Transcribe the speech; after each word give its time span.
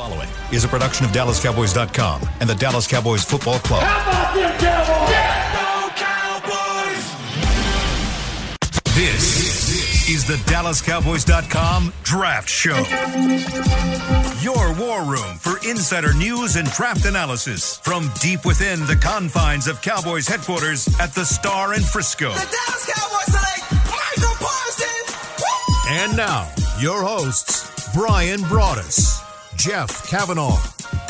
following 0.00 0.28
is 0.50 0.64
a 0.64 0.68
production 0.68 1.04
of 1.04 1.12
DallasCowboys.com 1.12 2.22
and 2.40 2.48
the 2.48 2.54
Dallas 2.54 2.86
Cowboys 2.86 3.22
Football 3.22 3.58
Club. 3.58 3.82
How 3.82 4.08
about 4.08 4.34
them 4.34 4.58
Cowboys? 4.58 5.20
This 8.94 10.08
is 10.08 10.26
the 10.26 10.36
DallasCowboys.com 10.50 11.92
Draft 12.02 12.48
Show. 12.48 12.78
Your 14.40 14.74
war 14.80 15.04
room 15.04 15.36
for 15.36 15.58
insider 15.68 16.14
news 16.14 16.56
and 16.56 16.70
draft 16.70 17.04
analysis 17.04 17.76
from 17.76 18.10
deep 18.22 18.46
within 18.46 18.80
the 18.86 18.96
confines 18.96 19.66
of 19.66 19.82
Cowboys 19.82 20.26
headquarters 20.26 20.88
at 20.98 21.14
the 21.14 21.26
Star 21.26 21.74
in 21.74 21.82
Frisco. 21.82 22.30
The 22.30 22.56
Dallas 22.56 22.86
Cowboys 22.86 23.26
select 23.36 23.70
Micah 23.84 24.44
Parsons. 24.44 25.14
Woo! 25.40 25.90
And 25.90 26.16
now, 26.16 26.50
your 26.80 27.02
hosts, 27.02 27.92
Brian 27.94 28.40
Broaddus, 28.40 29.29
Jeff 29.60 30.08
Cavanaugh, 30.08 30.56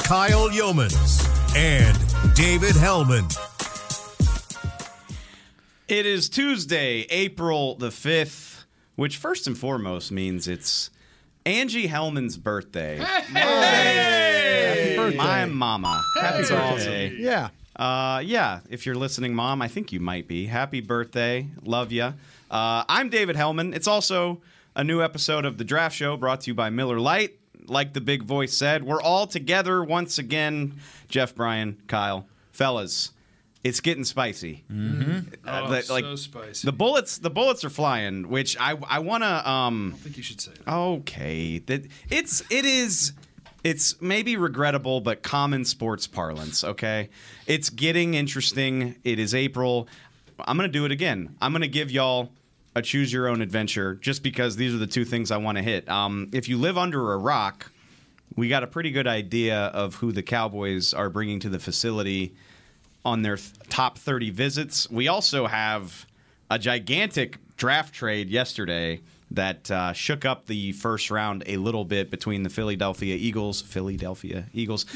Kyle 0.03 0.51
Youmans, 0.51 1.25
and 1.55 2.35
David 2.35 2.75
Helman. 2.75 3.25
It 5.87 6.05
is 6.05 6.29
Tuesday, 6.29 7.07
April 7.11 7.77
the 7.77 7.91
5th, 7.91 8.65
which 8.97 9.19
first 9.19 9.47
and 9.47 9.57
foremost 9.57 10.11
means 10.11 10.49
it's 10.49 10.91
Angie 11.47 11.87
Helman's 11.87 12.37
birthday. 12.37 12.97
Happy 12.99 14.97
birthday. 14.97 15.17
My 15.17 15.45
mama. 15.47 16.03
Happy 16.17 16.39
That's 16.39 16.51
birthday. 16.51 17.07
awesome. 17.07 17.21
Yeah. 17.21 17.51
Uh, 17.77 18.19
yeah, 18.19 18.63
if 18.69 18.85
you're 18.85 18.97
listening, 18.97 19.33
Mom, 19.33 19.63
I 19.63 19.69
think 19.69 19.93
you 19.93 20.01
might 20.01 20.27
be. 20.27 20.47
Happy 20.47 20.81
birthday. 20.81 21.47
Love 21.63 21.93
ya. 21.93 22.15
Uh, 22.51 22.83
I'm 22.89 23.11
David 23.11 23.37
Helman. 23.37 23.75
It's 23.75 23.87
also 23.87 24.43
a 24.75 24.83
new 24.83 25.01
episode 25.01 25.45
of 25.45 25.57
The 25.57 25.65
Draft 25.65 25.95
Show 25.95 26.17
brought 26.17 26.41
to 26.41 26.51
you 26.51 26.55
by 26.55 26.69
Miller 26.71 26.99
Lite. 26.99 27.37
Like 27.71 27.93
the 27.93 28.01
big 28.01 28.25
voice 28.25 28.57
said, 28.57 28.85
we're 28.85 29.01
all 29.01 29.27
together 29.27 29.83
once 29.83 30.19
again. 30.19 30.75
Jeff, 31.09 31.35
Brian, 31.35 31.81
Kyle, 31.87 32.27
fellas, 32.53 33.13
it's 33.63 33.81
getting 33.81 34.05
spicy. 34.05 34.65
Mm-hmm. 34.73 35.35
Oh, 35.47 35.81
so 35.81 36.17
spicy. 36.17 36.67
The 36.67 36.73
bullets, 36.73 37.19
the 37.19 37.31
bullets 37.31 37.65
are 37.65 37.71
flying. 37.71 38.29
Which 38.29 38.57
I, 38.59 38.77
I 38.89 38.99
want 39.01 39.23
to. 39.23 39.51
Um, 39.51 39.95
I 39.95 39.99
think 39.99 40.17
you 40.17 40.23
should 40.23 40.41
say 40.41 40.53
that. 40.65 40.73
Okay, 40.73 41.59
that 41.59 41.87
it's 42.11 42.43
it 42.51 42.65
is 42.65 43.13
it's 43.63 44.01
maybe 44.01 44.37
regrettable 44.37 45.01
but 45.01 45.23
common 45.23 45.65
sports 45.65 46.07
parlance, 46.07 46.65
okay? 46.65 47.11
It's 47.47 47.71
getting 47.71 48.15
interesting. 48.15 48.97
It 49.05 49.19
is 49.19 49.35
April. 49.35 49.89
I'm 50.39 50.57
going 50.57 50.69
to 50.69 50.73
do 50.73 50.85
it 50.87 50.93
again. 50.93 51.37
I'm 51.43 51.53
going 51.53 51.63
to 51.63 51.69
give 51.69 51.91
y'all 51.91 52.31
a 52.75 52.83
choose 52.83 53.13
your 53.13 53.29
own 53.29 53.43
adventure 53.43 53.95
just 53.97 54.23
because 54.23 54.57
these 54.57 54.75
are 54.75 54.79
the 54.79 54.87
two 54.87 55.05
things 55.05 55.31
I 55.31 55.39
want 55.39 55.59
to 55.59 55.63
hit. 55.63 55.89
Um, 55.89 56.29
if 56.33 56.49
you 56.49 56.57
live 56.57 56.79
under 56.79 57.13
a 57.13 57.19
rock, 57.19 57.71
we 58.37 58.49
got 58.49 58.63
a 58.63 58.67
pretty 58.67 58.91
good 58.91 59.07
idea 59.07 59.67
of 59.67 59.97
who 59.97 60.13
the 60.13 60.23
Cowboys 60.23 60.95
are 60.95 61.11
bringing 61.11 61.41
to 61.41 61.49
the 61.49 61.59
facility 61.59 62.35
on 63.05 63.23
their 63.23 63.37
th- 63.37 63.51
top 63.69 63.99
30 63.99 64.31
visits. 64.31 64.89
We 64.91 65.09
also 65.09 65.47
have 65.47 66.07
a 66.51 66.59
gigantic 66.59 67.39
draft 67.57 67.95
trade 67.95 68.29
yesterday 68.29 69.01
that 69.33 69.71
uh, 69.71 69.93
shook 69.93 70.25
up 70.25 70.47
the 70.47 70.73
first 70.73 71.11
round 71.11 71.45
a 71.47 71.57
little 71.57 71.85
bit 71.85 72.11
between 72.11 72.43
the 72.43 72.51
Philadelphia 72.51 73.17
Eagles, 73.17 73.63
Philadelphia 73.63 74.47
Eagles, 74.53 74.87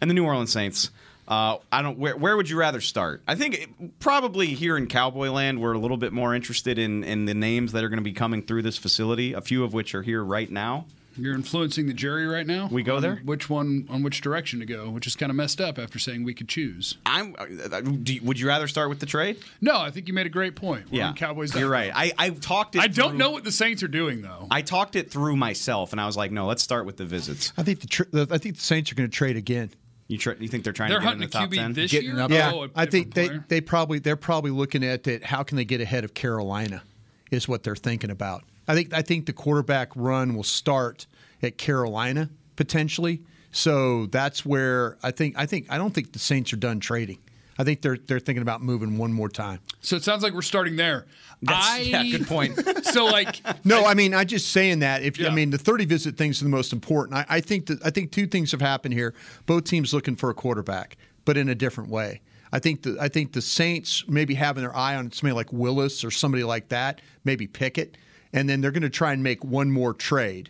and 0.00 0.10
the 0.10 0.14
New 0.14 0.24
Orleans 0.24 0.52
Saints. 0.52 0.90
Uh, 1.30 1.58
I 1.70 1.80
don't. 1.82 1.96
Where, 1.96 2.16
where 2.16 2.36
would 2.36 2.50
you 2.50 2.58
rather 2.58 2.80
start? 2.80 3.22
I 3.28 3.36
think 3.36 3.54
it, 3.54 4.00
probably 4.00 4.48
here 4.48 4.76
in 4.76 4.88
Cowboy 4.88 5.30
Land, 5.30 5.60
we're 5.60 5.72
a 5.74 5.78
little 5.78 5.96
bit 5.96 6.12
more 6.12 6.34
interested 6.34 6.76
in 6.76 7.04
in 7.04 7.24
the 7.26 7.34
names 7.34 7.70
that 7.72 7.84
are 7.84 7.88
going 7.88 7.98
to 8.00 8.04
be 8.04 8.12
coming 8.12 8.42
through 8.42 8.62
this 8.62 8.76
facility. 8.76 9.32
A 9.32 9.40
few 9.40 9.62
of 9.62 9.72
which 9.72 9.94
are 9.94 10.02
here 10.02 10.24
right 10.24 10.50
now. 10.50 10.86
You're 11.16 11.34
influencing 11.34 11.86
the 11.86 11.92
jury 11.92 12.26
right 12.26 12.46
now. 12.46 12.68
We 12.70 12.82
go 12.84 12.96
on 12.96 13.02
there? 13.02 13.16
Which 13.24 13.50
one 13.50 13.86
on 13.90 14.02
which 14.04 14.20
direction 14.22 14.60
to 14.60 14.64
go? 14.66 14.88
Which 14.90 15.06
is 15.08 15.16
kind 15.16 15.28
of 15.28 15.36
messed 15.36 15.60
up 15.60 15.78
after 15.78 15.98
saying 15.98 16.22
we 16.24 16.34
could 16.34 16.48
choose. 16.48 16.96
I'm. 17.04 17.34
uh, 17.38 17.80
Do 17.80 18.14
you, 18.14 18.22
would 18.22 18.38
you 18.38 18.46
rather 18.46 18.68
start 18.68 18.88
with 18.88 19.00
the 19.00 19.06
trade? 19.06 19.38
No, 19.60 19.76
I 19.76 19.90
think 19.90 20.06
you 20.08 20.14
made 20.14 20.26
a 20.26 20.30
great 20.30 20.54
point. 20.56 20.90
We're 20.90 21.04
on 21.04 21.14
Cowboys. 21.16 21.54
You're 21.54 21.68
right. 21.68 21.90
I, 21.94 22.12
I 22.16 22.30
talked 22.30 22.76
it. 22.76 22.80
I 22.82 22.86
don't 22.86 23.16
know 23.16 23.32
what 23.32 23.44
the 23.44 23.52
Saints 23.52 23.82
are 23.82 23.88
doing 23.88 24.22
though. 24.22 24.46
I 24.50 24.62
talked 24.62 24.96
it 24.96 25.10
through 25.10 25.36
myself, 25.36 25.92
and 25.92 26.00
I 26.00 26.06
was 26.06 26.16
like, 26.16 26.30
no, 26.30 26.46
let's 26.46 26.62
start 26.62 26.86
with 26.86 26.96
the 26.96 27.04
visits. 27.04 27.52
I 27.58 27.64
think 27.64 27.80
the, 27.80 27.86
tr- 27.88 28.02
the 28.10 28.28
I 28.30 28.38
think 28.38 28.56
the 28.56 28.62
Saints 28.62 28.90
are 28.90 28.94
going 28.94 29.10
to 29.10 29.14
trade 29.14 29.36
again. 29.36 29.70
You 30.10 30.18
tr- 30.18 30.32
you 30.40 30.48
think 30.48 30.64
they're 30.64 30.72
trying 30.72 30.90
They're 30.90 30.98
to 30.98 31.04
get 31.06 31.14
in 31.14 31.20
the 31.20 31.26
top 31.28 31.50
QB 31.50 31.54
ten? 31.54 31.72
this 31.72 31.92
Getting 31.92 32.10
year. 32.10 32.20
up 32.20 32.30
yeah, 32.32 32.50
a 32.52 32.68
I 32.74 32.86
think 32.86 33.14
they, 33.14 33.28
player? 33.28 33.44
they 33.46 33.60
probably 33.60 34.00
they're 34.00 34.16
probably 34.16 34.50
looking 34.50 34.82
at 34.82 35.06
it. 35.06 35.22
How 35.24 35.44
can 35.44 35.56
they 35.56 35.64
get 35.64 35.80
ahead 35.80 36.02
of 36.02 36.14
Carolina? 36.14 36.82
Is 37.30 37.46
what 37.46 37.62
they're 37.62 37.76
thinking 37.76 38.10
about. 38.10 38.42
I 38.66 38.74
think 38.74 38.92
I 38.92 39.02
think 39.02 39.26
the 39.26 39.32
quarterback 39.32 39.90
run 39.94 40.34
will 40.34 40.42
start 40.42 41.06
at 41.44 41.58
Carolina 41.58 42.28
potentially. 42.56 43.22
So 43.52 44.06
that's 44.06 44.44
where 44.44 44.98
I 45.04 45.12
think 45.12 45.36
I 45.38 45.46
think 45.46 45.66
I 45.70 45.78
don't 45.78 45.94
think 45.94 46.12
the 46.12 46.18
Saints 46.18 46.52
are 46.52 46.56
done 46.56 46.80
trading. 46.80 47.18
I 47.60 47.64
think 47.64 47.82
they're 47.82 47.98
they're 47.98 48.20
thinking 48.20 48.40
about 48.40 48.62
moving 48.62 48.96
one 48.96 49.12
more 49.12 49.28
time. 49.28 49.60
So 49.82 49.94
it 49.94 50.02
sounds 50.02 50.22
like 50.22 50.32
we're 50.32 50.40
starting 50.40 50.76
there. 50.76 51.04
That's- 51.42 51.62
I, 51.62 51.80
yeah, 51.80 52.04
good 52.04 52.26
point. 52.26 52.58
so 52.86 53.04
like 53.04 53.42
No, 53.66 53.84
I 53.84 53.92
mean, 53.92 54.14
I'm 54.14 54.26
just 54.26 54.50
saying 54.50 54.78
that. 54.78 55.02
If 55.02 55.20
I 55.20 55.28
mean, 55.28 55.50
the 55.50 55.58
30 55.58 55.84
visit 55.84 56.16
thing's 56.16 56.40
are 56.40 56.44
the 56.44 56.50
most 56.50 56.72
important. 56.72 57.18
I, 57.18 57.26
I 57.28 57.40
think 57.42 57.66
that 57.66 57.84
I 57.84 57.90
think 57.90 58.12
two 58.12 58.26
things 58.26 58.50
have 58.52 58.62
happened 58.62 58.94
here. 58.94 59.14
Both 59.44 59.64
teams 59.64 59.92
looking 59.92 60.16
for 60.16 60.30
a 60.30 60.34
quarterback, 60.34 60.96
but 61.26 61.36
in 61.36 61.50
a 61.50 61.54
different 61.54 61.90
way. 61.90 62.22
I 62.50 62.60
think 62.60 62.82
the 62.82 62.96
I 62.98 63.08
think 63.08 63.32
the 63.34 63.42
Saints 63.42 64.04
maybe 64.08 64.32
having 64.34 64.62
their 64.62 64.74
eye 64.74 64.96
on 64.96 65.12
somebody 65.12 65.36
like 65.36 65.52
Willis 65.52 66.02
or 66.02 66.10
somebody 66.10 66.44
like 66.44 66.70
that, 66.70 67.02
maybe 67.24 67.46
Pickett, 67.46 67.98
and 68.32 68.48
then 68.48 68.62
they're 68.62 68.70
going 68.70 68.82
to 68.84 68.88
try 68.88 69.12
and 69.12 69.22
make 69.22 69.44
one 69.44 69.70
more 69.70 69.92
trade. 69.92 70.48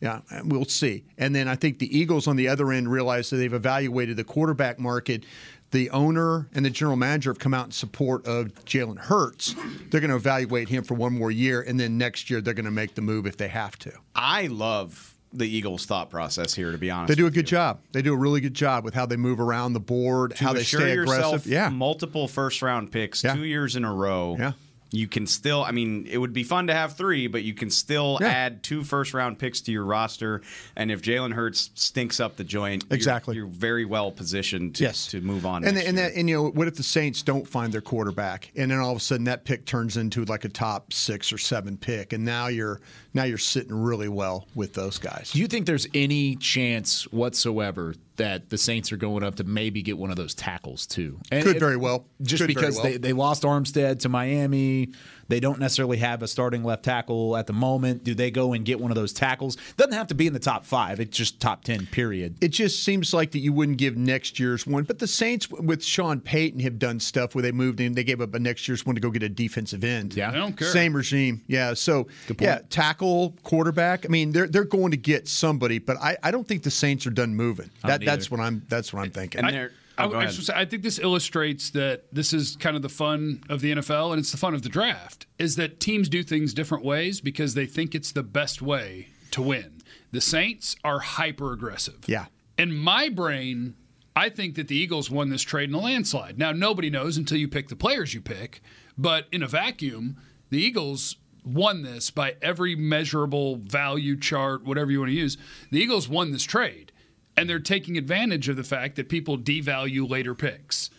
Yeah, 0.00 0.20
we'll 0.44 0.64
see. 0.64 1.04
And 1.18 1.34
then 1.34 1.46
I 1.48 1.54
think 1.56 1.78
the 1.80 1.96
Eagles 1.96 2.26
on 2.28 2.36
the 2.36 2.48
other 2.48 2.72
end 2.72 2.90
realize 2.90 3.30
that 3.30 3.36
they've 3.36 3.52
evaluated 3.52 4.16
the 4.16 4.24
quarterback 4.24 4.78
market. 4.78 5.24
The 5.72 5.90
owner 5.90 6.48
and 6.54 6.64
the 6.64 6.70
general 6.70 6.96
manager 6.96 7.30
have 7.30 7.38
come 7.38 7.54
out 7.54 7.66
in 7.66 7.72
support 7.72 8.26
of 8.26 8.54
Jalen 8.66 8.98
Hurts. 8.98 9.54
They're 9.90 10.00
going 10.00 10.10
to 10.10 10.16
evaluate 10.16 10.68
him 10.68 10.84
for 10.84 10.94
one 10.94 11.12
more 11.18 11.30
year, 11.30 11.62
and 11.62 11.80
then 11.80 11.96
next 11.98 12.28
year 12.30 12.40
they're 12.40 12.54
going 12.54 12.66
to 12.66 12.70
make 12.70 12.94
the 12.94 13.00
move 13.02 13.26
if 13.26 13.36
they 13.38 13.48
have 13.48 13.78
to. 13.80 13.92
I 14.14 14.46
love 14.48 15.14
the 15.32 15.46
Eagles' 15.48 15.86
thought 15.86 16.10
process 16.10 16.52
here. 16.54 16.72
To 16.72 16.78
be 16.78 16.90
honest, 16.90 17.08
They 17.08 17.14
do 17.14 17.26
a 17.26 17.30
good 17.30 17.50
you. 17.50 17.56
job. 17.56 17.80
They 17.92 18.02
do 18.02 18.12
a 18.12 18.16
really 18.16 18.42
good 18.42 18.52
job 18.52 18.84
with 18.84 18.92
how 18.92 19.06
they 19.06 19.16
move 19.16 19.40
around 19.40 19.72
the 19.72 19.80
board, 19.80 20.36
To 20.36 20.44
how 20.44 20.52
they 20.52 20.62
stay 20.62 20.92
aggressive. 20.92 21.46
Yeah, 21.46 21.70
multiple 21.70 22.28
first 22.28 22.60
round 22.60 22.92
picks, 22.92 23.24
Yeah. 23.24 23.34
two 23.34 23.44
years 23.44 23.74
in 23.74 23.84
a 23.86 23.94
row. 23.94 24.36
Yeah. 24.38 24.52
You 24.92 25.08
can 25.08 25.26
still, 25.26 25.64
I 25.64 25.70
mean, 25.72 26.06
it 26.08 26.18
would 26.18 26.32
be 26.34 26.44
fun 26.44 26.66
to 26.66 26.74
have 26.74 26.96
three, 26.96 27.26
but 27.26 27.42
you 27.42 27.54
can 27.54 27.70
still 27.70 28.18
Yeah. 28.20 28.28
add 28.28 28.62
two 28.62 28.84
first 28.84 29.14
round 29.14 29.38
picks 29.38 29.60
to 29.62 29.72
your 29.72 29.84
roster. 29.84 30.42
And 30.76 30.90
if 30.90 31.00
Jalen 31.02 31.32
Hurts 31.32 31.70
stinks 31.74 32.20
up 32.20 32.36
the 32.36 32.44
joint, 32.44 32.84
you're- 32.90 32.96
Exactly. 32.96 33.36
you're, 33.36 33.46
very 33.46 33.84
well 33.84 34.10
positioned 34.12 34.74
to, 34.76 34.82
yes, 34.84 35.06
to 35.08 35.20
move 35.20 35.46
on. 35.46 35.64
And 35.64 35.76
next 35.76 35.88
and 35.88 35.98
that, 35.98 36.12
and 36.14 36.28
you 36.28 36.36
know 36.36 36.48
what 36.50 36.68
if 36.68 36.74
the 36.74 36.82
Saints 36.82 37.22
don't 37.22 37.48
find 37.48 37.72
their 37.72 37.80
quarterback, 37.80 38.50
and 38.56 38.70
then 38.70 38.78
all 38.78 38.90
of 38.92 38.96
a 38.98 39.00
sudden 39.00 39.24
that 39.24 39.44
pick 39.44 39.64
turns 39.64 39.96
into 39.96 40.24
like 40.24 40.44
a 40.44 40.48
top 40.48 40.92
six 40.92 41.32
or 41.32 41.38
seven 41.38 41.76
pick, 41.76 42.12
and 42.12 42.24
now 42.24 42.48
you're 42.48 42.80
now 43.14 43.24
you're 43.24 43.38
sitting 43.38 43.74
really 43.74 44.08
well 44.08 44.46
with 44.54 44.72
those 44.74 44.98
guys. 44.98 45.32
Do 45.32 45.38
you 45.38 45.46
think 45.46 45.66
there's 45.66 45.86
any 45.94 46.36
chance 46.36 47.04
whatsoever 47.12 47.94
that 48.16 48.48
the 48.50 48.58
Saints 48.58 48.92
are 48.92 48.96
going 48.96 49.22
up 49.22 49.34
to 49.36 49.44
maybe 49.44 49.82
get 49.82 49.98
one 49.98 50.10
of 50.10 50.16
those 50.16 50.34
tackles 50.34 50.86
too? 50.86 51.18
And 51.30 51.44
Could 51.44 51.56
it- 51.56 51.60
very 51.60 51.76
well. 51.76 52.06
Just 52.22 52.42
Could 52.42 52.48
because 52.48 52.76
well. 52.76 52.84
they, 52.84 52.96
they 52.96 53.12
lost 53.12 53.42
Armstead 53.42 54.00
to 54.00 54.08
Miami. 54.08 54.90
They 55.32 55.40
don't 55.40 55.58
necessarily 55.58 55.96
have 55.96 56.22
a 56.22 56.28
starting 56.28 56.62
left 56.62 56.82
tackle 56.82 57.38
at 57.38 57.46
the 57.46 57.54
moment. 57.54 58.04
Do 58.04 58.14
they 58.14 58.30
go 58.30 58.52
and 58.52 58.66
get 58.66 58.78
one 58.78 58.90
of 58.90 58.96
those 58.96 59.14
tackles? 59.14 59.56
Doesn't 59.78 59.94
have 59.94 60.08
to 60.08 60.14
be 60.14 60.26
in 60.26 60.34
the 60.34 60.38
top 60.38 60.66
five. 60.66 61.00
It's 61.00 61.16
just 61.16 61.40
top 61.40 61.64
ten. 61.64 61.86
Period. 61.86 62.36
It 62.42 62.48
just 62.48 62.82
seems 62.82 63.14
like 63.14 63.30
that 63.30 63.38
you 63.38 63.50
wouldn't 63.54 63.78
give 63.78 63.96
next 63.96 64.38
year's 64.38 64.66
one, 64.66 64.84
but 64.84 64.98
the 64.98 65.06
Saints 65.06 65.48
with 65.48 65.82
Sean 65.82 66.20
Payton 66.20 66.60
have 66.60 66.78
done 66.78 67.00
stuff 67.00 67.34
where 67.34 67.40
they 67.40 67.50
moved 67.50 67.80
in, 67.80 67.94
they 67.94 68.04
gave 68.04 68.20
up 68.20 68.34
a 68.34 68.38
next 68.38 68.68
year's 68.68 68.84
one 68.84 68.94
to 68.94 69.00
go 69.00 69.08
get 69.10 69.22
a 69.22 69.28
defensive 69.30 69.84
end. 69.84 70.12
Yeah. 70.14 70.28
I 70.30 70.34
don't 70.34 70.54
care. 70.54 70.68
Same 70.68 70.94
regime, 70.94 71.40
yeah. 71.46 71.72
So 71.72 72.08
yeah, 72.38 72.60
tackle, 72.68 73.34
quarterback. 73.42 74.04
I 74.04 74.08
mean, 74.08 74.32
they're 74.32 74.48
they're 74.48 74.64
going 74.64 74.90
to 74.90 74.98
get 74.98 75.28
somebody, 75.28 75.78
but 75.78 75.96
I, 75.96 76.18
I 76.22 76.30
don't 76.30 76.46
think 76.46 76.62
the 76.62 76.70
Saints 76.70 77.06
are 77.06 77.10
done 77.10 77.34
moving. 77.34 77.70
That 77.86 78.04
that's 78.04 78.30
what 78.30 78.40
I'm 78.40 78.60
that's 78.68 78.92
what 78.92 79.02
I'm 79.02 79.10
thinking. 79.10 79.42
And 79.46 79.54
they're- 79.56 79.72
I, 79.74 79.81
oh, 79.98 80.14
I 80.14 80.26
say, 80.26 80.52
I 80.54 80.64
think 80.64 80.82
this 80.82 80.98
illustrates 80.98 81.70
that 81.70 82.04
this 82.12 82.32
is 82.32 82.56
kind 82.56 82.76
of 82.76 82.82
the 82.82 82.88
fun 82.88 83.42
of 83.48 83.60
the 83.60 83.72
NFL 83.72 84.10
and 84.12 84.18
it's 84.18 84.30
the 84.30 84.38
fun 84.38 84.54
of 84.54 84.62
the 84.62 84.68
draft 84.68 85.26
is 85.38 85.56
that 85.56 85.80
teams 85.80 86.08
do 86.08 86.22
things 86.22 86.54
different 86.54 86.84
ways 86.84 87.20
because 87.20 87.54
they 87.54 87.66
think 87.66 87.94
it's 87.94 88.12
the 88.12 88.22
best 88.22 88.62
way 88.62 89.08
to 89.32 89.42
win. 89.42 89.82
The 90.10 90.20
Saints 90.20 90.76
are 90.84 91.00
hyper 91.00 91.52
aggressive. 91.52 92.04
Yeah. 92.06 92.26
In 92.58 92.74
my 92.74 93.08
brain, 93.08 93.74
I 94.14 94.28
think 94.28 94.56
that 94.56 94.68
the 94.68 94.76
Eagles 94.76 95.10
won 95.10 95.30
this 95.30 95.42
trade 95.42 95.68
in 95.70 95.74
a 95.74 95.80
landslide. 95.80 96.38
Now, 96.38 96.52
nobody 96.52 96.90
knows 96.90 97.16
until 97.16 97.38
you 97.38 97.48
pick 97.48 97.68
the 97.68 97.76
players 97.76 98.14
you 98.14 98.20
pick, 98.20 98.62
but 98.98 99.26
in 99.32 99.42
a 99.42 99.48
vacuum, 99.48 100.16
the 100.50 100.58
Eagles 100.58 101.16
won 101.44 101.82
this 101.82 102.10
by 102.10 102.36
every 102.42 102.76
measurable 102.76 103.56
value 103.56 104.16
chart, 104.16 104.64
whatever 104.64 104.90
you 104.90 105.00
want 105.00 105.10
to 105.10 105.16
use. 105.16 105.36
The 105.70 105.80
Eagles 105.80 106.08
won 106.08 106.30
this 106.30 106.44
trade, 106.44 106.91
and 107.36 107.48
they're 107.48 107.58
taking 107.58 107.96
advantage 107.96 108.48
of 108.48 108.56
the 108.56 108.64
fact 108.64 108.96
that 108.96 109.08
people 109.08 109.38
devalue 109.38 110.08
later 110.08 110.34
picks. 110.34 110.90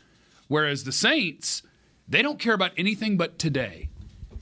Whereas 0.47 0.83
the 0.83 0.91
Saints, 0.91 1.63
they 2.07 2.21
don't 2.21 2.39
care 2.39 2.53
about 2.53 2.71
anything 2.77 3.17
but 3.17 3.39
today. 3.39 3.89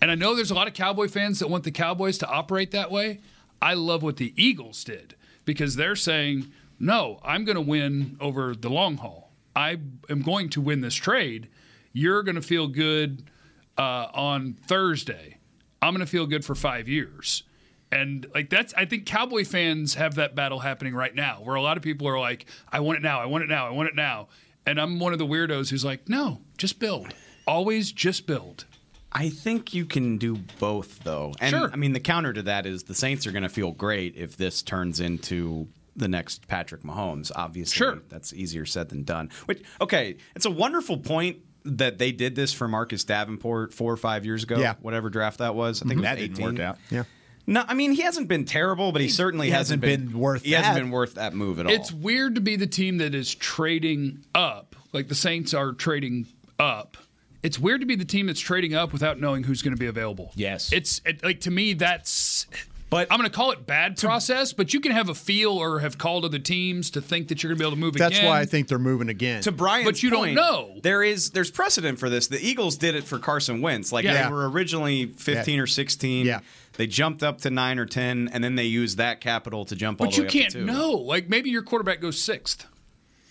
And 0.02 0.10
I 0.10 0.16
know 0.16 0.36
there's 0.36 0.52
a 0.52 0.56
lot 0.56 0.68
of 0.68 0.74
Cowboy 0.74 1.08
fans 1.08 1.40
that 1.40 1.50
want 1.50 1.64
the 1.64 1.72
Cowboys 1.72 2.18
to 2.20 2.28
operate 2.28 2.72
that 2.72 2.92
way. 2.92 3.20
I 3.62 3.76
love 3.76 4.02
what 4.02 4.18
the 4.18 4.34
Eagles 4.36 4.84
did 4.84 5.16
because 5.46 5.76
they're 5.76 5.96
saying 5.96 6.52
no, 6.82 7.20
I'm 7.24 7.46
going 7.46 7.56
to 7.56 7.62
win 7.62 8.18
over 8.20 8.56
the 8.56 8.70
long 8.70 8.98
haul. 8.98 9.32
I 9.56 9.78
am 10.10 10.24
going 10.24 10.50
to 10.50 10.62
win 10.62 10.82
this 10.82 10.96
trade. 10.96 11.48
You're 11.94 12.24
going 12.24 12.36
to 12.36 12.42
feel 12.42 12.68
good 12.68 13.30
uh, 13.78 14.08
on 14.16 14.54
Thursday. 14.66 15.38
I'm 15.80 15.94
going 15.94 16.06
to 16.06 16.12
feel 16.12 16.26
good 16.26 16.44
for 16.44 16.56
five 16.56 16.88
years. 16.88 17.44
And 17.92 18.26
like 18.34 18.50
that's, 18.50 18.74
I 18.76 18.86
think 18.86 19.06
Cowboy 19.06 19.44
fans 19.44 19.96
have 19.96 20.16
that 20.16 20.34
battle 20.36 20.60
happening 20.60 20.94
right 20.96 21.14
now, 21.14 21.42
where 21.44 21.56
a 21.56 21.62
lot 21.62 21.76
of 21.78 21.84
people 21.84 22.08
are 22.08 22.20
like, 22.20 22.46
"I 22.72 22.80
want 22.80 22.98
it 22.98 23.02
now, 23.02 23.20
I 23.20 23.26
want 23.26 23.44
it 23.44 23.48
now, 23.50 23.68
I 23.68 23.72
want 23.72 23.90
it 23.90 23.96
now," 23.96 24.30
and 24.66 24.80
I'm 24.80 25.00
one 25.00 25.12
of 25.14 25.20
the 25.20 25.26
weirdos 25.28 25.70
who's 25.70 25.84
like, 25.84 26.08
"No, 26.08 26.42
just 26.58 26.80
build. 26.80 27.14
Always 27.46 27.92
just 27.92 28.28
build." 28.28 28.66
I 29.12 29.28
think 29.30 29.74
you 29.74 29.86
can 29.86 30.18
do 30.18 30.38
both, 30.58 31.04
though. 31.04 31.34
And 31.42 31.50
Sure. 31.50 31.70
I 31.74 31.76
mean, 31.76 31.92
the 31.92 32.00
counter 32.00 32.32
to 32.32 32.44
that 32.44 32.66
is 32.66 32.84
the 32.84 32.96
Saints 32.96 33.28
are 33.28 33.34
going 33.34 33.44
to 33.44 33.50
feel 33.50 33.72
great 33.74 34.16
if 34.16 34.38
this 34.38 34.62
turns 34.62 35.02
into 35.02 35.68
the 35.98 36.08
next 36.08 36.48
Patrick 36.48 36.84
Mahomes. 36.84 37.30
Obviously, 37.36 37.76
Sure. 37.76 38.02
that's 38.08 38.32
easier 38.34 38.66
said 38.66 38.88
than 38.88 39.04
done. 39.04 39.30
Which, 39.48 39.64
okay, 39.82 40.16
it's 40.34 40.46
a 40.46 40.50
wonderful 40.50 40.98
point 40.98 41.40
that 41.66 41.98
they 41.98 42.14
did 42.14 42.36
this 42.36 42.54
for 42.54 42.70
Marcus 42.70 43.04
Davenport 43.04 43.74
four 43.74 43.92
or 43.92 43.98
five 43.98 44.26
years 44.26 44.44
ago. 44.44 44.58
Yeah. 44.58 44.76
whatever 44.82 45.10
draft 45.10 45.40
that 45.40 45.56
was. 45.56 45.82
I 45.82 45.90
think 45.90 45.98
it 45.98 45.98
was 45.98 46.04
That 46.04 46.16
didn't 46.18 46.42
work 46.42 46.60
out. 46.60 46.78
Yeah. 46.90 47.04
No, 47.48 47.64
I 47.68 47.74
mean 47.74 47.92
he 47.92 48.02
hasn't 48.02 48.28
been 48.28 48.46
terrible, 48.46 48.92
but 48.92 49.02
he, 49.02 49.10
certainly 49.10 49.48
he 49.48 49.52
hasn't, 49.52 49.84
hasn't 49.84 50.10
been 50.10 50.20
worth 50.20 50.44
He 50.44 50.52
hasn't 50.52 50.76
been 50.76 50.92
worth 50.92 51.16
that 51.16 51.34
move 51.34 51.60
at 51.60 51.66
all. 51.66 51.72
It's 51.72 51.92
weird 51.92 52.36
to 52.36 52.42
be 52.42 52.56
the 52.56 52.68
team 52.68 52.98
that 53.00 53.16
is 53.16 53.34
trading 53.34 54.24
up, 54.36 54.76
like 54.94 55.08
the 55.08 55.16
Saints 55.16 55.54
are 55.54 55.72
trading 55.74 56.28
up. 56.60 56.98
It's 57.44 57.58
weird 57.58 57.82
to 57.82 57.88
be 57.88 57.96
the 57.96 58.06
team 58.06 58.28
that's 58.28 58.40
trading 58.40 58.76
up 58.76 58.94
without 58.94 59.20
knowing 59.20 59.44
who's 59.44 59.62
going 59.64 59.76
to 59.76 59.80
be 59.80 59.88
available. 59.88 60.32
Yes. 60.36 60.72
it's 60.72 61.02
it, 61.06 61.24
like 61.24 61.42
to 61.42 61.52
me 61.52 61.74
that's. 61.74 62.46
But- 62.92 63.08
I'm 63.10 63.18
going 63.18 63.28
to 63.30 63.36
call 63.36 63.50
it 63.52 63.66
bad 63.66 63.98
process, 63.98 64.54
but 64.54 64.74
you 64.74 64.80
can 64.82 64.92
have 64.92 65.10
a 65.10 65.16
feel 65.16 65.52
or 65.54 65.80
have 65.80 65.98
called 65.98 66.26
other 66.26 66.38
teams 66.38 66.92
to 66.92 67.02
think 67.02 67.30
that 67.30 67.42
you're 67.42 67.50
going 67.50 67.58
to 67.58 67.64
be 67.64 67.66
able 67.66 67.76
to 67.78 67.80
move 67.80 67.96
again. 67.96 68.10
That's 68.10 68.20
again. 68.20 68.30
why 68.30 68.42
I 68.42 68.46
think 68.46 68.68
they're 68.68 68.78
moving 68.78 69.10
again. 69.10 69.42
to 69.44 69.52
Brian's 69.52 69.86
But 69.86 70.04
you 70.04 70.10
don't 70.12 70.34
know. 70.36 70.78
There 70.84 71.02
is 71.02 71.32
there's 71.32 71.50
precedent 71.50 71.98
for 71.98 72.10
this. 72.10 72.28
The 72.28 72.40
Eagles 72.46 72.76
did 72.78 72.94
it 72.96 73.06
for 73.06 73.18
Carson 73.18 73.62
Wentz. 73.62 73.92
Like 73.92 74.04
Yeah. 74.06 74.26
they 74.28 74.32
were 74.32 74.48
originally 74.50 75.08
15 75.08 75.60
or 75.60 75.68
16. 75.68 76.26
Yeah. 76.28 76.42
They 76.74 76.86
jumped 76.86 77.24
up 77.24 77.40
to 77.42 77.50
9 77.50 77.80
or 77.80 77.86
10 77.86 78.30
and 78.32 78.44
then 78.44 78.56
they 78.56 78.66
used 78.66 78.98
that 78.98 79.22
capital 79.22 79.66
to 79.66 79.76
jump 79.76 80.00
all 80.02 80.08
But 80.08 80.12
the 80.12 80.18
you 80.18 80.24
way 80.24 80.28
up 80.28 80.32
to 80.34 80.40
can't 80.40 80.52
two. 80.54 80.66
know. 80.66 80.92
Like 80.92 81.30
maybe 81.30 81.50
your 81.50 81.64
quarterback 81.64 82.02
goes 82.02 82.22
sixth. 82.22 82.66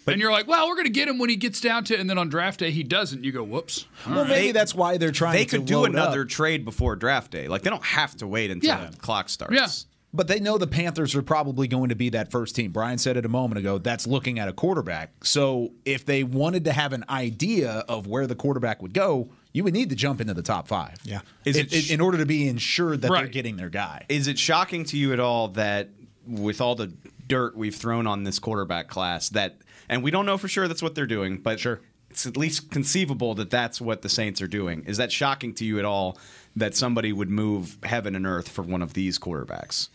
And 0.06 0.20
you're 0.20 0.32
like, 0.32 0.46
well, 0.48 0.66
we're 0.68 0.74
going 0.74 0.86
to 0.86 0.90
get 0.92 1.08
him 1.08 1.18
when 1.18 1.30
he 1.30 1.36
gets 1.36 1.60
down 1.60 1.84
to, 1.84 1.98
and 1.98 2.08
then 2.10 2.18
on 2.18 2.28
draft 2.28 2.60
day 2.60 2.70
he 2.70 2.82
doesn't. 2.82 3.22
You 3.24 3.32
go, 3.32 3.42
whoops. 3.42 3.86
All 4.06 4.12
Well, 4.14 4.22
right. 4.22 4.30
maybe 4.30 4.52
that's 4.52 4.74
why 4.74 4.96
they're 4.98 5.12
trying. 5.12 5.34
They 5.36 5.44
to 5.44 5.58
could 5.58 5.66
do 5.66 5.78
load 5.80 5.90
another 5.90 6.22
up. 6.22 6.28
trade 6.28 6.64
before 6.64 6.96
draft 6.96 7.30
day. 7.30 7.48
Like 7.48 7.62
they 7.62 7.70
don't 7.70 7.84
have 7.84 8.16
to 8.16 8.26
wait 8.26 8.50
until 8.50 8.68
Yeah. 8.70 8.90
the 8.90 8.96
clock 8.96 9.28
starts. 9.28 9.54
Yeah. 9.54 9.68
But 10.12 10.26
they 10.26 10.40
know 10.40 10.58
the 10.58 10.66
Panthers 10.66 11.14
are 11.14 11.22
probably 11.22 11.68
going 11.68 11.90
to 11.90 11.94
be 11.94 12.08
that 12.10 12.32
first 12.32 12.56
team. 12.56 12.72
Brian 12.72 12.98
said 12.98 13.16
it 13.16 13.24
a 13.24 13.28
moment 13.28 13.60
ago. 13.60 13.78
That's 13.78 14.08
looking 14.08 14.40
at 14.40 14.48
a 14.48 14.52
quarterback. 14.52 15.24
So 15.24 15.70
if 15.84 16.04
they 16.04 16.24
wanted 16.24 16.64
to 16.64 16.72
have 16.72 16.92
an 16.92 17.04
idea 17.08 17.84
of 17.88 18.08
where 18.08 18.26
the 18.26 18.34
quarterback 18.34 18.82
would 18.82 18.92
go, 18.92 19.28
you 19.52 19.62
would 19.62 19.72
need 19.72 19.88
to 19.90 19.94
jump 19.94 20.20
into 20.20 20.34
the 20.34 20.42
top 20.42 20.66
five. 20.66 20.96
Yeah. 21.04 21.20
Is 21.44 21.56
in, 21.56 21.66
it 21.66 21.70
sh- 21.72 21.90
in 21.92 22.00
order 22.00 22.18
to 22.18 22.26
be 22.26 22.48
ensured 22.48 23.02
that 23.02 23.12
they're 23.12 23.28
getting 23.28 23.56
their 23.56 23.68
guy. 23.68 24.04
Is 24.08 24.26
it 24.26 24.36
shocking 24.36 24.84
to 24.86 24.96
you 24.96 25.12
at 25.12 25.20
all 25.20 25.46
that 25.48 25.90
with 26.26 26.60
all 26.60 26.74
the 26.74 26.92
dirt 27.28 27.56
we've 27.56 27.76
thrown 27.76 28.08
on 28.08 28.24
this 28.24 28.40
quarterback 28.40 28.88
class 28.88 29.28
that 29.28 29.58
and 29.90 30.02
we 30.02 30.10
don't 30.10 30.24
know 30.24 30.38
for 30.38 30.48
sure 30.48 30.66
that's 30.68 30.82
what 30.82 30.94
they're 30.94 31.06
doing, 31.06 31.36
but 31.36 31.60
Sure. 31.60 31.80
it's 32.10 32.24
at 32.26 32.36
least 32.36 32.70
conceivable 32.70 33.34
that 33.34 33.50
that's 33.50 33.80
what 33.80 34.00
the 34.02 34.08
Saints 34.08 34.40
are 34.40 34.46
doing. 34.46 34.84
Is 34.86 34.96
that 34.96 35.12
shocking 35.12 35.52
to 35.54 35.64
you 35.66 35.78
at 35.78 35.84
all 35.84 36.16
that 36.56 36.74
somebody 36.74 37.12
would 37.12 37.28
move 37.28 37.76
heaven 37.82 38.14
and 38.16 38.26
earth 38.26 38.48
for 38.48 38.62
one 38.62 38.80
of 38.82 38.94
these 38.94 39.18
quarterbacks? 39.18 39.88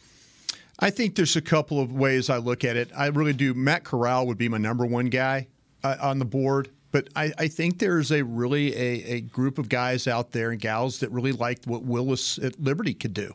I 0.80 0.90
think 0.90 1.16
there's 1.16 1.36
a 1.38 1.42
couple 1.42 1.80
of 1.80 1.92
ways 1.94 2.30
I 2.30 2.38
look 2.38 2.64
at 2.66 2.76
it. 2.76 2.90
I 2.96 3.08
really 3.08 3.34
do. 3.34 3.54
Matt 3.54 3.84
Corral 3.86 4.28
would 4.28 4.38
be 4.38 4.50
my 4.50 4.58
number 4.58 4.86
one 4.86 5.08
guy 5.08 5.48
uh, 5.84 5.96
on 6.02 6.20
the 6.20 6.26
board, 6.26 6.70
but 6.96 7.10
I, 7.14 7.34
I 7.38 7.48
think 7.50 7.80
there's 7.80 8.10
a 8.10 8.24
really 8.24 8.74
a, 8.74 9.16
a 9.16 9.20
group 9.20 9.58
of 9.58 9.68
guys 9.68 10.08
out 10.08 10.32
there 10.32 10.52
and 10.52 10.62
gals 10.62 11.02
that 11.02 11.12
really 11.12 11.34
liked 11.34 11.68
what 11.68 11.84
Willis 11.84 12.38
at 12.38 12.58
Liberty 12.58 12.94
could 12.94 13.14
do. 13.14 13.34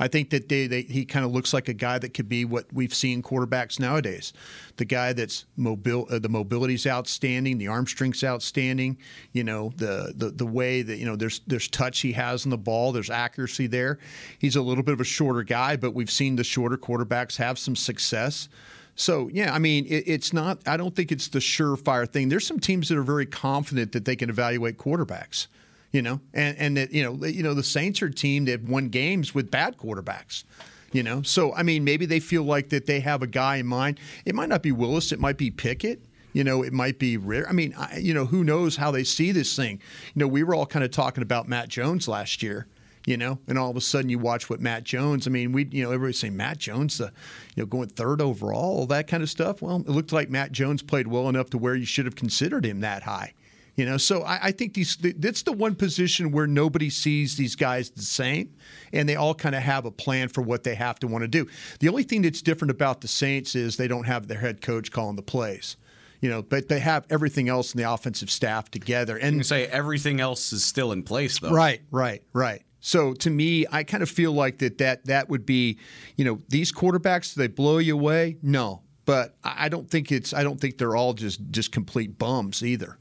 I 0.00 0.08
think 0.08 0.30
that 0.30 0.48
they, 0.48 0.66
they 0.66 0.82
he 0.82 1.04
kind 1.04 1.22
of 1.22 1.30
looks 1.30 1.52
like 1.52 1.68
a 1.68 1.74
guy 1.74 1.98
that 1.98 2.14
could 2.14 2.30
be 2.30 2.46
what 2.46 2.64
we've 2.72 2.94
seen 2.94 3.22
quarterbacks 3.22 3.78
nowadays. 3.78 4.32
The 4.78 4.86
guy 4.86 5.12
that's 5.12 5.44
mobile, 5.54 6.06
uh, 6.10 6.18
the 6.18 6.30
mobility's 6.30 6.86
outstanding, 6.86 7.58
the 7.58 7.68
arm 7.68 7.86
strength's 7.86 8.24
outstanding. 8.24 8.96
You 9.34 9.44
know 9.44 9.74
the, 9.76 10.14
the 10.16 10.30
the 10.30 10.46
way 10.46 10.80
that 10.80 10.96
you 10.96 11.04
know 11.04 11.14
there's 11.14 11.42
there's 11.46 11.68
touch 11.68 12.00
he 12.00 12.12
has 12.12 12.46
on 12.46 12.50
the 12.50 12.56
ball, 12.56 12.90
there's 12.90 13.10
accuracy 13.10 13.66
there. 13.66 13.98
He's 14.38 14.56
a 14.56 14.62
little 14.62 14.82
bit 14.82 14.94
of 14.94 15.02
a 15.02 15.04
shorter 15.04 15.42
guy, 15.42 15.76
but 15.76 15.92
we've 15.92 16.10
seen 16.10 16.36
the 16.36 16.44
shorter 16.44 16.78
quarterbacks 16.78 17.36
have 17.36 17.58
some 17.58 17.76
success. 17.76 18.48
So 18.96 19.28
yeah, 19.32 19.52
I 19.52 19.58
mean, 19.58 19.86
it, 19.86 20.04
it's 20.06 20.32
not. 20.32 20.58
I 20.66 20.76
don't 20.76 20.94
think 20.94 21.10
it's 21.10 21.28
the 21.28 21.40
surefire 21.40 22.08
thing. 22.08 22.28
There's 22.28 22.46
some 22.46 22.60
teams 22.60 22.88
that 22.88 22.98
are 22.98 23.02
very 23.02 23.26
confident 23.26 23.92
that 23.92 24.04
they 24.04 24.16
can 24.16 24.30
evaluate 24.30 24.78
quarterbacks. 24.78 25.48
You 25.92 26.02
know, 26.02 26.20
and 26.32 26.56
and 26.58 26.76
that 26.76 26.92
you 26.92 27.04
know, 27.04 27.24
you 27.26 27.42
know, 27.42 27.54
the 27.54 27.62
Saints 27.62 28.02
are 28.02 28.06
a 28.06 28.12
team 28.12 28.46
that 28.46 28.62
won 28.64 28.88
games 28.88 29.34
with 29.34 29.50
bad 29.50 29.76
quarterbacks. 29.76 30.44
You 30.92 31.02
know, 31.02 31.22
so 31.22 31.54
I 31.54 31.62
mean, 31.62 31.84
maybe 31.84 32.06
they 32.06 32.20
feel 32.20 32.44
like 32.44 32.68
that 32.70 32.86
they 32.86 33.00
have 33.00 33.22
a 33.22 33.26
guy 33.26 33.56
in 33.56 33.66
mind. 33.66 33.98
It 34.24 34.34
might 34.34 34.48
not 34.48 34.62
be 34.62 34.72
Willis. 34.72 35.12
It 35.12 35.20
might 35.20 35.38
be 35.38 35.50
Pickett. 35.50 36.00
You 36.32 36.42
know, 36.42 36.64
it 36.64 36.72
might 36.72 36.98
be 36.98 37.16
rare. 37.16 37.48
I 37.48 37.52
mean, 37.52 37.74
I, 37.78 37.98
you 37.98 38.12
know, 38.12 38.26
who 38.26 38.42
knows 38.42 38.76
how 38.76 38.90
they 38.90 39.04
see 39.04 39.30
this 39.30 39.54
thing? 39.54 39.80
You 40.14 40.20
know, 40.20 40.26
we 40.26 40.42
were 40.42 40.54
all 40.54 40.66
kind 40.66 40.84
of 40.84 40.90
talking 40.90 41.22
about 41.22 41.48
Mac 41.48 41.68
Jones 41.68 42.08
last 42.08 42.42
year 42.42 42.66
you 43.06 43.16
know, 43.16 43.38
and 43.46 43.58
all 43.58 43.70
of 43.70 43.76
a 43.76 43.80
sudden 43.80 44.08
you 44.08 44.18
watch 44.18 44.48
what 44.48 44.60
Mac 44.60 44.84
Jones. 44.84 45.26
I 45.26 45.30
mean, 45.30 45.52
we, 45.52 45.68
you 45.70 45.82
know, 45.82 45.90
everybody's 45.90 46.18
saying 46.18 46.36
Mac 46.36 46.58
Jones, 46.58 46.98
the, 46.98 47.12
you 47.54 47.62
know, 47.62 47.66
going 47.66 47.88
third 47.88 48.20
overall, 48.20 48.78
all 48.78 48.86
that 48.86 49.06
kind 49.06 49.22
of 49.22 49.30
stuff. 49.30 49.60
Well, 49.60 49.80
it 49.80 49.88
looked 49.88 50.12
like 50.12 50.30
Mac 50.30 50.52
Jones 50.52 50.82
played 50.82 51.06
well 51.06 51.28
enough 51.28 51.50
to 51.50 51.58
where 51.58 51.74
you 51.74 51.86
should 51.86 52.06
have 52.06 52.16
considered 52.16 52.64
him 52.64 52.80
that 52.80 53.02
high. 53.02 53.34
You 53.76 53.84
know, 53.84 53.96
so 53.96 54.22
I, 54.22 54.38
I 54.44 54.52
think 54.52 54.74
these 54.74 54.96
that's 54.96 55.42
the 55.42 55.52
one 55.52 55.74
position 55.74 56.30
where 56.30 56.46
nobody 56.46 56.90
sees 56.90 57.36
these 57.36 57.56
guys 57.56 57.90
the 57.90 58.02
same, 58.02 58.54
and 58.92 59.08
they 59.08 59.16
all 59.16 59.34
kind 59.34 59.54
of 59.54 59.62
have 59.62 59.84
a 59.84 59.90
plan 59.90 60.28
for 60.28 60.42
what 60.42 60.62
they 60.62 60.76
have 60.76 61.00
to 61.00 61.08
want 61.08 61.22
to 61.22 61.28
do. 61.28 61.48
The 61.80 61.88
only 61.88 62.04
thing 62.04 62.22
that's 62.22 62.40
different 62.40 62.70
about 62.70 63.00
the 63.00 63.08
Saints 63.08 63.56
is 63.56 63.76
they 63.76 63.88
don't 63.88 64.04
have 64.04 64.28
their 64.28 64.38
head 64.38 64.60
coach 64.60 64.92
calling 64.92 65.16
the 65.16 65.22
plays. 65.22 65.76
You 66.20 66.30
know, 66.30 66.40
but 66.40 66.68
they 66.68 66.78
have 66.78 67.04
everything 67.10 67.50
else 67.50 67.74
in 67.74 67.78
the 67.82 67.92
offensive 67.92 68.30
staff 68.30 68.70
together. 68.70 69.18
And 69.18 69.34
You 69.34 69.40
can 69.40 69.44
say 69.44 69.66
everything 69.66 70.20
else 70.20 70.54
is 70.54 70.64
still 70.64 70.92
in 70.92 71.02
place 71.02 71.38
though. 71.38 71.50
Right, 71.50 71.82
right, 71.90 72.22
right. 72.32 72.62
So 72.86 73.14
to 73.14 73.30
me, 73.30 73.64
I 73.72 73.82
kind 73.82 74.02
of 74.02 74.10
feel 74.10 74.32
like 74.32 74.58
that 74.58 74.76
that 74.76 75.06
that 75.06 75.30
would 75.30 75.46
be, 75.46 75.78
you 76.16 76.24
know, 76.26 76.42
these 76.50 76.70
quarterbacks 76.70 77.32
they 77.32 77.46
blow 77.46 77.78
you 77.78 77.94
away? 77.94 78.36
No, 78.42 78.82
but 79.06 79.36
I 79.42 79.64
I 79.64 79.68
don't 79.70 79.88
think 79.88 80.12
it's 80.12 80.34
I 80.34 80.42
don't 80.42 80.60
think 80.60 80.76
they're 80.76 80.94
all 80.94 81.14
just 81.14 81.40
just 81.50 81.72
complete 81.72 82.18
bums 82.18 82.62
either. 82.62 82.98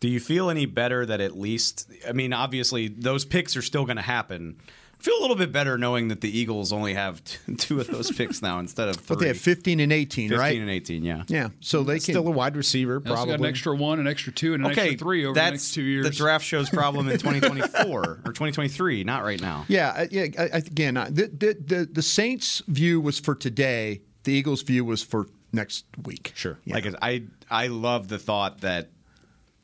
Do 0.00 0.08
you 0.08 0.18
feel 0.18 0.48
any 0.48 0.64
better 0.64 1.04
that 1.04 1.20
at 1.20 1.36
least, 1.36 1.90
I 2.08 2.12
mean, 2.12 2.32
obviously 2.32 2.88
those 2.88 3.26
picks 3.26 3.54
are 3.54 3.62
still 3.62 3.84
going 3.84 3.96
to 3.96 4.02
happen. 4.02 4.56
I 4.98 5.02
feel 5.02 5.18
a 5.18 5.20
little 5.20 5.36
bit 5.36 5.52
better 5.52 5.76
knowing 5.78 6.08
that 6.08 6.20
the 6.20 6.38
Eagles 6.38 6.72
only 6.72 6.94
have 6.94 7.22
two 7.58 7.80
of 7.80 7.86
those 7.86 8.10
picks 8.10 8.42
now 8.42 8.58
instead 8.58 8.88
of 8.88 8.96
three. 8.96 9.06
But 9.16 9.18
they 9.20 9.28
have 9.28 9.38
15 9.38 9.80
and 9.80 9.92
18, 9.92 10.30
15 10.30 10.38
right? 10.38 10.58
and 10.60 10.70
18, 10.70 11.04
yeah. 11.04 11.22
Yeah, 11.28 11.48
so 11.60 11.82
they 11.82 11.94
can. 11.94 12.00
Still 12.00 12.26
a 12.28 12.30
wide 12.30 12.56
receiver, 12.56 13.00
probably. 13.00 13.32
got 13.34 13.40
an 13.40 13.46
extra 13.46 13.76
one, 13.76 14.00
an 14.00 14.06
extra 14.08 14.32
two, 14.32 14.54
and 14.54 14.64
an 14.64 14.72
Okay, 14.72 14.82
extra 14.90 14.98
three 14.98 15.24
over 15.24 15.34
the 15.34 15.40
that's 15.40 15.52
next 15.52 15.74
two 15.74 15.82
years. 15.82 16.06
the 16.06 16.12
draft 16.14 16.44
show's 16.44 16.70
problem 16.70 17.08
in 17.08 17.18
2024 17.18 18.00
or 18.02 18.16
2023, 18.24 19.04
not 19.04 19.22
right 19.22 19.40
now. 19.40 19.64
Yeah, 19.68 20.06
yeah. 20.10 20.26
I, 20.38 20.42
I- 20.44 20.46
again, 20.58 20.94
the, 20.94 21.30
the 21.32 21.56
the 21.64 21.88
the 21.92 22.02
Saints' 22.02 22.62
view 22.66 23.00
was 23.00 23.18
for 23.20 23.34
today. 23.34 24.02
The 24.24 24.32
Eagles' 24.32 24.62
view 24.62 24.84
was 24.84 25.02
for 25.02 25.28
next 25.52 25.84
week. 26.04 26.32
Sure. 26.34 26.58
Yeah. 26.64 26.74
Like 26.74 26.86
I, 27.00 27.22
I 27.48 27.68
love 27.68 28.08
the 28.08 28.18
thought 28.18 28.62
that 28.62 28.90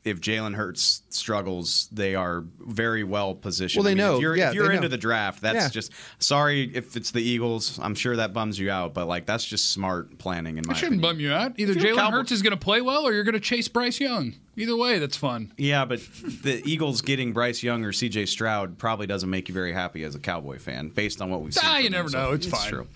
if 0.04 0.20
Jalen 0.20 0.54
Hurts 0.56 1.02
struggles, 1.10 1.88
they 1.92 2.14
are 2.16 2.42
very 2.58 3.04
well 3.04 3.34
positioned. 3.36 3.84
Well, 3.84 3.84
they 3.84 3.92
I 3.92 3.94
mean, 3.94 4.04
know. 4.12 4.14
If 4.16 4.20
you're, 4.22 4.36
Yeah, 4.36 4.48
if 4.48 4.54
you're 4.54 4.70
into 4.70 4.82
know. 4.82 4.88
the 4.88 4.98
draft, 4.98 5.40
that's 5.42 5.56
Yeah. 5.56 5.68
just 5.68 5.92
sorry 6.18 6.70
if 6.74 6.96
it's 6.96 7.12
the 7.12 7.22
Eagles. 7.22 7.78
I'm 7.80 7.94
sure 7.94 8.16
that 8.16 8.32
bums 8.32 8.58
you 8.58 8.70
out, 8.70 8.94
but 8.94 9.06
like 9.06 9.26
that's 9.26 9.44
just 9.44 9.70
smart 9.70 10.18
planning 10.18 10.58
in 10.58 10.64
my 10.66 10.72
It 10.72 10.76
shouldn't 10.78 11.00
opinion. 11.00 11.16
bum 11.16 11.20
you 11.20 11.32
out. 11.32 11.52
Either 11.56 11.72
If 11.72 11.78
you're 11.82 11.92
a 11.92 11.94
Jalen 11.94 11.98
Cowboy- 11.98 12.16
Hurts 12.16 12.32
is 12.32 12.42
going 12.42 12.50
to 12.50 12.56
play 12.56 12.80
well, 12.80 13.06
or 13.06 13.12
you're 13.12 13.22
going 13.24 13.34
to 13.34 13.40
chase 13.40 13.68
Bryce 13.68 14.00
Young. 14.00 14.34
Either 14.56 14.76
way, 14.76 14.98
that's 14.98 15.16
fun. 15.16 15.52
Yeah, 15.56 15.84
but 15.86 16.00
the 16.42 16.60
Eagles 16.68 17.00
getting 17.00 17.32
Bryce 17.32 17.62
Young 17.62 17.84
or 17.84 17.92
C.J. 17.92 18.26
Stroud 18.26 18.76
probably 18.78 19.06
doesn't 19.06 19.30
make 19.30 19.48
you 19.48 19.54
very 19.54 19.72
happy 19.72 20.02
as 20.04 20.14
a 20.14 20.18
Cowboy 20.18 20.58
fan, 20.58 20.88
based 20.88 21.22
on 21.22 21.30
what 21.30 21.40
we've 21.42 21.54
seen. 21.54 21.62
Ah, 21.64 21.76
you 21.78 21.84
them 21.84 21.92
never 21.92 22.08
so 22.10 22.18
know. 22.18 22.26
far. 22.26 22.34
It's 22.34 22.46
fine. 22.48 22.68
true. 22.68 22.86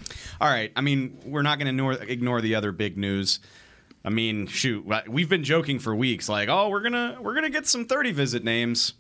All 0.41 0.49
right. 0.51 0.71
I 0.77 0.81
mean, 0.83 1.17
we're 1.25 1.41
not 1.43 1.59
going 1.59 1.67
to 1.67 1.71
ignore, 1.71 1.93
ignore 1.95 2.41
the 2.43 2.57
other 2.57 2.73
big 2.73 2.99
news. 2.99 3.39
I 4.07 4.11
mean, 4.11 4.47
shoot, 4.47 4.87
we've 5.09 5.29
been 5.29 5.43
joking 5.43 5.81
for 5.81 5.93
weeks, 5.93 6.29
like, 6.29 6.49
oh, 6.49 6.69
we're 6.69 6.83
gonna 6.83 7.19
we're 7.21 7.35
gonna 7.35 7.51
get 7.51 7.67
some 7.67 7.87
thirty 7.87 8.13
visit 8.13 8.45
names. 8.45 8.95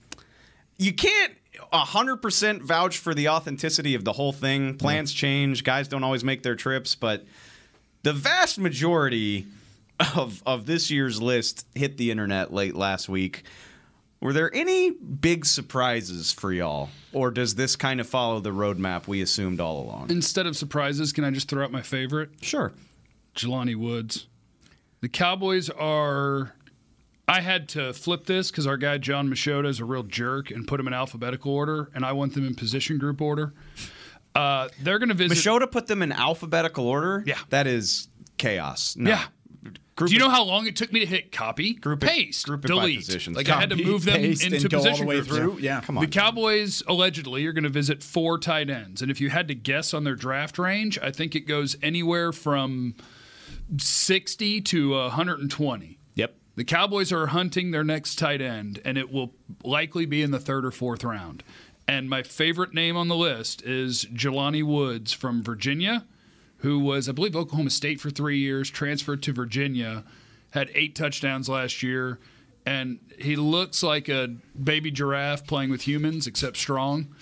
You 0.79 0.93
can't 0.93 1.33
hundred 1.73 2.17
percent 2.17 2.63
vouch 2.63 2.99
for 2.99 3.15
the 3.15 3.29
authenticity 3.29 3.95
of 3.95 4.05
the 4.05 4.13
whole 4.13 4.33
thing. 4.33 4.77
Plans 4.77 5.13
change, 5.13 5.63
guys 5.63 5.87
don't 5.87 6.03
always 6.03 6.25
make 6.25 6.43
their 6.43 6.57
trips, 6.57 6.97
but 6.97 7.25
the 8.03 8.13
vast 8.13 8.59
majority 8.59 9.47
of 10.17 10.43
of 10.45 10.67
this 10.67 10.91
year's 10.91 11.23
list 11.23 11.67
hit 11.77 11.97
the 11.99 12.11
internet 12.11 12.53
late 12.53 12.75
last 12.75 13.09
week. 13.09 13.45
Were 14.21 14.33
there 14.33 14.53
any 14.53 14.91
big 14.91 15.47
surprises 15.47 16.33
for 16.33 16.53
y'all, 16.53 16.89
or 17.13 17.31
does 17.31 17.55
this 17.55 17.77
kind 17.77 18.01
of 18.01 18.09
follow 18.09 18.41
the 18.41 18.51
roadmap 18.51 19.07
we 19.07 19.23
assumed 19.23 19.61
all 19.61 19.85
along? 19.85 20.11
Instead 20.11 20.47
of 20.47 20.57
surprises, 20.57 21.13
can 21.13 21.23
I 21.23 21.31
just 21.31 21.49
throw 21.49 21.63
out 21.63 21.71
my 21.71 21.83
favorite? 21.83 22.31
Sure. 22.43 22.73
Jelani 23.37 23.77
Woods. 23.77 24.27
The 25.00 25.09
Cowboys 25.09 25.71
are. 25.71 26.53
I 27.29 27.41
had 27.41 27.69
to 27.71 27.93
flip 27.93 28.26
this 28.26 28.50
because 28.53 28.69
our 28.69 28.76
guy 28.76 28.99
Jon 28.99 29.29
Machota 29.29 29.67
is 29.67 29.81
a 29.81 29.85
real 29.85 30.05
jerk 30.05 30.53
and 30.53 30.67
put 30.67 30.76
them 30.76 30.87
in 30.87 30.95
alphabetical 30.95 31.53
order, 31.53 31.91
and 31.95 32.05
I 32.05 32.12
want 32.12 32.35
them 32.35 32.47
in 32.47 32.55
position 32.55 32.99
group 32.99 33.21
order. 33.21 33.53
Uh, 34.35 34.69
they're 34.83 34.99
going 35.00 35.09
to 35.09 35.15
visit. 35.15 35.37
Machota 35.38 35.69
put 35.71 35.87
them 35.88 36.03
in 36.03 36.12
alphabetical 36.12 36.87
order. 36.87 37.25
Yeah. 37.26 37.38
that 37.50 37.67
is 37.67 38.09
chaos. 38.38 38.95
No. 38.97 39.11
Yeah. 39.11 39.25
Group 39.97 40.11
Do 40.11 40.15
you 40.15 40.21
know 40.21 40.29
how 40.29 40.45
long 40.45 40.67
it 40.67 40.76
took 40.76 40.93
me 40.93 41.00
to 41.00 41.07
hit 41.07 41.33
copy, 41.33 41.73
Group 41.73 42.05
it- 42.05 42.11
paste, 42.11 42.47
group 42.47 42.65
it 42.67 42.69
by 42.69 42.75
delete? 42.75 42.99
positions. 42.99 43.35
Like 43.37 43.49
I 43.49 43.59
had 43.59 43.71
to 43.71 43.76
move 43.83 44.05
them 44.05 44.21
into 44.23 44.45
and 44.45 44.71
go 44.71 44.76
all 44.76 44.85
the 44.85 44.91
position 44.91 45.07
way 45.07 45.15
groups. 45.17 45.29
through? 45.37 45.59
Yeah. 45.59 45.81
Come 45.81 45.97
on. 45.99 46.05
The 46.05 46.11
Cowboys 46.11 46.83
allegedly 46.87 47.45
are 47.47 47.53
going 47.55 47.65
to 47.65 47.71
visit 47.71 48.03
four 48.03 48.38
tight 48.38 48.69
ends, 48.71 49.00
and 49.03 49.11
if 49.11 49.21
you 49.23 49.31
had 49.31 49.49
to 49.49 49.55
guess 49.55 49.95
on 49.95 50.05
their 50.05 50.15
draft 50.15 50.59
range, 50.59 50.99
I 51.03 51.11
think 51.11 51.35
it 51.35 51.41
goes 51.49 51.76
anywhere 51.83 52.31
from 52.31 52.95
sixty 53.79 54.61
to 54.63 55.09
hundred 55.09 55.41
and 55.41 55.51
twenty. 55.51 55.99
Yep. 56.15 56.35
The 56.55 56.65
Cowboys 56.65 57.13
are 57.13 57.27
hunting 57.27 57.71
their 57.71 57.85
next 57.85 58.17
tight 58.19 58.41
end, 58.41 58.81
and 58.85 58.97
it 58.97 59.13
will 59.13 59.35
likely 59.65 60.07
be 60.07 60.23
in 60.23 60.31
the 60.31 60.39
third 60.39 60.65
or 60.65 60.71
fourth 60.71 61.05
round. 61.05 61.43
And 61.89 62.11
my 62.11 62.23
favorite 62.23 62.75
name 62.75 62.97
on 62.97 63.09
the 63.09 63.17
list 63.17 63.63
is 63.63 64.07
Jelani 64.07 64.65
Woods 64.65 65.13
from 65.13 65.43
Virginia, 65.43 66.05
who 66.59 66.81
was, 66.81 67.09
I 67.09 67.13
believe, 67.13 67.37
Oklahoma 67.37 67.71
State 67.71 68.01
for 68.01 68.11
three 68.11 68.39
years, 68.39 68.71
transferred 68.71 69.23
to 69.25 69.33
Virginia, 69.33 70.03
had 70.51 70.71
eight 70.75 70.97
touchdowns 70.97 71.49
last 71.49 71.83
year, 71.83 72.19
and 72.65 72.99
he 73.19 73.37
looks 73.37 73.83
like 73.83 74.09
a 74.09 74.35
baby 74.63 74.91
giraffe 74.91 75.47
playing 75.47 75.71
with 75.71 75.87
humans, 75.87 76.27
except 76.27 76.57
strong. 76.57 77.15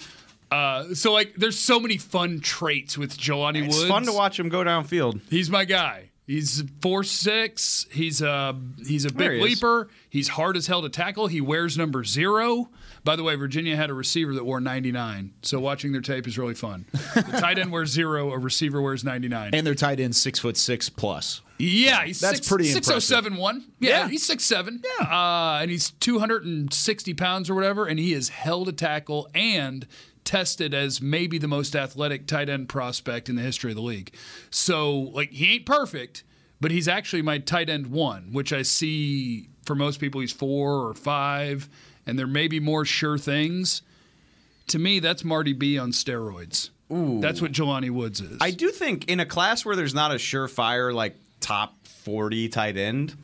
Uh, 0.50 0.94
so, 0.94 1.12
like, 1.12 1.34
there's 1.36 1.58
so 1.58 1.80
many 1.80 1.98
fun 1.98 2.40
traits 2.40 2.96
with 2.96 3.18
Jelani 3.18 3.66
It's 3.66 3.76
Woods. 3.76 3.88
fun 3.88 4.04
to 4.06 4.12
watch 4.12 4.38
him 4.38 4.48
go 4.48 4.62
downfield. 4.62 5.20
He's 5.28 5.50
my 5.50 5.64
guy. 5.64 6.10
He's 6.26 6.64
four 6.80 7.04
six. 7.04 7.86
He's 7.92 8.22
a 8.22 8.58
he's 8.86 9.04
a 9.04 9.12
big 9.12 9.32
he 9.32 9.40
leaper. 9.40 9.88
He's 10.08 10.28
hard 10.28 10.56
as 10.56 10.66
hell 10.66 10.80
to 10.80 10.88
tackle. 10.88 11.26
He 11.26 11.40
wears 11.42 11.76
number 11.76 12.02
zero. 12.02 12.70
By 13.04 13.16
the 13.16 13.22
way, 13.22 13.34
Virginia 13.34 13.76
had 13.76 13.90
a 13.90 13.94
receiver 13.94 14.32
that 14.34 14.44
wore 14.44 14.58
99. 14.60 15.34
So 15.42 15.60
watching 15.60 15.92
their 15.92 16.00
tape 16.00 16.26
is 16.26 16.38
really 16.38 16.54
fun. 16.54 16.86
The 16.92 17.20
tight 17.40 17.58
end 17.58 17.70
wears 17.70 17.90
zero. 17.90 18.32
A 18.32 18.38
receiver 18.38 18.80
wears 18.80 19.04
99. 19.04 19.50
And 19.52 19.66
their 19.66 19.74
tight 19.74 20.00
end 20.00 20.16
six 20.16 20.38
foot 20.38 20.56
six 20.56 20.88
plus. 20.88 21.42
yeah, 21.58 22.04
he's 22.06 22.20
That's 22.20 22.36
six, 22.38 22.48
pretty 22.48 22.64
six 22.64 22.88
oh 22.90 22.98
seven 23.00 23.36
one. 23.36 23.66
Yeah, 23.78 23.90
Yeah. 24.04 24.08
he's 24.08 24.24
six 24.24 24.44
seven. 24.44 24.80
Yeah, 25.00 25.04
uh, 25.06 25.58
and 25.60 25.70
he's 25.70 25.90
260 25.90 27.14
pounds 27.14 27.50
or 27.50 27.54
whatever, 27.54 27.84
and 27.86 27.98
he 27.98 28.14
is 28.14 28.30
held 28.30 28.66
to 28.68 28.72
tackle 28.72 29.28
and 29.34 29.86
tested 30.24 30.74
as 30.74 31.00
maybe 31.00 31.38
the 31.38 31.48
most 31.48 31.76
athletic 31.76 32.26
tight 32.26 32.48
end 32.48 32.68
prospect 32.68 33.28
in 33.28 33.36
the 33.36 33.42
history 33.42 33.70
of 33.70 33.76
the 33.76 33.82
league. 33.82 34.14
So, 34.50 34.92
like, 34.92 35.30
he 35.30 35.54
ain't 35.54 35.66
perfect, 35.66 36.24
but 36.60 36.70
he's 36.70 36.88
actually 36.88 37.22
my 37.22 37.38
tight 37.38 37.68
end 37.68 37.88
one, 37.88 38.32
which 38.32 38.52
I 38.52 38.62
see 38.62 39.48
for 39.64 39.74
most 39.74 40.00
people 40.00 40.20
he's 40.20 40.32
four 40.32 40.88
or 40.88 40.94
five, 40.94 41.68
and 42.06 42.18
there 42.18 42.26
may 42.26 42.48
be 42.48 42.60
more 42.60 42.84
sure 42.84 43.18
things. 43.18 43.82
To 44.68 44.78
me, 44.78 44.98
that's 44.98 45.24
Marty 45.24 45.52
B 45.52 45.78
on 45.78 45.92
steroids. 45.92 46.70
Ooh. 46.92 47.20
That's 47.20 47.40
what 47.40 47.52
Jelani 47.52 47.90
Woods 47.90 48.20
is. 48.20 48.38
I 48.40 48.50
do 48.50 48.70
think 48.70 49.08
in 49.08 49.20
a 49.20 49.26
class 49.26 49.64
where 49.64 49.76
there's 49.76 49.94
not 49.94 50.10
a 50.10 50.16
surefire 50.16 50.92
like 50.92 51.16
top 51.40 51.86
40 51.86 52.48
tight 52.48 52.76
end, 52.76 53.16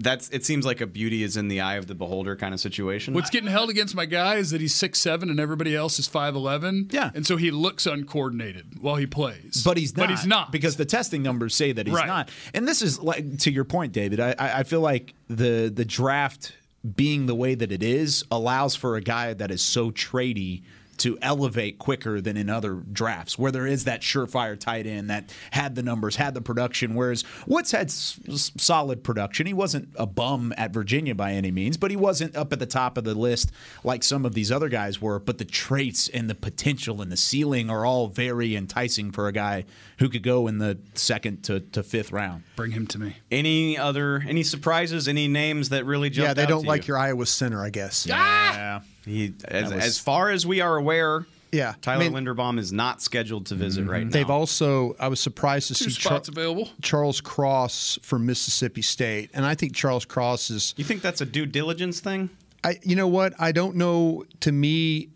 that's 0.00 0.28
it 0.30 0.44
seems 0.44 0.64
like 0.64 0.80
a 0.80 0.86
beauty 0.86 1.22
is 1.22 1.36
in 1.36 1.48
the 1.48 1.60
eye 1.60 1.74
of 1.74 1.86
the 1.86 1.94
beholder 1.94 2.36
kind 2.36 2.54
of 2.54 2.60
situation. 2.60 3.14
What's 3.14 3.30
getting 3.30 3.50
held 3.50 3.68
against 3.68 3.94
my 3.94 4.06
guy 4.06 4.36
is 4.36 4.50
that 4.50 4.60
he's 4.60 4.74
six 4.74 4.98
seven 5.00 5.28
and 5.30 5.38
everybody 5.40 5.74
else 5.74 5.98
is 5.98 6.06
five 6.06 6.34
eleven. 6.34 6.88
Yeah. 6.90 7.10
and 7.14 7.26
so 7.26 7.36
he 7.36 7.50
looks 7.50 7.84
uncoordinated 7.86 8.80
while 8.80 8.96
he 8.96 9.06
plays. 9.06 9.62
But 9.64 9.76
he's 9.76 9.96
not. 9.96 10.02
But 10.04 10.10
he's 10.10 10.26
not 10.26 10.52
because 10.52 10.76
the 10.76 10.84
testing 10.84 11.22
numbers 11.22 11.54
say 11.54 11.72
that 11.72 11.86
he's 11.86 11.94
Right. 11.94 12.06
not. 12.06 12.30
And 12.54 12.66
this 12.66 12.80
is 12.82 12.98
like 13.00 13.38
to 13.40 13.50
your 13.50 13.64
point, 13.64 13.92
David. 13.92 14.20
I, 14.20 14.34
I 14.38 14.58
I 14.60 14.62
feel 14.62 14.80
like 14.80 15.14
the 15.28 15.70
the 15.74 15.84
draft 15.84 16.54
being 16.96 17.26
the 17.26 17.34
way 17.34 17.54
that 17.54 17.72
it 17.72 17.82
is 17.82 18.24
allows 18.30 18.76
for 18.76 18.96
a 18.96 19.00
guy 19.00 19.34
that 19.34 19.50
is 19.50 19.60
so 19.60 19.90
tradey 19.90 20.62
to 20.98 21.18
elevate 21.22 21.78
quicker 21.78 22.20
than 22.20 22.36
in 22.36 22.50
other 22.50 22.74
drafts 22.74 23.38
where 23.38 23.50
there 23.52 23.66
is 23.66 23.84
that 23.84 24.02
surefire 24.02 24.58
tight 24.58 24.86
end 24.86 25.10
that 25.10 25.32
had 25.50 25.74
the 25.74 25.82
numbers, 25.82 26.16
had 26.16 26.34
the 26.34 26.40
production. 26.40 26.94
Whereas 26.94 27.24
Woods 27.46 27.70
had 27.72 27.86
s- 27.88 28.18
s- 28.28 28.52
solid 28.56 29.02
production. 29.02 29.46
He 29.46 29.52
wasn't 29.54 29.88
a 29.96 30.06
bum 30.06 30.52
at 30.56 30.72
Virginia 30.72 31.14
by 31.14 31.32
any 31.32 31.50
means, 31.50 31.76
but 31.76 31.90
he 31.90 31.96
wasn't 31.96 32.36
up 32.36 32.52
at 32.52 32.58
the 32.58 32.66
top 32.66 32.98
of 32.98 33.04
the 33.04 33.14
list 33.14 33.50
like 33.84 34.02
some 34.02 34.24
of 34.24 34.34
these 34.34 34.50
other 34.52 34.68
guys 34.68 35.00
were. 35.00 35.18
But 35.18 35.38
the 35.38 35.44
traits 35.44 36.08
and 36.08 36.28
the 36.28 36.34
potential 36.34 37.00
and 37.02 37.10
the 37.12 37.16
ceiling 37.16 37.70
are 37.70 37.84
all 37.86 38.08
very 38.08 38.54
enticing 38.56 39.10
for 39.12 39.28
a 39.28 39.32
guy 39.32 39.64
who 39.98 40.08
could 40.08 40.22
go 40.22 40.46
in 40.48 40.58
the 40.58 40.78
second 40.94 41.42
to, 41.44 41.60
to 41.60 41.82
fifth 41.82 42.12
round. 42.12 42.42
Bring 42.56 42.72
him 42.72 42.86
to 42.88 42.98
me. 42.98 43.16
any 43.30 43.76
other 43.78 44.24
any 44.26 44.42
surprises, 44.42 45.08
any 45.08 45.28
names 45.28 45.68
that 45.70 45.84
really 45.84 46.10
jumped 46.10 46.28
Yeah, 46.28 46.34
they 46.34 46.42
out 46.42 46.48
don't 46.48 46.62
to 46.62 46.68
like 46.68 46.86
you? 46.88 46.92
your 46.92 46.98
Iowa 46.98 47.26
center, 47.26 47.62
I 47.62 47.70
guess. 47.70 48.06
Ah! 48.10 48.52
Yeah. 48.54 48.80
He, 49.08 49.34
as, 49.46 49.72
was- 49.72 49.84
as 49.84 49.98
far 49.98 50.30
as 50.30 50.46
we 50.46 50.60
are 50.60 50.76
aware, 50.76 51.26
Yeah, 51.52 51.74
Tyler 51.80 52.04
I 52.04 52.08
mean- 52.08 52.24
Linderbaum 52.26 52.58
is 52.58 52.72
not 52.72 53.00
scheduled 53.02 53.46
to 53.46 53.54
visit 53.54 53.82
mm-hmm. 53.82 53.90
right 53.90 54.04
now. 54.04 54.10
They've 54.10 54.30
also, 54.30 54.94
I 55.00 55.08
was 55.08 55.20
surprised 55.20 55.68
to 55.68 55.74
Two 55.74 55.90
see 55.90 56.00
Char- 56.00 56.12
spots 56.12 56.28
available. 56.28 56.68
Charles 56.82 57.20
Cross 57.20 57.98
from 58.02 58.26
Mississippi 58.26 58.82
State, 58.82 59.30
and 59.34 59.44
I 59.46 59.54
think 59.54 59.74
Charles 59.74 60.04
Cross 60.04 60.50
is. 60.50 60.74
you 60.76 60.84
think 60.84 61.02
that's 61.02 61.20
a 61.20 61.26
due 61.26 61.46
diligence 61.46 62.00
thing? 62.00 62.30
I, 62.64 62.78
you 62.82 62.96
know 62.96 63.08
what? 63.08 63.34
I 63.38 63.52
don't 63.52 63.76
know. 63.76 64.24
To 64.40 64.52
me, 64.52 65.08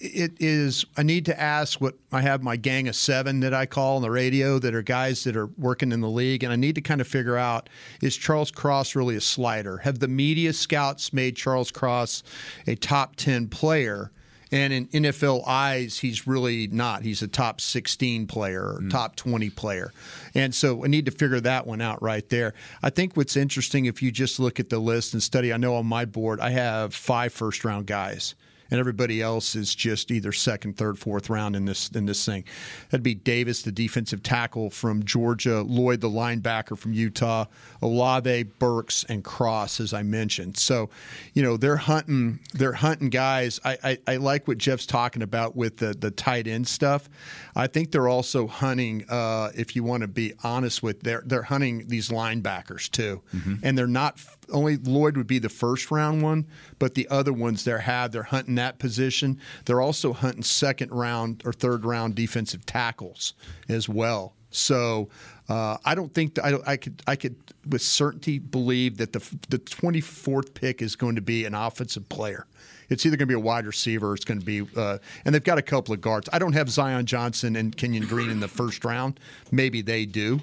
it 0.00 0.32
is. 0.40 0.86
I 0.96 1.02
need 1.02 1.26
to 1.26 1.40
ask 1.40 1.80
what 1.80 1.94
I 2.10 2.22
have 2.22 2.42
my 2.42 2.56
gang 2.56 2.88
of 2.88 2.96
seven 2.96 3.40
that 3.40 3.52
I 3.52 3.66
call 3.66 3.96
on 3.96 4.02
the 4.02 4.10
radio 4.10 4.58
that 4.58 4.74
are 4.74 4.82
guys 4.82 5.24
that 5.24 5.36
are 5.36 5.46
working 5.58 5.92
in 5.92 6.00
the 6.00 6.08
league, 6.08 6.42
and 6.42 6.52
I 6.52 6.56
need 6.56 6.74
to 6.76 6.80
kind 6.80 7.00
of 7.00 7.06
figure 7.06 7.36
out 7.36 7.68
is 8.00 8.16
Charles 8.16 8.50
Cross 8.50 8.96
really 8.96 9.16
a 9.16 9.20
slider? 9.20 9.78
Have 9.78 9.98
the 9.98 10.08
media 10.08 10.52
scouts 10.52 11.12
made 11.12 11.36
Charles 11.36 11.70
Cross 11.70 12.22
a 12.66 12.74
top 12.74 13.16
ten 13.16 13.48
player? 13.48 14.10
And 14.52 14.72
in 14.72 14.86
NFL 14.88 15.46
eyes, 15.46 16.00
he's 16.00 16.26
really 16.26 16.66
not. 16.66 17.02
He's 17.02 17.22
a 17.22 17.28
top 17.28 17.60
16 17.60 18.26
player 18.26 18.62
or 18.62 18.80
mm. 18.80 18.90
top 18.90 19.14
20 19.14 19.48
player. 19.50 19.92
And 20.34 20.52
so 20.52 20.84
I 20.84 20.88
need 20.88 21.06
to 21.06 21.12
figure 21.12 21.38
that 21.38 21.68
one 21.68 21.80
out 21.80 22.02
right 22.02 22.28
there. 22.30 22.54
I 22.82 22.90
think 22.90 23.16
what's 23.16 23.36
interesting, 23.36 23.84
if 23.84 24.02
you 24.02 24.10
just 24.10 24.40
look 24.40 24.58
at 24.58 24.68
the 24.68 24.80
list 24.80 25.12
and 25.12 25.22
study, 25.22 25.52
I 25.52 25.56
know 25.56 25.76
on 25.76 25.86
my 25.86 26.04
board, 26.04 26.40
I 26.40 26.50
have 26.50 26.92
five 26.94 27.32
first 27.32 27.64
round 27.64 27.86
guys. 27.86 28.34
And 28.70 28.78
everybody 28.78 29.20
else 29.20 29.56
is 29.56 29.74
just 29.74 30.10
either 30.10 30.32
second, 30.32 30.76
third, 30.76 30.98
fourth 30.98 31.28
round 31.30 31.56
in 31.56 31.64
this 31.64 31.90
in 31.90 32.06
this 32.06 32.24
thing. 32.24 32.44
That'd 32.90 33.02
be 33.02 33.14
Davis, 33.14 33.62
the 33.62 33.72
defensive 33.72 34.22
tackle 34.22 34.70
from 34.70 35.04
Georgia, 35.04 35.62
Lloyd, 35.62 36.00
the 36.00 36.08
linebacker 36.08 36.78
from 36.78 36.92
Utah, 36.92 37.46
Olave, 37.82 38.44
Burks, 38.58 39.04
and 39.08 39.24
Cross, 39.24 39.80
as 39.80 39.92
I 39.92 40.02
mentioned. 40.02 40.56
So, 40.56 40.90
you 41.34 41.42
know, 41.42 41.56
they're 41.56 41.76
hunting 41.76 42.40
they're 42.52 42.72
hunting 42.72 43.10
guys. 43.10 43.60
I, 43.64 43.78
I, 43.82 43.98
I 44.06 44.16
like 44.16 44.46
what 44.46 44.58
Jeff's 44.58 44.86
talking 44.86 45.22
about 45.22 45.56
with 45.56 45.78
the 45.78 45.94
the 45.94 46.10
tight 46.10 46.46
end 46.46 46.68
stuff. 46.68 47.08
I 47.56 47.66
think 47.66 47.90
they're 47.92 48.08
also 48.08 48.46
hunting. 48.46 49.04
Uh, 49.08 49.50
if 49.54 49.74
you 49.74 49.82
want 49.84 50.02
to 50.02 50.08
be 50.08 50.32
honest 50.44 50.82
with, 50.82 51.00
they're 51.02 51.22
they're 51.26 51.42
hunting 51.42 51.88
these 51.88 52.08
linebackers 52.10 52.90
too, 52.90 53.22
and 53.62 53.76
they're 53.76 53.86
not 53.86 54.18
only 54.50 54.76
Lloyd 54.76 55.16
would 55.16 55.26
be 55.26 55.38
the 55.38 55.48
first 55.48 55.90
round 55.90 56.22
one, 56.22 56.46
but 56.78 56.94
the 56.94 57.08
other 57.08 57.32
ones 57.32 57.64
they're 57.64 57.78
have 57.78 58.12
they're 58.12 58.22
hunting 58.22 58.56
that 58.56 58.78
position. 58.78 59.40
They're 59.64 59.80
also 59.80 60.12
hunting 60.12 60.42
second 60.42 60.90
round 60.92 61.42
or 61.44 61.52
third 61.52 61.84
round 61.84 62.14
defensive 62.14 62.66
tackles 62.66 63.34
as 63.68 63.88
well. 63.88 64.34
So 64.50 65.08
uh, 65.48 65.78
I 65.84 65.94
don't 65.94 66.12
think 66.12 66.38
I, 66.38 66.58
I 66.66 66.76
could 66.76 67.02
I 67.06 67.16
could 67.16 67.36
with 67.68 67.82
certainty 67.82 68.38
believe 68.38 68.98
that 68.98 69.12
the 69.12 69.20
the 69.48 69.58
24th 69.58 70.54
pick 70.54 70.82
is 70.82 70.96
going 70.96 71.14
to 71.16 71.22
be 71.22 71.44
an 71.44 71.54
offensive 71.54 72.08
player. 72.08 72.46
It's 72.88 73.06
either 73.06 73.16
going 73.16 73.28
to 73.28 73.34
be 73.34 73.34
a 73.34 73.38
wide 73.38 73.66
receiver 73.66 74.14
it's 74.14 74.24
going 74.24 74.40
to 74.40 74.44
be, 74.44 74.66
uh, 74.76 74.98
and 75.24 75.32
they've 75.32 75.44
got 75.44 75.58
a 75.58 75.62
couple 75.62 75.94
of 75.94 76.00
guards. 76.00 76.28
I 76.32 76.40
don't 76.40 76.54
have 76.54 76.68
Zion 76.68 77.06
Johnson 77.06 77.54
and 77.54 77.76
Kenyon 77.76 78.06
Green 78.06 78.30
in 78.30 78.40
the 78.40 78.48
first 78.48 78.84
round. 78.84 79.20
Maybe 79.52 79.80
they 79.80 80.06
do, 80.06 80.40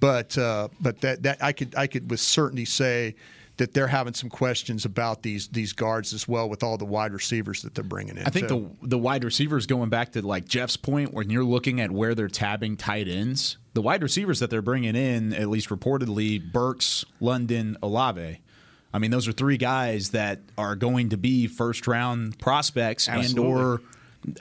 but 0.00 0.36
uh, 0.38 0.68
but 0.80 1.00
that 1.02 1.22
that 1.22 1.42
I 1.42 1.52
could 1.52 1.74
I 1.76 1.86
could 1.86 2.10
with 2.10 2.20
certainty 2.20 2.64
say 2.64 3.14
that 3.62 3.74
they're 3.74 3.86
having 3.86 4.12
some 4.12 4.28
questions 4.28 4.84
about 4.84 5.22
these 5.22 5.46
these 5.46 5.72
guards 5.72 6.12
as 6.12 6.26
well 6.26 6.48
with 6.48 6.64
all 6.64 6.76
the 6.76 6.84
wide 6.84 7.12
receivers 7.12 7.62
that 7.62 7.76
they're 7.76 7.84
bringing 7.84 8.16
in. 8.16 8.24
I 8.26 8.30
think 8.30 8.48
too. 8.48 8.74
the 8.80 8.88
the 8.88 8.98
wide 8.98 9.22
receivers 9.22 9.66
going 9.66 9.88
back 9.88 10.10
to 10.12 10.26
like 10.26 10.48
Jeff's 10.48 10.76
point 10.76 11.14
when 11.14 11.30
you're 11.30 11.44
looking 11.44 11.80
at 11.80 11.92
where 11.92 12.16
they're 12.16 12.26
tabbing 12.26 12.76
tight 12.76 13.06
ends, 13.06 13.58
the 13.74 13.80
wide 13.80 14.02
receivers 14.02 14.40
that 14.40 14.50
they're 14.50 14.62
bringing 14.62 14.96
in, 14.96 15.32
at 15.32 15.48
least 15.48 15.68
reportedly, 15.68 16.42
Burks, 16.52 17.04
London, 17.20 17.76
Olave. 17.84 18.40
I 18.92 18.98
mean, 18.98 19.12
those 19.12 19.28
are 19.28 19.32
three 19.32 19.58
guys 19.58 20.10
that 20.10 20.40
are 20.58 20.74
going 20.74 21.10
to 21.10 21.16
be 21.16 21.46
first 21.46 21.86
round 21.86 22.40
prospects 22.40 23.08
and 23.08 23.38
or 23.38 23.80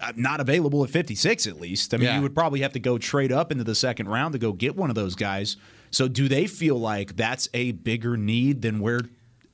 uh, 0.01 0.13
not 0.15 0.41
available 0.41 0.83
at 0.83 0.89
56 0.89 1.45
at 1.45 1.61
least. 1.61 1.93
I 1.93 1.97
mean, 1.97 2.07
Yeah. 2.07 2.15
you 2.15 2.23
would 2.23 2.33
probably 2.33 2.61
have 2.61 2.73
to 2.73 2.79
go 2.79 2.97
trade 2.97 3.31
up 3.31 3.51
into 3.51 3.63
the 3.63 3.75
second 3.75 4.09
round 4.09 4.33
to 4.33 4.39
go 4.39 4.51
get 4.51 4.75
one 4.75 4.89
of 4.89 4.95
those 4.95 5.13
guys. 5.13 5.57
So 5.91 6.07
do 6.07 6.27
they 6.27 6.47
feel 6.47 6.77
like 6.79 7.15
that's 7.15 7.47
a 7.53 7.73
bigger 7.73 8.17
need 8.17 8.61
than 8.61 8.79
we're 8.79 9.01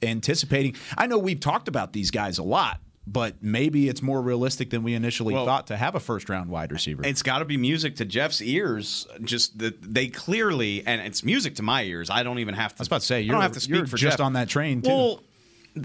anticipating? 0.01 0.75
I 0.97 1.07
know 1.07 1.17
we've 1.17 1.39
talked 1.39 1.67
about 1.67 1.93
these 1.93 2.11
guys 2.11 2.37
a 2.37 2.43
lot 2.43 2.79
but 3.07 3.41
maybe 3.41 3.87
it's 3.87 4.01
more 4.01 4.21
realistic 4.21 4.69
than 4.69 4.83
we 4.83 4.93
initially 4.93 5.33
Well- 5.33 5.45
thought 5.45 5.67
to 5.67 5.77
have 5.77 5.95
a 5.95 5.99
first 5.99 6.29
round 6.29 6.49
wide 6.49 6.71
receiver. 6.73 7.03
It's 7.05 7.23
got 7.23 7.39
to 7.39 7.45
be 7.45 7.55
music 7.55 7.95
to 7.97 8.05
Jeff's 8.05 8.41
ears. 8.41 9.07
Just 9.23 9.57
that 9.59 9.81
they 9.81 10.09
clearly, 10.09 10.85
and 10.85 11.01
it's 11.01 11.23
music 11.23 11.55
to 11.55 11.63
my 11.63 11.83
ears. 11.83 12.09
I 12.09 12.23
don't 12.23 12.39
even 12.39 12.53
have 12.53 12.73
to. 12.75 12.79
I 12.79 12.81
was 12.81 12.87
about 12.87 13.01
to 13.01 13.07
say 13.07 13.21
you're, 13.21 13.33
don't 13.33 13.41
have 13.41 13.53
to 13.53 13.61
speak 13.61 13.75
you're 13.77 13.87
for 13.87 13.95
just 13.97 14.17
Jeff. 14.17 14.25
on 14.25 14.33
that 14.33 14.49
train 14.49 14.81
too. 14.81 14.89
Well, 14.89 15.21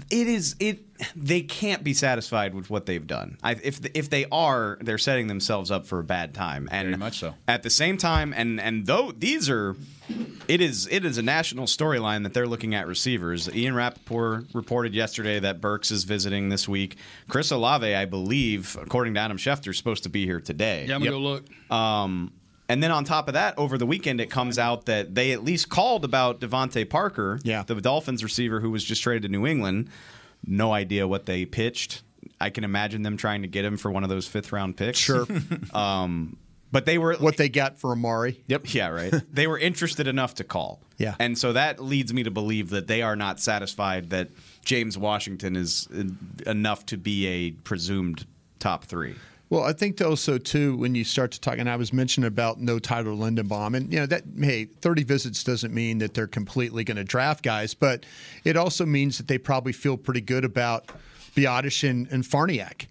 it 0.09 0.27
is 0.27 0.55
it. 0.59 0.79
They 1.15 1.41
can't 1.41 1.83
be 1.83 1.93
satisfied 1.93 2.53
with 2.53 2.69
what 2.69 2.85
they've 2.85 3.05
done. 3.05 3.37
I, 3.43 3.51
if 3.51 3.81
if 3.93 4.09
they 4.09 4.25
are, 4.31 4.77
they're 4.81 4.97
setting 4.97 5.27
themselves 5.27 5.71
up 5.71 5.85
for 5.85 5.99
a 5.99 6.03
bad 6.03 6.33
time. 6.33 6.69
And 6.71 6.87
Very 6.87 6.97
much 6.97 7.19
so. 7.19 7.33
At 7.47 7.63
the 7.63 7.69
same 7.69 7.97
time, 7.97 8.33
and 8.35 8.59
and 8.59 8.85
though 8.85 9.11
these 9.11 9.49
are, 9.49 9.75
it 10.47 10.61
is 10.61 10.87
it 10.91 11.03
is 11.05 11.17
a 11.17 11.21
national 11.21 11.65
storyline 11.65 12.23
that 12.23 12.33
they're 12.33 12.47
looking 12.47 12.75
at 12.75 12.87
receivers. 12.87 13.53
Ian 13.53 13.75
Rapoport 13.75 14.45
reported 14.53 14.93
yesterday 14.93 15.39
that 15.39 15.61
Burks 15.61 15.91
is 15.91 16.03
visiting 16.03 16.49
this 16.49 16.67
week. 16.67 16.97
Chris 17.27 17.51
Olave, 17.51 17.93
I 17.93 18.05
believe, 18.05 18.77
according 18.79 19.15
to 19.15 19.19
Adam 19.19 19.37
Schefter, 19.37 19.69
is 19.69 19.77
supposed 19.77 20.03
to 20.03 20.09
be 20.09 20.25
here 20.25 20.39
today. 20.39 20.85
Yeah, 20.87 20.95
I'm 20.95 21.01
gonna 21.01 21.11
go 21.11 21.19
look. 21.19 21.71
Um, 21.71 22.31
and 22.73 22.81
then 22.81 22.91
on 22.91 23.03
top 23.05 23.27
of 23.27 23.35
that, 23.35 23.57
over 23.57 23.77
the 23.77 23.85
weekend, 23.85 24.19
it 24.19 24.31
comes 24.31 24.57
out 24.57 24.85
that 24.87 25.13
they 25.13 25.31
at 25.31 25.43
least 25.43 25.69
called 25.69 26.03
about 26.03 26.39
DeVante 26.41 26.89
Parker, 26.89 27.39
Yeah. 27.43 27.61
the 27.63 27.75
Dolphins 27.79 28.23
receiver 28.23 28.59
who 28.59 28.71
was 28.71 28.83
just 28.83 29.03
traded 29.03 29.21
to 29.23 29.29
New 29.29 29.45
England. 29.45 29.89
No 30.45 30.73
idea 30.73 31.07
what 31.07 31.27
they 31.27 31.45
pitched. 31.45 32.01
I 32.41 32.49
can 32.49 32.63
imagine 32.63 33.03
them 33.03 33.15
trying 33.15 33.43
to 33.43 33.47
get 33.47 33.63
him 33.63 33.77
for 33.77 33.91
one 33.91 34.03
of 34.03 34.09
those 34.09 34.27
fifth 34.27 34.51
round 34.51 34.75
picks. 34.75 34.97
Sure. 34.97 35.27
Um, 35.73 36.37
but 36.71 36.85
they 36.87 36.97
were 36.97 37.13
what 37.17 37.37
they 37.37 37.49
got 37.49 37.77
for 37.77 37.91
Amari. 37.91 38.41
Yep. 38.47 38.73
Yeah, 38.73 38.87
right. 38.87 39.13
they 39.31 39.45
were 39.45 39.59
interested 39.59 40.07
enough 40.07 40.33
to 40.35 40.43
call. 40.43 40.81
Yeah. 40.97 41.13
And 41.19 41.37
so 41.37 41.53
that 41.53 41.79
leads 41.79 42.11
me 42.11 42.23
to 42.23 42.31
believe 42.31 42.71
that 42.71 42.87
they 42.87 43.03
are 43.03 43.15
not 43.15 43.39
satisfied 43.39 44.09
that 44.09 44.29
James 44.65 44.97
Washington 44.97 45.55
is 45.55 45.87
enough 46.47 46.83
to 46.87 46.97
be 46.97 47.27
a 47.27 47.51
presumed 47.51 48.25
top 48.57 48.85
three. 48.85 49.13
Well, 49.53 49.65
I 49.65 49.71
think 49.71 50.01
also 50.01 50.39
too 50.39 50.75
when 50.77 50.95
you 50.95 51.03
start 51.03 51.31
to 51.33 51.39
talk, 51.39 51.59
and 51.59 51.69
I 51.69 51.75
was 51.75 51.93
mentioning 51.93 52.27
about 52.27 52.59
no 52.59 52.79
Tyler 52.79 53.11
Linderbaum, 53.11 53.77
and 53.77 53.93
you 53.93 53.99
know 53.99 54.07
that 54.07 54.23
hey, 54.39 54.65
thirty 54.65 55.03
visits 55.03 55.43
doesn't 55.43 55.71
mean 55.71 55.99
that 55.99 56.15
they're 56.15 56.25
completely 56.25 56.83
going 56.83 56.97
to 56.97 57.03
draft 57.03 57.43
guys, 57.43 57.75
but 57.75 58.03
it 58.45 58.57
also 58.57 58.83
means 58.83 59.19
that 59.19 59.27
they 59.27 59.37
probably 59.37 59.71
feel 59.71 59.95
pretty 59.95 60.21
good 60.21 60.43
about 60.43 60.87
Biadasz 61.35 61.87
and, 61.87 62.07
and 62.07 62.23
Farniok. 62.23 62.87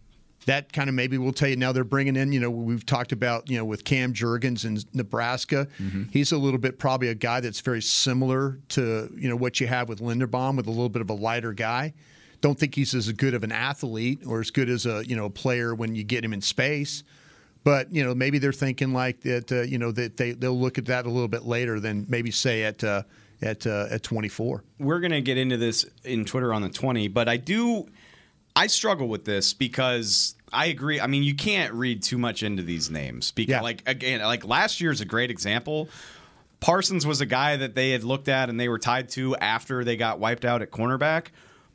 That 0.47 0.73
kind 0.73 0.88
of 0.88 0.95
maybe 0.95 1.19
will 1.19 1.33
tell 1.33 1.49
you 1.49 1.57
now 1.57 1.73
they're 1.73 1.83
bringing 1.83 2.14
in. 2.14 2.31
You 2.31 2.38
know, 2.38 2.50
we've 2.50 2.87
talked 2.87 3.11
about 3.11 3.50
you 3.50 3.59
know 3.59 3.64
with 3.64 3.83
Cam 3.83 4.12
Jurgens 4.12 4.64
in 4.64 4.78
Nebraska, 4.92 5.66
mm-hmm. 5.81 6.04
he's 6.12 6.31
a 6.31 6.38
little 6.38 6.61
bit 6.61 6.78
probably 6.78 7.09
a 7.09 7.14
guy 7.16 7.40
that's 7.40 7.61
very 7.61 7.83
similar 7.83 8.61
to 8.69 9.12
you 9.16 9.28
know 9.28 9.35
what 9.35 9.59
you 9.59 9.66
have 9.66 9.88
with 9.88 9.99
Linderbaum 9.99 10.57
with 10.57 10.69
a 10.69 10.71
little 10.71 10.88
bit 10.88 11.02
of 11.02 11.11
a 11.11 11.14
lighter 11.14 11.52
guy. 11.52 11.92
Don't 12.43 12.59
think 12.59 12.75
he's 12.75 12.95
as 12.95 13.11
good 13.13 13.33
of 13.33 13.43
an 13.45 13.53
athlete 13.53 14.23
or 14.27 14.41
as 14.41 14.51
good 14.51 14.69
as 14.69 14.85
a 14.85 15.03
you 15.07 15.17
know 15.17 15.25
a 15.25 15.31
player 15.31 15.75
when 15.75 15.95
you 15.95 16.05
get 16.05 16.23
him 16.25 16.35
in 16.35 16.43
space. 16.43 17.03
But 17.65 17.93
you 17.95 18.05
know 18.05 18.15
maybe 18.15 18.39
they're 18.39 18.53
thinking 18.53 18.93
like 18.93 19.21
that. 19.23 19.51
Uh, 19.51 19.63
you 19.63 19.79
know 19.79 19.91
that 19.93 20.17
they 20.19 20.33
they'll 20.33 20.59
look 20.61 20.77
at 20.77 20.85
that 20.87 21.07
a 21.07 21.09
little 21.11 21.29
bit 21.29 21.45
later 21.45 21.81
than 21.81 22.05
maybe 22.09 22.31
say 22.31 22.65
at 22.65 22.85
uh, 22.85 23.05
at 23.41 23.67
uh, 23.67 23.87
at 23.91 24.03
24. 24.03 24.63
we're 24.79 25.01
going 25.01 25.13
to 25.13 25.21
get 25.21 25.39
into 25.39 25.57
this 25.57 25.85
in 26.05 26.25
Twitter 26.25 26.53
on 26.53 26.63
the 26.63 26.69
20, 26.69 27.09
but 27.09 27.29
I 27.29 27.37
do 27.39 27.87
I 28.55 28.67
struggle 28.67 29.09
with 29.09 29.25
this 29.25 29.53
because 29.55 30.35
I 30.53 30.67
agree. 30.67 31.01
I 31.01 31.07
mean, 31.07 31.23
you 31.23 31.35
can't 31.35 31.73
read 31.73 32.03
too 32.03 32.19
much 32.19 32.43
into 32.43 32.63
these 32.63 32.91
names 32.91 33.31
because 33.31 33.51
Yeah. 33.53 33.61
like 33.63 33.83
again, 33.87 34.21
like 34.23 34.45
last 34.45 34.81
year's 34.81 35.01
a 35.01 35.05
great 35.07 35.31
example. 35.31 35.89
Parsons 36.61 37.07
was 37.07 37.21
a 37.21 37.27
guy 37.27 37.57
that 37.57 37.75
they 37.75 37.91
had 37.91 38.05
looked 38.05 38.29
at 38.29 38.49
and 38.49 38.59
they 38.61 38.69
were 38.69 38.79
tied 38.79 39.09
to 39.11 39.35
after 39.37 39.83
they 39.85 39.97
got 39.97 40.19
wiped 40.21 40.45
out 40.45 40.63
at 40.63 40.71
cornerback. 40.71 41.27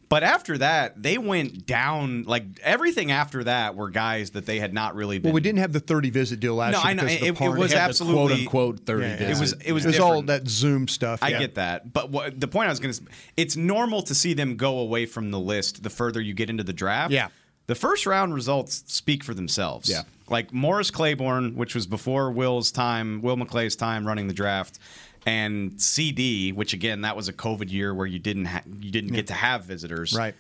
But 0.10 0.24
after 0.24 0.58
that, 0.60 1.02
they 1.04 1.18
went 1.18 1.66
down. 1.66 2.24
Like 2.24 2.46
everything 2.64 3.12
after 3.12 3.44
that 3.44 3.76
were 3.76 3.90
guys 3.90 4.30
that 4.32 4.46
they 4.46 4.58
had 4.60 4.74
not 4.74 4.96
really 4.96 5.18
been. 5.20 5.30
Well, 5.30 5.34
we 5.36 5.42
didn't 5.42 5.60
have 5.60 5.74
the 5.74 5.82
30 5.82 6.12
visit 6.12 6.40
deal 6.40 6.56
last 6.56 6.72
No, 6.74 6.80
year. 6.80 6.88
I 6.88 6.94
know. 6.94 7.02
because 7.04 7.16
of 7.16 7.20
the 7.38 7.44
It- 7.46 7.48
it 7.56 7.58
was 7.60 7.74
absolutely- 7.74 8.46
quote 8.46 8.72
unquote 8.76 8.86
thirty. 8.86 9.06
Yeah, 9.08 9.18
yeah. 9.22 9.36
It 9.36 9.40
was. 9.40 9.54
It 9.54 9.72
was. 9.74 9.84
It 9.86 9.88
was 9.90 10.00
all 10.00 10.22
that 10.24 10.48
Zoom 10.48 10.88
stuff. 10.88 11.22
I 11.22 11.30
yeah. 11.30 11.40
get 11.40 11.56
that, 11.56 11.92
but 11.92 12.10
what, 12.10 12.40
the 12.40 12.48
point 12.48 12.68
I 12.68 12.72
was 12.72 12.80
going 12.80 12.94
to, 12.94 13.01
it's 13.36 13.58
normal 13.58 14.01
to 14.03 14.16
see 14.16 14.34
them 14.34 14.55
go 14.55 14.79
away 14.79 15.05
from 15.05 15.31
the 15.31 15.40
list 15.40 15.84
the 15.84 15.90
further 15.90 16.22
you 16.22 16.34
get 16.34 16.50
into 16.50 16.64
the 16.64 16.74
draft. 16.74 17.12
Yeah. 17.12 17.27
the 17.68 17.75
first 17.75 18.05
round 18.05 18.34
results 18.34 18.86
speak 18.88 19.25
for 19.25 19.34
themselves. 19.34 19.90
Yeah. 19.90 20.03
like 20.29 20.53
Morris 20.53 20.90
Claiborne, 20.90 21.55
which 21.55 21.75
was 21.75 21.86
before 21.86 22.31
Will's 22.31 22.72
time, 22.72 23.22
Will 23.22 23.36
McClay's 23.36 23.75
time 23.75 24.08
running 24.08 24.27
the 24.29 24.34
draft, 24.34 24.79
and 25.27 25.79
CD, 25.81 26.51
which 26.53 26.74
again 26.74 27.01
that 27.01 27.16
was 27.16 27.27
a 27.27 27.33
COVID 27.33 27.72
year 27.72 27.94
where 27.94 28.07
you 28.07 28.18
didn't 28.20 28.46
ha- 28.46 28.63
you 28.79 28.92
didn't 28.92 29.11
get 29.13 29.27
to 29.27 29.33
have 29.33 29.66
visitors. 29.66 30.13
Right. 30.13 30.33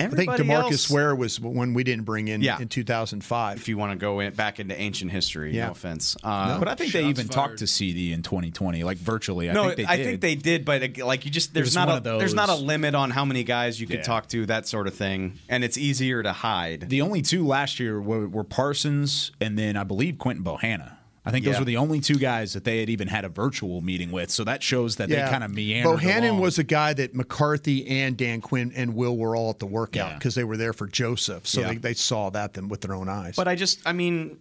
I 0.00 0.08
think 0.08 0.28
Demarcus 0.32 0.72
else- 0.72 0.90
Ware 0.90 1.14
was 1.14 1.38
one 1.38 1.72
we 1.72 1.84
didn't 1.84 2.04
bring 2.04 2.26
in 2.26 2.42
Yeah. 2.42 2.60
in 2.60 2.66
2005. 2.66 3.58
If 3.58 3.68
you 3.68 3.78
want 3.78 3.92
to 3.92 3.96
go 3.96 4.18
in, 4.18 4.34
back 4.34 4.58
into 4.58 4.76
ancient 4.76 5.12
history, 5.12 5.54
Yeah. 5.54 5.66
no 5.66 5.70
offense. 5.70 6.16
Uh, 6.20 6.58
but 6.58 6.66
I 6.66 6.74
think 6.74 6.92
they 6.92 7.04
even 7.06 7.28
fired. 7.28 7.30
talked 7.30 7.58
to 7.58 7.68
CD 7.68 8.12
in 8.12 8.22
2020, 8.22 8.82
like 8.82 8.96
virtually. 8.98 9.48
I 9.48 9.52
no, 9.52 9.68
i 9.68 9.74
think 9.96 10.20
they 10.20 10.34
did. 10.34 10.64
but 10.64 10.98
like 10.98 11.24
you 11.24 11.30
just 11.30 11.54
there's 11.54 11.68
was 11.68 11.74
not 11.76 11.88
a 11.88 11.92
of 12.10 12.18
there's 12.18 12.34
not 12.34 12.48
a 12.48 12.56
limit 12.56 12.96
on 12.96 13.12
how 13.12 13.24
many 13.24 13.44
guys 13.44 13.80
you 13.80 13.86
could 13.86 13.98
Yeah. 13.98 14.02
talk 14.02 14.28
to, 14.30 14.46
that 14.46 14.66
sort 14.66 14.88
of 14.88 14.94
thing, 14.94 15.34
and 15.48 15.62
it's 15.62 15.78
easier 15.78 16.24
to 16.24 16.32
hide. 16.32 16.88
The 16.88 17.00
only 17.02 17.22
two 17.22 17.46
last 17.46 17.78
year 17.78 18.00
were, 18.00 18.26
were 18.26 18.42
Parsons 18.44 19.30
and 19.40 19.56
then 19.56 19.76
I 19.76 19.84
believe 19.84 20.18
Quinton 20.18 20.44
Bohanna. 20.44 20.93
I 21.26 21.30
think 21.30 21.44
those 21.46 21.54
Yeah. 21.54 21.58
were 21.60 21.64
the 21.64 21.76
only 21.78 22.00
two 22.00 22.16
guys 22.16 22.52
that 22.52 22.64
they 22.64 22.80
had 22.80 22.90
even 22.90 23.08
had 23.08 23.24
a 23.24 23.30
virtual 23.30 23.80
meeting 23.80 24.10
with. 24.10 24.30
So 24.30 24.44
that 24.44 24.62
shows 24.62 24.96
that 24.96 25.08
they 25.08 25.16
kind 25.16 25.42
of 25.42 25.50
meandered. 25.50 25.98
Bohanna 25.98 26.28
along. 26.28 26.40
was 26.40 26.58
a 26.58 26.64
guy 26.64 26.92
that 26.92 27.14
McCarthy 27.14 27.86
and 27.86 28.16
Dan 28.16 28.42
Quinn 28.42 28.72
and 28.76 28.94
Will 28.94 29.16
were 29.16 29.34
all 29.34 29.48
at 29.50 29.58
the 29.58 29.66
workout 29.66 30.10
Yeah. 30.10 30.14
because 30.18 30.34
they 30.34 30.44
were 30.44 30.58
there 30.58 30.74
for 30.74 30.86
Joseph, 30.86 31.46
so 31.46 31.62
Yeah. 31.62 31.68
they, 31.68 31.76
they 31.76 31.94
saw 31.94 32.28
that 32.30 32.52
them 32.52 32.68
with 32.68 32.82
their 32.82 32.94
own 32.94 33.08
eyes. 33.08 33.36
But 33.36 33.48
I 33.48 33.54
just, 33.54 33.80
I 33.86 33.92
mean, 33.94 34.36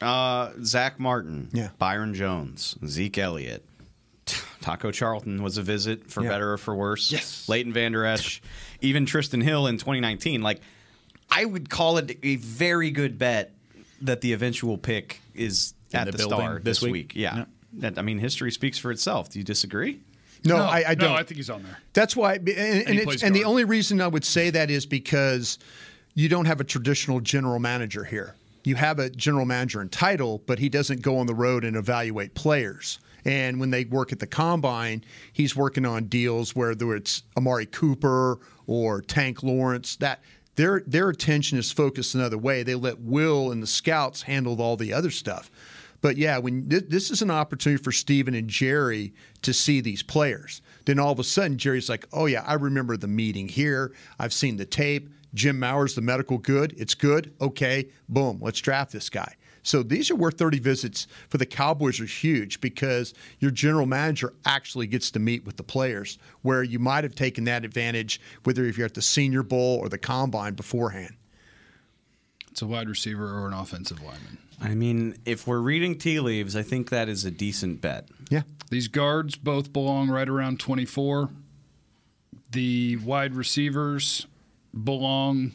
uh, 0.00 0.50
Zack 0.62 1.00
Martin, 1.00 1.48
Yeah. 1.52 1.70
Byron 1.78 2.14
Jones, 2.14 2.76
Zeke 2.86 3.18
Elliott, 3.18 3.64
Taco 4.60 4.90
Charlton 4.92 5.42
was 5.42 5.56
a 5.58 5.62
visit 5.62 6.10
for 6.10 6.22
Yeah. 6.22 6.28
better 6.30 6.52
or 6.52 6.58
for 6.58 6.74
worse. 6.74 7.10
Yes. 7.10 7.48
Leighton 7.48 7.72
Vander 7.72 8.04
Esch, 8.04 8.40
even 8.80 9.06
Trysten 9.06 9.42
Hill 9.42 9.66
in 9.66 9.78
2019. 9.78 10.42
Like, 10.42 10.60
I 11.30 11.44
would 11.44 11.68
call 11.68 11.98
it 11.98 12.16
a 12.22 12.36
very 12.36 12.90
good 12.92 13.18
bet 13.18 13.54
that 14.02 14.20
the 14.20 14.32
eventual 14.32 14.78
pick 14.78 15.20
is 15.34 15.72
In 15.72 15.77
at 15.94 16.06
the 16.06 16.12
the, 16.12 16.18
building 16.18 16.38
start 16.38 16.64
this 16.64 16.78
this 16.78 16.82
week? 16.82 16.92
week. 16.92 17.12
Yeah. 17.16 17.36
Yeah. 17.36 17.44
That, 17.74 17.98
I 17.98 18.02
mean, 18.02 18.18
history 18.18 18.50
speaks 18.50 18.78
for 18.78 18.90
itself. 18.90 19.30
Do 19.30 19.38
you 19.38 19.44
disagree? 19.44 20.00
no, 20.44 20.56
I, 20.56 20.84
I 20.88 20.94
don't. 20.94 21.10
No, 21.10 21.16
I 21.16 21.22
think 21.22 21.36
he's 21.36 21.50
on 21.50 21.62
there. 21.62 21.78
That's 21.92 22.16
why, 22.16 22.34
and, 22.34 22.48
and, 22.48 22.88
he 22.88 23.00
it's, 23.00 23.22
and 23.22 23.34
the 23.34 23.44
only 23.44 23.64
reason 23.64 24.00
I 24.00 24.06
would 24.06 24.24
say 24.24 24.50
that 24.50 24.70
is 24.70 24.86
because 24.86 25.58
you 26.14 26.28
don't 26.28 26.46
have 26.46 26.60
a 26.60 26.64
traditional 26.64 27.20
general 27.20 27.58
manager 27.58 28.04
here. 28.04 28.34
You 28.64 28.74
have 28.76 28.98
a 28.98 29.10
general 29.10 29.44
manager 29.44 29.80
in 29.80 29.88
title, 29.88 30.42
but 30.46 30.58
he 30.58 30.68
doesn't 30.68 31.02
go 31.02 31.18
on 31.18 31.26
the 31.26 31.34
road 31.34 31.64
and 31.64 31.76
evaluate 31.76 32.34
players. 32.34 32.98
And 33.24 33.60
when 33.60 33.70
they 33.70 33.84
work 33.84 34.12
at 34.12 34.20
the 34.20 34.26
combine, 34.26 35.04
he's 35.32 35.54
working 35.56 35.84
on 35.84 36.04
deals 36.04 36.54
where 36.54 36.70
whether 36.70 36.94
it's 36.94 37.22
Amari 37.36 37.66
Cooper 37.66 38.38
or 38.66 39.02
Tank 39.02 39.42
Lawrence. 39.42 39.96
That 39.96 40.22
their 40.56 40.82
their 40.86 41.08
attention 41.08 41.58
is 41.58 41.72
focused 41.72 42.14
another 42.14 42.38
way. 42.38 42.62
They 42.62 42.74
let 42.74 43.00
Will 43.00 43.50
and 43.50 43.62
the 43.62 43.66
scouts 43.66 44.22
handle 44.22 44.60
all 44.62 44.76
the 44.76 44.92
other 44.92 45.10
stuff. 45.10 45.50
But 46.00 46.16
yeah, 46.16 46.38
when 46.38 46.68
th- 46.68 46.84
this 46.88 47.10
is 47.10 47.22
an 47.22 47.30
opportunity 47.30 47.82
for 47.82 47.92
Stephen 47.92 48.34
and 48.34 48.48
Jerry 48.48 49.14
to 49.42 49.52
see 49.52 49.80
these 49.80 50.02
players, 50.02 50.62
then 50.84 50.98
all 50.98 51.12
of 51.12 51.18
a 51.18 51.24
sudden 51.24 51.58
Jerry's 51.58 51.88
like, 51.88 52.06
"Oh 52.12 52.26
yeah, 52.26 52.44
I 52.46 52.54
remember 52.54 52.96
the 52.96 53.08
meeting 53.08 53.48
here. 53.48 53.92
I've 54.18 54.32
seen 54.32 54.56
the 54.56 54.64
tape. 54.64 55.10
Jim 55.34 55.58
Maurer, 55.58 55.88
the 55.88 56.00
medical 56.00 56.38
good. 56.38 56.74
It's 56.78 56.94
good. 56.94 57.34
Okay, 57.40 57.88
boom, 58.08 58.38
let's 58.40 58.60
draft 58.60 58.92
this 58.92 59.10
guy." 59.10 59.34
So 59.62 59.82
these 59.82 60.10
are 60.10 60.14
where 60.14 60.30
30 60.30 60.60
visits 60.60 61.06
for 61.28 61.36
the 61.36 61.44
Cowboys 61.44 62.00
are 62.00 62.06
huge 62.06 62.60
because 62.60 63.12
your 63.38 63.50
general 63.50 63.84
manager 63.84 64.32
actually 64.46 64.86
gets 64.86 65.10
to 65.10 65.18
meet 65.18 65.44
with 65.44 65.58
the 65.58 65.62
players, 65.62 66.18
where 66.40 66.62
you 66.62 66.78
might 66.78 67.04
have 67.04 67.14
taken 67.14 67.44
that 67.44 67.66
advantage 67.66 68.18
whether 68.44 68.64
if 68.64 68.78
you're 68.78 68.86
at 68.86 68.94
the 68.94 69.02
Senior 69.02 69.42
Bowl 69.42 69.78
or 69.78 69.90
the 69.90 69.98
Combine 69.98 70.54
beforehand. 70.54 71.14
It's 72.50 72.62
a 72.62 72.66
wide 72.66 72.88
receiver 72.88 73.26
or 73.26 73.46
an 73.46 73.52
offensive 73.52 74.00
lineman. 74.02 74.38
I 74.60 74.74
mean, 74.74 75.16
if 75.24 75.46
we're 75.46 75.60
reading 75.60 75.98
tea 75.98 76.20
leaves, 76.20 76.56
I 76.56 76.62
think 76.62 76.90
that 76.90 77.08
is 77.08 77.24
a 77.24 77.30
decent 77.30 77.80
bet. 77.80 78.08
Yeah. 78.30 78.42
These 78.70 78.88
guards 78.88 79.36
both 79.36 79.72
belong 79.72 80.08
right 80.08 80.28
around 80.28 80.60
24. 80.60 81.30
The 82.50 82.96
wide 82.96 83.34
receivers 83.34 84.26
belong 84.84 85.52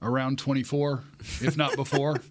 around 0.00 0.38
24, 0.38 1.04
if 1.40 1.56
not 1.56 1.76
before. 1.76 2.20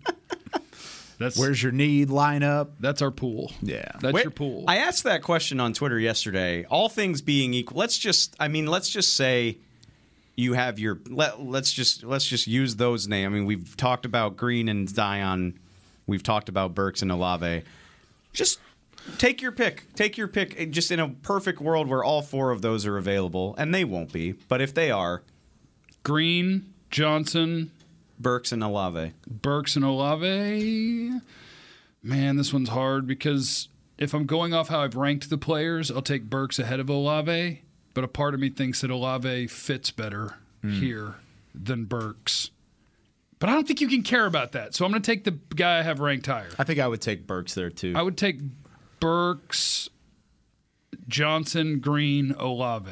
That's 1.22 1.38
Where's 1.38 1.62
your 1.62 1.72
need 1.72 2.10
lineup? 2.10 2.70
that's 2.80 3.04
our 3.04 3.12
pool. 3.12 3.52
Yeah. 3.62 3.92
That's 4.00 4.12
Wait, 4.12 4.24
your 4.24 4.32
pool. 4.32 4.66
I 4.68 4.78
asked 4.78 5.04
that 5.04 5.22
question 5.22 5.60
on 5.60 5.72
Twitter 5.72 6.00
yesterday. 6.00 6.66
All 6.66 6.90
things 6.90 7.22
being 7.22 7.54
equal, 7.54 7.78
let's 7.78 8.00
just 8.00 8.36
I 8.40 8.48
mean, 8.48 8.66
let's 8.66 8.90
just 8.90 9.14
say 9.14 9.60
you 10.36 10.54
have 10.54 10.80
your 10.80 11.00
let, 11.08 11.40
let's 11.40 11.72
just 11.72 12.04
let's 12.04 12.26
just 12.26 12.48
use 12.48 12.78
those 12.78 13.08
names. 13.08 13.28
I 13.28 13.30
mean, 13.30 13.46
we've 13.46 13.78
talked 13.78 14.06
about 14.06 14.36
Green 14.36 14.68
and 14.68 14.90
Zion. 14.90 15.60
We've 16.08 16.24
talked 16.24 16.50
about 16.50 16.76
Burks 16.76 17.02
and 17.02 17.12
Olave. 17.12 17.64
Just 18.34 18.60
take 19.18 19.42
your 19.42 19.52
pick. 19.52 19.94
Take 19.94 20.18
your 20.18 20.28
pick 20.28 20.60
eh, 20.60 20.66
just 20.66 20.92
in 20.92 21.00
a 21.00 21.10
perfect 21.10 21.60
world 21.60 21.88
where 21.88 22.04
all 22.04 22.22
four 22.22 22.52
of 22.52 22.62
those 22.62 22.86
are 22.86 22.98
available 22.98 23.56
and 23.58 23.74
they 23.74 23.84
won't 23.84 24.12
be, 24.12 24.34
but 24.48 24.62
if 24.62 24.74
they 24.74 24.92
are, 24.92 25.22
Green, 26.04 26.74
Johnson, 26.90 27.72
Burks 28.20 28.52
and 28.52 28.64
Olave. 28.64 29.14
Burks 29.28 29.76
and 29.76 29.86
Olave. 29.86 31.12
Man, 32.04 32.36
this 32.36 32.52
one's 32.52 32.70
hard 32.70 33.06
because 33.08 33.68
if 33.98 34.14
I'm 34.14 34.26
going 34.26 34.54
off 34.54 34.70
how 34.70 34.82
I've 34.82 34.96
ranked 34.96 35.30
the 35.30 35.38
players, 35.38 35.92
I'll 35.92 36.02
take 36.02 36.24
Burks 36.24 36.60
ahead 36.60 36.80
of 36.80 36.90
Olave. 36.90 37.62
But 37.94 38.04
a 38.04 38.08
part 38.08 38.34
of 38.34 38.40
me 38.40 38.50
thinks 38.50 38.82
that 38.82 38.90
Olave 38.90 39.48
fits 39.48 39.92
better 39.92 40.38
hmm. 40.62 40.80
here 40.80 41.16
than 41.54 41.86
Burks. 41.86 42.52
But 43.42 43.50
I 43.50 43.54
don't 43.54 43.68
think 43.68 43.82
you 43.82 43.90
can 43.90 44.04
care 44.04 44.28
about 44.28 44.52
that. 44.52 44.76
So 44.76 44.86
I'm 44.86 44.92
going 44.92 45.02
to 45.02 45.12
take 45.12 45.24
the 45.24 45.32
guy 45.56 45.80
I 45.80 45.82
have 45.82 46.00
ranked 46.00 46.28
higher. 46.28 46.50
I 46.60 46.64
think 46.64 46.80
I 46.80 46.88
would 46.88 47.02
take 47.02 47.26
Burks 47.26 47.56
there 47.56 47.72
too. 47.72 47.94
I 47.96 48.04
would 48.04 48.16
take 48.16 48.40
Burks, 49.00 49.90
Johnson, 51.08 51.80
Green, 51.80 52.36
Olave. 52.38 52.92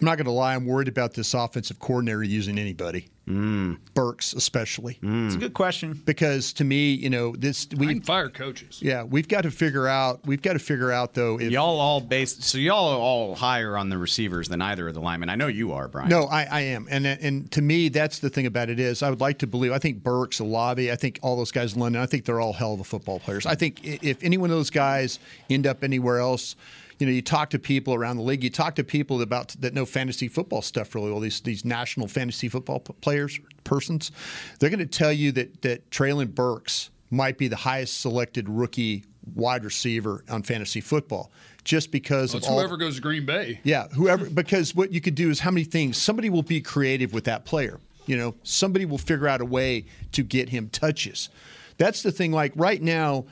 I'm 0.00 0.06
not 0.06 0.16
going 0.16 0.24
to 0.26 0.30
lie. 0.32 0.54
I'm 0.54 0.66
worried 0.66 0.88
about 0.88 1.14
this 1.14 1.34
offensive 1.34 1.78
coordinator 1.78 2.22
using 2.22 2.58
anybody, 2.58 3.08
mm. 3.28 3.76
Burks 3.92 4.32
especially, 4.32 4.94
mm. 5.02 5.26
It's 5.26 5.34
a 5.34 5.38
good 5.38 5.52
question. 5.52 6.00
because 6.06 6.54
to 6.54 6.64
me, 6.64 6.92
you 6.92 7.10
know, 7.10 7.36
this 7.36 7.68
we 7.76 7.86
can 7.86 8.00
fire 8.00 8.30
coaches. 8.30 8.80
yeah 8.80 9.02
we've 9.02 9.28
got 9.28 9.42
to 9.42 9.50
figure 9.50 9.86
out 9.86 10.26
we've 10.26 10.40
got 10.40 10.54
to 10.54 10.58
figure 10.58 10.90
out 10.90 11.12
though 11.14 11.38
if 11.38 11.50
Y'all 11.50 11.78
all 11.78 12.00
based. 12.00 12.42
So 12.42 12.56
y'all 12.56 12.88
are 12.88 12.98
all 12.98 13.34
higher 13.34 13.76
on 13.76 13.90
the 13.90 13.98
receivers 13.98 14.48
than 14.48 14.62
either 14.62 14.88
of 14.88 14.94
the 14.94 15.00
linemen. 15.00 15.28
I 15.28 15.34
know 15.34 15.48
you 15.48 15.72
are, 15.72 15.86
Brian. 15.86 16.08
No, 16.08 16.22
I, 16.24 16.44
I 16.44 16.60
am, 16.60 16.86
and 16.90 17.06
and 17.06 17.50
to 17.52 17.60
me, 17.60 17.90
that's 17.90 18.20
the 18.20 18.30
thing 18.30 18.46
about 18.46 18.70
it 18.70 18.80
is 18.80 19.02
I 19.02 19.10
would 19.10 19.20
like 19.20 19.38
to 19.40 19.46
believe. 19.46 19.72
I 19.72 19.78
think 19.78 20.02
Burks, 20.02 20.40
Olave, 20.40 20.90
I 20.90 20.96
think 20.96 21.18
all 21.22 21.36
those 21.36 21.52
guys 21.52 21.74
in 21.74 21.80
London. 21.80 22.00
I 22.00 22.06
think 22.06 22.24
they're 22.24 22.40
all 22.40 22.54
hell 22.54 22.72
of 22.72 22.80
a 22.80 22.84
football 22.84 23.18
players. 23.20 23.44
I 23.44 23.54
think 23.54 23.80
if 23.84 24.22
any 24.24 24.38
one 24.38 24.50
of 24.50 24.56
those 24.56 24.70
guys 24.70 25.18
end 25.50 25.66
up 25.66 25.84
anywhere 25.84 26.20
else, 26.20 26.56
you 27.00 27.06
know, 27.06 27.12
you 27.12 27.22
talk 27.22 27.50
to 27.50 27.58
people 27.58 27.94
around 27.94 28.18
the 28.18 28.22
league, 28.22 28.44
you 28.44 28.50
talk 28.50 28.74
to 28.76 28.84
people 28.84 29.20
about 29.22 29.48
that 29.60 29.74
know 29.74 29.86
fantasy 29.86 30.28
football 30.28 30.62
stuff 30.62 30.94
really 30.94 31.10
well. 31.10 31.18
These 31.18 31.40
these 31.40 31.64
national 31.64 32.06
fantasy 32.06 32.48
football 32.48 32.78
p- 32.80 32.92
players, 33.00 33.40
persons, 33.64 34.12
they're 34.60 34.70
going 34.70 34.78
to 34.80 34.86
tell 34.86 35.12
you 35.12 35.32
that 35.32 35.62
that 35.62 35.90
Treylon 35.90 36.34
Burks 36.34 36.90
might 37.10 37.38
be 37.38 37.48
the 37.48 37.56
highest 37.56 38.00
selected 38.00 38.48
rookie 38.48 39.04
wide 39.34 39.64
receiver 39.64 40.24
on 40.28 40.42
fantasy 40.42 40.80
football, 40.80 41.32
just 41.64 41.90
because 41.90 42.34
It's 42.34 42.46
of 42.46 42.52
all. 42.52 42.58
whoever 42.60 42.76
goes 42.76 42.96
to 42.96 43.00
Green 43.02 43.24
Bay. 43.24 43.60
Yeah, 43.64 43.88
whoever 43.88 44.28
because 44.28 44.74
what 44.74 44.92
you 44.92 45.00
could 45.00 45.14
do 45.14 45.30
is 45.30 45.40
how 45.40 45.50
many 45.50 45.64
things 45.64 45.96
somebody 45.96 46.28
will 46.28 46.42
be 46.42 46.60
creative 46.60 47.12
with 47.14 47.24
that 47.24 47.44
player. 47.46 47.80
You 48.06 48.16
know, 48.18 48.34
somebody 48.42 48.84
will 48.84 48.98
figure 48.98 49.26
out 49.28 49.40
a 49.40 49.44
way 49.46 49.86
to 50.12 50.22
get 50.22 50.50
him 50.50 50.68
touches. 50.68 51.30
That's 51.78 52.02
the 52.02 52.12
thing. 52.12 52.30
Like 52.32 52.52
right 52.56 52.82
now, 52.82 53.24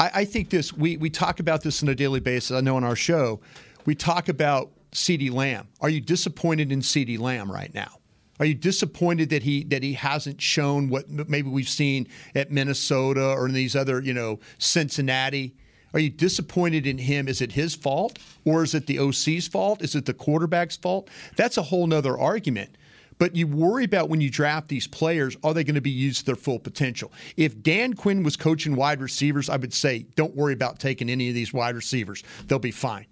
I, 0.00 0.10
I 0.14 0.24
think 0.24 0.50
this. 0.50 0.72
We 0.72 0.96
we 0.96 1.10
talk 1.10 1.38
about 1.38 1.62
this 1.62 1.82
on 1.82 1.88
a 1.88 1.94
daily 1.94 2.20
basis. 2.20 2.56
I 2.56 2.60
know 2.60 2.76
on 2.76 2.82
our 2.82 2.96
show, 2.96 3.40
we 3.84 3.94
talk 3.94 4.28
about 4.28 4.72
CeeDee 4.92 5.30
Lamb. 5.30 5.68
Are 5.80 5.90
you 5.90 6.00
disappointed 6.00 6.72
in 6.72 6.80
CeeDee 6.80 7.18
Lamb 7.18 7.52
right 7.52 7.72
now? 7.72 7.98
Are 8.40 8.46
you 8.46 8.54
disappointed 8.54 9.28
that 9.30 9.42
he 9.42 9.64
that 9.64 9.82
he 9.82 9.92
hasn't 9.92 10.40
shown 10.40 10.88
what 10.88 11.08
maybe 11.28 11.50
we've 11.50 11.68
seen 11.68 12.08
at 12.34 12.50
Minnesota 12.50 13.24
or 13.24 13.46
in 13.46 13.52
these 13.52 13.76
other 13.76 14.00
you 14.00 14.14
know 14.14 14.40
Cincinnati? 14.58 15.54
Are 15.92 16.00
you 16.00 16.08
disappointed 16.08 16.86
in 16.86 16.98
him? 16.98 17.26
Is 17.26 17.42
it 17.42 17.52
his 17.52 17.74
fault 17.74 18.18
or 18.44 18.62
is 18.62 18.74
it 18.74 18.86
the 18.86 19.00
OC's 19.00 19.48
fault? 19.48 19.82
Is 19.82 19.96
it 19.96 20.06
the 20.06 20.14
quarterback's 20.14 20.76
fault? 20.76 21.10
That's 21.36 21.58
a 21.58 21.62
whole 21.62 21.86
nother 21.86 22.16
argument. 22.16 22.76
But 23.20 23.36
you 23.36 23.46
worry 23.46 23.84
about 23.84 24.08
when 24.08 24.22
you 24.22 24.30
draft 24.30 24.68
these 24.68 24.86
players, 24.86 25.36
are 25.44 25.52
they 25.52 25.62
going 25.62 25.74
to 25.74 25.82
be 25.82 25.90
used 25.90 26.20
to 26.20 26.24
their 26.24 26.36
full 26.36 26.58
potential? 26.58 27.12
If 27.36 27.62
Dan 27.62 27.92
Quinn 27.92 28.22
was 28.22 28.34
coaching 28.34 28.74
wide 28.74 29.02
receivers, 29.02 29.50
I 29.50 29.58
would 29.58 29.74
say, 29.74 30.06
don't 30.16 30.34
worry 30.34 30.54
about 30.54 30.78
taking 30.78 31.10
any 31.10 31.28
of 31.28 31.34
these 31.34 31.52
wide 31.52 31.76
receivers. 31.76 32.24
They'll 32.46 32.58
be 32.58 32.70
fine. 32.70 33.04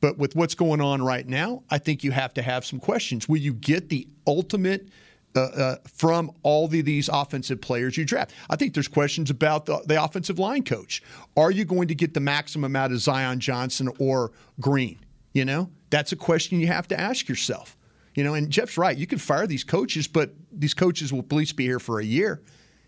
But 0.00 0.18
with 0.18 0.34
what's 0.34 0.56
going 0.56 0.80
on 0.80 1.02
right 1.02 1.24
now, 1.24 1.62
I 1.70 1.78
think 1.78 2.02
you 2.02 2.10
have 2.10 2.34
to 2.34 2.42
have 2.42 2.64
some 2.64 2.80
questions. 2.80 3.28
Will 3.28 3.36
you 3.36 3.54
get 3.54 3.90
the 3.90 4.08
ultimate 4.26 4.88
uh, 5.36 5.42
uh, 5.42 5.76
from 5.86 6.32
all 6.42 6.66
the, 6.66 6.82
these 6.82 7.08
offensive 7.08 7.60
players 7.60 7.96
you 7.96 8.04
draft? 8.04 8.34
I 8.50 8.56
think 8.56 8.74
there's 8.74 8.88
questions 8.88 9.30
about 9.30 9.66
the, 9.66 9.84
the 9.86 10.02
offensive 10.02 10.40
line 10.40 10.64
coach. 10.64 11.00
Are 11.36 11.52
you 11.52 11.64
going 11.64 11.86
to 11.86 11.94
get 11.94 12.12
the 12.12 12.18
maximum 12.18 12.74
out 12.74 12.90
of 12.90 12.98
Zion 12.98 13.38
Johnson 13.38 13.88
or 14.00 14.32
Green? 14.58 14.98
You 15.32 15.44
know, 15.44 15.70
that's 15.90 16.10
a 16.10 16.16
question 16.16 16.58
you 16.58 16.66
have 16.66 16.88
to 16.88 16.98
ask 16.98 17.28
yourself. 17.28 17.76
You 18.14 18.24
know, 18.24 18.34
and 18.34 18.50
Jeff's 18.50 18.78
right. 18.78 18.96
You 18.96 19.06
can 19.06 19.18
fire 19.18 19.46
these 19.46 19.64
coaches, 19.64 20.06
but 20.06 20.32
these 20.52 20.74
coaches 20.74 21.12
will 21.12 21.20
at 21.20 21.32
least 21.32 21.56
be 21.56 21.64
here 21.64 21.80
for 21.80 21.98
a 22.00 22.04
year. 22.04 22.42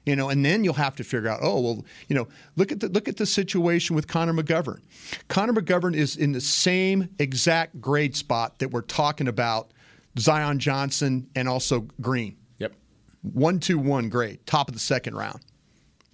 You 0.05 0.15
know, 0.15 0.29
and 0.29 0.45
then 0.45 0.63
you'll 0.63 0.75
have 0.75 0.95
to 0.97 1.05
figure 1.05 1.29
out. 1.29 1.41
Oh 1.43 1.61
well, 1.61 1.85
you 2.07 2.15
know, 2.15 2.29
look 2.55 2.71
at 2.71 2.79
the 2.79 2.89
look 2.89 3.09
at 3.09 3.17
the 3.17 3.27
situation 3.27 3.97
with 3.97 4.07
Connor 4.07 4.33
McGovern. 4.33 4.81
Connor 5.27 5.53
McGovern 5.53 5.97
is 5.97 6.17
in 6.17 6.31
the 6.31 6.41
same 6.41 7.09
exact 7.19 7.81
grade 7.81 8.15
spot 8.15 8.61
that 8.61 8.71
we're 8.71 8.83
talking 8.83 9.27
about 9.27 9.73
Zion 10.17 10.61
Johnson 10.61 11.27
and 11.35 11.49
also 11.49 11.89
Green. 12.01 12.37
Yep. 12.59 12.75
One 13.23 13.59
two 13.59 13.81
one 13.81 14.09
grade, 14.09 14.47
top 14.47 14.69
of 14.69 14.75
the 14.75 14.81
second 14.81 15.17
round. 15.17 15.41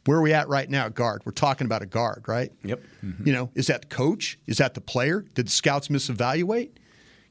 Where 0.06 0.18
are 0.18 0.22
we 0.22 0.32
at 0.32 0.48
right 0.48 0.68
now 0.68 0.88
guard? 0.88 1.22
We're 1.26 1.32
talking 1.32 1.66
about 1.66 1.82
a 1.82 1.86
guard, 1.86 2.24
right? 2.26 2.50
Yep. 2.64 2.82
You 3.24 3.32
know, 3.32 3.50
is 3.54 3.66
that 3.66 3.82
the 3.82 3.88
coach? 3.88 4.38
Is 4.46 4.56
that 4.56 4.72
the 4.72 4.80
player? 4.80 5.20
Did 5.34 5.46
the 5.46 5.50
scouts 5.50 5.88
misevaluate? 5.88 6.70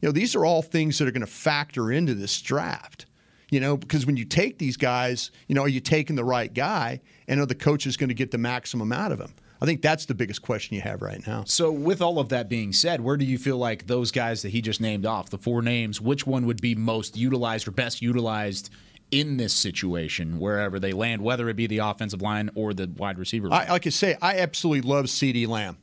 You 0.02 0.10
know, 0.10 0.12
these 0.12 0.36
are 0.36 0.46
all 0.46 0.62
things 0.62 0.98
that 0.98 1.08
are 1.08 1.12
going 1.12 1.22
to 1.22 1.28
factor 1.28 1.92
into 1.92 2.14
this 2.14 2.42
draft. 2.42 3.06
You 3.50 3.60
know, 3.60 3.76
because 3.76 4.06
when 4.06 4.16
you 4.16 4.24
take 4.24 4.60
these 4.60 4.78
guys, 4.78 5.30
you 5.48 5.56
know, 5.56 5.64
are 5.64 5.68
you 5.68 5.82
taking 5.82 6.16
the 6.16 6.24
right 6.24 6.54
guy, 6.54 7.02
and 7.28 7.40
are 7.42 7.46
the 7.46 7.54
coaches 7.56 7.98
going 7.98 8.08
to 8.08 8.16
get 8.16 8.32
the 8.32 8.38
maximum 8.38 8.94
out 8.94 9.12
of 9.12 9.20
him? 9.20 9.34
I 9.62 9.66
think 9.66 9.82
that's 9.82 10.06
the 10.06 10.16
biggest 10.16 10.42
question 10.42 10.76
you 10.76 10.82
have 10.82 11.02
right 11.02 11.26
now. 11.28 11.44
So, 11.46 11.72
with 11.72 12.02
all 12.02 12.18
of 12.18 12.30
that 12.30 12.50
being 12.50 12.74
said, 12.74 13.02
where 13.02 13.18
do 13.18 13.26
you 13.26 13.38
feel 13.38 13.58
like 13.58 13.86
those 13.86 14.12
guys 14.12 14.42
that 14.42 14.50
he 14.50 14.62
just 14.62 14.82
named 14.82 15.06
off, 15.06 15.30
the 15.30 15.38
four 15.38 15.62
names, 15.62 16.02
which 16.02 16.26
one 16.26 16.48
would 16.48 16.62
be 16.62 16.74
most 16.74 17.16
utilized 17.16 17.68
or 17.68 17.72
best 17.72 18.02
utilized 18.02 18.72
in 19.12 19.38
this 19.38 19.54
situation, 19.54 20.40
wherever 20.40 20.80
they 20.80 20.94
land, 20.94 21.22
whether 21.22 21.48
it 21.50 21.56
be 21.58 21.68
the 21.68 21.80
offensive 21.80 22.22
line 22.22 22.50
or 22.56 22.74
the 22.74 22.90
wide 22.98 23.20
receiver? 23.20 23.50
I, 23.52 23.70
like 23.70 23.86
I 23.86 23.90
say, 23.90 24.16
I 24.22 24.40
absolutely 24.40 24.90
love 24.90 25.06
CeeDee 25.06 25.48
Lamb, 25.48 25.78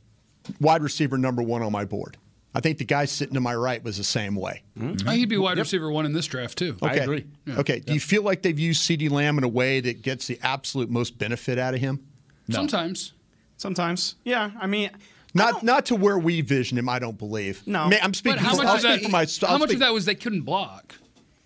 wide 0.59 0.81
receiver 0.81 1.17
number 1.17 1.43
one 1.43 1.61
on 1.61 1.71
my 1.71 1.85
board. 1.85 2.17
I 2.53 2.61
think 2.61 2.79
the 2.79 2.85
guy 2.85 3.05
sitting 3.05 3.35
to 3.35 3.39
my 3.39 3.53
right 3.53 3.83
was 3.83 3.97
the 3.97 4.03
same 4.03 4.35
way. 4.35 4.63
I 4.75 4.81
think 4.95 5.09
he'd 5.09 5.29
be 5.29 5.37
wide 5.37 5.57
receiver 5.57 5.91
one 5.91 6.05
in 6.05 6.13
this 6.13 6.25
draft 6.25 6.57
too. 6.57 6.77
I 6.81 6.95
agree. 6.95 7.25
Okay. 7.47 7.79
Do 7.79 7.93
you 7.93 7.99
feel 7.99 8.23
like 8.23 8.41
they've 8.41 8.57
used 8.57 8.89
CeeDee 8.89 9.11
Lamb 9.11 9.37
in 9.37 9.43
a 9.43 9.49
way 9.49 9.79
that 9.81 10.01
gets 10.01 10.27
the 10.27 10.39
absolute 10.41 10.89
most 10.89 11.17
benefit 11.17 11.59
out 11.59 11.73
of 11.75 11.79
him? 11.79 12.05
Sometimes. 12.49 13.13
Sometimes. 13.57 14.15
Yeah. 14.23 14.51
I 14.59 14.65
mean, 14.67 14.89
Not 15.33 15.61
not 15.63 15.85
to 15.87 15.95
where 15.95 16.17
we 16.17 16.41
vision 16.41 16.77
him. 16.77 16.89
I 16.89 16.97
don't 16.97 17.17
believe. 17.17 17.61
No. 17.67 17.87
Ma- 17.87 17.97
I'm 18.01 18.13
speaking. 18.13 18.37
But 18.37 18.45
how 18.45 18.55
for, 18.55 18.63
much 18.63 18.67
I'll 18.67 18.75
of 18.77 18.81
that? 18.81 18.93
speak 18.95 19.05
for 19.05 19.11
my. 19.11 19.19
how 19.47 19.57
much 19.57 19.69
speak- 19.69 19.75
of 19.75 19.79
that 19.81 19.93
was 19.93 20.05
they 20.05 20.15
couldn't 20.15 20.41
block? 20.41 20.95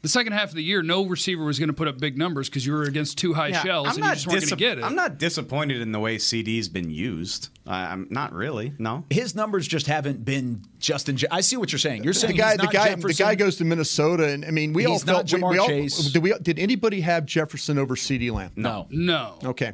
The 0.03 0.09
second 0.09 0.33
half 0.33 0.49
of 0.49 0.55
the 0.55 0.63
year, 0.63 0.83
no 0.83 1.05
receiver 1.05 1.45
was 1.45 1.59
going 1.59 1.69
to 1.69 1.73
put 1.73 1.87
up 1.87 1.97
big 1.97 2.17
numbers 2.17 2.49
because 2.49 2.65
you 2.65 2.73
were 2.73 2.83
against 2.83 3.17
two 3.17 3.33
high 3.33 3.47
yeah, 3.47 3.63
shells 3.63 3.87
I'm 3.87 3.95
and 3.95 4.03
you 4.03 4.11
just 4.11 4.27
weren't 4.27 4.39
going 4.41 4.49
to 4.49 4.55
get 4.57 4.77
it. 4.77 4.83
I'm 4.83 4.95
not 4.95 5.17
disappointed 5.17 5.79
in 5.79 5.93
the 5.93 5.99
way 5.99 6.17
CD's 6.17 6.67
been 6.67 6.89
used. 6.89 7.47
I, 7.65 7.85
I'm 7.85 8.07
not 8.09 8.33
really. 8.33 8.73
No. 8.77 9.05
His 9.09 9.33
numbers 9.33 9.65
just 9.65 9.87
haven't 9.87 10.25
been 10.25 10.63
Justin. 10.83 11.17
Je- 11.17 11.27
I 11.31 11.41
see 11.41 11.57
what 11.57 11.71
you're 11.71 11.79
saying. 11.79 12.03
You're 12.03 12.13
saying 12.13 12.33
the 12.33 12.37
guy, 12.37 12.49
he's 12.51 12.57
the 12.57 12.63
not 12.65 12.73
guy, 12.73 12.95
the 12.95 13.13
guy 13.13 13.35
goes 13.35 13.55
to 13.55 13.65
Minnesota, 13.65 14.27
and 14.27 14.45
I 14.45 14.51
mean, 14.51 14.73
we 14.73 14.85
all 14.85 14.93
He's 14.93 15.05
not 15.05 15.29
felt. 15.29 15.33
we- 15.33 15.49
we 15.49 15.57
Ja'Marr 15.57 16.05
all- 16.05 16.11
Did 16.11 16.23
we? 16.23 16.33
Did 16.41 16.59
anybody 16.59 17.01
have 17.01 17.25
Jefferson 17.25 17.77
over 17.77 17.95
CeeDee 17.95 18.31
Lamb? 18.31 18.51
No. 18.55 18.87
no. 18.91 19.39
Okay. 19.43 19.71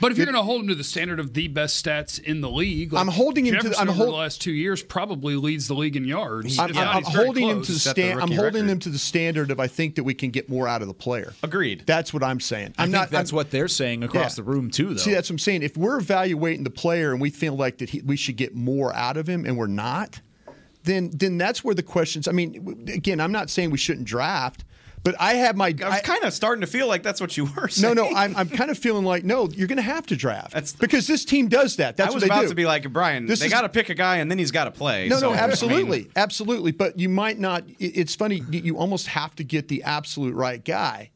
But 0.00 0.12
if 0.12 0.18
you're 0.18 0.26
going 0.26 0.36
to 0.36 0.42
hold 0.42 0.62
him 0.62 0.68
to 0.68 0.74
the 0.74 0.84
standard 0.84 1.18
of 1.20 1.34
the 1.34 1.48
best 1.48 1.84
stats 1.84 2.22
in 2.22 2.40
the 2.40 2.48
league, 2.50 2.92
like 2.92 3.00
I'm 3.00 3.08
holding 3.08 3.46
him 3.46 3.58
to 3.58 3.68
the- 3.70 3.78
I'm 3.80 3.88
over 3.90 4.04
the 4.04 4.10
last 4.10 4.40
two 4.40 4.52
years 4.52 4.82
probably 4.82 5.34
leads 5.36 5.66
the 5.66 5.74
league 5.74 5.96
in 5.96 6.04
yards. 6.04 6.58
I'm, 6.58 6.70
If 6.70 6.76
I'm- 6.76 6.84
not, 6.86 6.96
I'm 6.96 7.04
he's 7.04 7.12
very 7.14 7.24
holding 7.26 7.48
him 7.48 7.62
to 7.62 7.72
the 7.72 7.78
Set 7.78 7.96
the. 7.96 8.12
I'm 8.12 8.18
holding 8.30 8.42
record. 8.44 8.68
him 8.68 8.78
to 8.80 8.88
the 8.90 8.98
standard 8.98 9.50
of 9.50 9.58
I 9.60 9.66
think 9.66 9.94
that 9.96 10.04
we 10.04 10.14
can 10.14 10.30
get 10.30 10.48
more 10.48 10.68
out 10.68 10.82
of 10.82 10.88
the 10.88 10.94
player. 10.94 11.32
Agreed. 11.42 11.84
That's 11.86 12.12
what 12.12 12.22
I'm 12.22 12.40
saying. 12.40 12.74
I 12.78 12.82
I'm 12.84 12.88
think 12.88 12.92
not. 12.92 13.10
that's 13.10 13.30
I'm- 13.32 13.36
what 13.36 13.50
they're 13.50 13.68
saying 13.68 14.02
across 14.04 14.32
Yeah. 14.32 14.42
the 14.44 14.50
room 14.50 14.70
too, 14.70 14.90
though. 14.90 14.96
See, 14.96 15.12
that's 15.12 15.28
what 15.30 15.34
I'm 15.34 15.38
saying. 15.38 15.62
If 15.62 15.76
we're 15.76 15.98
evaluating 15.98 16.64
the 16.64 16.70
player 16.70 17.12
and 17.12 17.20
we 17.20 17.30
feel 17.30 17.56
like 17.56 17.78
that 17.78 17.88
he, 17.90 18.00
we 18.02 18.16
should 18.16 18.36
get 18.36 18.54
more 18.54 18.94
out 18.94 19.16
of 19.16 19.26
him, 19.28 19.44
and 19.46 19.56
we're 19.56 19.66
not, 19.66 20.20
then 20.84 21.10
then 21.12 21.38
that's 21.38 21.62
where 21.64 21.74
the 21.74 21.82
questions. 21.82 22.26
I 22.28 22.32
mean, 22.32 22.86
again, 22.92 23.20
I'm 23.20 23.32
not 23.32 23.50
saying 23.50 23.70
we 23.70 23.78
shouldn't 23.78 24.06
draft, 24.06 24.64
but 25.02 25.14
I 25.20 25.34
have 25.34 25.56
my. 25.56 25.74
I 25.84 25.88
was 25.88 26.00
kind 26.02 26.24
of 26.24 26.32
starting 26.32 26.60
to 26.62 26.66
feel 26.66 26.86
like 26.86 27.02
that's 27.02 27.20
what 27.20 27.36
you 27.36 27.44
were 27.56 27.68
saying. 27.68 27.94
no, 27.94 28.04
no, 28.08 28.14
I'm, 28.16 28.34
I'm 28.36 28.48
kind 28.60 28.70
of 28.70 28.78
feeling 28.78 29.04
like 29.04 29.24
no, 29.24 29.48
you're 29.48 29.68
going 29.68 29.76
to 29.76 29.82
have 29.82 30.06
to 30.06 30.16
draft 30.16 30.52
That's- 30.52 30.72
because 30.72 31.06
this 31.06 31.24
team 31.24 31.48
does 31.48 31.76
that. 31.76 31.96
That's 31.96 32.10
I 32.10 32.14
was 32.14 32.22
what 32.22 32.28
they 32.28 32.34
about 32.34 32.42
do. 32.42 32.48
to 32.48 32.54
be 32.54 32.66
like 32.66 32.90
Brian. 32.92 33.26
This 33.26 33.40
they 33.40 33.48
got 33.48 33.62
to 33.62 33.68
pick 33.68 33.88
a 33.88 33.94
guy 33.94 34.16
and 34.18 34.30
then 34.30 34.38
he's 34.38 34.50
got 34.50 34.64
to 34.64 34.70
play. 34.70 35.08
No, 35.08 35.16
So, 35.16 35.26
no, 35.26 35.28
I 35.32 35.40
mean, 35.40 35.50
absolutely, 35.50 36.10
absolutely. 36.16 36.72
But 36.72 36.98
you 36.98 37.08
might 37.08 37.38
not. 37.38 37.68
it- 37.78 37.96
It's 37.96 38.14
funny. 38.14 38.42
you- 38.50 38.60
You 38.60 38.76
almost 38.78 39.06
have 39.08 39.34
to 39.36 39.44
get 39.44 39.68
the 39.68 39.82
absolute 39.82 40.34
right 40.34 40.64
guy 40.64 41.10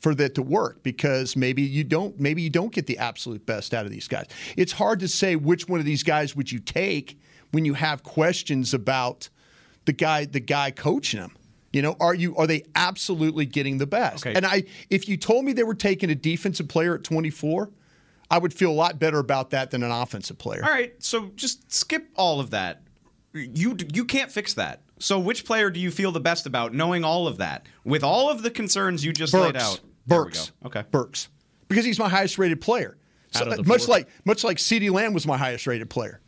for 0.00 0.14
that 0.14 0.34
to 0.34 0.42
work 0.42 0.82
because 0.82 1.36
maybe 1.36 1.60
you 1.60 1.84
don't. 1.84 2.18
Maybe 2.18 2.40
you 2.42 2.48
don't 2.50 2.72
get 2.72 2.86
the 2.86 2.96
absolute 2.98 3.44
best 3.44 3.74
out 3.74 3.84
of 3.84 3.90
these 3.92 4.08
guys. 4.08 4.26
It's 4.56 4.72
hard 4.72 5.00
to 5.00 5.08
say 5.08 5.36
which 5.36 5.68
one 5.68 5.78
of 5.78 5.84
these 5.86 6.02
guys 6.02 6.34
would 6.34 6.50
you 6.50 6.58
take 6.58 7.18
when 7.52 7.64
you 7.64 7.74
have 7.74 8.02
questions 8.02 8.74
about 8.74 9.28
the 9.84 9.92
guy, 9.92 10.24
the 10.24 10.40
guy 10.40 10.70
coaching 10.70 11.20
them. 11.20 11.36
You 11.72 11.82
know, 11.82 11.96
are 12.00 12.14
you 12.14 12.36
are 12.36 12.46
they 12.48 12.64
absolutely 12.74 13.46
getting 13.46 13.78
the 13.78 13.86
best? 13.86 14.26
Okay. 14.26 14.34
And 14.36 14.44
I, 14.44 14.64
if 14.90 15.08
you 15.08 15.16
told 15.16 15.44
me 15.44 15.52
they 15.52 15.62
were 15.62 15.74
taking 15.74 16.10
a 16.10 16.16
defensive 16.16 16.66
player 16.66 16.96
at 16.96 17.04
24, 17.04 17.70
I 18.28 18.38
would 18.38 18.52
feel 18.52 18.70
a 18.70 18.74
lot 18.74 18.98
better 18.98 19.18
about 19.20 19.50
that 19.50 19.70
than 19.70 19.82
an 19.84 19.90
offensive 19.92 20.36
player. 20.36 20.64
All 20.64 20.70
right, 20.70 20.92
so 21.02 21.30
just 21.36 21.72
skip 21.72 22.08
all 22.16 22.40
of 22.40 22.50
that. 22.50 22.82
You 23.34 23.76
you 23.92 24.04
can't 24.04 24.32
fix 24.32 24.54
that. 24.54 24.82
So 24.98 25.18
which 25.18 25.44
player 25.44 25.70
do 25.70 25.78
you 25.80 25.90
feel 25.92 26.10
the 26.12 26.20
best 26.20 26.44
about 26.46 26.74
knowing 26.74 27.04
all 27.04 27.26
of 27.28 27.38
that 27.38 27.66
with 27.84 28.02
all 28.02 28.28
of 28.30 28.42
the 28.42 28.50
concerns 28.50 29.04
you 29.04 29.12
just 29.12 29.32
laid 29.32 29.54
Burks. 29.54 29.64
out? 29.64 29.80
There 30.06 30.18
we 30.18 30.24
Burks. 30.24 30.52
Okay. 30.66 30.84
Burks. 30.90 31.28
because 31.68 31.84
he's 31.84 31.98
my 31.98 32.08
highest 32.08 32.36
rated 32.36 32.60
player. 32.60 32.96
So, 33.30 33.50
Out 33.50 33.64
much 33.64 33.86
like 33.86 34.08
much 34.24 34.42
like 34.42 34.56
CeeDee 34.56 34.90
Lamb 34.90 35.12
was 35.12 35.24
my 35.24 35.36
highest 35.38 35.68
rated 35.68 35.88
player, 35.88 36.19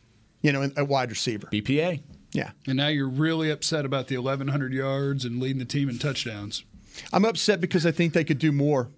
you 0.43 0.53
know, 0.53 0.63
at 0.63 0.89
wide 0.89 1.11
receiver. 1.11 1.49
BPA. 1.53 2.03
Yeah, 2.33 2.53
And 2.67 2.79
now 2.79 2.89
you're 2.89 3.09
really 3.09 3.51
upset 3.51 3.85
about 3.85 4.09
the 4.09 4.17
1,100 4.17 4.73
yards 4.73 5.27
and 5.27 5.39
leading 5.39 5.59
the 5.59 5.67
team 5.67 5.91
in 5.91 5.99
touchdowns. 5.99 6.65
I'm 7.13 7.27
upset 7.27 7.61
because 7.61 7.85
I 7.85 7.91
think 7.91 8.15
they 8.15 8.25
could 8.25 8.39
do 8.39 8.53
more. 8.53 8.91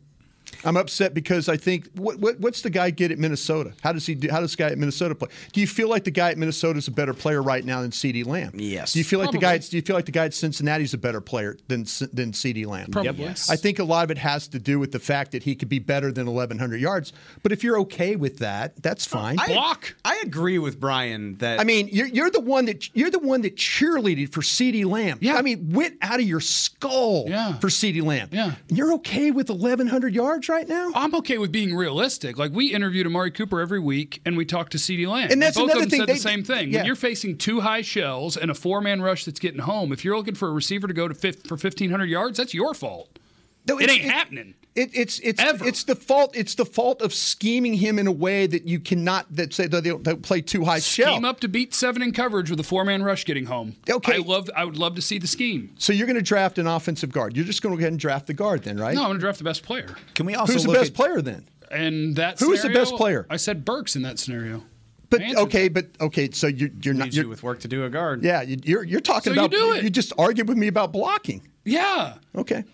I'm 0.65 0.77
upset 0.77 1.15
because 1.15 1.49
I 1.49 1.57
think 1.57 1.89
what, 1.97 2.19
what 2.19 2.41
what's 2.41 2.63
the 2.63 2.71
guy 2.71 2.91
get 2.91 3.11
at 3.11 3.19
Minnesota? 3.19 3.73
How 3.83 3.93
does 3.93 4.07
he 4.07 4.15
do, 4.15 4.29
how 4.31 4.41
does 4.41 4.53
the 4.53 4.57
guy 4.59 4.71
at 4.71 4.79
Minnesota 4.79 5.15
play? 5.15 5.29
Do 5.53 5.61
you 5.61 5.67
feel 5.67 5.89
like 5.89 6.05
the 6.05 6.11
guy 6.11 6.31
at 6.31 6.39
Minnesota 6.39 6.79
is 6.79 6.89
a 6.89 6.91
better 6.91 7.15
player 7.15 7.43
right 7.43 7.65
now 7.65 7.81
than 7.83 7.91
CeeDee 7.91 8.27
Lamb? 8.27 8.53
Yes. 8.55 8.93
Do 8.93 8.99
you 8.99 9.05
feel 9.05 9.21
like 9.21 9.31
the 9.31 9.39
guy 9.39 9.55
at, 9.55 9.63
do 9.71 9.77
you 9.77 9.83
feel 9.83 9.97
like 9.97 10.07
the 10.07 10.13
guy 10.13 10.27
at 10.27 10.35
Cincinnati 10.35 10.85
is 10.85 10.95
a 10.95 10.99
better 10.99 11.21
player 11.21 11.57
than 11.69 11.87
C- 11.87 12.07
than 12.13 12.33
CeeDee 12.33 12.67
Lamb? 12.67 12.91
Probably. 12.91 13.25
Yes. 13.25 13.51
I 13.51 13.57
think 13.57 13.79
a 13.79 13.85
lot 13.85 14.05
of 14.05 14.11
it 14.11 14.19
has 14.19 14.49
to 14.49 14.59
do 14.59 14.79
with 14.79 14.93
the 14.93 14.99
fact 14.99 15.33
that 15.33 15.43
he 15.43 15.55
could 15.55 15.69
be 15.69 15.79
better 15.79 16.13
than 16.13 16.27
1,100 16.27 16.81
yards. 16.81 17.13
But 17.43 17.53
if 17.53 17.63
you're 17.65 17.79
okay 17.81 18.17
with 18.17 18.39
that, 18.39 18.83
that's 18.83 19.05
fine. 19.07 19.39
I, 19.39 19.47
Block. 19.49 19.95
I 20.05 20.21
agree 20.25 20.59
with 20.59 20.79
Brian 20.81 21.37
that 21.39 21.61
I 21.61 21.65
mean, 21.65 21.89
you're, 21.93 22.07
you're 22.07 22.31
the 22.31 22.41
one 22.41 22.67
that 22.67 22.95
you're 22.97 23.11
the 23.11 23.19
one 23.19 23.43
that 23.43 23.57
cheerleaded 23.57 24.33
for 24.33 24.41
CeeDee 24.41 24.85
Lamb. 24.85 25.19
Yeah. 25.21 25.37
I 25.37 25.43
mean, 25.43 25.71
went 25.73 25.97
out 26.03 26.21
of 26.21 26.27
your 26.27 26.41
skull 26.41 27.25
Yeah. 27.29 27.59
for 27.59 27.69
CeeDee 27.69 28.03
Lamb. 28.03 28.29
Yeah. 28.33 28.53
You're 28.69 28.93
okay 28.95 29.31
with 29.31 29.49
1,100 29.51 30.15
yards 30.15 30.44
right 30.49 30.69
now? 30.69 30.93
I'm 30.95 31.15
okay 31.17 31.39
with 31.39 31.51
being 31.53 31.75
realistic. 31.75 32.39
Like 32.39 32.53
we 32.53 32.73
interviewed 32.75 33.07
Amari 33.07 33.31
Cooper 33.31 33.61
every 33.61 33.81
week, 33.81 34.21
and 34.25 34.37
we 34.37 34.45
talked 34.45 34.73
to 34.73 34.79
CeeDee 34.79 35.07
Lamb. 35.09 35.29
And 35.31 35.41
that's 35.43 35.57
both 35.57 35.71
another 35.71 35.85
of 35.85 35.91
them 35.91 35.91
thing, 35.91 36.01
said 36.01 36.09
they- 36.09 36.13
the 36.15 36.19
same 36.19 36.45
thing. 36.45 36.71
yeah. 36.71 36.79
When 36.81 36.87
you're 36.87 36.97
facing 36.97 37.39
two 37.39 37.61
high 37.61 37.83
shells 37.83 38.37
and 38.37 38.51
a 38.51 38.55
four 38.55 38.81
man 38.81 39.03
rush 39.03 39.25
that's 39.25 39.41
getting 39.41 39.61
home, 39.61 39.93
if 39.93 40.05
you're 40.05 40.17
looking 40.17 40.35
for 40.35 40.49
a 40.49 40.53
receiver 40.53 40.87
to 40.87 40.95
go 40.95 41.09
to 41.09 41.15
fifth 41.15 41.47
for 41.47 41.55
1,500 41.57 42.05
yards, 42.07 42.39
that's 42.39 42.55
your 42.55 42.75
fault. 42.75 43.19
No, 43.67 43.79
It 43.79 43.85
it's- 43.85 43.99
ain't 43.99 44.11
happening. 44.11 44.55
It, 44.75 44.91
it's 44.93 45.21
it's 45.21 45.41
Ever. 45.41 45.65
it's 45.69 45.85
the 45.85 45.95
fault. 45.95 46.33
It's 46.35 46.57
the 46.57 46.65
fault 46.65 47.01
of 47.01 47.15
scheming 47.15 47.75
him 47.75 47.97
in 47.97 48.09
a 48.09 48.13
way 48.13 48.49
that 48.49 48.67
you 48.67 48.81
cannot. 48.81 49.25
That 49.31 49.55
say 49.55 49.69
that 49.69 49.85
they 49.85 49.91
don't 49.91 50.21
play 50.23 50.41
too 50.41 50.65
high 50.65 50.81
shell. 50.81 51.13
Scheme 51.15 51.25
up 51.25 51.39
to 51.41 51.49
beat 51.49 51.73
seven 51.73 52.03
in 52.03 52.11
coverage 52.11 52.51
with 52.51 52.59
a 52.59 52.65
four 52.65 52.85
man 52.85 53.05
rush 53.05 53.25
getting 53.25 53.45
home. 53.47 53.77
Okay. 53.89 54.15
I 54.15 54.17
love. 54.19 54.51
I 54.57 54.65
would 54.65 54.77
love 54.77 54.97
to 54.97 55.01
see 55.01 55.19
the 55.19 55.29
scheme. 55.29 55.73
So 55.79 55.93
you're 55.93 56.09
going 56.09 56.17
to 56.17 56.23
draft 56.23 56.59
an 56.59 56.67
offensive 56.67 57.13
guard. 57.13 57.37
You're 57.37 57.47
just 57.47 57.63
going 57.63 57.73
to 57.73 57.77
go 57.77 57.83
ahead 57.83 57.93
and 57.93 58.01
draft 58.01 58.27
the 58.27 58.35
guard 58.35 58.65
then, 58.65 58.77
right? 58.77 58.97
No, 58.97 59.03
I'm 59.03 59.11
going 59.11 59.19
to 59.19 59.21
draft 59.21 59.39
the 59.39 59.45
best 59.45 59.63
player. 59.63 59.95
Can 60.17 60.27
we 60.27 60.35
also 60.35 60.55
Who's 60.55 60.65
the 60.65 60.73
best 60.73 60.91
at, 60.91 60.97
player 60.97 61.23
then? 61.23 61.47
And 61.71 62.17
that 62.17 62.41
Who 62.41 62.51
is 62.53 62.63
the 62.63 62.71
best 62.71 62.97
player? 62.97 63.27
I 63.31 63.37
said 63.37 63.65
Burks 63.65 63.95
in 63.95 64.03
that 64.03 64.19
scenario. 64.19 64.65
But 65.09 65.21
I 65.21 65.25
answered 65.27 65.41
okay, 65.43 65.69
but 65.69 65.87
okay. 66.01 66.31
So 66.33 66.49
you're 66.49 66.71
you're 66.83 66.95
not. 66.95 67.05
leaves 67.05 67.17
You're, 67.17 67.27
you 67.27 67.31
with 67.31 67.45
work 67.45 67.61
to 67.61 67.69
do 67.69 67.85
a 67.85 67.91
guard. 67.91 68.25
yeah, 68.25 68.43
you- 68.43 68.59
you're 68.65 68.83
you're 68.83 69.01
talking 69.01 69.33
So 69.35 69.41
you 69.41 69.47
about. 69.47 69.53
do 69.53 69.73
it. 69.75 69.85
You 69.85 69.91
just 69.91 70.13
argued 70.19 70.49
with 70.49 70.59
me 70.59 70.67
about 70.67 70.93
blocking. 70.93 71.43
Yeah. 71.65 72.15
Okay. 72.35 72.65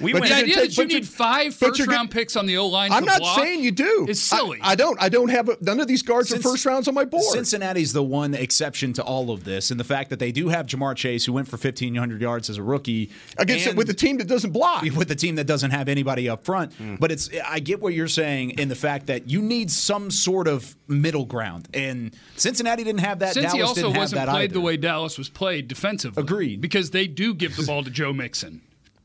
We 0.00 0.12
But 0.12 0.24
The 0.24 0.34
idea 0.34 0.54
take- 0.56 0.70
that 0.74 0.76
you 0.78 0.86
need 0.86 1.06
five 1.06 1.56
but 1.60 1.68
first 1.68 1.78
you're 1.78 1.86
round 1.86 2.10
get- 2.10 2.18
picks 2.18 2.34
on 2.34 2.46
the 2.46 2.56
O 2.56 2.66
line. 2.66 2.90
I'm 2.90 3.04
to 3.04 3.10
not 3.10 3.20
block 3.20 3.38
saying 3.38 3.62
you 3.62 3.70
do. 3.70 4.06
It's 4.08 4.18
silly. 4.20 4.58
I, 4.60 4.74
don't. 4.74 5.00
I 5.00 5.08
don't 5.08 5.28
have 5.28 5.48
a, 5.48 5.56
none 5.60 5.78
of 5.78 5.86
these 5.86 6.02
guards 6.02 6.30
Since- 6.30 6.44
are 6.44 6.48
first 6.50 6.66
rounds 6.66 6.88
on 6.88 6.94
my 6.94 7.04
board. 7.04 7.22
Cincinnati's 7.32 7.92
the 7.92 8.02
one 8.02 8.34
exception 8.34 8.92
to 8.94 9.02
all 9.04 9.30
of 9.30 9.44
this, 9.44 9.70
and 9.70 9.78
the 9.78 9.84
fact 9.84 10.10
that 10.10 10.18
they 10.18 10.32
do 10.32 10.48
have 10.48 10.66
Ja'Marr 10.66 10.96
Chase, 10.96 11.24
who 11.24 11.32
went 11.32 11.46
for 11.46 11.56
1,500 11.56 12.20
yards 12.20 12.50
as 12.50 12.56
a 12.58 12.62
rookie 12.64 13.10
Against 13.38 13.68
and- 13.68 13.78
with 13.78 13.88
a 13.90 13.94
team 13.94 14.18
that 14.18 14.26
doesn't 14.26 14.50
block. 14.50 14.82
with 14.82 15.06
the 15.06 15.14
team 15.14 15.36
that 15.36 15.46
doesn't 15.46 15.70
have 15.70 15.88
anybody 15.88 16.28
up 16.28 16.44
front. 16.44 16.72
Hmm. 16.74 16.96
But 16.96 17.12
it's 17.12 17.30
I 17.46 17.60
get 17.60 17.80
what 17.80 17.94
you're 17.94 18.08
saying 18.08 18.58
in 18.58 18.68
the 18.68 18.74
fact 18.74 19.06
that 19.06 19.30
you 19.30 19.40
need 19.40 19.70
some 19.70 20.10
sort 20.10 20.48
of 20.48 20.74
middle 20.88 21.24
ground, 21.26 21.68
and 21.74 22.12
Cincinnati 22.36 22.82
didn't 22.82 23.00
have 23.02 23.20
that. 23.20 23.34
Since 23.34 23.44
Dallas 23.46 23.54
he 23.56 23.62
also 23.62 23.74
didn't 23.82 23.92
have 23.94 24.02
wasn't 24.02 24.20
that 24.26 24.28
played 24.30 24.44
either. 24.46 24.54
the 24.54 24.60
way 24.60 24.76
Dallas 24.76 25.16
was 25.16 25.28
played 25.28 25.68
defensively. 25.68 26.20
Agreed. 26.20 26.60
Because 26.60 26.90
they 26.90 27.06
do 27.06 27.34
give 27.34 27.54
the 27.56 27.62
ball 27.62 27.84
to 27.84 27.90
Joe 27.90 28.12
Mixon. 28.12 28.62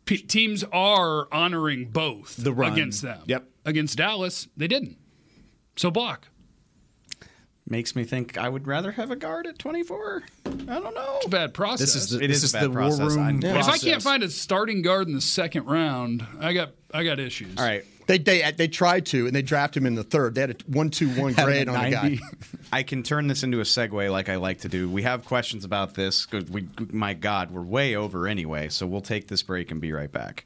P- 0.08 0.18
teams 0.18 0.64
are 0.72 1.28
honoring 1.32 1.90
both 1.90 2.36
The 2.38 2.52
run. 2.54 2.74
against 2.74 3.02
them. 3.04 3.22
Yep. 3.28 3.48
Against 3.66 3.98
Dallas, 3.98 4.48
they 4.58 4.68
didn't. 4.68 4.98
So 5.76 5.92
block. 5.92 6.30
Makes 7.70 7.96
me 7.98 8.06
think 8.06 8.38
I 8.38 8.48
would 8.48 8.66
rather 8.66 8.94
have 8.94 9.12
a 9.12 9.18
guard 9.18 9.46
at 9.46 9.60
24. 9.60 10.24
I 10.46 10.50
don't 10.50 10.96
know. 10.96 11.16
It's 11.18 11.26
a 11.26 11.30
bad 11.30 11.54
process. 11.54 11.94
This 11.94 11.96
is 12.04 12.10
the, 12.12 12.24
It 12.24 12.28
this 12.30 12.38
is 12.38 12.44
a 12.44 12.46
is 12.46 12.54
bad 12.54 12.64
the 12.64 12.70
process. 12.74 13.00
war 13.00 13.10
room. 13.10 13.42
I- 13.44 13.48
Yeah. 13.48 13.60
if 13.60 13.68
I 13.68 13.78
can't 13.78 14.02
find 14.02 14.24
a 14.24 14.30
starting 14.30 14.82
guard 14.82 15.08
in 15.10 15.14
the 15.14 15.22
second 15.22 15.66
round, 15.66 16.26
I 16.40 16.54
got 16.54 16.72
I 16.94 17.04
got 17.04 17.20
issues. 17.20 17.58
All 17.58 17.66
right. 17.66 17.84
They 18.08 18.18
they 18.18 18.44
uh, 18.44 18.52
they 18.56 18.68
tried 18.68 19.06
to, 19.08 19.28
and 19.28 19.36
they 19.36 19.42
drafted 19.42 19.84
him 19.84 19.88
in 19.88 19.96
the 19.96 20.04
third. 20.04 20.36
They 20.36 20.42
had 20.42 20.52
a 20.52 20.56
one 20.68 20.90
two 20.90 21.10
one 21.10 21.34
grade 21.34 21.70
on 21.70 21.84
the 21.84 21.92
guy. 21.92 22.18
I 22.72 22.84
can 22.84 23.04
turn 23.04 23.28
this 23.28 23.44
into 23.44 23.60
a 23.60 23.64
segue 23.64 24.12
like 24.12 24.30
I 24.30 24.38
like 24.38 24.60
to 24.62 24.70
do. 24.70 24.90
We 24.90 25.04
have 25.04 25.26
questions 25.26 25.66
about 25.66 25.94
this 25.94 26.26
we, 26.32 26.68
my 26.92 27.14
God, 27.14 27.52
we're 27.52 27.62
way 27.62 27.96
over 27.96 28.28
anyway. 28.28 28.70
So 28.70 28.88
we'll 28.88 29.02
take 29.02 29.28
this 29.28 29.44
break 29.44 29.72
and 29.72 29.80
be 29.80 29.92
right 29.92 30.12
back. 30.12 30.46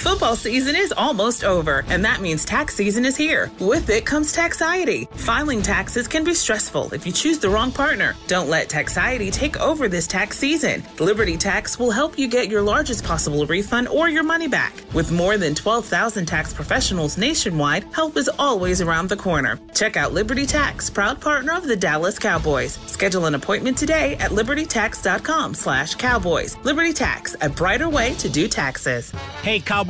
Football 0.00 0.34
season 0.34 0.76
is 0.76 0.94
almost 0.96 1.44
over, 1.44 1.84
and 1.88 2.02
that 2.06 2.22
means 2.22 2.46
tax 2.46 2.74
season 2.74 3.04
is 3.04 3.18
here. 3.18 3.50
With 3.60 3.90
it 3.90 4.06
comes 4.06 4.32
taxiety. 4.32 5.06
Filing 5.12 5.60
taxes 5.60 6.08
can 6.08 6.24
be 6.24 6.32
stressful 6.32 6.94
if 6.94 7.04
you 7.04 7.12
choose 7.12 7.38
the 7.38 7.50
wrong 7.50 7.70
partner. 7.70 8.16
Don't 8.26 8.48
let 8.48 8.70
taxiety 8.70 9.30
take 9.30 9.60
over 9.60 9.88
this 9.88 10.06
tax 10.06 10.38
season. 10.38 10.82
Liberty 10.98 11.36
Tax 11.36 11.78
will 11.78 11.90
help 11.90 12.18
you 12.18 12.28
get 12.28 12.48
your 12.48 12.62
largest 12.62 13.04
possible 13.04 13.44
refund 13.44 13.88
or 13.88 14.08
your 14.08 14.22
money 14.22 14.48
back. 14.48 14.72
With 14.94 15.12
more 15.12 15.36
than 15.36 15.54
12,000 15.54 16.24
tax 16.24 16.54
professionals 16.54 17.18
nationwide, 17.18 17.84
help 17.92 18.16
is 18.16 18.30
always 18.38 18.80
around 18.80 19.10
the 19.10 19.18
corner. 19.18 19.60
Check 19.74 19.98
out 19.98 20.14
Liberty 20.14 20.46
Tax, 20.46 20.88
proud 20.88 21.20
partner 21.20 21.52
of 21.52 21.66
the 21.66 21.76
Dallas 21.76 22.18
Cowboys. 22.18 22.78
Schedule 22.86 23.26
an 23.26 23.34
appointment 23.34 23.76
today 23.76 24.16
at 24.16 24.30
libertytax.com 24.30 25.52
slash 25.52 25.94
cowboys. 25.96 26.56
Liberty 26.64 26.94
Tax, 26.94 27.36
a 27.42 27.50
brighter 27.50 27.90
way 27.90 28.14
to 28.14 28.30
do 28.30 28.48
taxes. 28.48 29.10
Hey, 29.42 29.60
Cowboys 29.60 29.89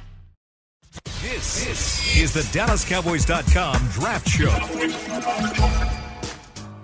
This, 1.21 1.63
this 1.65 2.17
is 2.17 2.33
the 2.33 2.41
DallasCowboys.com 2.57 3.87
Draft 3.91 4.27
Show. 4.27 4.49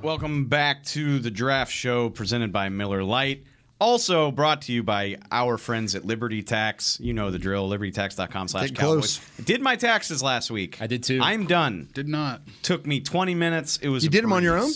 Welcome 0.02 0.46
back 0.46 0.84
to 0.86 1.20
the 1.20 1.30
draft 1.32 1.72
show 1.72 2.10
presented 2.10 2.54
by 2.54 2.70
Miller 2.70 3.04
Lite. 3.04 3.43
Also 3.80 4.32
brought 4.32 4.62
to 4.63 4.72
you 4.72 4.82
by 4.82 5.17
our 5.32 5.58
friends 5.58 5.93
at 5.93 6.06
Liberty 6.06 6.41
Tax. 6.41 7.00
You 7.02 7.13
know 7.13 7.30
the 7.32 7.38
drill, 7.39 7.70
libertytax.com 7.70 8.48
slash 8.48 8.70
Get 8.70 8.78
cowboys. 8.80 9.20
close. 9.20 9.46
Did 9.46 9.62
my 9.62 9.76
taxes 9.76 10.24
last 10.24 10.50
week. 10.50 10.82
I 10.82 10.88
did 10.88 11.04
too. 11.04 11.20
I'm 11.22 11.46
done. 11.46 11.89
Did 11.93 12.08
not. 12.08 12.41
Took 12.63 12.88
me 12.88 13.02
20 13.02 13.36
minutes. 13.36 13.78
It 13.82 13.89
was 13.89 14.04
You 14.04 14.10
a 14.10 14.12
them 14.24 14.34
on 14.34 14.41
your 14.41 14.58
own? 14.58 14.72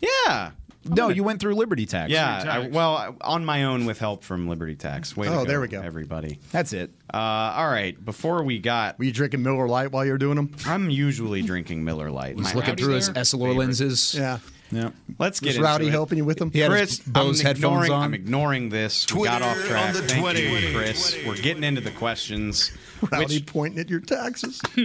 Yeah. 0.00 0.52
No, 0.84 1.08
you 1.10 1.22
went 1.22 1.40
through 1.40 1.54
Liberty 1.56 1.84
Tax. 1.86 2.10
Yeah, 2.10 2.38
I, 2.38 2.44
Tax. 2.62 2.72
well, 2.74 2.96
I- 2.96 3.12
on 3.20 3.44
my 3.44 3.64
own 3.64 3.84
with 3.84 3.98
help 3.98 4.24
from 4.24 4.48
Liberty 4.48 4.74
Tax. 4.76 5.16
Way 5.16 5.26
to 5.26 5.32
Oh, 5.34 5.36
go, 5.38 5.44
there 5.44 5.60
we 5.60 5.68
go. 5.68 5.82
everybody. 5.82 6.38
That's 6.52 6.72
it. 6.72 6.90
Uh, 7.12 7.18
all 7.18 7.68
right, 7.68 8.02
before 8.02 8.42
we 8.42 8.58
got, 8.58 8.98
Were 8.98 9.04
you 9.04 9.12
drinking 9.12 9.42
Miller 9.42 9.68
Lite 9.68 9.92
while 9.92 10.04
you 10.06 10.12
were 10.12 10.18
doing 10.18 10.36
them? 10.36 10.54
I'm 10.66 10.88
usually 10.88 11.42
drinking 11.42 11.84
Miller 11.84 12.10
Lite. 12.10 12.36
He's 12.36 12.44
My 12.46 12.52
looking 12.54 12.76
through 12.76 12.94
his 12.94 13.12
there? 13.12 13.22
Essilor 13.22 13.54
lenses. 13.54 14.14
Yeah. 14.14 14.38
Yeah. 14.72 14.90
Let's 15.18 15.40
get 15.40 15.48
Was 15.48 15.56
into 15.56 15.66
Rowdy 15.66 15.86
it. 15.88 15.90
helping 15.90 16.16
you 16.16 16.24
with 16.24 16.38
them? 16.38 16.52
He 16.52 16.60
had 16.60 16.70
Chris, 16.70 17.00
Bose 17.00 17.40
I'm 17.40 17.46
headphones 17.46 17.86
ignoring, 17.86 17.90
on. 17.92 18.02
I'm 18.04 18.14
ignoring 18.14 18.68
this. 18.68 19.12
We 19.12 19.24
got 19.24 19.42
off 19.42 19.56
Twitter 19.56 19.68
track. 19.68 19.86
on 19.88 19.92
the 19.94 20.02
Thank 20.02 20.20
20. 20.20 20.40
you, 20.42 20.76
Chris. 20.78 21.16
We're 21.26 21.34
getting 21.36 21.64
into 21.64 21.80
the 21.80 21.90
questions. 21.90 22.70
Rowdy 23.10 23.38
Which, 23.38 23.46
pointing 23.46 23.80
at 23.80 23.90
your 23.90 23.98
taxes 23.98 24.60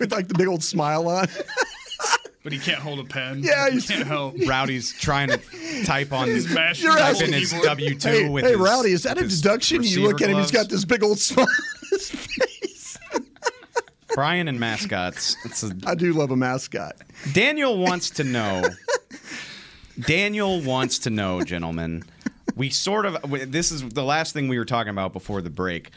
with 0.00 0.10
like 0.10 0.26
the 0.26 0.34
big 0.34 0.48
old 0.48 0.64
smile 0.64 1.06
on. 1.08 1.28
But 2.42 2.52
he 2.52 2.58
can't 2.58 2.78
hold 2.78 2.98
a 3.00 3.04
pen. 3.04 3.42
Yeah, 3.42 3.68
he 3.68 3.82
can't 3.82 4.06
help. 4.06 4.34
Rowdy's 4.46 4.94
trying 4.94 5.28
to 5.28 5.38
type 5.84 6.10
on 6.12 6.26
He's 6.28 6.48
mashing 6.48 6.84
You're 6.84 6.94
the 6.94 7.00
type 7.00 7.10
asking- 7.16 7.32
his. 7.34 7.50
W 7.52 7.94
two 7.98 8.08
hey, 8.08 8.28
with 8.30 8.44
hey, 8.44 8.52
his, 8.52 8.58
Rowdy, 8.60 8.92
is 8.92 9.02
that 9.02 9.18
a 9.18 9.20
with 9.20 9.30
his 9.30 9.42
deduction? 9.42 9.82
You 9.82 10.04
look 10.04 10.22
at 10.22 10.30
him, 10.30 10.38
he's 10.38 10.50
got 10.50 10.68
this 10.70 10.84
big 10.86 11.02
old 11.02 11.18
smile 11.18 11.46
on 11.46 11.88
his 11.90 12.10
face. 12.10 12.98
Brian 14.14 14.48
and 14.48 14.58
mascots. 14.58 15.36
It's 15.44 15.62
a, 15.62 15.72
I 15.86 15.94
do 15.94 16.12
love 16.14 16.30
a 16.30 16.36
mascot. 16.36 16.96
Daniel 17.32 17.76
wants 17.78 18.10
to 18.10 18.24
know. 18.24 18.64
Daniel 20.00 20.60
wants 20.62 20.98
to 21.00 21.10
know, 21.10 21.42
gentlemen. 21.42 22.02
We 22.56 22.70
sort 22.70 23.06
of. 23.06 23.18
This 23.52 23.70
is 23.70 23.82
the 23.90 24.02
last 24.02 24.32
thing 24.32 24.48
we 24.48 24.58
were 24.58 24.64
talking 24.64 24.90
about 24.90 25.12
before 25.12 25.42
the 25.42 25.50
break. 25.50 25.90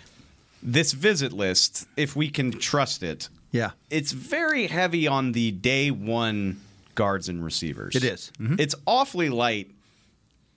This 0.62 0.94
visit 0.94 1.34
list, 1.34 1.88
if 1.98 2.16
we 2.16 2.30
can 2.30 2.52
trust 2.52 3.02
it, 3.04 3.30
Yeah. 3.54 3.72
it's 3.90 4.12
very 4.12 4.68
heavy 4.68 5.08
on 5.08 5.32
the 5.32 5.52
day 5.52 5.90
one 5.92 6.60
guards 6.96 7.30
and 7.30 7.44
receivers. 7.46 7.96
It 7.96 8.04
is. 8.04 8.32
It's 8.40 8.76
awfully 8.86 9.30
light 9.30 9.70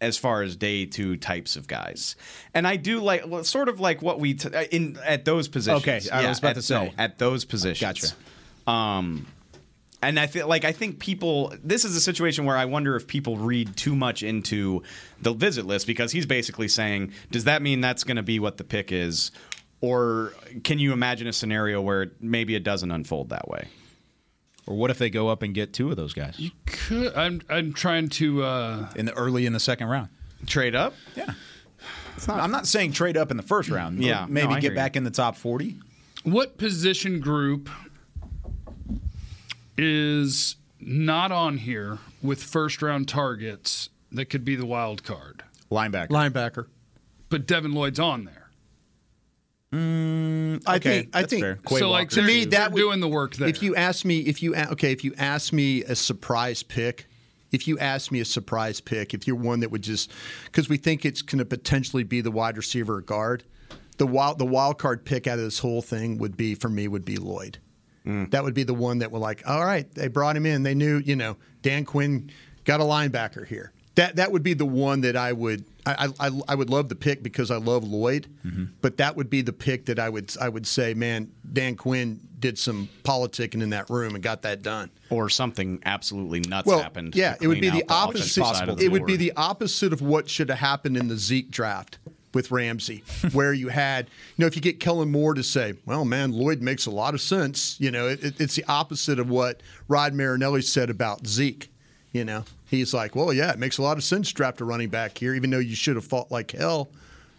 as 0.00 0.18
far 0.18 0.42
as 0.42 0.56
day 0.56 0.84
two 0.86 1.16
types 1.16 1.56
of 1.56 1.66
guys, 1.68 2.16
and 2.52 2.66
I 2.66 2.76
do 2.76 3.00
like 3.00 3.26
well, 3.26 3.44
sort 3.44 3.68
of 3.68 3.80
like 3.80 4.02
what 4.02 4.20
we 4.20 4.34
t- 4.34 4.48
uh, 4.54 4.64
in 4.64 4.98
at 5.04 5.24
those 5.24 5.48
positions. 5.48 5.82
Okay, 5.82 6.00
I 6.12 6.28
was 6.28 6.38
about 6.38 6.56
to 6.56 6.62
say. 6.62 6.86
no, 6.86 6.92
at 6.98 7.18
those 7.18 7.44
positions. 7.46 7.80
Gotcha. 7.80 8.70
Um, 8.70 9.26
and 10.02 10.20
I 10.20 10.26
feel 10.26 10.48
like 10.48 10.64
I 10.64 10.72
think 10.72 10.98
people. 10.98 11.54
This 11.64 11.84
is 11.86 11.96
a 11.96 12.00
situation 12.00 12.44
where 12.44 12.56
I 12.56 12.66
wonder 12.66 12.94
if 12.96 13.06
people 13.06 13.38
read 13.38 13.74
too 13.76 13.96
much 13.96 14.22
into 14.22 14.82
the 15.22 15.32
visit 15.32 15.64
list 15.64 15.86
because 15.86 16.12
he's 16.12 16.26
basically 16.26 16.68
saying, 16.68 17.12
does 17.30 17.44
that 17.44 17.62
mean 17.62 17.80
that's 17.80 18.04
going 18.04 18.18
to 18.18 18.22
be 18.22 18.38
what 18.38 18.58
the 18.58 18.64
pick 18.64 18.92
is, 18.92 19.30
or 19.80 20.32
can 20.64 20.78
you 20.78 20.92
imagine 20.92 21.26
a 21.26 21.32
scenario 21.32 21.80
where 21.80 22.12
maybe 22.20 22.54
it 22.54 22.64
doesn't 22.64 22.90
unfold 22.90 23.28
that 23.30 23.48
way? 23.48 23.68
Or 24.66 24.74
what 24.76 24.90
if 24.90 24.98
they 24.98 25.10
go 25.10 25.28
up 25.28 25.42
and 25.42 25.54
get 25.54 25.72
two 25.72 25.90
of 25.90 25.96
those 25.96 26.12
guys 26.12 26.40
You 26.40 26.50
Could, 26.66 27.14
I'm 27.14 27.40
I'm 27.48 27.72
trying 27.72 28.08
to. 28.10 28.42
Uh, 28.42 28.88
in 28.96 29.06
the 29.06 29.12
early 29.12 29.46
in 29.46 29.52
the 29.52 29.60
second 29.60 29.86
round? 29.88 30.08
Trade 30.46 30.74
up? 30.74 30.94
Yeah. 31.14 31.32
I'm 32.28 32.50
not 32.50 32.66
saying 32.66 32.92
trade 32.92 33.16
up 33.16 33.30
in 33.30 33.36
the 33.36 33.42
first 33.42 33.68
round. 33.68 34.02
Yeah, 34.02 34.26
maybe 34.28 34.54
no, 34.54 34.60
get 34.60 34.74
back 34.74 34.94
you. 34.94 34.98
in 34.98 35.04
the 35.04 35.10
top 35.10 35.36
40. 35.36 35.76
what 36.24 36.56
position 36.56 37.20
group 37.20 37.68
is 39.76 40.56
not 40.80 41.30
on 41.32 41.58
here 41.58 41.98
with 42.22 42.42
first 42.42 42.80
round 42.82 43.08
targets 43.08 43.90
that 44.12 44.26
could 44.26 44.44
be 44.44 44.56
the 44.56 44.66
wild 44.66 45.04
card? 45.04 45.42
Linebacker. 45.70 46.08
Linebacker. 46.08 46.66
But 47.28 47.46
Devin 47.46 47.72
Lloyd's 47.72 48.00
on 48.00 48.24
there. 48.24 48.45
Mm, 49.72 50.62
I 50.66 50.76
Okay, 50.76 51.00
think. 51.02 51.16
I 51.16 51.22
think. 51.24 51.66
Quay 51.66 51.78
so 51.78 51.90
like 51.90 52.10
To 52.10 52.22
me, 52.22 52.44
they're 52.44 52.60
that 52.60 52.72
would- 52.72 52.78
doing 52.80 53.00
the 53.00 53.08
work 53.08 53.34
there. 53.36 53.48
If 53.48 53.62
you 53.62 53.74
ask 53.74 54.04
me, 54.04 54.20
if 54.20 54.42
you 54.42 54.54
okay, 54.54 54.92
if 54.92 55.02
you 55.04 55.12
ask 55.18 55.52
me 55.52 55.82
a 55.82 55.96
surprise 55.96 56.62
pick, 56.62 57.06
if 57.52 57.66
you 57.66 57.78
ask 57.78 58.12
me 58.12 58.20
a 58.20 58.24
surprise 58.24 58.80
pick, 58.80 59.12
if 59.12 59.26
you're 59.26 59.36
one 59.36 59.60
that 59.60 59.70
would 59.70 59.82
just 59.82 60.12
because 60.44 60.68
we 60.68 60.76
think 60.76 61.04
it's 61.04 61.20
going 61.22 61.38
to 61.38 61.44
potentially 61.44 62.04
be 62.04 62.20
the 62.20 62.30
wide 62.30 62.56
receiver 62.56 62.96
or 62.96 63.00
guard, 63.00 63.42
the 63.98 64.06
wild 64.06 64.38
the 64.38 64.46
wild 64.46 64.78
card 64.78 65.04
pick 65.04 65.26
out 65.26 65.38
of 65.38 65.44
this 65.44 65.58
whole 65.58 65.82
thing 65.82 66.18
would 66.18 66.36
be 66.36 66.54
for 66.54 66.68
me 66.68 66.86
would 66.86 67.04
be 67.04 67.16
Lloyd. 67.16 67.58
That 68.30 68.44
would 68.44 68.54
be 68.54 68.62
the 68.62 68.72
one 68.72 68.98
that 68.98 69.10
were 69.10 69.18
like, 69.18 69.42
all 69.48 69.64
right, 69.64 69.92
they 69.96 70.06
brought 70.06 70.36
him 70.36 70.46
in. 70.46 70.62
They 70.62 70.76
knew, 70.76 70.98
you 71.04 71.16
know, 71.16 71.36
Dan 71.62 71.84
Quinn 71.84 72.30
got 72.62 72.78
a 72.78 72.84
linebacker 72.84 73.44
here. 73.44 73.72
That 73.96 74.14
that 74.14 74.30
would 74.30 74.44
be 74.44 74.54
the 74.54 74.64
one 74.64 75.00
that 75.00 75.16
I 75.16 75.32
would 75.32 75.64
I 75.86 76.08
I, 76.20 76.30
I 76.48 76.54
would 76.54 76.70
love 76.70 76.88
the 76.88 76.94
pick 76.96 77.22
because 77.22 77.50
I 77.50 77.56
love 77.56 77.84
Lloyd, 77.84 78.26
mm-hmm. 78.44 78.64
but 78.80 78.96
that 78.98 79.16
would 79.16 79.30
be 79.30 79.42
the 79.42 79.52
pick 79.52 79.86
that 79.86 79.98
I 79.98 80.08
would 80.08 80.34
I 80.40 80.48
would 80.48 80.66
say, 80.66 80.94
man, 80.94 81.30
Dan 81.52 81.76
Quinn 81.76 82.20
did 82.38 82.58
some 82.58 82.88
politicking 83.02 83.62
in 83.62 83.70
that 83.70 83.88
room 83.88 84.14
and 84.14 84.22
got 84.22 84.42
that 84.42 84.62
done. 84.62 84.90
Or 85.10 85.28
something 85.30 85.80
absolutely 85.86 86.40
nuts 86.40 86.66
Well, 86.66 86.80
happened. 86.82 87.14
yeah, 87.14 87.36
it 87.40 87.48
would 87.48 87.60
be 87.60 87.70
the 87.70 87.84
opposite. 87.88 88.42
of 88.68 88.80
It 88.80 88.92
would 88.92 89.06
be 89.06 89.16
the 89.16 89.32
opposite 89.36 89.92
of 89.92 90.02
what 90.02 90.28
should 90.28 90.50
have 90.50 90.58
happened 90.58 90.96
in 90.96 91.08
the 91.08 91.16
Zeke 91.16 91.50
draft 91.50 91.98
with 92.34 92.50
Ramsey, 92.50 93.02
where 93.32 93.54
you 93.54 93.68
had, 93.68 94.06
you 94.36 94.42
know, 94.42 94.46
if 94.46 94.54
you 94.56 94.60
get 94.60 94.78
Kellen 94.80 95.10
Moore 95.10 95.32
to 95.32 95.42
say, 95.42 95.72
"Well, 95.86 96.04
man, 96.04 96.32
Lloyd 96.32 96.60
makes 96.60 96.84
a 96.84 96.90
lot 96.90 97.14
of 97.14 97.22
sense," 97.22 97.76
you 97.80 97.90
know, 97.90 98.08
it- 98.08 98.38
it's 98.38 98.54
the 98.56 98.64
opposite 98.68 99.18
of 99.18 99.30
what 99.30 99.62
Rod 99.88 100.12
Marinelli 100.12 100.60
said 100.62 100.90
about 100.90 101.26
Zeke. 101.26 101.70
You 102.12 102.24
know, 102.24 102.44
he's 102.66 102.92
like, 102.94 103.14
"Well, 103.16 103.32
yeah, 103.32 103.50
it 103.52 103.58
makes 103.58 103.78
a 103.78 103.82
lot 103.82 103.96
of 103.96 104.04
sense 104.04 104.28
to 104.28 104.34
draft 104.34 104.60
a 104.60 104.64
running 104.64 104.88
back 104.90 105.16
here, 105.18 105.34
even 105.34 105.50
though 105.50 105.58
you 105.58 105.74
should 105.74 105.96
have 105.96 106.04
fought 106.04 106.30
like 106.30 106.50
hell 106.52 106.90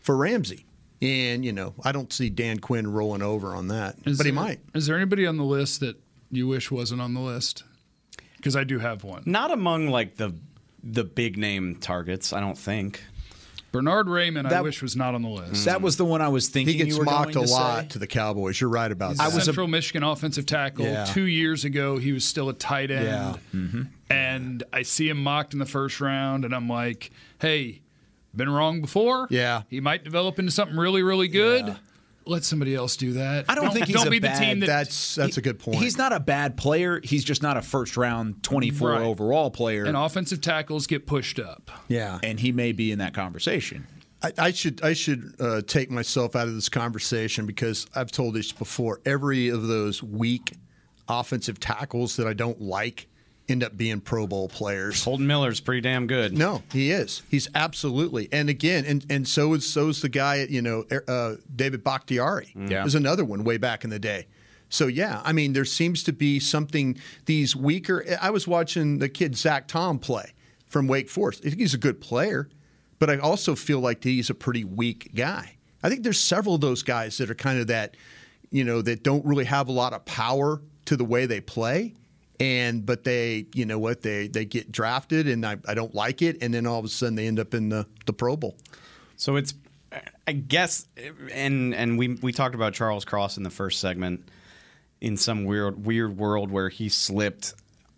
for 0.02 0.16
Ramsey." 0.18 0.66
And 1.02 1.46
you 1.46 1.54
know, 1.54 1.74
I 1.84 1.92
don't 1.92 2.12
see 2.12 2.30
Dan 2.30 2.58
Quinn 2.60 2.92
rolling 2.92 3.22
over 3.22 3.56
on 3.56 3.68
that, 3.68 3.96
Is 4.06 4.18
but 4.18 4.26
he 4.26 4.32
there- 4.32 4.42
might. 4.42 4.60
Is 4.74 4.88
there 4.88 4.96
anybody 4.96 5.26
on 5.28 5.38
the 5.38 5.44
list 5.44 5.80
that 5.82 5.96
you 6.32 6.48
wish 6.48 6.72
wasn't 6.72 7.02
on 7.02 7.14
the 7.14 7.20
list? 7.22 7.64
Because 8.38 8.56
I 8.56 8.64
do 8.64 8.80
have 8.80 9.04
one. 9.04 9.24
not 9.26 9.52
among 9.52 9.88
like 9.88 10.16
the 10.18 10.34
the 10.84 11.04
big 11.04 11.38
name 11.38 11.76
targets. 11.76 12.34
I 12.34 12.40
don't 12.40 12.58
think. 12.58 13.04
Bernhard 13.72 14.08
Raimann, 14.08 14.52
I 14.52 14.62
wish 14.62 14.82
was 14.82 14.96
not 14.96 15.14
on 15.14 15.22
the 15.22 15.30
list. 15.30 15.66
That 15.66 15.82
was 15.82 15.98
the 15.98 16.06
one 16.06 16.22
I 16.22 16.30
was 16.30 16.48
thinking 16.48 16.74
He 16.78 16.84
gets 16.84 16.94
you 16.94 17.00
were 17.00 17.06
mocked 17.06 17.32
a 17.32 17.34
to 17.34 17.42
lot 17.42 17.82
say. 17.84 17.88
to 17.90 18.00
the 18.00 18.08
Cowboys. 18.08 18.60
You're 18.60 18.70
right 18.70 18.92
about 18.92 19.10
He's 19.12 19.18
that. 19.18 19.36
a 19.36 19.42
Central 19.42 19.68
Michigan 19.68 20.04
offensive 20.04 20.46
tackle. 20.46 20.86
Yeah. 20.86 21.06
Two 21.06 21.26
years 21.26 21.66
ago, 21.66 21.98
he 21.98 22.12
was 22.14 22.24
still 22.26 22.50
a 22.50 22.54
tight 22.54 22.92
end. 22.92 23.06
Yeah. 23.06 23.36
Mm-hmm. 23.54 23.82
And 24.10 24.64
I 24.72 24.84
see 24.84 25.10
him 25.10 25.22
mocked 25.22 25.54
in 25.54 25.60
the 25.60 25.66
first 25.66 26.00
round, 26.00 26.46
and 26.46 26.56
I'm 26.56 26.70
like, 26.70 27.12
hey, 27.40 27.82
been 28.36 28.50
wrong 28.50 28.82
before. 28.82 29.28
Yeah. 29.30 29.64
He 29.70 29.82
might 29.82 30.04
develop 30.04 30.40
into 30.40 30.52
something 30.52 30.78
really, 30.78 31.04
really 31.04 31.28
good. 31.28 31.76
Let 32.28 32.44
somebody 32.44 32.76
else 32.76 32.98
do 32.98 33.14
that. 33.14 33.46
I 33.50 33.56
don't 33.56 33.72
think 33.74 33.88
he's 33.88 33.96
don't 33.96 34.08
a 34.08 34.12
be 34.12 34.20
bad- 34.20 34.42
the 34.42 34.46
team 34.46 34.60
that. 34.62 34.68
That's 34.68 35.16
that's 35.16 35.38
a 35.38 35.42
good 35.42 35.60
point. 35.60 35.78
He's 35.78 35.98
not 35.98 36.14
a 36.14 36.20
bad 36.20 36.58
player. 36.58 37.00
He's 37.04 37.24
just 37.24 37.42
not 37.42 37.58
a 37.58 37.62
first 37.62 37.98
round 37.98 38.44
24 38.44 38.90
Right. 38.92 39.02
overall 39.02 39.50
player. 39.52 39.86
and 39.86 39.96
offensive 39.98 40.42
tackles 40.42 40.88
get 40.88 41.06
pushed 41.08 41.40
up. 41.40 41.72
yeah. 41.88 42.20
and 42.24 42.40
he 42.40 42.52
may 42.52 42.72
be 42.72 42.92
in 42.92 43.00
that 43.00 43.14
conversation. 43.14 43.88
I, 44.24 44.32
I 44.40 44.52
should 44.52 44.84
I 44.84 44.94
should 44.94 45.36
uh, 45.40 45.62
take 45.62 45.92
myself 45.92 46.36
out 46.36 46.48
of 46.48 46.56
this 46.56 46.70
conversation 46.70 47.46
because 47.46 47.86
I've 47.96 48.12
told 48.12 48.34
this 48.34 48.52
before. 48.52 49.00
Every 49.06 49.50
of 49.50 49.68
those 49.68 50.02
weak 50.02 50.54
offensive 51.08 51.60
tackles 51.60 52.16
that 52.18 52.28
I 52.28 52.34
don't 52.34 52.60
like 52.62 53.08
end 53.50 53.64
up 53.64 53.78
being 53.78 54.02
Pro 54.02 54.28
Bowl 54.28 54.50
players. 54.50 55.04
Kolton 55.04 55.26
Miller's 55.28 55.60
pretty 55.60 55.82
damn 55.82 56.08
good. 56.08 56.38
No, 56.38 56.64
he 56.72 56.92
is. 56.92 57.22
He's 57.30 57.48
absolutely. 57.56 58.28
And 58.32 58.50
again, 58.50 58.86
and 58.86 59.06
and 59.10 59.28
so 59.28 59.54
is 59.54 59.72
so 59.72 59.90
is 59.90 60.02
the 60.02 60.10
guy. 60.10 60.46
You 60.50 60.62
know, 60.62 60.86
uh, 61.08 61.36
David 61.56 61.84
Bakhtiari 61.84 62.54
Yeah. 62.56 62.86
is 62.86 62.96
another 62.96 63.24
one 63.26 63.44
way 63.44 63.58
back 63.58 63.84
in 63.84 63.90
the 63.90 64.00
day. 64.00 64.28
So 64.70 64.88
yeah, 64.88 65.22
I 65.24 65.32
mean, 65.32 65.54
there 65.54 65.64
seems 65.66 66.04
to 66.04 66.14
be 66.14 66.40
something. 66.40 66.98
These 67.26 67.56
weaker. 67.56 68.06
I 68.22 68.30
was 68.32 68.48
watching 68.48 69.00
the 69.00 69.08
kid 69.10 69.38
Zach 69.38 69.68
Tom 69.68 69.98
play 70.00 70.34
from 70.66 70.88
Wake 70.88 71.10
Forest. 71.10 71.42
I 71.46 71.50
think 71.50 71.62
he's 71.62 71.74
a 71.74 71.78
good 71.78 72.02
player, 72.02 72.50
but 73.00 73.10
I 73.10 73.18
also 73.18 73.56
feel 73.56 73.80
like 73.80 74.04
he's 74.04 74.30
a 74.30 74.34
pretty 74.36 74.66
weak 74.66 75.12
guy. 75.16 75.56
I 75.82 75.90
think 75.90 76.04
there's 76.04 76.20
several 76.20 76.56
of 76.56 76.62
those 76.62 76.84
guys 76.84 77.18
that 77.20 77.30
are 77.30 77.36
kind 77.36 77.60
of 77.60 77.68
that, 77.68 77.96
you 78.52 78.66
know, 78.66 78.82
that 78.82 79.04
don't 79.04 79.24
really 79.26 79.46
have 79.46 79.70
a 79.70 79.72
lot 79.72 79.94
of 79.94 80.04
power 80.04 80.62
to 80.86 80.98
the 80.98 81.06
way 81.06 81.26
they 81.28 81.40
play 81.40 81.94
and 82.40 82.86
but 82.86 83.04
they 83.04 83.46
you 83.56 83.66
know 83.66 83.80
what 83.80 84.02
they 84.02 84.28
they 84.28 84.46
get 84.46 84.72
drafted 84.72 85.28
and 85.28 85.46
I, 85.46 85.58
I 85.68 85.74
don't 85.74 85.96
like 85.96 86.22
it 86.22 86.38
and 86.42 86.54
then 86.54 86.68
all 86.68 86.80
of 86.80 86.86
a 86.86 86.90
sudden 86.90 87.16
they 87.16 87.28
end 87.28 87.40
up 87.40 87.54
in 87.54 87.70
the, 87.70 87.88
the 88.06 88.14
pro 88.14 88.36
bowl 88.38 88.56
So 89.16 89.36
it's, 89.38 89.54
I 90.28 90.34
guess, 90.34 90.86
and 91.34 91.74
and 91.74 91.98
we 91.98 92.16
we 92.22 92.32
talked 92.34 92.54
about 92.56 92.74
Charles 92.74 93.06
Cross 93.06 93.38
in 93.38 93.44
the 93.44 93.50
first 93.50 93.80
segment, 93.80 94.30
in 95.02 95.16
some 95.18 95.46
weird 95.46 95.86
weird 95.86 96.18
world 96.18 96.52
where 96.52 96.70
he 96.70 96.90
slipped. 96.90 97.54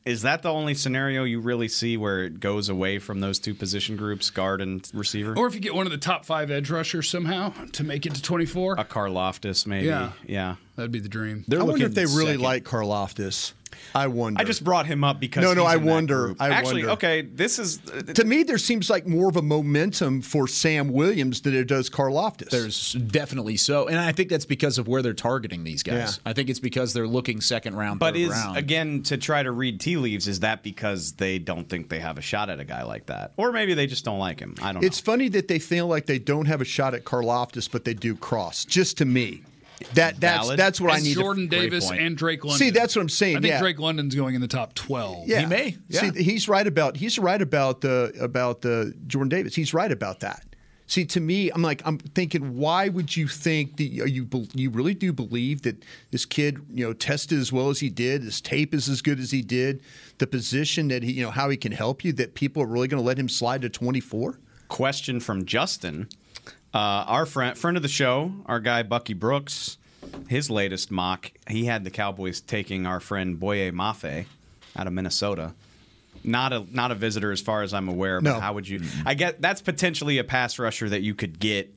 Is 0.06 0.22
that 0.22 0.44
the 0.44 0.52
only 0.52 0.76
scenario 0.76 1.24
you 1.24 1.40
really 1.40 1.68
see 1.68 1.98
where 1.98 2.24
it 2.24 2.40
goes 2.40 2.70
away 2.70 3.00
from 3.00 3.20
those 3.20 3.38
two 3.38 3.54
position 3.54 3.98
groups, 3.98 4.30
guard 4.30 4.62
and 4.62 4.88
receiver? 4.94 5.36
Or 5.38 5.46
if 5.46 5.54
you 5.56 5.60
get 5.60 5.76
one 5.76 5.86
of 5.88 5.92
the 5.92 5.98
top 5.98 6.26
five 6.26 6.50
edge 6.52 6.70
rushers 6.70 7.10
somehow 7.10 7.54
to 7.74 7.84
make 7.84 8.06
it 8.06 8.16
to 8.16 8.22
24, 8.22 8.76
a 8.78 8.86
Karlaftis, 8.86 9.68
maybe. 9.68 9.88
Yeah. 9.88 10.12
yeah. 10.26 10.56
that'd 10.78 10.92
be 10.92 11.00
the 11.00 11.10
dream. 11.10 11.44
They're 11.48 11.60
I 11.60 11.64
wonder 11.64 11.86
looking 11.86 11.88
if 11.88 11.96
they 11.96 12.06
really 12.06 12.34
second. 12.34 12.42
like 12.42 12.64
Karlaftis 12.64 13.54
I 13.96 14.08
wonder. 14.08 14.42
I 14.42 14.44
just 14.44 14.64
brought 14.64 14.86
him 14.86 15.04
up 15.04 15.20
because 15.20 15.44
No, 15.44 15.54
no, 15.54 15.66
I 15.66 15.76
in 15.76 15.86
that 15.86 15.92
wonder. 15.92 16.36
I 16.40 16.50
Actually, 16.50 16.82
wonder. 16.84 16.90
okay, 16.94 17.22
this 17.22 17.60
is 17.60 17.80
uh, 17.90 18.02
to 18.14 18.24
me, 18.24 18.44
there 18.44 18.58
seems 18.58 18.90
like 18.90 19.08
more 19.08 19.30
of 19.30 19.36
a 19.38 19.42
momentum 19.42 20.22
for 20.22 20.48
Sam 20.48 20.90
Williams 20.92 21.42
than 21.42 21.56
it 21.56 21.66
does 21.68 21.90
Karlaftis. 21.90 22.50
There's 22.50 22.94
definitely 22.94 23.58
so, 23.58 23.88
and 23.88 23.98
I 23.98 24.12
think 24.12 24.30
that's 24.30 24.46
because 24.46 24.78
of 24.78 24.88
where 24.88 25.02
they're 25.02 25.14
targeting 25.14 25.64
these 25.64 25.84
guys. 25.84 26.20
Yeah. 26.24 26.30
I 26.30 26.34
think 26.34 26.50
it's 26.50 26.60
because 26.60 26.94
they're 26.94 27.08
looking 27.08 27.42
second 27.42 27.76
round, 27.76 28.00
But 28.00 28.14
third 28.14 28.22
is 28.22 28.30
round. 28.30 28.58
again 28.58 29.04
to 29.04 29.18
try 29.18 29.44
to 29.44 29.52
read 29.52 29.80
tea 29.80 29.98
leaves? 29.98 30.28
Is 30.28 30.42
that 30.42 30.64
because 30.64 31.14
they 31.14 31.40
don't 31.40 31.68
think 31.68 31.90
they 31.90 32.00
have 32.00 32.18
a 32.18 32.22
shot 32.22 32.50
at 32.50 32.60
a 32.60 32.66
guy 32.66 32.84
like 32.84 33.08
that, 33.08 33.34
or 33.38 33.52
maybe 33.52 33.74
they 33.74 33.88
just 33.88 34.06
don't 34.06 34.20
like 34.20 34.40
him? 34.40 34.56
I 34.62 34.72
don't 34.74 34.82
know. 34.82 34.86
It's 34.88 35.00
funny 35.00 35.28
that 35.30 35.48
they 35.48 35.60
feel 35.60 35.88
like 35.88 36.06
they 36.06 36.20
don't 36.20 36.46
have 36.46 36.62
a 36.62 36.66
shot 36.66 36.94
at 36.94 37.04
Karlaftis, 37.06 37.70
but 37.72 37.86
they 37.86 37.94
do 37.94 38.16
cross. 38.16 38.66
Just 38.66 38.98
to 39.00 39.06
me, 39.06 39.42
that 39.94 40.20
that's 40.20 40.46
Valid. 40.46 40.60
that's 40.60 40.82
what 40.82 40.92
I 40.92 40.96
And 40.98 41.06
need. 41.06 41.14
Jordan 41.16 41.50
to, 41.50 41.60
Davis 41.60 41.92
and 41.92 42.18
Drake 42.18 42.44
London. 42.44 42.60
See, 42.60 42.70
that's 42.70 42.96
what 42.96 43.02
I'm 43.02 43.10
saying, 43.10 43.38
I 43.38 43.42
think 43.42 43.52
yeah. 43.52 43.60
Drake 43.60 43.80
London's 43.80 44.16
going 44.16 44.36
in 44.36 44.42
the 44.42 44.48
top 44.48 44.74
12. 44.74 45.28
Yeah, 45.28 45.42
He 45.42 45.46
may, 45.46 45.78
yeah. 45.88 46.12
See, 46.12 46.24
he's 46.24 46.48
right 46.50 46.66
about 46.66 46.98
he's 46.98 47.18
right 47.18 47.42
about 47.42 47.82
the 47.82 48.14
about 48.20 48.62
the 48.62 48.94
Jordan 49.08 49.30
Davis. 49.30 49.56
He's 49.56 49.74
right 49.74 49.92
about 49.92 50.20
that. 50.22 50.44
See, 50.88 51.06
to 51.06 51.20
me, 51.20 51.52
I'm 51.52 51.62
like 51.62 51.82
I'm 51.86 52.00
thinking, 52.00 52.58
why 52.58 52.90
would 52.90 53.16
you 53.16 53.28
think 53.28 53.78
that 53.78 53.84
you 53.84 54.06
you, 54.06 54.28
you 54.54 54.70
really 54.72 54.96
do 54.96 55.14
believe 55.14 55.62
that 55.62 55.84
this 56.10 56.26
kid, 56.26 56.66
you 56.72 56.84
know, 56.84 56.94
tested 56.94 57.40
as 57.40 57.54
well 57.54 57.70
as 57.70 57.80
he 57.80 57.90
did, 57.90 58.24
his 58.24 58.42
tape 58.42 58.74
is 58.74 58.90
as 58.90 59.02
good 59.04 59.20
as 59.20 59.30
he 59.30 59.44
did, 59.44 59.84
the 60.18 60.26
position 60.26 60.88
that 60.88 61.04
he, 61.04 61.12
you 61.14 61.24
know, 61.24 61.30
how 61.32 61.50
he 61.50 61.58
can 61.58 61.72
help 61.72 62.04
you, 62.04 62.12
that 62.14 62.34
people 62.34 62.64
are 62.64 62.66
really 62.66 62.88
going 62.88 63.02
to 63.02 63.06
let 63.06 63.20
him 63.20 63.30
slide 63.30 63.62
to 63.62 63.70
24? 63.70 64.40
question 64.70 65.20
from 65.20 65.46
Justin, 65.46 66.08
uh, 66.74 66.78
our 66.78 67.26
friend 67.26 67.58
friend 67.58 67.78
of 67.78 67.84
the 67.84 67.90
show, 67.90 68.32
our 68.46 68.60
guy 68.60 68.84
Bucky 68.84 69.14
Brooks. 69.14 69.78
His 70.28 70.50
latest 70.50 70.92
mock, 70.92 71.32
he 71.48 71.66
had 71.66 71.84
the 71.84 71.90
Cowboys 71.92 72.40
taking 72.42 72.86
our 72.88 73.00
friend 73.00 73.40
Boye 73.40 73.70
Mafe 73.72 74.26
out 74.76 74.88
of 74.88 74.94
Minnesota. 74.94 75.54
Not 76.24 76.54
a 76.54 76.66
not 76.72 76.92
a 76.92 76.96
visitor 76.96 77.32
as 77.32 77.42
far 77.42 77.64
as 77.64 77.74
I'm 77.74 77.90
aware. 77.90 78.22
But 78.22 78.34
No. 78.36 78.40
how 78.40 78.54
would 78.54 78.68
you? 78.68 78.82
I 79.06 79.14
get 79.14 79.42
that's 79.42 79.62
potentially 79.62 80.18
a 80.18 80.24
pass 80.24 80.58
rusher 80.58 80.90
that 80.90 81.02
you 81.02 81.16
could 81.16 81.40
get 81.40 81.74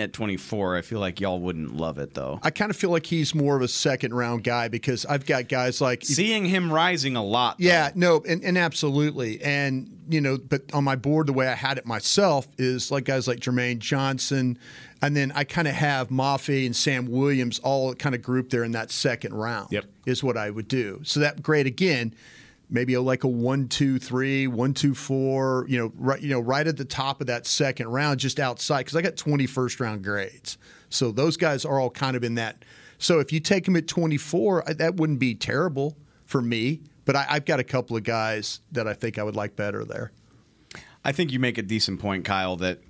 at 0.00 0.12
24. 0.12 0.76
I 0.76 0.82
feel 0.82 1.00
like 1.00 1.20
y'all 1.20 1.40
wouldn't 1.40 1.76
love 1.76 1.98
it 1.98 2.14
though. 2.14 2.40
I 2.42 2.50
kind 2.50 2.70
of 2.70 2.76
feel 2.76 2.90
like 2.90 3.06
he's 3.06 3.34
more 3.34 3.56
of 3.56 3.62
a 3.62 3.68
second 3.68 4.14
round 4.14 4.44
guy 4.44 4.68
because 4.68 5.06
I've 5.06 5.26
got 5.26 5.48
guys 5.48 5.80
like 5.80 6.04
Seeing 6.04 6.44
him 6.44 6.72
rising 6.72 7.16
a 7.16 7.24
lot. 7.24 7.58
though. 7.58 7.66
Yeah, 7.66 7.90
no, 7.94 8.22
and, 8.26 8.42
and 8.42 8.58
absolutely. 8.58 9.40
And, 9.42 9.90
you 10.08 10.20
know, 10.20 10.38
but 10.38 10.62
on 10.72 10.84
my 10.84 10.96
board, 10.96 11.26
the 11.26 11.32
way 11.32 11.46
I 11.48 11.54
had 11.54 11.78
it 11.78 11.86
myself 11.86 12.48
is 12.58 12.90
like 12.90 13.04
guys 13.04 13.28
like 13.28 13.38
Jermaine 13.40 13.78
Johnson. 13.78 14.58
And 15.02 15.16
then 15.16 15.32
I 15.34 15.44
kind 15.44 15.66
of 15.68 15.74
have 15.74 16.08
Mafe 16.08 16.66
and 16.66 16.76
Sam 16.76 17.06
Williams 17.06 17.58
all 17.60 17.94
kind 17.94 18.14
of 18.14 18.22
grouped 18.22 18.50
there 18.50 18.64
in 18.64 18.72
that 18.72 18.90
second 18.90 19.32
round. 19.34 19.68
Yep. 19.70 19.84
Is 20.06 20.22
what 20.22 20.36
I 20.36 20.50
would 20.50 20.68
do. 20.68 21.00
So 21.04 21.20
that 21.20 21.42
great 21.42 21.66
again, 21.66 22.14
maybe 22.70 22.96
like 22.96 23.24
a 23.24 23.28
one, 23.28 23.68
two, 23.68 23.98
three, 23.98 24.46
one, 24.46 24.72
two, 24.72 24.94
four, 24.94 25.66
you 25.68 25.78
know, 25.78 25.92
right, 25.96 26.20
you 26.20 26.30
know, 26.30 26.40
right 26.40 26.66
at 26.66 26.76
the 26.76 26.84
top 26.84 27.20
of 27.20 27.26
that 27.26 27.46
second 27.46 27.88
round, 27.88 28.20
just 28.20 28.38
outside, 28.38 28.80
because 28.80 28.96
I 28.96 29.02
got 29.02 29.16
20 29.16 29.46
first 29.46 29.80
round 29.80 30.04
grades. 30.04 30.56
So 30.88 31.10
those 31.12 31.36
guys 31.36 31.64
are 31.64 31.78
all 31.80 31.90
kind 31.90 32.16
of 32.16 32.24
in 32.24 32.36
that. 32.36 32.64
So 32.98 33.18
if 33.18 33.32
you 33.32 33.40
take 33.40 33.64
them 33.64 33.76
at 33.76 33.86
24, 33.88 34.68
I- 34.68 34.72
that 34.74 34.96
wouldn't 34.96 35.18
be 35.18 35.34
terrible 35.34 35.96
for 36.24 36.40
me. 36.40 36.82
But 37.04 37.16
I, 37.16 37.26
I've 37.30 37.44
got 37.44 37.58
a 37.58 37.64
couple 37.64 37.96
of 37.96 38.04
guys 38.04 38.60
that 38.72 38.86
I 38.86 38.92
think 38.94 39.18
I 39.18 39.22
would 39.24 39.34
like 39.36 39.56
better 39.56 39.84
there. 39.84 40.12
I 41.04 41.12
think 41.12 41.32
you 41.32 41.40
make 41.40 41.58
a 41.58 41.62
decent 41.62 41.98
point, 41.98 42.24
Kyle, 42.24 42.56
that 42.56 42.80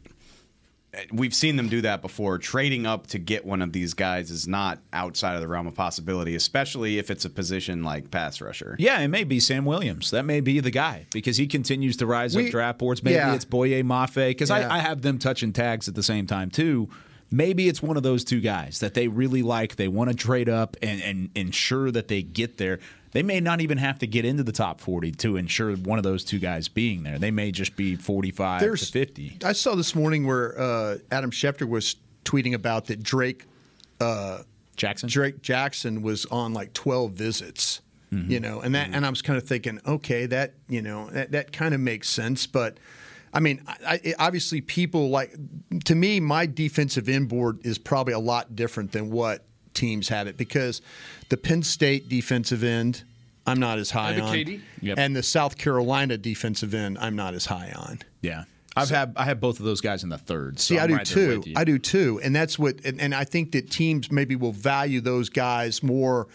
we've 1.12 1.34
seen 1.34 1.56
them 1.56 1.68
do 1.68 1.80
that 1.82 2.02
before. 2.02 2.38
Trading 2.38 2.86
up 2.86 3.06
to 3.08 3.18
get 3.18 3.44
one 3.44 3.62
of 3.62 3.72
these 3.72 3.94
guys 3.94 4.30
is 4.30 4.48
not 4.48 4.80
outside 4.92 5.34
of 5.34 5.40
the 5.40 5.48
realm 5.48 5.66
of 5.66 5.74
possibility, 5.74 6.34
especially 6.34 6.98
if 6.98 7.10
it's 7.10 7.24
a 7.24 7.30
position 7.30 7.82
like 7.84 8.10
pass 8.10 8.40
rusher. 8.40 8.76
Yeah, 8.78 8.98
it 9.00 9.08
may 9.08 9.24
be 9.24 9.40
Sam 9.40 9.64
Williams. 9.64 10.10
That 10.10 10.24
may 10.24 10.40
be 10.40 10.60
the 10.60 10.70
guy 10.70 11.06
because 11.12 11.36
he 11.36 11.46
continues 11.46 11.96
to 11.98 12.06
rise 12.06 12.34
We- 12.36 12.46
up 12.46 12.50
draft 12.50 12.78
boards. 12.78 13.02
Maybe 13.02 13.14
yeah. 13.16 13.34
it's 13.34 13.44
Boye 13.44 13.82
Mafe 13.82 14.28
because 14.30 14.50
Yeah. 14.50 14.68
I, 14.68 14.76
I 14.76 14.78
have 14.78 15.02
them 15.02 15.18
touching 15.18 15.52
tags 15.52 15.88
at 15.88 15.94
the 15.94 16.02
same 16.02 16.26
time 16.26 16.50
too. 16.50 16.88
Maybe 17.32 17.68
it's 17.68 17.80
one 17.80 17.96
of 17.96 18.02
those 18.02 18.24
two 18.24 18.40
guys 18.40 18.80
that 18.80 18.94
they 18.94 19.06
really 19.06 19.42
like. 19.42 19.76
They 19.76 19.86
want 19.86 20.10
to 20.10 20.16
trade 20.16 20.48
up 20.48 20.76
and, 20.82 21.00
and 21.00 21.30
ensure 21.36 21.92
that 21.92 22.08
they 22.08 22.22
get 22.22 22.58
there. 22.58 22.80
They 23.12 23.22
may 23.22 23.40
not 23.40 23.60
even 23.60 23.78
have 23.78 23.98
to 24.00 24.06
get 24.06 24.24
into 24.24 24.42
the 24.42 24.52
top 24.52 24.80
40 24.80 25.12
to 25.12 25.36
ensure 25.36 25.74
one 25.74 25.98
of 25.98 26.04
those 26.04 26.24
two 26.24 26.38
guys 26.38 26.68
being 26.68 27.02
there. 27.02 27.18
They 27.18 27.30
may 27.30 27.50
just 27.50 27.74
be 27.76 27.96
45 27.96 28.60
to 28.60 28.76
50. 28.76 29.38
I 29.44 29.52
saw 29.52 29.74
this 29.74 29.94
morning 29.94 30.26
where 30.26 30.58
uh, 30.58 30.98
Adam 31.10 31.30
Schefter 31.30 31.68
was 31.68 31.96
tweeting 32.24 32.54
about 32.54 32.86
that 32.86 33.02
Drake 33.02 33.46
uh, 34.00 34.42
Jackson? 34.76 35.08
Drake 35.08 35.42
Jackson 35.42 36.02
was 36.02 36.24
on 36.26 36.52
like 36.54 36.72
12 36.72 37.12
visits, 37.12 37.80
Mm-hmm. 38.12 38.28
you 38.32 38.40
know, 38.40 38.60
and 38.60 38.74
that 38.74 38.90
and 38.92 39.06
I 39.06 39.10
was 39.10 39.22
kind 39.22 39.36
of 39.36 39.44
thinking, 39.44 39.80
okay, 39.86 40.26
that 40.26 40.54
you 40.68 40.82
know 40.82 41.08
that, 41.10 41.30
that 41.30 41.52
kind 41.52 41.74
of 41.74 41.80
makes 41.80 42.08
sense, 42.08 42.46
but. 42.46 42.78
I 43.32 43.38
mean, 43.38 43.62
I, 43.68 44.00
I, 44.04 44.14
obviously, 44.18 44.60
people 44.60 45.08
like 45.10 45.32
to 45.84 45.94
me. 45.94 46.18
My 46.18 46.46
defensive 46.46 47.08
inboard 47.08 47.64
is 47.64 47.78
probably 47.78 48.12
a 48.12 48.18
lot 48.18 48.56
different 48.56 48.90
than 48.90 49.08
what 49.10 49.44
teams 49.74 50.08
have 50.08 50.26
it 50.26 50.36
because 50.36 50.82
the 51.28 51.36
Penn 51.36 51.62
State 51.62 52.08
defensive 52.08 52.62
end, 52.64 53.04
I'm 53.46 53.60
not 53.60 53.78
as 53.78 53.90
high 53.90 54.18
uh, 54.18 54.24
on, 54.24 54.32
Katy? 54.32 54.60
Yep. 54.82 54.98
and 54.98 55.16
the 55.16 55.22
South 55.22 55.56
Carolina 55.58 56.16
defensive 56.18 56.74
end, 56.74 56.98
I'm 56.98 57.16
not 57.16 57.34
as 57.34 57.46
high 57.46 57.72
on. 57.74 58.00
Yeah. 58.20 58.44
I've 58.76 58.88
had 58.90 59.14
I 59.16 59.24
have 59.24 59.40
both 59.40 59.58
of 59.58 59.64
those 59.66 59.80
guys 59.80 60.04
in 60.04 60.10
the 60.10 60.18
third. 60.18 60.60
So 60.60 60.74
See, 60.74 60.78
I'm 60.78 60.84
I 60.84 60.86
do 60.86 60.94
right 60.94 61.06
too. 61.06 61.42
I 61.56 61.64
do 61.64 61.76
too, 61.78 62.20
and 62.22 62.34
that's 62.34 62.56
what. 62.56 62.84
And, 62.84 63.00
and 63.00 63.12
I 63.14 63.24
think 63.24 63.50
that 63.52 63.68
teams 63.68 64.12
maybe 64.12 64.36
will 64.36 64.52
value 64.52 65.00
those 65.00 65.28
guys 65.28 65.82
more 65.82 66.28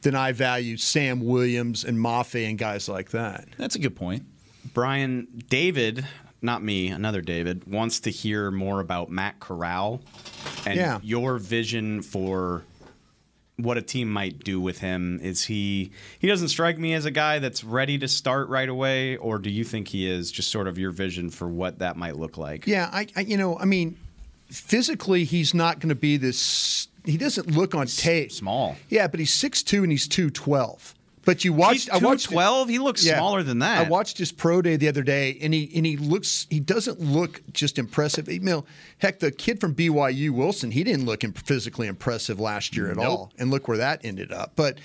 than 0.00 0.14
I 0.14 0.32
value 0.32 0.78
Sam 0.78 1.20
Williams 1.20 1.84
and 1.84 1.98
Mafe 1.98 2.48
and 2.48 2.58
guys 2.58 2.88
like 2.88 3.10
that. 3.10 3.46
That's 3.58 3.74
a 3.74 3.78
good 3.78 3.94
point. 3.94 4.24
Brian, 4.72 5.28
David, 5.50 6.06
not 6.40 6.62
me, 6.62 6.88
another 6.88 7.20
David, 7.20 7.66
wants 7.66 8.00
to 8.00 8.10
hear 8.10 8.50
more 8.50 8.80
about 8.80 9.10
Matt 9.10 9.38
Corral 9.38 10.00
and 10.64 10.76
Yeah. 10.76 10.98
your 11.02 11.36
vision 11.38 12.00
for 12.00 12.62
what 13.62 13.78
a 13.78 13.82
team 13.82 14.10
might 14.10 14.44
do 14.44 14.60
with 14.60 14.78
him. 14.78 15.20
Is 15.22 15.44
he 15.44 15.92
he 16.18 16.28
doesn't 16.28 16.48
strike 16.48 16.78
me 16.78 16.94
as 16.94 17.04
a 17.04 17.10
guy 17.10 17.38
that's 17.38 17.64
ready 17.64 17.98
to 17.98 18.08
start 18.08 18.48
right 18.48 18.68
away, 18.68 19.16
or 19.16 19.38
do 19.38 19.50
you 19.50 19.64
think 19.64 19.88
he 19.88 20.08
is? 20.08 20.30
Just 20.30 20.50
sort 20.50 20.68
of 20.68 20.78
your 20.78 20.90
vision 20.90 21.30
for 21.30 21.48
what 21.48 21.78
that 21.78 21.96
might 21.96 22.16
look 22.16 22.36
like. 22.36 22.66
Yeah, 22.66 22.88
I, 22.92 23.06
I 23.16 23.20
you 23.20 23.36
know, 23.36 23.58
I 23.58 23.64
mean, 23.64 23.96
physically 24.48 25.24
he's 25.24 25.54
not 25.54 25.80
going 25.80 25.88
to 25.90 25.94
be 25.94 26.16
this. 26.16 26.88
He 27.04 27.16
doesn't 27.16 27.50
look 27.50 27.74
on 27.74 27.86
tape 27.86 28.32
small. 28.32 28.76
Yeah, 28.88 29.06
but 29.08 29.20
he's 29.20 29.32
six 29.32 29.62
two 29.62 29.82
and 29.82 29.90
he's 29.90 30.06
two 30.06 30.30
twelve. 30.30 30.94
But 31.24 31.44
you 31.44 31.52
watched. 31.52 31.84
He's 31.84 31.90
I 31.90 31.98
watched 31.98 32.30
212? 32.30 32.68
He 32.68 32.78
looks 32.78 33.02
smaller 33.02 33.42
than 33.42 33.60
that. 33.60 33.86
I 33.86 33.88
watched 33.88 34.18
his 34.18 34.32
pro 34.32 34.60
day 34.60 34.76
the 34.76 34.88
other 34.88 35.02
day, 35.02 35.38
and 35.40 35.54
he 35.54 35.70
and 35.74 35.86
he 35.86 35.96
looks. 35.96 36.46
He 36.50 36.60
doesn't 36.60 37.00
look 37.00 37.42
just 37.52 37.78
impressive. 37.78 38.28
You 38.28 38.40
know, 38.40 38.64
heck, 38.98 39.20
the 39.20 39.30
kid 39.30 39.60
from 39.60 39.74
BYU, 39.74 40.30
Wilson, 40.30 40.70
he 40.72 40.82
didn't 40.82 41.06
look 41.06 41.22
physically 41.38 41.86
impressive 41.86 42.40
last 42.40 42.76
year 42.76 42.90
at 42.90 42.96
Nope. 42.96 43.06
all. 43.06 43.32
And 43.38 43.50
look 43.50 43.68
where 43.68 43.78
that 43.78 44.04
ended 44.04 44.32
up. 44.32 44.52
But 44.56 44.78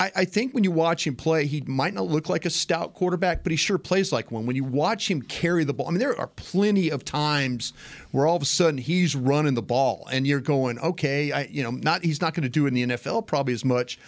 I, 0.00 0.10
I 0.16 0.24
think 0.24 0.54
when 0.54 0.64
you 0.64 0.70
watch 0.70 1.06
him 1.06 1.14
play, 1.14 1.44
he 1.46 1.60
might 1.60 1.92
not 1.92 2.06
look 2.06 2.28
like 2.30 2.46
a 2.46 2.50
stout 2.50 2.94
quarterback, 2.94 3.42
but 3.42 3.50
he 3.50 3.56
sure 3.56 3.76
plays 3.76 4.12
like 4.12 4.30
one. 4.30 4.46
When 4.46 4.56
you 4.56 4.64
watch 4.64 5.10
him 5.10 5.20
carry 5.20 5.62
the 5.64 5.74
ball, 5.74 5.88
I 5.88 5.90
mean, 5.90 5.98
there 6.00 6.18
are 6.18 6.26
plenty 6.28 6.88
of 6.88 7.04
times 7.04 7.74
where 8.10 8.26
all 8.26 8.36
of 8.36 8.42
a 8.42 8.46
sudden 8.46 8.78
he's 8.78 9.14
running 9.14 9.54
the 9.54 9.62
ball, 9.62 10.08
and 10.10 10.26
you're 10.26 10.40
going, 10.40 10.78
okay, 10.78 11.32
I, 11.32 11.42
you 11.50 11.62
know, 11.62 11.70
not 11.70 12.02
he's 12.02 12.20
not 12.22 12.32
going 12.34 12.44
to 12.44 12.48
do 12.48 12.64
it 12.64 12.68
in 12.68 12.74
the 12.74 12.96
NFL 12.96 13.26
probably 13.26 13.52
as 13.52 13.64
much, 13.64 13.98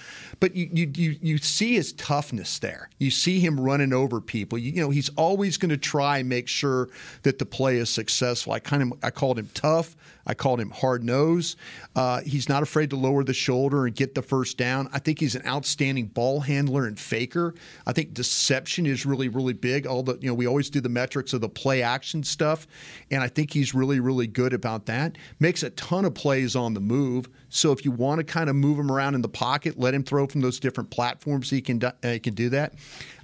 but 0.43 0.57
you 0.57 0.69
you 0.73 0.91
you, 0.97 1.17
you 1.23 1.39
see 1.39 1.75
his 1.75 1.93
toughness 1.93 2.59
there. 2.59 2.91
You 2.99 3.13
see 3.13 3.39
him 3.39 3.61
running 3.61 3.93
over 3.93 4.21
people. 4.21 4.59
You, 4.59 4.73
you 4.73 4.81
know, 4.81 4.91
he's 4.91 5.09
always 5.11 5.57
going 5.57 5.71
to 5.71 5.77
try 5.77 6.19
and 6.19 6.29
make 6.29 6.49
sure 6.49 6.89
that 7.23 7.39
the 7.39 7.47
play 7.47 7.77
is 7.77 7.89
successful. 7.89 8.53
I 8.53 8.59
kind 8.59 8.83
of 8.83 8.93
I 9.05 9.11
called 9.11 9.39
him 9.39 9.49
tough. 9.55 9.95
I 10.27 10.35
called 10.35 10.61
him 10.61 10.71
hard 10.71 11.03
nosed. 11.05 11.57
Uh, 11.97 12.21
he's 12.21 12.49
not 12.49 12.63
afraid 12.63 12.91
to 12.91 12.97
lower 12.97 13.25
the 13.25 13.35
shoulder 13.35 13.87
and 13.87 13.95
get 13.95 14.15
the 14.15 14.23
first 14.23 14.57
down. 14.57 14.89
I 14.93 14.99
think 14.99 15.19
he's 15.19 15.35
an 15.35 15.47
outstanding 15.47 16.07
ball 16.07 16.41
handler 16.41 16.87
and 16.87 16.99
faker. 16.99 17.55
I 17.87 17.93
think 17.93 18.15
deception 18.15 18.87
is 18.87 19.05
really, 19.05 19.29
really 19.29 19.53
big. 19.53 19.87
All 19.87 20.03
the 20.03 20.17
you 20.21 20.29
know, 20.29 20.35
we 20.35 20.47
always 20.47 20.71
do 20.71 20.81
the 20.81 20.89
metrics 20.89 21.33
of 21.33 21.41
the 21.41 21.49
play 21.49 21.83
action 21.83 22.23
stuff, 22.23 22.67
and 23.11 23.23
I 23.23 23.29
think 23.29 23.53
he's 23.53 23.75
really, 23.75 24.01
really 24.01 24.27
good 24.27 24.53
about 24.53 24.87
that. 24.87 25.17
Makes 25.41 25.63
a 25.63 25.71
ton 25.71 26.05
of 26.05 26.15
plays 26.15 26.55
on 26.55 26.75
the 26.75 26.81
move. 26.81 27.29
So 27.49 27.73
if 27.73 27.85
you 27.85 27.91
want 27.91 28.19
to 28.19 28.25
kind 28.25 28.49
of 28.49 28.57
move 28.57 28.79
him 28.79 28.91
around 28.91 29.15
in 29.15 29.23
the 29.23 29.29
pocket, 29.29 29.79
let 29.79 29.93
him 29.93 30.03
throw 30.03 30.27
from 30.27 30.41
those 30.41 30.61
different 30.61 30.91
platforms. 30.91 31.51
He 31.51 31.61
can 31.61 31.83
uh, 31.83 31.93
he 32.03 32.21
can 32.21 32.35
do 32.35 32.49
that. 32.51 32.75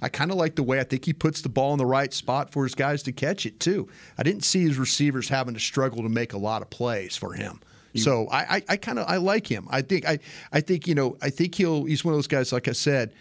I 0.01 0.09
kind 0.09 0.31
of 0.31 0.37
like 0.37 0.55
the 0.55 0.63
way 0.63 0.79
I 0.79 0.83
think 0.83 1.05
he 1.05 1.13
puts 1.13 1.41
the 1.41 1.49
ball 1.49 1.73
in 1.73 1.77
the 1.77 1.85
right 1.85 2.13
spot 2.13 2.51
for 2.51 2.63
his 2.63 2.75
guys 2.75 3.03
to 3.03 3.11
catch 3.11 3.45
it 3.45 3.59
too. 3.59 3.87
I 4.17 4.23
didn't 4.23 4.43
see 4.43 4.61
his 4.61 4.77
receivers 4.77 5.29
having 5.29 5.53
to 5.53 5.59
struggle 5.59 6.03
to 6.03 6.09
make 6.09 6.33
a 6.33 6.37
lot 6.37 6.61
of 6.61 6.69
plays 6.69 6.88
for 7.17 7.33
him. 7.33 7.59
So 7.95 8.27
I, 8.27 8.57
I, 8.57 8.63
I 8.69 8.77
kind 8.77 8.99
of 8.99 9.07
I 9.07 9.17
like 9.17 9.47
him. 9.47 9.67
I 9.69 9.81
think 9.81 10.07
I, 10.07 10.19
I 10.53 10.61
think 10.61 10.87
you 10.87 10.95
know 10.95 11.17
I 11.21 11.29
think 11.31 11.55
he'll 11.55 11.85
he's 11.85 12.05
one 12.05 12.13
of 12.13 12.17
those 12.17 12.27
guys 12.27 12.53
like 12.53 12.67
I 12.67 12.71
said, 12.73 13.13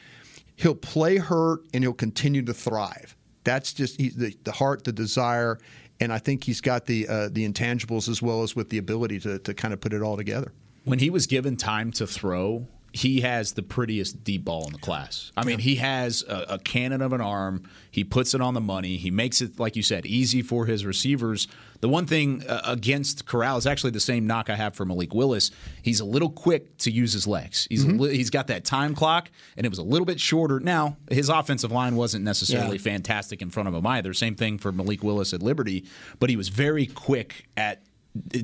he'll 0.57 0.75
play 0.75 1.17
hurt 1.17 1.61
and 1.73 1.83
he'll 1.83 1.95
continue 1.95 2.43
to 2.43 2.55
thrive. 2.55 3.17
That's 3.45 3.73
just 3.73 3.99
he's 3.99 4.15
the 4.15 4.37
the 4.45 4.53
heart, 4.53 4.85
the 4.85 4.93
desire, 4.93 5.59
and 6.01 6.13
I 6.13 6.19
think 6.19 6.45
he's 6.45 6.61
got 6.61 6.85
the 6.85 7.09
uh, 7.09 7.29
the 7.33 7.49
intangibles 7.49 8.09
as 8.09 8.21
well 8.21 8.43
as 8.43 8.55
with 8.55 8.69
the 8.69 8.79
ability 8.79 9.21
to 9.21 9.39
to 9.39 9.55
kind 9.55 9.73
of 9.73 9.81
put 9.81 9.93
it 9.95 10.03
all 10.03 10.17
together. 10.17 10.53
when 10.85 10.99
he 10.99 11.11
was 11.11 11.27
given 11.27 11.57
time 11.57 11.91
to 11.93 12.07
throw 12.07 12.67
he 12.93 13.21
has 13.21 13.53
the 13.53 13.63
prettiest 13.63 14.25
deep 14.25 14.45
ball 14.45 14.67
in 14.67 14.73
the 14.73 14.79
class. 14.79 15.31
I 15.37 15.45
mean, 15.45 15.59
he 15.59 15.77
has 15.77 16.23
a, 16.27 16.55
a 16.55 16.59
cannon 16.59 17.03
of 17.03 17.13
an 17.13 17.21
arm. 17.21 17.65
He 17.91 18.03
puts 18.03 18.33
it 18.35 18.41
on 18.41 18.55
the 18.55 18.61
money. 18.61 18.97
He 18.97 19.11
makes 19.11 19.41
it, 19.43 19.59
like 19.61 19.77
you 19.77 19.83
said, 19.83 20.07
easy 20.07 20.41
for 20.43 20.67
his 20.67 20.85
receivers. 20.87 21.49
The 21.81 21.89
one 21.89 22.07
thing 22.07 22.45
uh, 22.49 22.63
against 22.65 23.27
Corral 23.27 23.57
is 23.57 23.67
actually 23.67 23.91
the 23.91 24.01
same 24.01 24.27
knock 24.27 24.51
I 24.51 24.57
have 24.57 24.75
for 24.75 24.85
Malik 24.85 25.15
Willis. 25.15 25.51
He's 25.83 26.01
a 26.01 26.05
little 26.05 26.31
quick 26.31 26.77
to 26.79 26.91
use 26.91 27.13
his 27.13 27.27
legs. 27.27 27.67
He's 27.71 27.85
a 27.85 27.89
li- 27.89 28.17
he's 28.17 28.31
got 28.31 28.49
that 28.49 28.65
time 28.65 28.95
clock, 28.95 29.31
and 29.57 29.65
it 29.65 29.69
was 29.69 29.79
a 29.79 29.85
little 29.85 30.07
bit 30.07 30.19
shorter. 30.19 30.59
Now 30.59 30.97
his 31.11 31.29
offensive 31.29 31.71
line 31.71 31.95
wasn't 31.95 32.25
necessarily 32.25 32.79
Yeah. 32.79 32.83
fantastic 32.83 33.43
in 33.43 33.51
front 33.51 33.69
of 33.69 33.75
him 33.75 33.87
either. 33.87 34.13
Same 34.15 34.35
thing 34.35 34.59
for 34.59 34.73
Malik 34.73 35.03
Willis 35.05 35.33
at 35.35 35.43
Liberty, 35.43 35.85
but 36.19 36.31
he 36.31 36.37
was 36.37 36.49
very 36.49 36.87
quick 36.87 37.47
at 37.57 37.83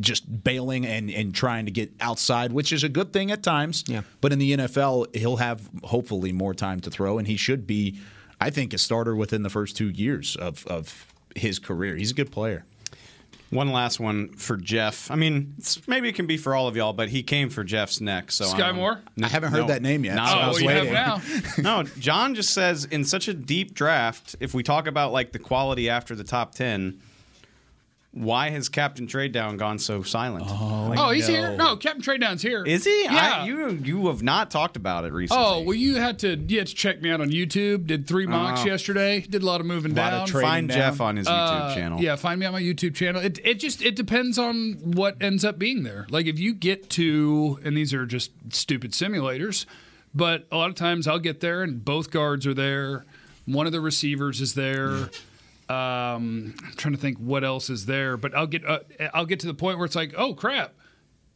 just 0.01 0.45
bailing 0.45 0.87
and, 0.87 1.11
and 1.11 1.35
trying 1.35 1.65
to 1.67 1.71
get 1.71 1.93
outside, 2.01 2.53
which 2.53 2.73
is 2.73 2.83
a 2.85 2.89
good 2.89 3.13
thing 3.13 3.31
at 3.31 3.43
times. 3.43 3.85
Yeah. 3.87 4.03
But 4.21 4.33
in 4.33 4.39
the 4.39 4.57
NFL, 4.57 5.15
he'll 5.17 5.37
have 5.37 5.69
hopefully 5.85 6.33
more 6.33 6.55
time 6.55 6.81
to 6.81 6.91
throw, 6.91 7.19
and 7.19 7.27
he 7.27 7.37
should 7.37 7.67
be, 7.67 7.99
I 8.41 8.51
think, 8.51 8.73
a 8.75 8.79
starter 8.79 9.15
within 9.17 9.43
the 9.43 9.51
first 9.51 9.77
two 9.77 9.89
years 9.91 10.37
of, 10.37 10.67
of 10.67 11.13
his 11.37 11.59
career. 11.59 11.97
He's 11.97 12.11
a 12.11 12.15
good 12.15 12.31
player. 12.33 12.65
One 13.51 13.71
last 13.71 14.01
one 14.01 14.31
for 14.31 14.57
Jeff. 14.57 15.11
I 15.13 15.15
mean, 15.15 15.55
it's, 15.59 15.87
maybe 15.87 16.09
it 16.09 16.17
can 16.17 16.27
be 16.27 16.37
for 16.37 16.57
all 16.57 16.67
of 16.67 16.75
y'all, 16.77 16.93
but 16.93 17.09
he 17.09 17.23
came 17.23 17.51
for 17.51 17.63
Jeff's 17.63 18.01
neck. 18.01 18.33
So 18.33 18.47
Sky 18.47 18.63
I'm- 18.67 18.77
Moore? 18.77 19.01
I 19.23 19.29
haven't 19.29 19.53
heard 19.53 19.61
No. 19.61 19.67
that 19.69 19.81
name 19.81 20.05
yet. 20.05 20.17
No, 20.17 20.25
so 20.27 20.33
Oh, 20.33 20.35
I 20.35 20.39
well, 20.41 20.53
was 20.55 20.63
you 20.63 20.69
have 20.71 20.91
now. 20.91 21.23
no, 21.59 21.89
John 22.01 22.35
just 22.35 22.53
says 22.53 22.85
in 22.87 23.05
such 23.05 23.29
a 23.29 23.35
deep 23.35 23.75
draft, 23.75 24.35
if 24.41 24.55
we 24.55 24.65
talk 24.65 24.89
about 24.89 25.13
like 25.13 25.31
the 25.31 25.39
quality 25.39 25.89
after 25.89 26.17
the 26.17 26.25
top 26.25 26.55
10, 26.57 27.01
why 28.17 28.51
has 28.51 28.69
Captain 28.69 29.09
Trade 29.09 29.33
Down 29.33 29.57
gone 29.57 29.79
so 29.81 30.03
silent? 30.05 30.45
Oh, 30.49 31.11
he's 31.11 31.27
here. 31.27 31.57
No, 31.57 31.75
Captain 31.77 32.01
Trade 32.01 32.21
Down's 32.21 32.43
here. 32.43 32.65
Is 32.65 32.85
he? 32.85 33.03
Yeah. 33.05 33.41
I, 33.43 33.45
you 33.47 33.71
you 33.71 34.07
have 34.07 34.23
not 34.23 34.53
talked 34.53 34.77
about 34.77 35.05
it 35.05 35.13
recently. 35.13 35.43
Oh 35.45 35.63
well, 35.63 35.75
you 35.75 35.97
had 35.97 36.21
to 36.21 36.37
you 36.37 36.59
had 36.59 36.69
to 36.69 36.75
check 36.75 37.03
me 37.03 37.11
out 37.11 37.21
on 37.21 37.31
YouTube. 37.31 37.87
Did 37.89 38.07
three 38.07 38.27
mocks 38.27 38.61
Oh. 38.63 38.67
yesterday. 38.67 39.21
Did 39.21 39.43
a 39.43 39.47
lot 39.47 39.61
of 39.61 39.67
moving 39.67 39.95
Lot 39.97 40.13
of 40.13 40.21
down. 40.21 40.27
trading 40.29 40.49
Find 40.49 40.69
down. 40.69 40.79
Jeff 40.79 41.01
on 41.01 41.17
his 41.17 41.27
YouTube 41.27 41.61
Uh, 41.71 41.75
channel. 41.75 42.01
Yeah, 42.01 42.15
find 42.17 42.39
me 42.39 42.47
on 42.47 42.53
my 42.53 42.63
YouTube 42.63 42.95
channel. 42.95 43.21
It 43.21 43.41
it 43.45 43.55
just 43.59 43.83
it 43.83 43.97
depends 43.97 44.39
on 44.39 44.75
what 44.83 45.17
ends 45.21 45.45
up 45.45 45.59
being 45.59 45.83
there. 45.83 46.07
Like 46.09 46.27
if 46.27 46.39
you 46.39 46.55
get 46.55 46.89
to 46.91 47.59
and 47.65 47.77
these 47.77 47.93
are 47.93 48.07
just 48.07 48.31
stupid 48.51 48.93
simulators, 48.93 49.67
but 50.15 50.47
a 50.53 50.57
lot 50.57 50.71
of 50.71 50.77
times 50.77 51.09
I'll 51.09 51.19
get 51.19 51.41
there 51.41 51.63
and 51.65 51.85
both 51.85 52.13
guards 52.13 52.47
are 52.47 52.55
there. 52.55 53.05
One 53.47 53.67
of 53.67 53.73
the 53.73 53.81
receivers 53.81 54.41
is 54.41 54.55
there. 54.55 55.11
Um, 55.75 56.55
I'm 56.65 56.73
trying 56.77 56.95
to 56.95 57.01
think 57.01 57.19
what 57.19 57.45
else 57.45 57.71
is 57.71 57.87
there, 57.87 58.17
but 58.17 58.35
I'll 58.35 58.47
get 58.47 58.65
uh, 58.65 58.81
I'll 59.13 59.27
get 59.27 59.41
to 59.41 59.47
the 59.47 59.55
point 59.55 59.79
where 59.79 59.85
it's 59.87 59.97
like, 59.97 60.15
oh 60.17 60.35
crap, 60.35 60.75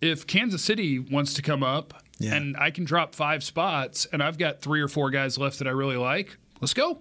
if 0.00 0.26
Kansas 0.26 0.62
City 0.62 0.98
wants 0.98 1.34
to 1.34 1.42
come 1.42 1.62
up 1.62 1.94
Yeah. 2.18 2.34
and 2.34 2.56
I 2.56 2.70
can 2.70 2.84
drop 2.84 3.14
five 3.14 3.42
spots 3.42 4.06
and 4.12 4.22
I've 4.22 4.38
got 4.38 4.60
three 4.60 4.80
or 4.80 4.88
four 4.88 5.10
guys 5.10 5.38
left 5.38 5.58
that 5.58 5.66
I 5.68 5.72
really 5.72 5.96
like, 5.96 6.36
let's 6.60 6.74
go. 6.74 7.00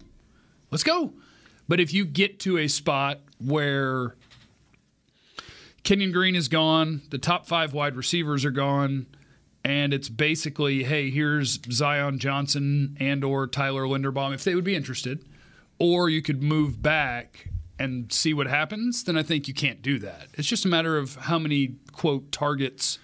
Let's 0.71 0.83
go. 0.83 1.13
But 1.67 1.79
if 1.79 1.93
you 1.93 2.05
get 2.05 2.39
to 2.41 2.57
a 2.57 2.67
spot 2.67 3.19
where 3.39 4.15
Kenyon 5.83 6.11
Green 6.11 6.35
is 6.35 6.47
gone, 6.47 7.01
the 7.09 7.17
top 7.17 7.45
five 7.47 7.73
wide 7.73 7.95
receivers 7.95 8.43
are 8.45 8.51
gone, 8.51 9.05
and 9.63 9.93
it's 9.93 10.09
basically, 10.09 10.83
hey, 10.83 11.09
here's 11.09 11.59
Zion 11.71 12.19
Johnson 12.19 12.97
and 12.99 13.23
or 13.23 13.47
Tyler 13.47 13.83
Linderbaum 13.83 14.33
if 14.33 14.43
they 14.43 14.55
would 14.55 14.63
be 14.63 14.75
interested, 14.75 15.23
or 15.79 16.09
you 16.09 16.21
could 16.21 16.41
move 16.41 16.81
back 16.81 17.49
and 17.79 18.11
see 18.11 18.33
what 18.33 18.47
happens, 18.47 19.03
then 19.03 19.17
I 19.17 19.23
think 19.23 19.47
you 19.47 19.53
can't 19.53 19.81
do 19.81 19.99
that. 19.99 20.27
It's 20.33 20.47
just 20.47 20.65
a 20.65 20.67
matter 20.67 20.97
of 20.97 21.15
how 21.15 21.37
many 21.37 21.75
quote 21.91 22.31
targets 22.31 22.99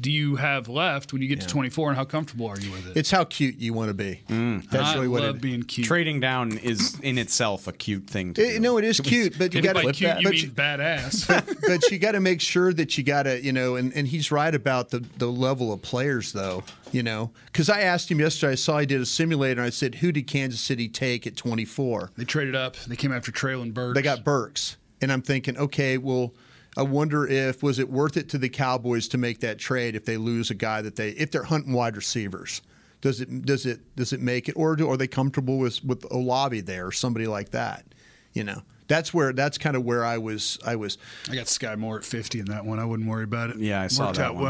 do 0.00 0.10
you 0.10 0.36
have 0.36 0.68
left 0.68 1.12
when 1.12 1.20
you 1.20 1.28
get 1.28 1.40
to 1.42 1.46
24 1.46 1.88
and 1.90 1.96
how 1.96 2.04
comfortable 2.04 2.46
are 2.46 2.58
you 2.58 2.70
with 2.72 2.86
it? 2.88 2.96
It's 2.96 3.10
how 3.10 3.24
cute 3.24 3.56
you 3.58 3.72
want 3.72 3.88
to 3.88 3.94
be. 3.94 4.22
Mm. 4.28 4.68
That's 4.70 4.88
I 4.90 4.94
really 4.94 5.08
what 5.08 5.22
love 5.22 5.36
it 5.36 5.42
being 5.42 5.62
cute. 5.62 5.86
Trading 5.86 6.20
down 6.20 6.56
is 6.58 6.98
in 7.00 7.18
itself 7.18 7.66
a 7.68 7.72
cute 7.72 8.06
thing 8.08 8.34
to 8.34 8.42
It, 8.42 8.52
do. 8.54 8.60
no, 8.60 8.78
it 8.78 8.84
is 8.84 9.00
cute, 9.00 9.38
but 9.38 9.52
you 9.52 9.60
got 9.62 9.74
to. 9.76 9.92
cute, 9.92 10.00
you 10.18 10.24
but 10.24 10.32
mean 10.32 10.42
you- 10.44 10.50
badass. 10.50 11.26
but 11.66 11.90
you 11.90 11.98
got 11.98 12.12
to 12.12 12.20
make 12.20 12.40
sure 12.40 12.72
that 12.72 12.96
you 12.96 13.04
got 13.04 13.24
to, 13.24 13.42
you 13.42 13.52
know, 13.52 13.76
and, 13.76 13.92
and 13.94 14.06
he's 14.08 14.30
right 14.30 14.54
about 14.54 14.90
the, 14.90 15.00
the 15.18 15.26
level 15.26 15.72
of 15.72 15.82
players, 15.82 16.32
though, 16.32 16.64
you 16.92 17.02
know, 17.02 17.30
because 17.46 17.68
I 17.68 17.80
asked 17.80 18.10
him 18.10 18.20
yesterday, 18.20 18.52
I 18.52 18.56
saw 18.56 18.78
he 18.78 18.86
did 18.86 19.00
a 19.00 19.06
simulator, 19.06 19.60
and 19.60 19.66
I 19.66 19.70
said, 19.70 19.96
who 19.96 20.12
did 20.12 20.26
Kansas 20.26 20.60
City 20.60 20.88
take 20.88 21.26
at 21.26 21.36
24? 21.36 22.10
they 22.16 22.24
traded 22.24 22.54
up. 22.54 22.76
They 22.86 22.96
came 22.96 23.12
after 23.12 23.32
Treylon 23.32 23.74
Burks. 23.74 23.94
They 23.94 24.02
got 24.02 24.24
Burks. 24.24 24.76
And 25.02 25.10
I'm 25.10 25.22
thinking, 25.22 25.56
okay, 25.56 25.96
well, 25.98 26.32
I 26.76 26.82
wonder 26.82 27.26
if, 27.26 27.62
was 27.62 27.78
it 27.78 27.90
worth 27.90 28.16
it 28.16 28.28
to 28.30 28.38
the 28.38 28.48
Cowboys 28.48 29.08
to 29.08 29.18
make 29.18 29.40
that 29.40 29.58
trade 29.58 29.96
if 29.96 30.04
they 30.04 30.16
lose 30.16 30.50
a 30.50 30.54
guy 30.54 30.82
that 30.82 30.96
they, 30.96 31.10
if 31.10 31.30
they're 31.30 31.44
hunting 31.44 31.72
wide 31.72 31.96
receivers? 31.96 32.62
Does 33.00 33.20
it 33.20 33.46
does 33.46 33.64
it 33.64 33.96
does 33.96 34.12
it 34.12 34.20
make 34.20 34.48
it, 34.48 34.52
or 34.52 34.76
do, 34.76 34.90
are 34.90 34.96
they 34.96 35.06
comfortable 35.06 35.56
with 35.58 35.82
with 35.82 36.04
Olave 36.12 36.60
there 36.60 36.88
or 36.88 36.92
somebody 36.92 37.26
like 37.26 37.50
that? 37.50 37.86
You 38.34 38.44
know, 38.44 38.62
that's 38.88 39.14
where 39.14 39.32
that's 39.32 39.56
kind 39.56 39.74
of 39.74 39.84
where 39.84 40.04
I 40.04 40.18
was. 40.18 40.58
I 40.66 40.76
was. 40.76 40.98
I 41.30 41.34
got 41.34 41.46
Skyy 41.46 41.78
Moore 41.78 41.96
at 41.96 42.04
50 42.04 42.40
in 42.40 42.44
that 42.46 42.66
one. 42.66 42.78
I 42.78 42.84
wouldn't 42.84 43.08
worry 43.08 43.24
about 43.24 43.50
it. 43.50 43.56
Yeah, 43.56 43.80
I 43.80 43.86
saw 43.86 44.04
that. 44.04 44.08
Worked 44.08 44.16
that 44.18 44.24
out 44.26 44.34
one. 44.34 44.44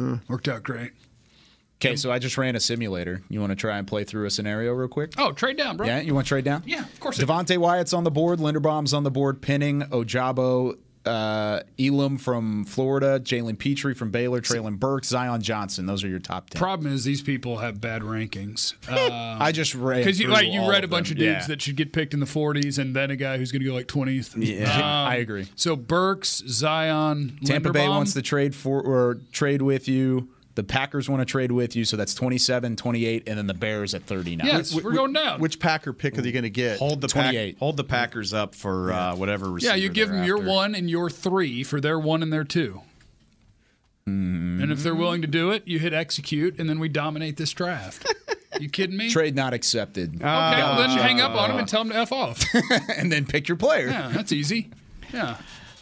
well. 0.00 0.20
Worked 0.28 0.48
out 0.48 0.62
great. 0.62 0.92
Okay, 1.78 1.96
so 1.96 2.10
I 2.10 2.18
just 2.18 2.38
ran 2.38 2.56
a 2.56 2.60
simulator. 2.60 3.22
You 3.28 3.40
want 3.40 3.50
to 3.50 3.56
try 3.56 3.76
and 3.76 3.86
play 3.86 4.04
through 4.04 4.24
a 4.26 4.30
scenario 4.30 4.72
real 4.72 4.88
quick? 4.88 5.12
Oh, 5.18 5.32
trade 5.32 5.58
down, 5.58 5.76
bro. 5.76 5.86
Yeah, 5.86 6.00
you 6.00 6.14
want 6.14 6.26
to 6.26 6.28
trade 6.28 6.44
down? 6.44 6.62
Yeah, 6.64 6.84
of 6.84 7.00
course 7.00 7.20
I. 7.20 7.24
Devonte 7.24 7.58
Wyatt's 7.58 7.92
on 7.92 8.04
the 8.04 8.10
board. 8.10 8.38
Linderbaum's 8.38 8.94
on 8.94 9.02
the 9.02 9.10
board. 9.10 9.42
Penning, 9.42 9.82
Ojabo, 9.82 10.78
uh, 11.06 11.60
Elam 11.78 12.18
from 12.18 12.64
Florida, 12.64 13.20
Jalen 13.20 13.58
Pitre 13.58 13.94
from 13.94 14.10
Baylor, 14.10 14.40
Treylon 14.40 14.78
Burks, 14.78 15.08
Zion 15.08 15.40
Johnson. 15.40 15.86
Those 15.86 16.02
are 16.04 16.08
your 16.08 16.18
top 16.18 16.50
ten. 16.50 16.58
Problem 16.60 16.92
is, 16.92 17.04
these 17.04 17.22
people 17.22 17.58
have 17.58 17.80
bad 17.80 18.02
rankings. 18.02 18.74
Uh, 18.88 19.36
I 19.42 19.52
just 19.52 19.74
read 19.74 19.98
Because 19.98 20.18
you, 20.20 20.30
right, 20.30 20.46
you 20.46 20.68
read 20.68 20.84
a 20.84 20.88
bunch 20.88 21.08
them. 21.08 21.14
of 21.16 21.18
dudes 21.18 21.42
Yeah. 21.44 21.46
that 21.48 21.62
should 21.62 21.76
get 21.76 21.92
picked 21.92 22.14
in 22.14 22.20
the 22.20 22.26
40s, 22.26 22.78
and 22.78 22.94
then 22.94 23.10
a 23.10 23.16
guy 23.16 23.38
who's 23.38 23.52
going 23.52 23.62
to 23.62 23.66
go 23.68 23.74
like 23.74 23.86
20th. 23.88 24.34
Yeah. 24.36 24.80
I 25.08 25.16
agree. 25.16 25.46
So 25.56 25.76
Burks, 25.76 26.42
Zion, 26.46 27.38
Tampa 27.44 27.72
Bay 27.72 27.88
wants 27.88 28.12
to 28.14 28.22
trade 28.22 28.54
for 28.54 28.80
or 28.80 29.18
trade 29.32 29.62
with 29.62 29.88
you. 29.88 30.28
The 30.56 30.64
Packers 30.64 31.06
want 31.06 31.20
to 31.20 31.26
trade 31.26 31.52
with 31.52 31.76
you, 31.76 31.84
so 31.84 31.98
that's 31.98 32.14
27, 32.14 32.76
28, 32.76 33.28
and 33.28 33.38
then 33.38 33.46
the 33.46 33.52
Bears 33.52 33.92
at 33.92 34.04
39. 34.04 34.46
Yes, 34.46 34.74
we're 34.74 34.92
going 34.92 35.12
down. 35.12 35.38
Which 35.38 35.60
Packer 35.60 35.92
pick 35.92 36.16
are 36.16 36.22
they 36.22 36.32
going 36.32 36.44
to 36.44 36.50
get? 36.50 36.78
hold 36.78 37.02
the 37.02 37.08
pack, 37.08 37.32
28. 37.32 37.58
hold 37.58 37.76
the 37.76 37.84
Packers 37.84 38.32
up 38.32 38.54
for 38.54 38.90
uh, 38.90 39.14
whatever. 39.14 39.54
yeah, 39.58 39.74
you 39.74 39.90
give 39.90 40.08
they're 40.08 40.18
them 40.18 40.26
your 40.26 40.38
one 40.38 40.74
and 40.74 40.88
your 40.88 41.10
three 41.10 41.62
for 41.62 41.78
their 41.78 41.98
one 41.98 42.22
and 42.22 42.32
their 42.32 42.42
two. 42.42 42.80
And 44.06 44.72
if 44.72 44.82
they're 44.82 44.94
willing 44.94 45.20
to 45.22 45.26
do 45.26 45.50
it, 45.50 45.66
you 45.66 45.78
hit 45.78 45.92
execute, 45.92 46.58
and 46.58 46.70
then 46.70 46.78
we 46.78 46.88
dominate 46.88 47.36
this 47.36 47.52
draft. 47.52 48.06
you 48.60 48.70
kidding 48.70 48.96
me? 48.96 49.10
Trade 49.10 49.34
not 49.34 49.52
accepted. 49.52 50.14
Okay, 50.14 50.24
well, 50.24 50.78
then 50.78 50.90
hang 50.96 51.20
up 51.20 51.32
on 51.32 51.50
them 51.50 51.58
and 51.58 51.68
tell 51.68 51.82
them 51.84 51.92
to 51.92 51.98
f 51.98 52.12
off. 52.12 52.42
and 52.96 53.10
then 53.12 53.26
pick 53.26 53.48
your 53.48 53.56
player. 53.56 53.88
Yeah, 53.88 54.10
that's 54.14 54.32
easy. 54.32 54.70
Yeah. 55.12 55.36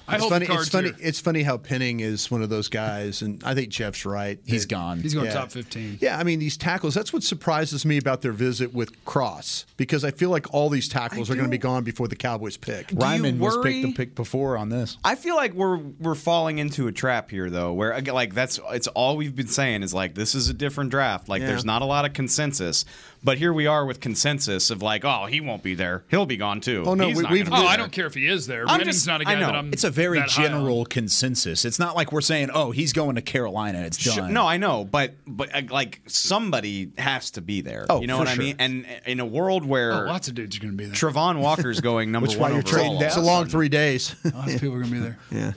I 0.06 0.14
It's 0.16 0.20
hold 0.20 0.32
funny. 0.32 0.46
It's 0.50 0.68
funny. 0.68 0.88
here. 0.88 0.96
It's 1.00 1.20
funny 1.20 1.42
how 1.42 1.56
Penning 1.56 2.00
is 2.00 2.30
one 2.30 2.42
of 2.42 2.50
those 2.50 2.68
guys, 2.68 3.22
and 3.22 3.42
I 3.44 3.54
think 3.54 3.70
Jeff's 3.70 4.04
right. 4.04 4.38
He's 4.44 4.66
gone. 4.66 5.00
He's 5.00 5.14
going 5.14 5.26
Yeah. 5.26 5.32
top 5.32 5.50
15. 5.50 5.98
Yeah, 6.00 6.18
I 6.18 6.24
mean 6.24 6.38
these 6.40 6.56
tackles. 6.58 6.92
That's 6.94 7.12
what 7.12 7.22
surprises 7.22 7.86
me 7.86 7.96
about 7.96 8.20
their 8.20 8.32
visit 8.32 8.74
with 8.74 9.04
Cross 9.06 9.64
because 9.78 10.04
I 10.04 10.10
feel 10.10 10.28
like 10.30 10.52
all 10.52 10.68
these 10.68 10.88
tackles 10.88 11.30
are 11.30 11.34
going 11.34 11.46
to 11.46 11.50
be 11.50 11.56
gone 11.58 11.84
before 11.84 12.06
the 12.08 12.16
Cowboys 12.16 12.56
pick. 12.58 12.88
Raimann 12.88 13.38
was 13.38 13.56
picked 13.62 13.82
the 13.86 13.92
pick 13.92 14.14
before 14.14 14.58
on 14.58 14.68
this. 14.68 14.98
I 15.04 15.14
feel 15.14 15.36
like 15.36 15.54
we're 15.54 15.78
we're 15.78 16.14
falling 16.14 16.58
into 16.58 16.86
a 16.86 16.92
trap 16.92 17.30
here 17.30 17.48
though, 17.48 17.72
where 17.72 17.92
again, 17.92 18.14
like 18.14 18.34
that's 18.34 18.60
it's 18.72 18.88
all 18.88 19.16
we've 19.16 19.34
been 19.34 19.48
saying 19.48 19.82
is 19.82 19.94
like 19.94 20.14
this 20.14 20.34
is 20.34 20.48
a 20.50 20.54
different 20.54 20.90
draft. 20.90 21.28
Like 21.28 21.40
Yeah. 21.40 21.48
there's 21.48 21.64
not 21.64 21.80
a 21.82 21.86
lot 21.86 22.04
of 22.04 22.12
consensus, 22.12 22.84
but 23.24 23.38
here 23.38 23.52
we 23.52 23.66
are 23.66 23.84
with 23.86 24.00
consensus 24.00 24.70
of 24.70 24.82
like, 24.82 25.04
oh, 25.04 25.26
he 25.26 25.40
won't 25.40 25.62
be 25.62 25.74
there, 25.74 26.04
he'll 26.08 26.26
be 26.26 26.36
gone 26.36 26.60
too. 26.60 26.84
Oh, 26.86 26.94
no, 26.94 27.08
He's 27.08 27.16
we- 27.16 27.22
not 27.22 27.32
we've- 27.32 27.50
gonna 27.50 27.62
Oh, 27.64 27.66
I 27.66 27.76
don't 27.76 27.90
care 27.90 28.06
if 28.06 28.14
he 28.14 28.26
is 28.28 28.46
there. 28.46 28.62
I'm 28.62 28.78
Penning's 28.78 28.96
just- 28.96 29.06
not 29.06 29.22
a 29.22 29.28
I 29.28 29.34
guy 29.34 29.40
know. 29.40 29.46
that 29.46 29.56
I'm. 29.56 29.72
It's 29.72 29.84
a 29.84 29.90
very 29.90 30.18
that 30.20 30.30
high 30.30 30.44
on. 30.44 30.50
general 30.50 30.84
consensus. 30.84 31.64
It's 31.64 31.78
not 31.78 31.96
like 31.96 32.12
we're 32.12 32.20
saying, 32.20 32.50
"Oh, 32.52 32.70
he's 32.70 32.92
going 32.92 33.16
to 33.16 33.22
Carolina." 33.22 33.80
It's 33.80 33.98
Sh- 33.98 34.14
done. 34.16 34.32
No, 34.32 34.46
I 34.46 34.56
know, 34.58 34.84
but 34.84 35.14
but 35.26 35.54
uh, 35.54 35.62
like 35.70 36.00
somebody 36.06 36.90
has 36.98 37.30
to 37.32 37.40
be 37.40 37.60
there. 37.60 37.86
Oh, 37.90 38.00
you 38.00 38.06
know 38.06 38.16
for 38.18 38.24
what 38.24 38.28
I 38.28 38.36
mean? 38.36 38.56
And 38.58 38.86
in 39.06 39.20
a 39.20 39.26
world 39.26 39.64
where 39.64 39.92
Oh, 39.92 40.06
lots 40.06 40.28
of 40.28 40.34
dudes 40.34 40.56
are 40.56 40.60
going 40.60 40.72
to 40.72 40.76
be 40.76 40.84
there. 40.86 40.94
Travon 40.94 41.40
Walker's 41.40 41.80
going 41.80 42.12
number 42.12 42.28
Which 42.28 42.36
one 42.36 42.50
why 42.50 42.56
you're 42.56 42.62
trading 42.62 42.94
down. 42.98 43.02
It's 43.04 43.16
a 43.16 43.20
a 43.20 43.22
long 43.22 43.46
three 43.48 43.68
days. 43.68 44.14
Lots 44.24 44.54
of 44.54 44.60
people 44.60 44.76
are 44.76 44.80
going 44.80 44.90
to 44.90 44.94
be 44.94 45.00
there. 45.00 45.18
yeah. 45.30 45.52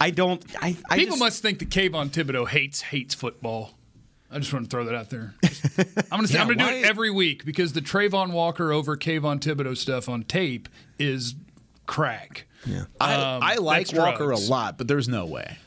I 0.00 0.10
don't. 0.10 0.42
I, 0.62 0.76
I 0.90 0.96
People 0.96 1.16
just, 1.16 1.20
must 1.20 1.42
think 1.42 1.58
that 1.60 1.68
Kayvon 1.70 2.08
Thibodeaux 2.10 2.48
hates 2.48 2.80
hates 2.80 3.14
football. 3.14 3.72
I 4.32 4.38
just 4.38 4.52
want 4.52 4.64
to 4.66 4.70
throw 4.70 4.84
that 4.84 4.94
out 4.94 5.10
there. 5.10 5.34
I'm 5.42 6.18
going 6.18 6.26
to 6.26 6.32
Yeah, 6.32 6.40
I'm 6.42 6.46
going 6.46 6.58
to 6.58 6.64
do 6.64 6.70
it 6.70 6.84
every 6.84 7.10
week 7.10 7.44
because 7.44 7.72
the 7.72 7.80
Travon 7.80 8.30
Walker 8.32 8.72
over 8.72 8.96
Kayvon 8.96 9.40
Thibodeaux 9.40 9.76
stuff 9.76 10.08
on 10.08 10.22
tape 10.22 10.68
is 10.98 11.34
crack. 11.86 12.46
Yeah. 12.64 12.84
I, 13.00 13.14
Um, 13.14 13.42
I 13.42 13.54
like 13.56 13.92
Walker 13.92 14.26
drugs. 14.26 14.46
a 14.48 14.50
lot, 14.50 14.78
but 14.78 14.86
there's 14.86 15.08
no 15.08 15.26
way. 15.26 15.58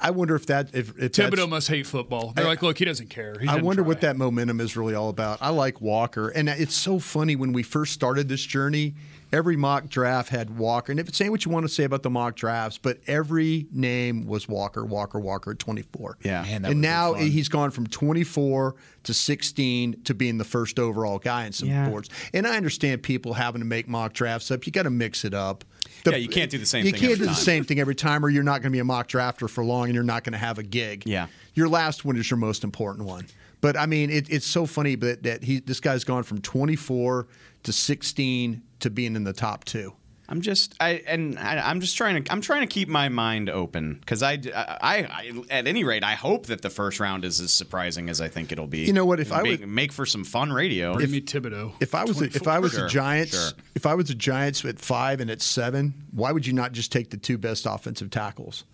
I 0.00 0.10
wonder 0.10 0.34
if 0.34 0.44
that 0.46 0.74
if, 0.74 0.90
if 0.98 1.12
Thibodeaux 1.12 1.48
must 1.48 1.68
hate 1.68 1.86
football. 1.86 2.32
They're 2.32 2.44
like, 2.44 2.60
look, 2.60 2.76
he 2.76 2.84
doesn't 2.84 3.08
care. 3.08 3.36
He 3.40 3.48
I 3.48 3.54
didn't 3.54 3.64
wonder 3.64 3.82
what 3.82 4.02
that 4.02 4.16
momentum 4.16 4.60
is 4.60 4.76
really 4.76 4.94
all 4.94 5.08
about. 5.08 5.38
I 5.40 5.48
like 5.48 5.80
Walker, 5.80 6.28
and 6.28 6.46
it's 6.46 6.74
so 6.74 6.98
funny 6.98 7.36
when 7.36 7.54
we 7.54 7.62
first 7.62 7.94
started 7.94 8.28
this 8.28 8.42
journey. 8.42 8.96
Every 9.34 9.56
mock 9.56 9.88
draft 9.88 10.28
had 10.28 10.56
Walker. 10.56 10.92
And 10.92 11.00
if 11.00 11.08
it's 11.08 11.18
saying 11.18 11.30
what 11.30 11.44
you 11.44 11.50
want 11.50 11.64
to 11.64 11.68
say 11.68 11.84
about 11.84 12.02
the 12.02 12.10
mock 12.10 12.36
drafts, 12.36 12.78
but 12.78 12.98
every 13.06 13.66
name 13.72 14.26
was 14.26 14.48
Walker, 14.48 14.84
Walker, 14.84 15.18
Walker 15.18 15.50
at 15.52 15.58
24. 15.58 16.18
Yeah. 16.22 16.42
Man, 16.42 16.62
that 16.62 16.70
and 16.72 16.80
now 16.80 17.14
he's 17.14 17.48
gone 17.48 17.70
from 17.70 17.86
24 17.86 18.74
to 19.04 19.14
16 19.14 20.02
to 20.04 20.14
being 20.14 20.38
the 20.38 20.44
first 20.44 20.78
overall 20.78 21.18
guy 21.18 21.46
in 21.46 21.52
some 21.52 21.68
Yeah. 21.68 21.88
boards. 21.88 22.08
And 22.32 22.46
I 22.46 22.56
understand 22.56 23.02
people 23.02 23.34
having 23.34 23.60
to 23.60 23.66
make 23.66 23.88
mock 23.88 24.12
drafts 24.12 24.50
up. 24.50 24.66
You 24.66 24.72
got 24.72 24.82
to 24.84 24.90
mix 24.90 25.24
it 25.24 25.34
up. 25.34 25.64
The- 26.04 26.12
Yeah, 26.12 26.16
you 26.18 26.28
can't 26.28 26.50
do 26.50 26.58
the 26.58 26.66
same 26.66 26.84
You 26.86 26.92
thing 26.92 27.00
can't 27.00 27.12
every 27.12 27.18
do 27.26 27.30
the 27.30 27.34
time. 27.34 27.42
same 27.44 27.64
thing 27.64 27.80
every 27.80 27.94
time, 27.94 28.24
or 28.24 28.28
you're 28.28 28.42
not 28.42 28.62
going 28.62 28.70
to 28.72 28.76
be 28.76 28.78
a 28.78 28.84
mock 28.84 29.08
drafter 29.08 29.48
for 29.50 29.64
long, 29.64 29.86
and 29.86 29.94
you're 29.94 30.04
not 30.04 30.24
going 30.24 30.32
to 30.32 30.38
have 30.38 30.58
a 30.58 30.62
gig. 30.62 31.02
Yeah. 31.06 31.26
your 31.54 31.68
last 31.68 32.04
one 32.04 32.16
is 32.16 32.28
your 32.30 32.38
most 32.38 32.64
important 32.64 33.06
one. 33.06 33.26
But 33.60 33.76
I 33.78 33.86
mean, 33.86 34.10
it, 34.10 34.28
it's 34.28 34.46
so 34.46 34.66
funny 34.66 34.94
that 34.96 35.22
that 35.22 35.42
he 35.44 35.60
this 35.60 35.80
guy's 35.80 36.04
gone 36.04 36.22
from 36.24 36.40
24 36.42 37.26
to 37.64 37.72
16 37.72 38.62
to 38.80 38.90
being 38.90 39.16
in 39.16 39.24
the 39.24 39.32
top 39.32 39.64
two. 39.64 39.92
I'm 40.26 40.40
just 40.40 40.74
I 40.80 41.02
and 41.06 41.38
I, 41.38 41.68
I'm 41.68 41.80
just 41.82 41.98
trying 41.98 42.24
to 42.24 42.32
I'm 42.32 42.40
trying 42.40 42.62
to 42.62 42.66
keep 42.66 42.88
my 42.88 43.10
mind 43.10 43.50
open 43.50 43.98
because 44.00 44.22
I, 44.22 44.38
I 44.54 44.72
I 44.80 45.32
at 45.50 45.66
any 45.66 45.84
rate 45.84 46.02
I 46.02 46.14
hope 46.14 46.46
that 46.46 46.62
the 46.62 46.70
first 46.70 46.98
round 46.98 47.26
is 47.26 47.40
as 47.40 47.52
surprising 47.52 48.08
as 48.08 48.22
I 48.22 48.28
think 48.28 48.50
it'll 48.50 48.66
be. 48.66 48.84
You 48.86 48.94
know 48.94 49.04
what, 49.04 49.20
if 49.20 49.32
I 49.32 49.42
make, 49.42 49.60
would- 49.60 49.68
make 49.68 49.92
for 49.92 50.06
some 50.06 50.24
fun 50.24 50.50
radio. 50.50 50.94
Bring 50.94 51.10
me 51.10 51.20
Thibodeaux. 51.20 51.74
If 51.80 51.94
I 51.94 52.04
was 52.04 52.22
a, 52.22 52.24
if 52.24 52.48
I 52.48 52.58
was 52.58 52.72
Sure, 52.72 52.86
a 52.86 52.88
Giants, 52.88 53.32
sure. 53.38 53.58
if 53.74 53.84
I 53.84 53.94
was 53.94 54.08
a 54.08 54.14
Giants 54.14 54.64
at 54.64 54.78
five 54.78 55.20
and 55.20 55.30
at 55.30 55.42
seven, 55.42 55.92
why 56.10 56.32
would 56.32 56.46
you 56.46 56.54
not 56.54 56.72
just 56.72 56.90
take 56.90 57.10
the 57.10 57.18
two 57.18 57.36
best 57.36 57.66
offensive 57.68 58.08
tackles? 58.10 58.64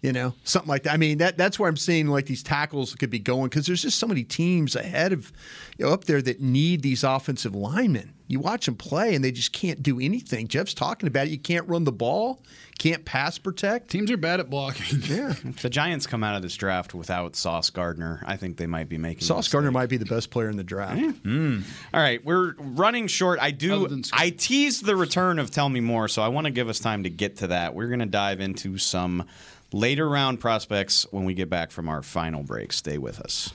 You 0.00 0.12
know, 0.12 0.34
something 0.44 0.68
like 0.68 0.84
that. 0.84 0.92
I 0.92 0.96
mean, 0.96 1.18
that 1.18 1.36
that's 1.36 1.58
where 1.58 1.68
I'm 1.68 1.76
seeing 1.76 2.06
like 2.06 2.26
these 2.26 2.44
tackles 2.44 2.94
could 2.94 3.10
be 3.10 3.18
going 3.18 3.48
because 3.48 3.66
there's 3.66 3.82
just 3.82 3.98
so 3.98 4.06
many 4.06 4.22
teams 4.22 4.76
ahead 4.76 5.12
of 5.12 5.32
you 5.76 5.86
know, 5.86 5.92
up 5.92 6.04
there 6.04 6.22
that 6.22 6.40
need 6.40 6.82
these 6.82 7.02
offensive 7.02 7.52
linemen. 7.54 8.14
You 8.28 8.40
watch 8.40 8.66
them 8.66 8.76
play 8.76 9.14
and 9.14 9.24
they 9.24 9.32
just 9.32 9.52
can't 9.52 9.82
do 9.82 9.98
anything. 9.98 10.48
Jeff's 10.48 10.74
talking 10.74 11.06
about 11.06 11.26
it. 11.26 11.30
You 11.30 11.38
can't 11.38 11.66
run 11.66 11.84
the 11.84 11.92
ball, 11.92 12.42
can't 12.78 13.04
pass 13.04 13.38
protect. 13.38 13.88
Teams 13.90 14.10
are 14.10 14.18
bad 14.18 14.38
at 14.38 14.50
blocking. 14.50 15.00
Yeah, 15.08 15.30
if 15.30 15.62
the 15.62 15.70
Giants 15.70 16.06
come 16.06 16.22
out 16.22 16.36
of 16.36 16.42
this 16.42 16.54
draft 16.54 16.92
without 16.94 17.34
Sauce 17.34 17.70
Gardner, 17.70 18.22
I 18.26 18.36
think 18.36 18.58
they 18.58 18.66
might 18.66 18.88
be 18.88 18.98
making 18.98 19.22
a 19.22 19.26
Sauce. 19.26 19.48
Gardner 19.48 19.70
might 19.70 19.88
be 19.88 19.96
the 19.96 20.04
best 20.04 20.30
player 20.30 20.50
in 20.50 20.56
the 20.58 20.64
draft. 20.64 21.00
Hmm. 21.00 21.60
All 21.94 22.00
right, 22.00 22.22
we're 22.22 22.52
running 22.58 23.06
short. 23.06 23.38
I 23.40 23.50
do. 23.50 24.02
I 24.12 24.30
teased 24.30 24.84
the 24.84 24.96
return 24.96 25.38
of 25.38 25.50
Tell 25.50 25.68
Me 25.68 25.80
More, 25.80 26.08
so 26.08 26.20
I 26.20 26.28
want 26.28 26.44
to 26.44 26.50
give 26.50 26.68
us 26.68 26.78
time 26.78 27.04
to 27.04 27.10
get 27.10 27.38
to 27.38 27.46
that. 27.48 27.74
We're 27.74 27.88
going 27.88 28.00
to 28.00 28.06
dive 28.06 28.40
into 28.40 28.76
some 28.76 29.24
later 29.72 30.08
round 30.08 30.40
prospects 30.40 31.06
when 31.10 31.24
we 31.24 31.34
get 31.34 31.50
back 31.50 31.70
from 31.70 31.88
our 31.88 32.02
final 32.02 32.42
break. 32.42 32.72
Stay 32.72 32.98
with 32.98 33.20
us. 33.20 33.52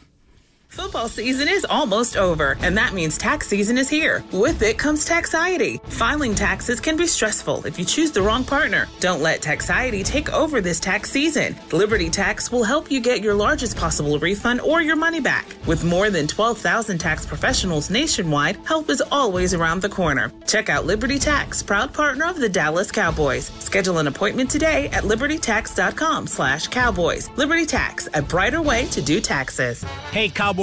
Football 0.74 1.07
season 1.07 1.47
is 1.47 1.67
almost 1.69 2.17
over, 2.17 2.57
and 2.61 2.76
that 2.78 2.93
means 2.93 3.15
tax 3.15 3.47
season 3.47 3.78
is 3.78 3.88
here. 3.88 4.24
With 4.32 4.59
it 4.63 4.80
comes 4.80 5.05
Taxiety. 5.05 5.80
Filing 5.86 6.34
taxes 6.34 6.80
can 6.80 6.97
be 6.97 7.05
stressful 7.05 7.67
if 7.67 7.78
you 7.78 7.86
choose 7.86 8.09
the 8.09 8.24
wrong 8.24 8.43
partner. 8.43 8.88
Don't 8.99 9.21
let 9.21 9.43
Taxiety 9.43 10.01
take 10.01 10.34
over 10.34 10.61
this 10.61 10.80
tax 10.80 11.11
season. 11.11 11.55
Liberty 11.71 12.09
Tax 12.09 12.51
will 12.51 12.63
help 12.63 12.89
you 12.89 13.01
get 13.01 13.21
your 13.21 13.36
largest 13.36 13.78
possible 13.78 14.17
refund 14.17 14.61
or 14.61 14.82
your 14.82 14.95
money 14.95 15.19
back. 15.19 15.45
With 15.67 15.84
more 15.84 16.09
than 16.09 16.26
12,000 16.26 16.97
tax 16.97 17.24
professionals 17.24 17.91
nationwide, 17.91 18.57
help 18.65 18.89
is 18.89 19.03
always 19.11 19.53
around 19.53 19.84
the 19.84 19.89
corner. 19.89 20.32
Check 20.47 20.69
out 20.69 20.88
Liberty 20.88 21.19
Tax, 21.19 21.61
proud 21.61 21.93
partner 21.93 22.26
of 22.26 22.39
the 22.39 22.49
Dallas 22.49 22.91
Cowboys. 22.91 23.51
Schedule 23.59 23.99
an 23.99 24.07
appointment 24.07 24.49
today 24.49 24.88
at 24.89 25.03
libertytax.com 25.03 26.26
slash 26.26 26.65
cowboys. 26.65 27.30
Liberty 27.38 27.67
Tax, 27.67 28.07
a 28.15 28.24
brighter 28.24 28.63
way 28.63 28.88
to 28.88 29.03
do 29.03 29.21
taxes. 29.21 29.84
Hey, 30.11 30.30
Cowboys 30.30 30.62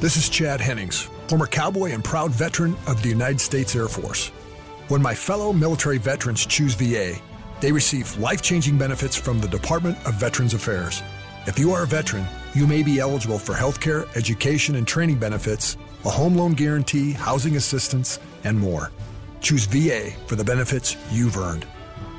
This 0.00 0.16
is 0.16 0.28
Chad 0.28 0.60
Hennings, 0.60 1.08
former 1.26 1.48
cowboy 1.48 1.90
and 1.90 2.04
proud 2.04 2.30
veteran 2.30 2.76
of 2.86 3.02
the 3.02 3.08
United 3.08 3.40
States 3.40 3.74
Air 3.74 3.88
Force. 3.88 4.28
When 4.86 5.02
my 5.02 5.12
fellow 5.12 5.52
military 5.52 5.98
veterans 5.98 6.46
choose 6.46 6.74
VA, 6.74 7.16
they 7.60 7.72
receive 7.72 8.16
life 8.16 8.40
changing 8.40 8.78
benefits 8.78 9.16
from 9.16 9.40
the 9.40 9.48
Department 9.48 9.98
of 10.06 10.14
Veterans 10.14 10.54
Affairs. 10.54 11.02
If 11.46 11.58
you 11.58 11.72
are 11.72 11.82
a 11.82 11.86
veteran, 11.86 12.24
you 12.54 12.64
may 12.64 12.84
be 12.84 13.00
eligible 13.00 13.40
for 13.40 13.54
health 13.54 13.80
care, 13.80 14.04
education, 14.14 14.76
and 14.76 14.86
training 14.86 15.18
benefits, 15.18 15.76
a 16.04 16.10
home 16.10 16.36
loan 16.36 16.52
guarantee, 16.52 17.10
housing 17.10 17.56
assistance, 17.56 18.20
and 18.44 18.56
more. 18.56 18.92
Choose 19.40 19.66
VA 19.66 20.12
for 20.28 20.36
the 20.36 20.44
benefits 20.44 20.96
you've 21.10 21.36
earned. 21.36 21.66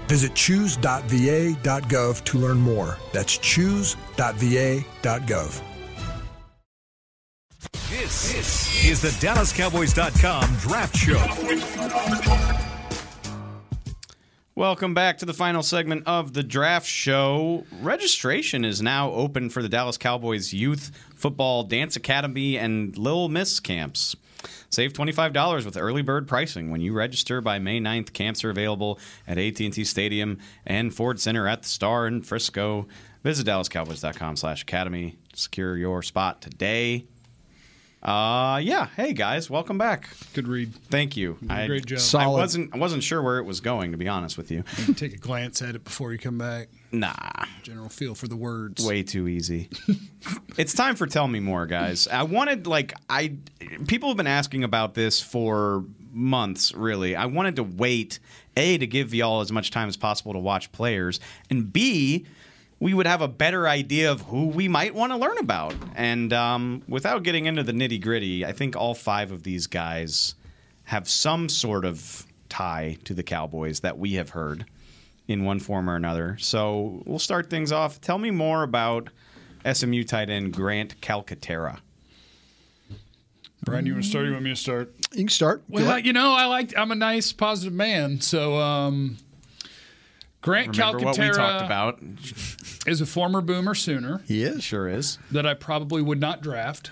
Visit 0.10 0.36
choose.va.gov 0.36 2.24
to 2.26 2.38
learn 2.38 2.58
more. 2.58 2.98
That's 3.14 3.38
choose.va.gov. 3.38 4.04
This, 8.10 8.84
is 8.84 9.02
the 9.02 9.10
DallasCowboys.com 9.24 10.56
Draft 10.56 10.98
Show. 10.98 11.24
Welcome 14.56 14.96
back 14.96 15.20
to 15.20 15.28
the 15.28 15.34
final 15.34 15.62
segment 15.62 16.08
of 16.08 16.34
the 16.34 16.42
draft 16.42 16.88
show. 16.88 17.66
Registration 17.84 18.66
is 18.66 18.82
now 18.82 19.12
open 19.12 19.52
for 19.52 19.62
the 19.62 19.70
Dallas 19.70 20.00
Cowboys 20.00 20.52
Youth 20.52 20.90
Football 21.14 21.66
Dance 21.66 21.96
Academy 21.96 22.58
and 22.58 22.98
Little 22.98 23.30
Miss 23.30 23.60
camps. 23.60 24.16
Save 24.72 24.94
$25 24.94 25.64
with 25.64 25.78
early 25.78 26.02
bird 26.02 26.28
pricing 26.28 26.72
when 26.72 26.82
you 26.82 26.94
register 26.94 27.42
by 27.42 27.60
May 27.60 27.80
9th. 27.80 28.12
Camps 28.12 28.44
are 28.44 28.50
available 28.50 28.98
at 29.28 29.38
AT&T 29.38 29.84
Stadium 29.84 30.40
and 30.66 30.96
Ford 30.96 31.20
Center 31.20 31.48
at 31.48 31.62
the 31.62 31.70
Star 31.70 32.08
in 32.08 32.24
Frisco. 32.24 32.88
Visit 33.24 33.46
dallascowboys.com 33.46 34.36
slash 34.36 34.64
academy 34.64 35.20
secure 35.36 35.78
your 35.78 36.02
spot 36.02 36.42
today. 36.42 37.06
Uh 38.02 38.62
yeah. 38.64 38.88
Hey 38.96 39.12
guys, 39.12 39.50
welcome 39.50 39.78
back. 39.78 40.10
Good 40.34 40.48
read. 40.48 40.74
Thank 40.90 41.18
you. 41.18 41.38
I, 41.50 41.68
great 41.68 41.86
job. 41.86 41.98
I 41.98 42.02
Solid. 42.02 42.38
wasn't 42.38 42.74
I 42.74 42.78
wasn't 42.78 43.04
sure 43.04 43.22
where 43.22 43.40
it 43.40 43.44
was 43.44 43.60
going 43.60 43.92
to 43.92 43.98
be 43.98 44.08
honest 44.08 44.38
with 44.38 44.52
you. 44.52 44.64
Take 44.96 45.14
a 45.14 45.18
glance 45.18 45.62
at 45.62 45.76
it 45.76 45.84
before 45.84 46.14
you 46.14 46.18
come 46.18 46.38
back. 46.38 46.70
Nah. 46.94 47.14
General 47.62 47.90
feel 47.90 48.16
for 48.16 48.30
the 48.30 48.38
words. 48.38 48.86
way 48.86 49.04
too 49.04 49.28
easy. 49.28 49.70
it's 50.58 50.74
time 50.74 50.96
for 50.96 51.08
tell 51.08 51.28
me 51.28 51.42
more, 51.42 51.66
guys. 51.66 52.08
I 52.08 52.24
wanted 52.24 52.68
like 52.68 52.94
I 53.10 53.36
people 53.88 54.08
have 54.10 54.18
been 54.18 54.28
asking 54.28 54.64
about 54.64 54.94
this 54.94 55.20
for 55.20 55.84
months, 56.14 56.74
really. 56.74 57.18
I 57.18 57.26
wanted 57.26 57.58
to 57.58 57.64
wait 57.64 58.20
a 58.56 58.78
to 58.78 58.88
give 58.88 59.14
y'all 59.14 59.42
as 59.42 59.52
much 59.52 59.72
time 59.72 59.90
as 59.90 59.98
possible 59.98 60.32
to 60.34 60.40
watch 60.40 60.72
players, 60.72 61.20
and 61.50 61.72
b 61.72 62.26
we 62.80 62.94
would 62.94 63.08
have 63.08 63.22
a 63.22 63.28
better 63.28 63.68
idea 63.68 64.12
of 64.12 64.22
who 64.22 64.48
we 64.48 64.68
might 64.68 64.96
want 64.96 65.12
to 65.12 65.18
learn 65.18 65.38
about. 65.38 65.74
And 65.96 66.32
um, 66.32 66.82
without 66.88 67.24
getting 67.24 67.46
into 67.46 67.64
the 67.64 67.74
nitty 67.74 68.02
gritty, 68.02 68.46
I 68.46 68.54
think 68.54 68.76
all 68.76 68.96
five 68.96 69.32
of 69.32 69.44
these 69.44 69.68
guys 69.68 70.36
have 70.86 71.10
some 71.10 71.50
sort 71.50 71.86
of 71.86 72.26
tie 72.48 72.98
to 73.04 73.14
the 73.14 73.24
Cowboys 73.24 73.82
that 73.82 73.98
we 73.98 74.14
have 74.14 74.30
heard 74.30 74.66
in 75.28 75.44
one 75.44 75.60
form 75.60 75.90
or 75.90 75.96
another. 75.96 76.38
So 76.40 77.04
we'll 77.06 77.20
start 77.20 77.50
things 77.50 77.72
off. 77.72 78.02
Tell 78.02 78.18
me 78.18 78.32
more 78.32 78.64
about 78.64 79.10
SMU 79.72 80.04
tight 80.04 80.30
end 80.30 80.54
Grant 80.54 81.00
Calcaterra. 81.02 81.80
Brian, 83.62 83.86
you 83.86 83.94
want 83.94 84.06
to 84.06 84.10
start? 84.10 84.26
You 84.26 84.32
want 84.32 84.44
me 84.44 84.52
to 84.52 84.56
start? 84.56 84.94
You 85.12 85.20
can 85.20 85.28
start. 85.28 85.64
Well, 85.68 85.84
ahead. 85.84 86.06
you 86.06 86.14
know, 86.14 86.32
I 86.34 86.46
like. 86.46 86.76
I'm 86.78 86.92
a 86.92 86.96
nice, 86.96 87.34
positive 87.34 87.74
man. 87.74 88.22
So, 88.22 88.56
um, 88.58 89.18
Grant 90.42 90.78
Remember 90.78 91.00
what 91.00 91.18
we 91.18 91.30
talked 91.32 91.64
Calcaterra 91.64 91.66
about? 91.66 92.00
is 92.88 93.02
a 93.02 93.06
former 93.06 93.42
Boomer 93.42 93.76
Sooner 93.76 94.22
he 94.26 94.44
is. 94.44 94.64
Sure 94.64 94.88
is. 94.88 95.18
that 95.32 95.46
I 95.46 95.54
probably 95.54 96.02
would 96.02 96.20
not 96.20 96.42
draft 96.42 96.92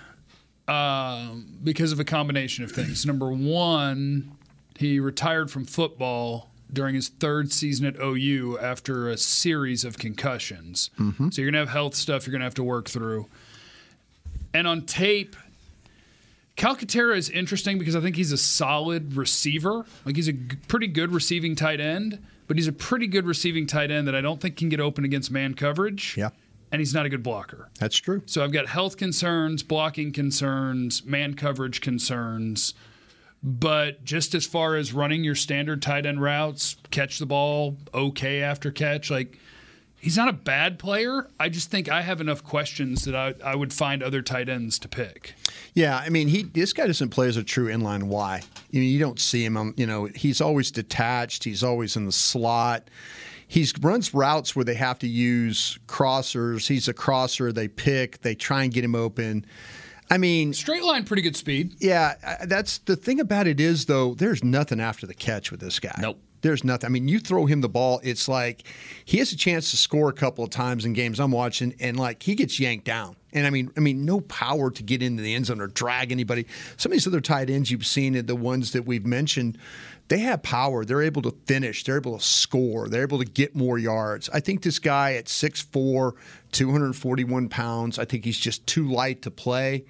um, 0.67 1.57
because 1.63 1.91
of 1.91 1.99
a 1.99 2.03
combination 2.03 2.63
of 2.63 2.71
things. 2.71 3.05
Number 3.05 3.31
one, 3.31 4.37
he 4.77 4.99
retired 4.99 5.49
from 5.49 5.65
football 5.65 6.49
during 6.71 6.95
his 6.95 7.07
third 7.07 7.53
season 7.53 7.85
at 7.85 7.95
OU 8.01 8.59
after 8.59 9.09
a 9.09 9.17
series 9.17 9.85
of 9.85 9.97
concussions. 9.97 10.89
Mm-hmm. 10.99 11.29
So 11.29 11.41
you're 11.41 11.49
going 11.51 11.53
to 11.53 11.65
have 11.65 11.69
health 11.69 11.95
stuff 11.95 12.27
you're 12.27 12.31
going 12.33 12.41
to 12.41 12.45
have 12.45 12.55
to 12.55 12.63
work 12.63 12.89
through. 12.89 13.27
And 14.53 14.67
on 14.67 14.85
tape, 14.85 15.35
Calcaterra 16.57 17.15
is 17.15 17.29
interesting 17.29 17.77
because 17.77 17.95
I 17.95 18.01
think 18.01 18.15
he's 18.15 18.31
a 18.31 18.37
solid 18.37 19.15
receiver. 19.15 19.85
Like 20.05 20.15
he's 20.15 20.27
a 20.27 20.33
g- 20.33 20.57
pretty 20.67 20.87
good 20.87 21.13
receiving 21.13 21.55
tight 21.55 21.79
end, 21.79 22.19
but 22.47 22.57
he's 22.57 22.67
a 22.67 22.73
pretty 22.73 23.05
good 23.05 23.25
receiving 23.25 23.67
tight 23.67 23.91
end 23.91 24.07
that 24.07 24.15
I 24.15 24.21
don't 24.21 24.41
think 24.41 24.57
can 24.57 24.67
get 24.67 24.79
open 24.79 25.05
against 25.05 25.29
man 25.29 25.53
coverage. 25.53 26.15
Yeah. 26.17 26.29
And 26.71 26.81
he's 26.81 26.93
not 26.93 27.05
a 27.05 27.09
good 27.09 27.23
blocker. 27.23 27.69
That's 27.79 27.95
true. 27.95 28.23
So 28.25 28.43
I've 28.43 28.51
got 28.51 28.67
health 28.67 28.97
concerns, 28.97 29.63
blocking 29.63 30.11
concerns, 30.11 31.05
man 31.05 31.35
coverage 31.35 31.79
concerns. 31.79 32.73
But 33.43 34.03
just 34.03 34.33
as 34.33 34.45
far 34.45 34.75
as 34.75 34.93
running 34.93 35.23
your 35.23 35.35
standard 35.35 35.81
tight 35.81 36.05
end 36.07 36.21
routes, 36.21 36.75
catch 36.89 37.19
the 37.19 37.27
ball 37.27 37.77
okay 37.93 38.41
after 38.41 38.71
catch, 38.71 39.11
like 39.11 39.37
he's 39.99 40.17
not 40.17 40.27
a 40.27 40.33
bad 40.33 40.79
player. 40.79 41.27
I 41.39 41.49
just 41.49 41.69
think 41.69 41.89
I 41.89 42.01
have 42.01 42.21
enough 42.21 42.43
questions 42.43 43.05
that 43.05 43.15
I, 43.15 43.33
I 43.43 43.55
would 43.55 43.73
find 43.73 44.01
other 44.01 44.21
tight 44.21 44.49
ends 44.49 44.79
to 44.79 44.87
pick. 44.87 45.33
Yeah, 45.73 45.97
I 45.97 46.09
mean, 46.09 46.27
he 46.27 46.43
this 46.43 46.73
guy 46.73 46.87
doesn't 46.87 47.09
play 47.09 47.27
as 47.27 47.37
a 47.37 47.43
true 47.43 47.67
inline 47.67 48.03
Y. 48.03 48.41
You, 48.71 48.81
mean, 48.81 48.91
you 48.91 48.99
don't 48.99 49.19
see 49.19 49.43
him. 49.43 49.57
On, 49.57 49.73
you 49.77 49.85
know, 49.85 50.05
he's 50.05 50.41
always 50.41 50.71
detached. 50.71 51.43
He's 51.43 51.63
always 51.63 51.95
in 51.95 52.05
the 52.05 52.11
slot. 52.11 52.89
He 53.47 53.65
runs 53.81 54.13
routes 54.13 54.55
where 54.55 54.65
they 54.65 54.73
have 54.73 54.99
to 54.99 55.07
use 55.07 55.79
crossers. 55.87 56.67
He's 56.67 56.87
a 56.87 56.93
crosser. 56.93 57.53
They 57.53 57.69
pick. 57.69 58.21
They 58.21 58.35
try 58.35 58.63
and 58.63 58.73
get 58.73 58.83
him 58.83 58.95
open. 58.95 59.45
I 60.09 60.17
mean, 60.17 60.53
straight 60.53 60.83
line, 60.83 61.03
pretty 61.03 61.21
good 61.21 61.35
speed. 61.35 61.75
Yeah, 61.79 62.15
uh, 62.25 62.45
that's 62.45 62.77
the 62.79 62.95
thing 62.95 63.19
about 63.19 63.47
it 63.47 63.59
is 63.59 63.85
though. 63.85 64.13
There's 64.13 64.43
nothing 64.43 64.79
after 64.79 65.05
the 65.05 65.13
catch 65.13 65.51
with 65.51 65.59
this 65.59 65.79
guy. 65.79 65.97
Nope. 66.01 66.19
There's 66.47 66.63
nothing. 66.63 66.87
I 66.87 66.89
mean, 66.89 67.09
you 67.09 67.19
throw 67.19 67.45
him 67.45 67.59
the 67.59 67.67
ball, 67.67 67.99
it's 68.03 68.29
like 68.29 68.63
he 69.03 69.17
has 69.17 69.33
a 69.33 69.35
chance 69.35 69.69
to 69.71 69.77
score 69.77 70.07
a 70.07 70.13
couple 70.13 70.45
of 70.45 70.49
times 70.49 70.85
in 70.85 70.93
games 70.93 71.19
I'm 71.19 71.31
watching, 71.33 71.75
and 71.81 71.99
like 71.99 72.23
he 72.23 72.35
gets 72.35 72.57
yanked 72.57 72.85
down. 72.85 73.17
And 73.33 73.45
I 73.45 73.49
mean, 73.49 73.69
I 73.75 73.81
mean, 73.81 74.05
no 74.05 74.21
power 74.21 74.71
to 74.71 74.81
get 74.81 75.03
into 75.03 75.21
the 75.21 75.35
end 75.35 75.47
zone 75.47 75.59
or 75.59 75.67
drag 75.67 76.09
anybody. 76.09 76.47
Some 76.77 76.93
of 76.93 76.93
these 76.93 77.05
other 77.05 77.19
tight 77.19 77.49
ends 77.49 77.69
you've 77.69 77.85
seen, 77.85 78.25
the 78.25 78.33
ones 78.33 78.71
that 78.71 78.85
we've 78.85 79.05
mentioned, 79.05 79.57
they 80.07 80.19
have 80.19 80.41
power. 80.41 80.85
They're 80.85 81.01
able 81.01 81.21
to 81.23 81.35
finish. 81.47 81.83
They're 81.83 81.97
able 81.97 82.17
to 82.17 82.23
score. 82.23 82.87
They're 82.87 83.03
able 83.03 83.19
to 83.19 83.25
get 83.25 83.53
more 83.53 83.77
yards. 83.77 84.29
I 84.29 84.39
think 84.39 84.61
this 84.61 84.79
guy 84.79 85.15
at 85.15 85.25
6'4", 85.25 86.13
241 86.53 87.49
pounds, 87.49 87.99
I 87.99 88.05
think 88.05 88.23
he's 88.23 88.39
just 88.39 88.65
too 88.65 88.89
light 88.89 89.21
to 89.23 89.31
play. 89.31 89.83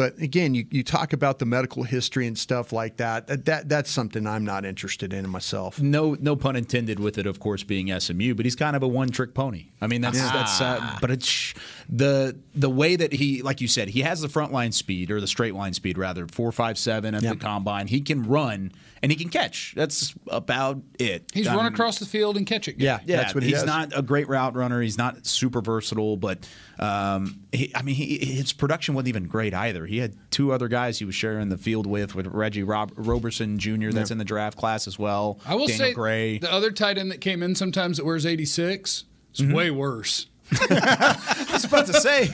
But 0.00 0.16
again, 0.18 0.54
you, 0.54 0.64
you 0.70 0.82
talk 0.82 1.12
about 1.12 1.38
the 1.38 1.44
medical 1.44 1.82
history 1.82 2.26
and 2.26 2.38
stuff 2.38 2.72
like 2.72 2.96
that. 2.96 3.26
That, 3.26 3.44
that. 3.44 3.68
That's 3.68 3.90
something 3.90 4.26
I'm 4.26 4.46
not 4.46 4.64
interested 4.64 5.12
in 5.12 5.28
myself. 5.28 5.78
No, 5.78 6.16
no 6.18 6.36
pun 6.36 6.56
intended 6.56 6.98
with 6.98 7.18
it, 7.18 7.26
of 7.26 7.38
course, 7.38 7.62
being 7.64 7.92
SMU, 8.00 8.34
but 8.34 8.46
he's 8.46 8.56
kind 8.56 8.74
of 8.74 8.82
a 8.82 8.88
one-trick 8.88 9.34
pony. 9.34 9.66
I 9.82 9.88
mean, 9.88 10.00
that's 10.00 10.16
Yeah. 10.16 10.32
that's. 10.32 10.58
Uh, 10.58 10.96
but 11.02 11.10
it's 11.10 11.52
the 11.90 12.34
the 12.54 12.70
way 12.70 12.96
that 12.96 13.12
he, 13.12 13.42
like 13.42 13.60
you 13.60 13.68
said, 13.68 13.88
he 13.90 14.00
has 14.00 14.22
the 14.22 14.30
front 14.30 14.52
line 14.52 14.72
speed 14.72 15.10
or 15.10 15.20
the 15.20 15.26
straight 15.26 15.54
line 15.54 15.74
speed 15.74 15.98
rather, 15.98 16.26
four 16.28 16.50
five 16.50 16.78
seven 16.78 17.14
at 17.14 17.22
the 17.22 17.36
combine. 17.36 17.86
He 17.86 18.00
can 18.00 18.22
run 18.26 18.72
and 19.02 19.10
he 19.10 19.16
can 19.16 19.30
catch. 19.30 19.72
That's 19.76 20.14
about 20.28 20.80
it. 20.98 21.24
He's 21.32 21.46
I 21.46 21.54
run 21.54 21.64
mean, 21.64 21.72
across 21.72 21.98
the 21.98 22.06
field 22.06 22.36
and 22.36 22.46
catch 22.46 22.68
it. 22.68 22.78
Yeah, 22.78 23.00
yeah. 23.06 23.16
that's 23.16 23.34
what 23.34 23.42
he 23.42 23.48
he's 23.50 23.58
does. 23.60 23.66
not 23.66 23.92
a 23.96 24.02
great 24.02 24.28
route 24.28 24.54
runner. 24.54 24.80
He's 24.82 24.98
not 24.98 25.26
super 25.26 25.60
versatile, 25.60 26.16
but 26.16 26.46
um, 26.78 27.40
he, 27.52 27.72
I 27.74 27.82
mean, 27.82 27.94
he, 27.94 28.18
his 28.18 28.52
production 28.52 28.94
wasn't 28.94 29.08
even 29.08 29.26
great 29.26 29.54
either. 29.54 29.86
He 29.86 29.98
had 29.98 30.14
two 30.30 30.52
other 30.52 30.68
guys 30.68 30.98
he 30.98 31.04
was 31.04 31.14
sharing 31.14 31.48
the 31.48 31.58
field 31.58 31.86
with, 31.86 32.14
with 32.14 32.26
Reggie 32.26 32.62
Rob- 32.62 32.92
Roberson 32.96 33.58
Jr. 33.58 33.90
That's 33.90 34.10
Yeah. 34.10 34.14
in 34.14 34.18
the 34.18 34.24
draft 34.24 34.58
class 34.58 34.86
as 34.86 34.98
well. 34.98 35.38
I 35.46 35.54
will 35.54 35.66
Daniel 35.66 35.88
say 35.88 35.92
Gray. 35.94 36.38
the 36.38 36.52
other 36.52 36.70
tight 36.70 36.98
end 36.98 37.10
that 37.10 37.20
came 37.20 37.42
in 37.42 37.54
sometimes 37.54 37.96
that 37.96 38.04
wears 38.06 38.26
86 38.26 39.04
is 39.34 39.40
Mm-hmm. 39.40 39.52
way 39.54 39.70
worse. 39.70 40.26
I 40.52 41.46
was 41.52 41.64
about 41.64 41.86
to 41.86 41.94
say, 41.94 42.26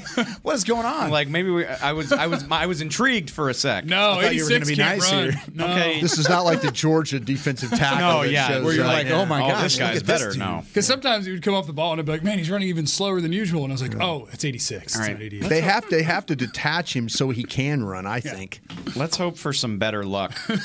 what 0.43 0.55
is 0.55 0.65
going 0.65 0.87
on? 0.87 1.11
Like 1.11 1.29
maybe 1.29 1.51
we, 1.51 1.67
I 1.67 1.93
was 1.93 2.13
I 2.13 2.27
was 2.27 2.45
I 2.51 2.67
was 2.67 2.81
intrigued 2.81 3.31
for 3.31 3.51
a 3.51 3.55
sec. 3.55 3.85
No, 3.85 4.13
I 4.13 4.23
thought 4.25 4.35
you 4.35 4.45
were 4.45 4.51
gonna 4.51 4.65
be 4.67 4.77
can't 4.77 4.99
nice 5.01 5.13
run. 5.13 5.33
here. 5.33 5.43
No. 5.55 5.65
Okay. 5.67 6.01
This 6.01 6.19
is 6.19 6.29
not 6.29 6.45
like 6.45 6.61
the 6.63 6.71
Georgia 6.71 7.21
defensive 7.21 7.71
tackle. 7.79 7.99
No, 7.99 8.23
that 8.23 8.31
yeah, 8.31 8.49
shows 8.49 8.65
where 8.65 8.75
you're 8.75 8.85
up. 8.85 8.93
like, 8.93 9.11
oh 9.11 9.27
my 9.27 9.43
oh, 9.45 9.49
gosh, 9.49 9.63
this 9.63 9.79
look 9.81 9.89
guy's 9.89 9.97
at 9.99 10.07
this 10.07 10.19
better. 10.21 10.31
dude. 10.31 10.39
No. 10.41 10.63
Because 10.67 10.87
sometimes 10.87 11.27
he 11.27 11.33
would 11.33 11.43
come 11.43 11.55
off 11.55 11.67
the 11.67 11.73
ball 11.73 11.93
and 11.93 12.01
I'd 12.01 12.07
be 12.07 12.13
like, 12.13 12.25
man, 12.25 12.39
he's 12.39 12.51
running 12.51 12.69
even 12.69 12.87
slower 12.87 13.21
than 13.21 13.33
usual. 13.33 13.65
And 13.65 13.73
I 13.73 13.75
was 13.75 13.83
like, 13.83 13.97
oh, 14.01 14.29
it's 14.33 14.45
86. 14.45 14.97
All 14.97 15.03
It's 15.03 15.09
right. 15.09 15.13
not 15.17 15.23
88. 15.23 15.49
They 15.49 15.61
have 15.61 15.89
they 15.91 16.03
have 16.03 16.27
to 16.27 16.37
detach 16.37 16.95
him 16.95 17.09
so 17.09 17.31
he 17.31 17.43
can 17.45 17.85
run. 17.85 18.07
I 18.07 18.21
think. 18.21 18.61
Let's 18.97 19.17
hope 19.17 19.37
for 19.37 19.53
some 19.53 19.79
better 19.79 20.05
luck. 20.05 20.33
with 20.49 20.65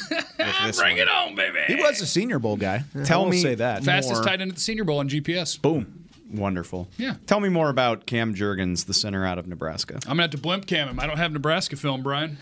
this 0.63 0.79
Bring 0.79 0.97
one. 0.97 1.07
it 1.07 1.09
on, 1.09 1.35
baby. 1.35 1.59
he 1.67 1.75
was 1.75 2.01
a 2.01 2.05
Senior 2.05 2.39
Bowl 2.39 2.55
guy. 2.57 2.83
Tell 3.05 3.21
I 3.21 3.23
will 3.25 3.31
me- 3.31 3.41
say 3.41 3.55
that. 3.55 3.83
Fastest 3.83 4.15
more. 4.15 4.23
tight 4.23 4.41
end 4.41 4.51
at 4.51 4.55
the 4.55 4.61
Senior 4.61 4.83
Bowl 4.83 4.99
on 4.99 5.09
GPS. 5.09 5.61
Boom. 5.61 6.00
Wonderful. 6.31 6.87
Yeah. 6.97 7.15
Tell 7.27 7.39
me 7.39 7.49
more 7.49 7.69
about 7.69 8.05
Cam 8.05 8.33
Jurgens, 8.33 8.85
the 8.85 8.93
center 8.93 9.25
out 9.25 9.37
of 9.37 9.47
Nebraska. 9.47 9.95
I'm 9.95 10.01
going 10.01 10.17
to 10.17 10.23
have 10.23 10.31
to 10.31 10.37
blimp 10.37 10.65
cam 10.65 10.87
him. 10.87 10.99
I 10.99 11.07
don't 11.07 11.17
have 11.17 11.31
Nebraska 11.31 11.75
film, 11.75 12.03
Brian. 12.03 12.37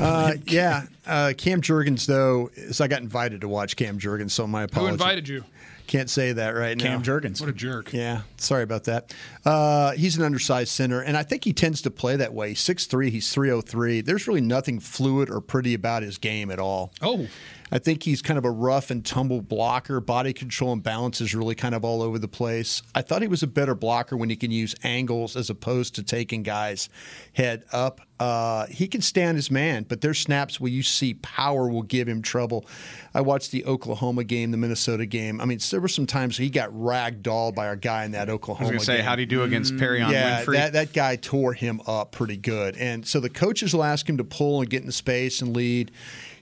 Uh, 0.00 0.34
yeah, 0.46 0.86
uh, 1.06 1.32
Cam 1.36 1.60
Jurgens 1.60 2.06
though. 2.06 2.50
So 2.72 2.84
I 2.84 2.88
got 2.88 3.02
invited 3.02 3.42
to 3.42 3.48
watch 3.48 3.76
Cam 3.76 3.98
Jurgens, 3.98 4.30
so 4.32 4.46
my 4.46 4.62
apologies. 4.64 4.88
Who 4.88 5.04
invited 5.04 5.28
you? 5.28 5.44
Can't 5.86 6.10
say 6.10 6.32
that 6.32 6.50
right 6.50 6.76
Cam 6.76 6.90
now. 6.90 6.96
Cam 6.96 7.02
Jurgens. 7.04 7.40
What 7.40 7.48
a 7.48 7.52
jerk. 7.52 7.92
Yeah, 7.92 8.22
sorry 8.38 8.64
about 8.64 8.84
that. 8.84 9.14
Uh, 9.44 9.92
he's 9.92 10.16
an 10.16 10.24
undersized 10.24 10.70
center, 10.70 11.00
and 11.00 11.16
I 11.16 11.22
think 11.22 11.44
he 11.44 11.52
tends 11.52 11.82
to 11.82 11.90
play 11.90 12.16
that 12.16 12.34
way. 12.34 12.54
6'3", 12.54 13.10
he's 13.10 13.32
303. 13.32 14.00
There's 14.00 14.26
really 14.26 14.40
nothing 14.40 14.80
fluid 14.80 15.30
or 15.30 15.40
pretty 15.40 15.74
about 15.74 16.02
his 16.02 16.18
game 16.18 16.50
at 16.50 16.58
all. 16.58 16.92
Oh. 17.00 17.28
I 17.72 17.78
think 17.78 18.04
he's 18.04 18.22
kind 18.22 18.38
of 18.38 18.44
a 18.44 18.50
rough 18.50 18.90
and 18.90 19.04
tumble 19.04 19.40
blocker. 19.42 20.00
Body 20.00 20.32
control 20.32 20.72
and 20.72 20.82
balance 20.82 21.20
is 21.20 21.34
really 21.34 21.56
kind 21.56 21.74
of 21.74 21.84
all 21.84 22.00
over 22.00 22.18
the 22.18 22.28
place. 22.28 22.80
I 22.94 23.02
thought 23.02 23.22
he 23.22 23.28
was 23.28 23.42
a 23.42 23.48
better 23.48 23.74
blocker 23.74 24.16
when 24.16 24.30
he 24.30 24.36
can 24.36 24.52
use 24.52 24.74
angles 24.84 25.34
as 25.36 25.50
opposed 25.50 25.96
to 25.96 26.04
taking 26.04 26.44
guys 26.44 26.88
head 27.32 27.64
up. 27.72 28.00
Uh, 28.18 28.66
he 28.68 28.88
can 28.88 29.02
stand 29.02 29.36
his 29.36 29.50
man, 29.50 29.84
but 29.86 30.00
there's 30.00 30.18
snaps 30.18 30.58
where 30.58 30.70
you 30.70 30.82
see 30.82 31.14
power 31.14 31.68
will 31.68 31.82
give 31.82 32.08
him 32.08 32.22
trouble. 32.22 32.64
I 33.12 33.20
watched 33.20 33.50
the 33.50 33.64
Oklahoma 33.66 34.24
game, 34.24 34.52
the 34.52 34.56
Minnesota 34.56 35.04
game. 35.04 35.38
I 35.40 35.44
mean, 35.44 35.58
there 35.70 35.80
were 35.80 35.88
some 35.88 36.06
times 36.06 36.36
he 36.38 36.48
got 36.48 36.70
ragdolled 36.70 37.54
by 37.56 37.66
our 37.66 37.76
guy 37.76 38.04
in 38.04 38.12
that 38.12 38.30
I 38.30 38.32
Oklahoma 38.32 38.68
was 38.68 38.70
going 38.70 38.78
to 38.78 38.84
say, 38.86 38.96
game. 38.98 39.04
how 39.04 39.16
do 39.16 39.22
you 39.22 39.26
do 39.26 39.42
against 39.42 39.74
Perrion 39.76 40.10
Yeah, 40.10 40.42
Winfrey? 40.44 40.54
that, 40.54 40.72
that 40.74 40.92
guy 40.94 41.16
tore 41.16 41.52
him 41.52 41.82
up 41.86 42.12
pretty 42.12 42.36
good. 42.38 42.76
And 42.78 43.06
so 43.06 43.20
the 43.20 43.28
coaches 43.28 43.74
will 43.74 43.84
ask 43.84 44.08
him 44.08 44.16
to 44.16 44.24
pull 44.24 44.60
and 44.60 44.70
get 44.70 44.80
into 44.80 44.92
space 44.92 45.42
and 45.42 45.54
lead. 45.54 45.90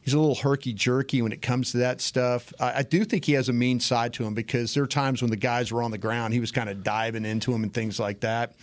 He's 0.05 0.13
a 0.13 0.19
little 0.19 0.35
herky 0.35 0.75
jerky 0.75 1.23
when 1.23 1.33
it 1.33 1.41
comes 1.41 1.73
to 1.73 1.79
that 1.79 2.03
stuff. 2.03 2.53
I, 2.61 2.81
I 2.81 2.83
do 2.83 3.05
think 3.05 3.25
he 3.25 3.33
has 3.33 3.49
a 3.49 3.55
mean 3.55 3.81
side 3.81 4.13
to 4.15 4.25
him 4.25 4.35
because 4.35 4.75
there 4.75 4.85
are 4.85 4.87
times 4.87 5.23
when 5.23 5.31
the 5.31 5.37
guys 5.37 5.73
were 5.73 5.83
on 5.83 5.91
the 5.91 5.99
ground, 5.99 6.35
he 6.35 6.41
was 6.41 6.53
kind 6.53 6.69
of 6.69 6.85
diving 6.85 7.25
into 7.25 7.55
him 7.55 7.63
and 7.63 7.73
things 7.73 7.99
like 7.99 8.21
that. 8.21 8.55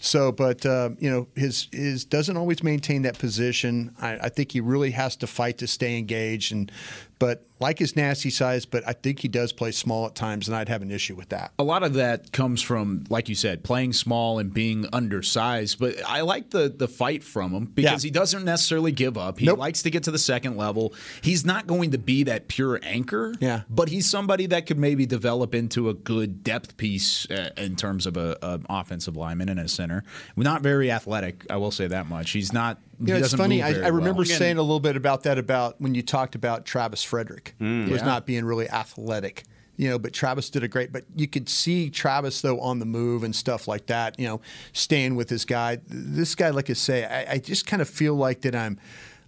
So, 0.00 0.32
but 0.32 0.66
uh, 0.66 0.90
you 0.98 1.08
know, 1.08 1.28
his 1.36 1.68
his 1.72 2.04
doesn't 2.04 2.36
always 2.36 2.64
maintain 2.64 3.02
that 3.02 3.18
position. 3.18 3.94
I, 4.00 4.18
I 4.22 4.28
think 4.28 4.52
he 4.52 4.60
really 4.60 4.90
has 4.90 5.14
to 5.16 5.28
fight 5.28 5.58
to 5.58 5.68
stay 5.68 5.98
engaged. 5.98 6.52
And 6.52 6.70
but 7.18 7.44
like 7.60 7.78
his 7.80 7.96
nasty 7.96 8.30
size, 8.30 8.64
but 8.66 8.86
I 8.86 8.92
think 8.92 9.18
he 9.18 9.26
does 9.28 9.52
play 9.52 9.72
small 9.72 10.06
at 10.06 10.14
times, 10.14 10.46
and 10.46 10.56
I'd 10.56 10.68
have 10.68 10.82
an 10.82 10.92
issue 10.92 11.16
with 11.16 11.30
that. 11.30 11.52
A 11.58 11.64
lot 11.64 11.82
of 11.82 11.94
that 11.94 12.30
comes 12.32 12.62
from, 12.62 13.04
like 13.10 13.28
you 13.28 13.34
said, 13.34 13.64
playing 13.64 13.92
small 13.94 14.38
and 14.38 14.54
being 14.54 14.86
undersized. 14.92 15.78
But 15.80 15.96
I 16.06 16.20
like 16.20 16.50
the 16.50 16.68
the 16.68 16.86
fight 16.88 17.24
from 17.24 17.52
him 17.52 17.64
because 17.66 18.04
Yeah. 18.04 18.08
he 18.08 18.10
doesn't 18.10 18.44
necessarily 18.44 18.92
give 18.92 19.18
up. 19.18 19.38
He 19.40 19.46
Nope. 19.46 19.58
likes 19.58 19.82
to 19.82 19.90
get 19.90 20.04
to 20.04 20.10
the 20.10 20.18
second 20.18 20.56
level. 20.56 20.94
He's 21.22 21.44
not 21.44 21.66
going 21.66 21.90
to 21.90 21.98
be 21.98 22.22
that 22.24 22.46
pure 22.48 22.78
anchor. 22.82 23.34
Yeah. 23.40 23.62
But 23.68 23.88
he's 23.88 24.08
somebody 24.08 24.46
that 24.46 24.66
could 24.66 24.78
maybe 24.78 25.04
develop 25.06 25.54
into 25.54 25.88
a 25.88 25.94
good 25.94 26.44
depth 26.44 26.76
piece 26.76 27.28
uh, 27.30 27.50
in 27.56 27.74
terms 27.74 28.06
of 28.06 28.16
a, 28.16 28.36
a 28.42 28.60
offensive 28.70 29.16
lineman 29.16 29.48
and 29.48 29.58
a 29.58 29.68
center. 29.68 30.04
Not 30.36 30.62
very 30.62 30.90
athletic, 30.90 31.44
I 31.50 31.56
will 31.56 31.72
say 31.72 31.88
that 31.88 32.08
much. 32.08 32.30
He's 32.30 32.52
not. 32.52 32.78
You 33.00 33.14
know, 33.14 33.16
it's 33.20 33.34
funny. 33.34 33.62
I, 33.62 33.68
I 33.84 33.88
remember 33.88 34.22
well. 34.22 34.24
saying 34.38 34.58
a 34.58 34.62
little 34.62 34.80
bit 34.80 34.96
about 34.96 35.22
that 35.22 35.38
about 35.38 35.80
when 35.80 35.94
you 35.94 36.02
talked 36.02 36.34
about 36.34 36.64
Travis 36.66 37.02
Frederick 37.04 37.54
was 37.60 37.66
Mm. 37.68 37.88
Yeah. 37.90 38.04
not 38.04 38.26
being 38.26 38.44
really 38.44 38.68
athletic. 38.68 39.44
You 39.76 39.90
know, 39.90 39.98
but 40.00 40.12
Travis 40.12 40.50
did 40.50 40.64
a 40.64 40.68
great. 40.68 40.92
But 40.92 41.04
you 41.14 41.28
could 41.28 41.48
see 41.48 41.88
Travis 41.90 42.40
though 42.40 42.58
on 42.60 42.80
the 42.80 42.84
move 42.86 43.22
and 43.22 43.34
stuff 43.36 43.68
like 43.68 43.86
that. 43.86 44.18
You 44.18 44.26
know, 44.26 44.40
staying 44.72 45.14
with 45.14 45.30
his 45.30 45.44
guy. 45.44 45.78
This 45.86 46.34
guy, 46.34 46.50
like 46.50 46.68
I 46.68 46.72
say, 46.72 47.04
I, 47.04 47.34
I 47.34 47.38
just 47.38 47.66
kind 47.66 47.80
of 47.80 47.88
feel 47.88 48.14
like 48.14 48.40
that 48.42 48.54
I'm. 48.56 48.78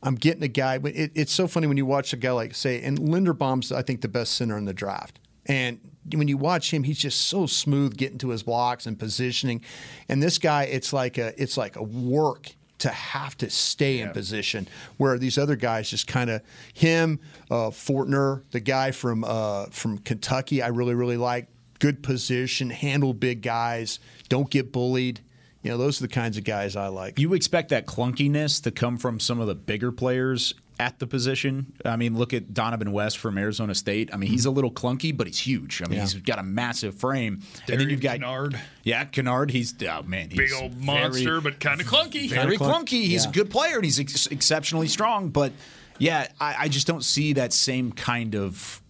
I'm 0.02 0.14
getting 0.14 0.42
a 0.42 0.48
guy. 0.48 0.76
It, 0.82 1.12
it's 1.14 1.30
so 1.32 1.46
funny 1.46 1.66
when 1.66 1.76
you 1.76 1.84
watch 1.84 2.14
a 2.14 2.16
guy 2.16 2.30
like 2.30 2.54
say, 2.54 2.80
and 2.80 2.98
Linderbaum's 2.98 3.70
I 3.70 3.82
think 3.82 4.00
the 4.00 4.08
best 4.08 4.32
center 4.34 4.56
in 4.56 4.64
the 4.64 4.72
draft, 4.72 5.20
and 5.44 5.78
when 6.14 6.26
you 6.26 6.38
watch 6.38 6.72
him, 6.72 6.84
he's 6.84 6.98
just 6.98 7.20
so 7.28 7.44
smooth 7.44 7.98
getting 7.98 8.16
to 8.18 8.30
his 8.30 8.42
blocks 8.42 8.86
and 8.86 8.98
positioning. 8.98 9.62
And 10.08 10.22
this 10.22 10.38
guy, 10.38 10.62
it's 10.64 10.94
like 10.94 11.18
a 11.18 11.34
it's 11.40 11.58
like 11.58 11.76
a 11.76 11.82
work 11.82 12.56
to 12.80 12.88
have 12.90 13.36
to 13.38 13.48
stay 13.48 14.00
in 14.00 14.10
position, 14.10 14.68
where 14.96 15.18
these 15.18 15.38
other 15.38 15.56
guys 15.56 15.90
just 15.90 16.06
kind 16.06 16.28
of 16.30 16.42
him, 16.74 17.20
uh, 17.50 17.70
Fortner, 17.70 18.42
the 18.50 18.60
guy 18.60 18.90
from 18.90 19.24
uh, 19.24 19.66
from 19.66 19.98
Kentucky, 19.98 20.62
I 20.62 20.68
really 20.68 20.94
really 20.94 21.16
like. 21.16 21.48
Good 21.78 22.02
position, 22.02 22.68
handle 22.68 23.14
big 23.14 23.40
guys, 23.40 24.00
don't 24.28 24.50
get 24.50 24.70
bullied. 24.72 25.20
You 25.62 25.70
know, 25.70 25.78
those 25.78 26.00
are 26.00 26.06
the 26.06 26.12
kinds 26.12 26.36
of 26.38 26.44
guys 26.44 26.76
I 26.76 26.88
like. 26.88 27.18
You 27.18 27.34
expect 27.34 27.68
that 27.70 27.86
clunkiness 27.86 28.62
to 28.62 28.70
come 28.70 28.96
from 28.96 29.20
some 29.20 29.40
of 29.40 29.46
the 29.46 29.54
bigger 29.54 29.92
players 29.92 30.54
at 30.80 30.98
the 30.98 31.06
position. 31.06 31.74
I 31.84 31.96
mean, 31.96 32.16
look 32.16 32.32
at 32.32 32.54
Dohnovan 32.54 32.90
West 32.90 33.18
from 33.18 33.36
Arizona 33.36 33.74
State. 33.74 34.08
I 34.14 34.16
mean, 34.16 34.30
he's 34.30 34.46
a 34.46 34.48
hmm. 34.48 34.54
little 34.56 34.72
clunky, 34.72 35.14
but 35.14 35.26
he's 35.26 35.38
huge. 35.38 35.82
I 35.82 35.88
mean, 35.88 35.98
Yeah. 35.98 36.02
he's 36.04 36.14
got 36.14 36.38
a 36.38 36.42
massive 36.42 36.94
frame. 36.94 37.42
and 37.68 37.78
then 37.78 37.90
you've 37.90 38.00
got 38.00 38.12
Kennard. 38.18 38.58
Yeah, 38.82 39.04
Kennard. 39.04 39.50
He's 39.50 39.74
oh 39.82 40.02
man, 40.04 40.30
he's 40.30 40.38
Big 40.38 40.52
old 40.54 40.72
very- 40.72 41.00
monster, 41.00 41.40
but 41.42 41.60
kind 41.60 41.82
of 41.82 41.86
clunky. 41.86 42.30
very 42.30 42.56
clunk. 42.56 42.88
clunky. 42.88 43.02
He's 43.04 43.24
Yeah. 43.24 43.30
a 43.30 43.32
good 43.32 43.50
player 43.50 43.76
and 43.76 43.84
he's 43.84 44.00
ex- 44.00 44.26
exceptionally 44.28 44.88
strong. 44.88 45.28
But 45.28 45.52
yeah, 45.98 46.28
I, 46.40 46.56
I 46.60 46.68
just 46.68 46.86
don't 46.86 47.04
see 47.04 47.34
that 47.34 47.52
same 47.52 47.92
kind 47.92 48.34
of. 48.34 48.80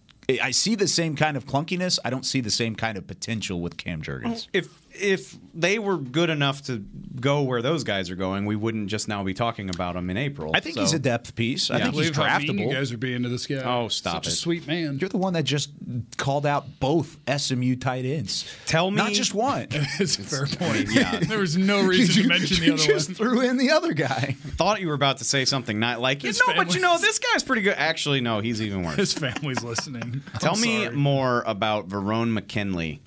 I 0.41 0.51
see 0.51 0.75
the 0.75 0.87
same 0.87 1.17
kind 1.17 1.35
of 1.35 1.45
clunkiness. 1.45 1.99
I 2.05 2.09
don't 2.09 2.25
see 2.25 2.39
the 2.39 2.51
same 2.51 2.73
kind 2.75 2.97
of 2.97 3.05
potential 3.05 3.59
with 3.59 3.75
Cam 3.75 4.01
Jurgens. 4.01 4.47
If 4.53 4.69
if 5.01 5.35
they 5.53 5.79
were 5.79 5.97
good 5.97 6.29
enough 6.29 6.61
to 6.63 6.77
go 7.19 7.41
where 7.41 7.61
those 7.61 7.83
guys 7.83 8.09
are 8.09 8.15
going, 8.15 8.45
we 8.45 8.55
wouldn't 8.55 8.87
just 8.87 9.07
now 9.07 9.21
be 9.23 9.33
talking 9.33 9.69
about 9.69 9.95
them 9.95 10.09
in 10.09 10.15
April. 10.17 10.51
I 10.55 10.59
think 10.61 10.75
So- 10.75 10.81
he's 10.81 10.93
a 10.93 10.99
depth 10.99 11.35
piece. 11.35 11.69
I 11.69 11.77
Yeah. 11.77 11.83
think 11.85 11.95
he's 11.95 12.11
Believe 12.11 12.15
how 12.29 12.39
mean 12.39 12.57
you 12.59 12.73
guys 12.73 12.91
are 12.93 12.97
being 12.97 13.23
to 13.23 13.29
this 13.29 13.45
guy. 13.47 13.57
Oh, 13.57 13.87
stop 13.89 14.23
Such 14.23 14.27
it. 14.27 14.33
a 14.33 14.35
sweet 14.37 14.65
man. 14.67 14.97
You're 14.99 15.09
the 15.09 15.17
one 15.17 15.33
that 15.33 15.43
just 15.43 15.71
called 16.17 16.45
out 16.45 16.79
both 16.79 17.17
SMU 17.27 17.75
tight 17.75 18.05
ends. 18.05 18.45
Tell 18.65 18.89
me- 18.91 18.97
not 18.97 19.11
just 19.13 19.33
one. 19.33 19.67
It's 19.99 20.17
a 20.17 20.23
fair 20.23 20.45
point. 20.47 20.87
yeah. 20.93 21.19
there 21.27 21.39
was 21.39 21.57
no 21.57 21.81
reason 21.83 22.23
to 22.23 22.29
mention 22.29 22.59
the 22.59 22.65
you 22.67 22.73
other 22.75 22.83
just 22.83 23.09
one. 23.09 23.15
threw 23.15 23.41
in 23.41 23.57
the 23.57 23.71
other 23.71 23.93
guy. 23.93 24.35
Thought 24.55 24.79
you 24.81 24.87
were 24.87 24.93
about 24.93 25.17
to 25.17 25.23
say 25.25 25.43
something 25.45 25.79
not 25.79 25.99
like 25.99 26.23
you 26.23 26.27
His 26.29 26.39
know, 26.47 26.53
but 26.55 26.73
you 26.73 26.79
know 26.81 26.97
this 26.97 27.19
guy's 27.19 27.43
pretty 27.43 27.61
good. 27.61 27.75
Actually, 27.77 28.21
no, 28.21 28.39
he's 28.39 28.61
even 28.61 28.83
worse. 28.83 28.95
His 28.95 29.13
family's 29.13 29.63
listening. 29.63 30.21
I'm 30.33 30.39
Tell 30.39 30.55
me 30.55 30.85
sorry. 30.85 30.95
more 30.95 31.43
about 31.45 31.89
Verone 31.89 32.31
McKinley, 32.31 33.01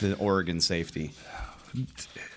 the 0.00 0.14
Oregon 0.16 0.60
safety. 0.60 1.12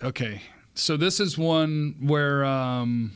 Okay, 0.03 0.41
so 0.73 0.97
this 0.97 1.19
is 1.19 1.37
one 1.37 1.95
where, 1.99 2.43
um, 2.45 3.11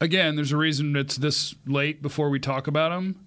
again, 0.00 0.36
there's 0.36 0.52
a 0.52 0.56
reason 0.56 0.94
it's 0.96 1.16
this 1.16 1.54
late 1.66 2.02
before 2.02 2.30
we 2.30 2.38
talk 2.38 2.66
about 2.66 2.92
him. 2.92 3.26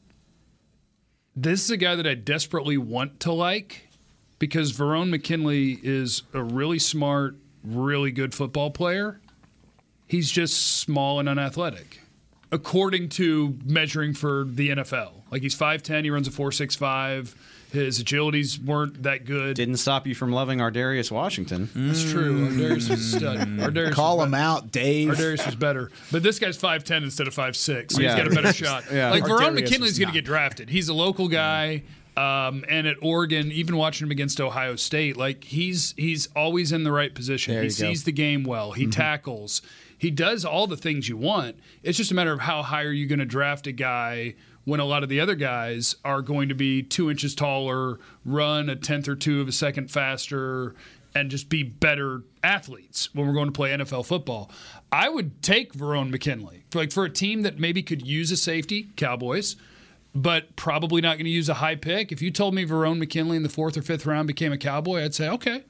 This 1.36 1.64
is 1.64 1.72
a 1.72 1.78
guy 1.78 1.96
that 1.96 2.06
I 2.06 2.14
desperately 2.14 2.78
want 2.78 3.20
to 3.22 3.32
like 3.34 3.90
because 4.40 4.72
Verone 4.74 5.10
McKinley 5.10 5.80
is 5.82 6.24
a 6.34 6.44
really 6.44 6.80
smart, 6.80 7.36
really 7.64 8.12
good 8.12 8.36
football 8.36 8.72
player. 8.72 9.20
He's 10.06 10.30
just 10.30 10.78
small 10.78 11.20
and 11.20 11.28
unathletic, 11.28 12.02
according 12.52 13.10
to 13.10 13.58
measuring 13.66 14.14
for 14.14 14.44
the 14.44 14.70
NFL. 14.70 15.24
Like 15.32 15.42
he's 15.42 15.56
5'10, 15.56 16.04
he 16.04 16.12
runs 16.12 16.28
a 16.28 16.32
4'6'5. 16.32 17.34
His 17.74 18.02
agilities 18.02 18.64
weren't 18.64 19.04
that 19.04 19.26
good. 19.26 19.56
Didn't 19.58 19.78
stop 19.78 20.08
you 20.08 20.16
from 20.16 20.32
loving 20.32 20.60
Ardarius 20.60 21.12
Washington. 21.12 21.70
That's 21.76 22.10
true. 22.10 22.48
Ardarius 22.48 22.90
was 22.90 23.14
a 23.14 23.18
stud. 23.18 23.38
Ardarius 23.48 23.92
Call 23.94 24.18
was 24.18 24.26
him 24.28 24.32
better. 24.32 24.44
out, 24.44 24.72
Dave. 24.72 25.18
Darius 25.18 25.46
was 25.46 25.56
better, 25.56 25.90
but 26.12 26.24
this 26.24 26.40
guy's 26.40 26.56
five 26.56 26.84
ten 26.84 27.04
instead 27.04 27.28
of 27.28 27.34
five 27.34 27.58
six, 27.58 27.96
so 27.96 28.02
Yeah. 28.02 28.16
he's 28.16 28.24
got 28.24 28.32
a 28.32 28.36
better 28.42 28.54
shot. 28.66 28.84
Yeah. 28.92 29.10
Like 29.10 29.24
Verone 29.24 29.40
Ardarius 29.40 29.54
McKinley's 29.56 29.92
was 29.92 30.00
going 30.00 30.10
to 30.10 30.14
get 30.14 30.24
drafted. 30.26 30.70
He's 30.70 30.88
a 30.88 30.94
local 30.94 31.28
guy, 31.28 31.82
um, 32.16 32.64
and 32.70 32.86
at 32.86 32.98
Oregon, 33.02 33.52
even 33.52 33.76
watching 33.76 34.06
him 34.08 34.12
against 34.12 34.40
Ohio 34.40 34.76
State, 34.76 35.18
like 35.18 35.44
he's 35.44 35.96
he's 35.98 36.28
always 36.36 36.72
in 36.72 36.84
the 36.84 36.92
right 36.92 37.14
position. 37.16 37.56
There 37.56 37.64
he 37.64 37.70
you 37.70 37.76
go. 37.76 37.90
sees 37.90 38.04
the 38.04 38.12
game 38.12 38.44
well. 38.44 38.72
Mm-hmm. 38.72 38.82
He 38.82 38.88
tackles. 38.88 39.62
He 39.98 40.12
does 40.12 40.44
all 40.46 40.68
the 40.68 40.78
things 40.78 41.08
you 41.10 41.18
want. 41.18 41.56
It's 41.82 41.98
just 41.98 42.12
a 42.12 42.14
matter 42.14 42.34
of 42.34 42.42
how 42.42 42.62
high 42.62 42.84
are 42.84 42.92
you 42.92 43.08
going 43.08 43.20
to 43.20 43.26
draft 43.26 43.66
a 43.68 43.72
guy 43.72 44.36
when 44.66 44.80
a 44.80 44.86
lot 44.86 45.04
of 45.04 45.10
the 45.10 45.20
other 45.20 45.36
guys 45.36 45.96
are 46.06 46.22
going 46.22 46.50
to 46.50 46.56
be 46.56 46.82
two 46.82 47.12
inches 47.12 47.36
taller, 47.36 48.00
run 48.26 48.70
a 48.70 48.76
tenth 48.76 49.08
or 49.08 49.16
two 49.16 49.42
of 49.42 49.48
a 49.48 49.52
second 49.52 49.92
faster, 49.92 50.76
and 51.16 51.30
just 51.30 51.50
be 51.50 51.64
better 51.64 52.24
athletes 52.44 53.14
when 53.14 53.28
we're 53.28 53.34
going 53.34 53.48
to 53.48 53.52
play 53.52 53.72
NFL 53.72 54.06
football. 54.06 54.50
I 54.92 55.10
would 55.10 55.42
take 55.42 55.74
Verone 55.74 56.10
McKinley. 56.10 56.64
For, 56.72 56.80
like 56.80 56.92
for 56.92 57.04
a 57.06 57.10
team 57.10 57.42
that 57.44 57.60
maybe 57.60 57.84
could 57.84 58.06
use 58.06 58.32
a 58.32 58.38
safety, 58.38 58.90
Cowboys, 58.96 59.56
but 60.16 60.56
probably 60.56 61.02
not 61.02 61.18
going 61.18 61.26
to 61.26 61.32
use 61.32 61.50
a 61.50 61.56
high 61.56 61.76
pick. 61.76 62.12
If 62.12 62.22
you 62.22 62.32
told 62.32 62.54
me 62.54 62.66
Verone 62.66 63.00
McKinley 63.00 63.38
in 63.38 63.44
the 63.44 63.50
fourth 63.50 63.78
or 63.78 63.82
fifth 63.82 64.06
round 64.06 64.28
became 64.28 64.52
a 64.52 64.58
Cowboy, 64.58 65.04
I'd 65.04 65.16
say, 65.16 65.30
okay, 65.30 65.64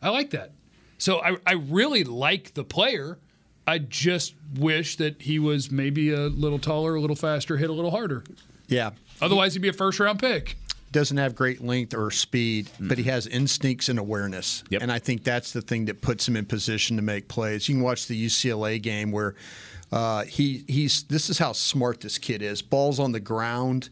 I 0.00 0.10
like 0.10 0.30
that. 0.30 0.52
So 0.98 1.20
I, 1.20 1.36
I 1.46 1.52
really 1.52 2.04
like 2.04 2.54
the 2.54 2.64
player. 2.64 3.18
I 3.66 3.78
just 3.78 4.34
wish 4.58 4.96
that 4.96 5.22
he 5.22 5.38
was 5.38 5.70
maybe 5.70 6.12
a 6.12 6.26
little 6.28 6.58
taller, 6.58 6.94
a 6.94 7.00
little 7.00 7.16
faster, 7.16 7.56
hit 7.56 7.70
a 7.70 7.72
little 7.72 7.90
harder. 7.90 8.24
Yeah. 8.68 8.90
Otherwise, 9.20 9.54
he'd 9.54 9.60
be 9.62 9.68
a 9.68 9.72
first 9.72 9.98
round 10.00 10.18
pick. 10.18 10.56
doesn't 10.92 11.16
have 11.16 11.34
great 11.34 11.62
length 11.62 11.94
or 11.94 12.10
speed, 12.10 12.70
but 12.78 12.98
he 12.98 13.04
has 13.04 13.26
instincts 13.26 13.88
and 13.88 13.98
awareness. 13.98 14.62
Yep. 14.70 14.82
And 14.82 14.92
I 14.92 14.98
think 14.98 15.24
that's 15.24 15.52
the 15.52 15.62
thing 15.62 15.86
that 15.86 16.02
puts 16.02 16.28
him 16.28 16.36
in 16.36 16.44
position 16.44 16.96
to 16.96 17.02
make 17.02 17.26
plays. 17.28 17.68
You 17.68 17.76
can 17.76 17.82
watch 17.82 18.06
the 18.06 18.26
UCLA 18.26 18.80
game 18.80 19.10
where 19.12 19.34
uh, 19.92 20.24
he 20.24 20.64
he's 20.68 21.04
this 21.04 21.30
is 21.30 21.38
how 21.38 21.52
smart 21.52 22.00
this 22.00 22.18
kid 22.18 22.42
is. 22.42 22.62
Balls 22.62 22.98
on 23.00 23.12
the 23.12 23.20
ground, 23.20 23.90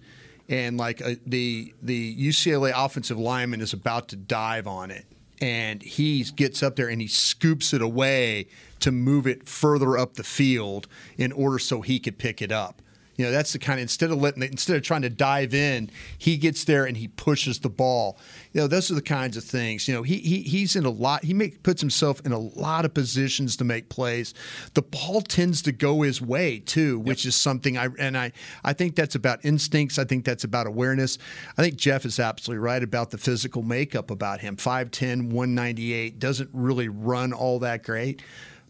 and 0.48 0.76
like 0.76 1.00
uh, 1.02 1.14
the 1.26 1.72
the 1.82 2.16
UCLA 2.28 2.72
offensive 2.74 3.18
lineman 3.18 3.60
is 3.60 3.72
about 3.72 4.08
to 4.08 4.16
dive 4.16 4.66
on 4.66 4.90
it, 4.90 5.06
and 5.42 5.82
he 5.82 6.22
gets 6.22 6.62
up 6.62 6.76
there 6.76 6.88
and 6.88 7.00
he 7.00 7.08
scoops 7.08 7.74
it 7.74 7.82
away 7.82 8.46
to 8.78 8.92
move 8.92 9.26
it 9.26 9.48
further 9.48 9.98
up 9.98 10.14
the 10.14 10.22
field 10.22 10.86
in 11.18 11.32
order 11.32 11.58
so 11.58 11.80
he 11.80 11.98
could 11.98 12.16
pick 12.16 12.40
it 12.40 12.52
up. 12.52 12.80
You 13.16 13.26
know, 13.26 13.30
that's 13.30 13.52
the 13.52 13.58
kind 13.58 13.78
of 13.78 13.82
instead 13.82 14.10
of 14.10 14.18
letting 14.18 14.42
instead 14.42 14.76
of 14.76 14.82
trying 14.82 15.02
to 15.02 15.10
dive 15.10 15.52
in, 15.52 15.90
he 16.16 16.36
gets 16.36 16.64
there 16.64 16.86
and 16.86 16.96
he 16.96 17.08
pushes 17.08 17.58
the 17.58 17.68
ball. 17.68 18.18
You 18.52 18.62
know, 18.62 18.66
those 18.66 18.90
are 18.90 18.94
the 18.94 19.02
kinds 19.02 19.36
of 19.36 19.44
things. 19.44 19.86
You 19.86 19.94
know, 19.94 20.02
he, 20.02 20.18
he 20.18 20.42
he's 20.42 20.76
in 20.76 20.86
a 20.86 20.90
lot. 20.90 21.24
He 21.24 21.34
make, 21.34 21.62
puts 21.62 21.80
himself 21.80 22.20
in 22.24 22.32
a 22.32 22.38
lot 22.38 22.84
of 22.84 22.94
positions 22.94 23.56
to 23.56 23.64
make 23.64 23.90
plays. 23.90 24.32
The 24.74 24.82
ball 24.82 25.20
tends 25.20 25.60
to 25.62 25.72
go 25.72 26.02
his 26.02 26.22
way 26.22 26.60
too, 26.60 26.98
which 27.00 27.26
is 27.26 27.36
something 27.36 27.76
I 27.76 27.88
and 27.98 28.16
I 28.16 28.32
I 28.64 28.72
think 28.72 28.96
that's 28.96 29.14
about 29.14 29.44
instincts. 29.44 29.98
I 29.98 30.04
think 30.04 30.24
that's 30.24 30.44
about 30.44 30.66
awareness. 30.66 31.18
I 31.58 31.62
think 31.62 31.76
Jeff 31.76 32.06
is 32.06 32.18
absolutely 32.18 32.64
right 32.64 32.82
about 32.82 33.10
the 33.10 33.18
physical 33.18 33.62
makeup 33.62 34.10
about 34.10 34.40
him. 34.40 34.56
5'10", 34.56 35.30
198, 35.30 36.18
doesn't 36.18 36.50
really 36.52 36.88
run 36.88 37.32
all 37.32 37.58
that 37.58 37.82
great 37.82 38.22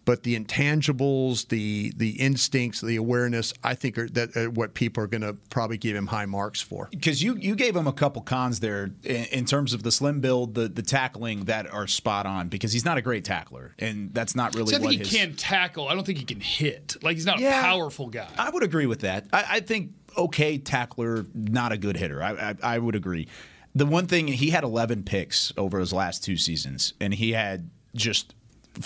but 0.05 0.23
the 0.25 0.39
intangibles, 0.39 1.49
the 1.49 1.93
the 1.97 2.11
instincts, 2.21 2.81
the 2.81 2.97
awareness, 2.97 3.53
I 3.63 3.75
think 3.75 3.99
are 3.99 4.09
that 4.11 4.37
are 4.37 4.51
what 4.51 4.75
people 4.75 5.03
are 5.05 5.07
going 5.07 5.21
to 5.23 5.35
probably 5.51 5.79
give 5.79 5.95
him 5.97 6.07
high 6.09 6.27
marks 6.27 6.61
for. 6.61 6.89
Because 6.91 7.23
you, 7.23 7.37
you 7.37 7.55
gave 7.55 7.77
him 7.77 7.87
a 7.87 7.93
couple 7.93 8.23
cons 8.23 8.61
there 8.61 8.91
in, 9.05 9.25
in 9.27 9.45
terms 9.45 9.73
of 9.75 9.83
the 9.83 9.93
slim 9.93 10.21
build, 10.21 10.55
the, 10.55 10.69
the 10.69 10.83
tackling 10.83 11.45
that 11.45 11.73
are 11.73 11.87
spot 11.87 12.27
on 12.27 12.49
because 12.49 12.73
he's 12.73 12.85
not 12.85 12.99
a 12.99 13.03
great 13.03 13.25
tackler. 13.25 13.75
And 13.79 14.13
that's 14.13 14.35
not 14.35 14.55
really 14.55 14.71
So 14.73 14.77
I 14.77 14.81
what 14.81 14.89
think 14.91 15.03
he 15.05 15.09
his. 15.09 15.27
can 15.27 15.37
tackle. 15.37 15.89
I 15.89 15.95
don't 15.95 16.05
think 16.05 16.19
he 16.19 16.25
can 16.25 16.41
hit. 16.41 16.97
Like 17.03 17.17
he's 17.17 17.27
not 17.27 17.39
Yeah. 17.39 17.61
a 17.61 17.63
powerful 17.63 18.09
guy. 18.09 18.29
I 18.39 18.51
would 18.51 18.63
agree 18.63 18.87
with 18.87 19.01
that. 19.01 19.27
I, 19.33 19.45
I 19.49 19.61
think 19.61 19.93
okay 20.17 20.59
tackler, 20.59 21.27
not 21.35 21.73
a 21.73 21.79
good 21.79 21.97
hitter. 21.97 22.23
I, 22.23 22.33
I, 22.51 22.55
I 22.63 22.79
would 22.79 22.95
agree. 22.95 23.29
The 23.75 23.87
one 23.87 24.07
thing 24.07 24.27
he 24.29 24.51
had 24.51 24.65
11 24.65 25.05
picks 25.05 25.53
over 25.57 25.79
his 25.79 25.93
last 25.95 26.23
two 26.23 26.37
seasons, 26.37 26.93
and 27.01 27.15
he 27.15 27.33
had 27.33 27.71
just. 27.95 28.35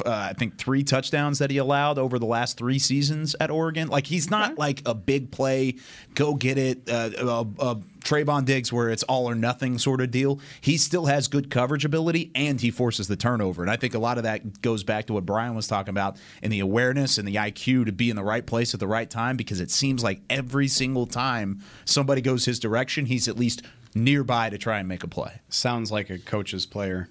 Uh, 0.05 0.11
I 0.31 0.33
think 0.33 0.59
three 0.59 0.83
touchdowns 0.83 1.39
that 1.39 1.51
he 1.51 1.59
allowed 1.59 1.99
over 1.99 2.19
the 2.19 2.27
last 2.27 2.57
three 2.57 2.79
seasons 2.79 3.37
at 3.41 3.51
Oregon. 3.51 3.89
Like 3.89 4.07
he's 4.07 4.31
not 4.31 4.59
like 4.59 4.83
a 4.85 4.95
big 4.95 5.31
play, 5.31 5.77
go 6.15 6.35
get 6.35 6.59
it, 6.59 6.89
uh, 6.91 7.11
uh, 7.19 7.45
uh, 7.59 7.75
Trevon 8.01 8.45
Diggs 8.45 8.73
where 8.73 8.91
it's 8.91 9.03
all 9.05 9.29
or 9.29 9.35
nothing 9.35 9.79
sort 9.79 10.01
of 10.01 10.11
deal. 10.11 10.41
He 10.61 10.77
still 10.77 11.07
has 11.07 11.29
good 11.29 11.51
coverage 11.51 11.85
ability 11.85 12.31
and 12.35 12.61
he 12.61 12.71
forces 12.71 13.09
the 13.09 13.17
turnover. 13.17 13.63
And 13.63 13.71
I 13.71 13.77
think 13.77 13.95
a 13.95 13.99
lot 13.99 14.17
of 14.17 14.25
that 14.25 14.63
goes 14.63 14.85
back 14.85 15.07
to 15.07 15.13
what 15.13 15.27
Brian 15.27 15.55
was 15.55 15.67
talking 15.67 15.91
about 15.91 16.17
and 16.43 16.53
the 16.53 16.61
awareness 16.61 17.19
and 17.19 17.27
the 17.27 17.37
IQ 17.37 17.87
to 17.87 17.93
be 17.93 18.11
in 18.11 18.17
the 18.17 18.25
right 18.25 18.47
place 18.47 18.75
at 18.75 18.81
the 18.81 18.87
right 18.87 19.09
time 19.09 19.37
because 19.37 19.61
it 19.61 19.71
seems 19.71 20.03
like 20.05 20.21
every 20.31 20.69
single 20.69 21.07
time 21.07 21.63
somebody 21.85 22.21
goes 22.21 22.45
his 22.45 22.59
direction, 22.59 23.07
he's 23.07 23.29
at 23.29 23.37
least 23.37 23.63
nearby 23.95 24.51
to 24.51 24.59
try 24.59 24.79
and 24.79 24.89
make 24.89 25.03
a 25.03 25.09
play. 25.09 25.41
Sounds 25.49 25.91
like 25.91 26.11
a 26.11 26.19
coach's 26.19 26.67
player, 26.67 27.09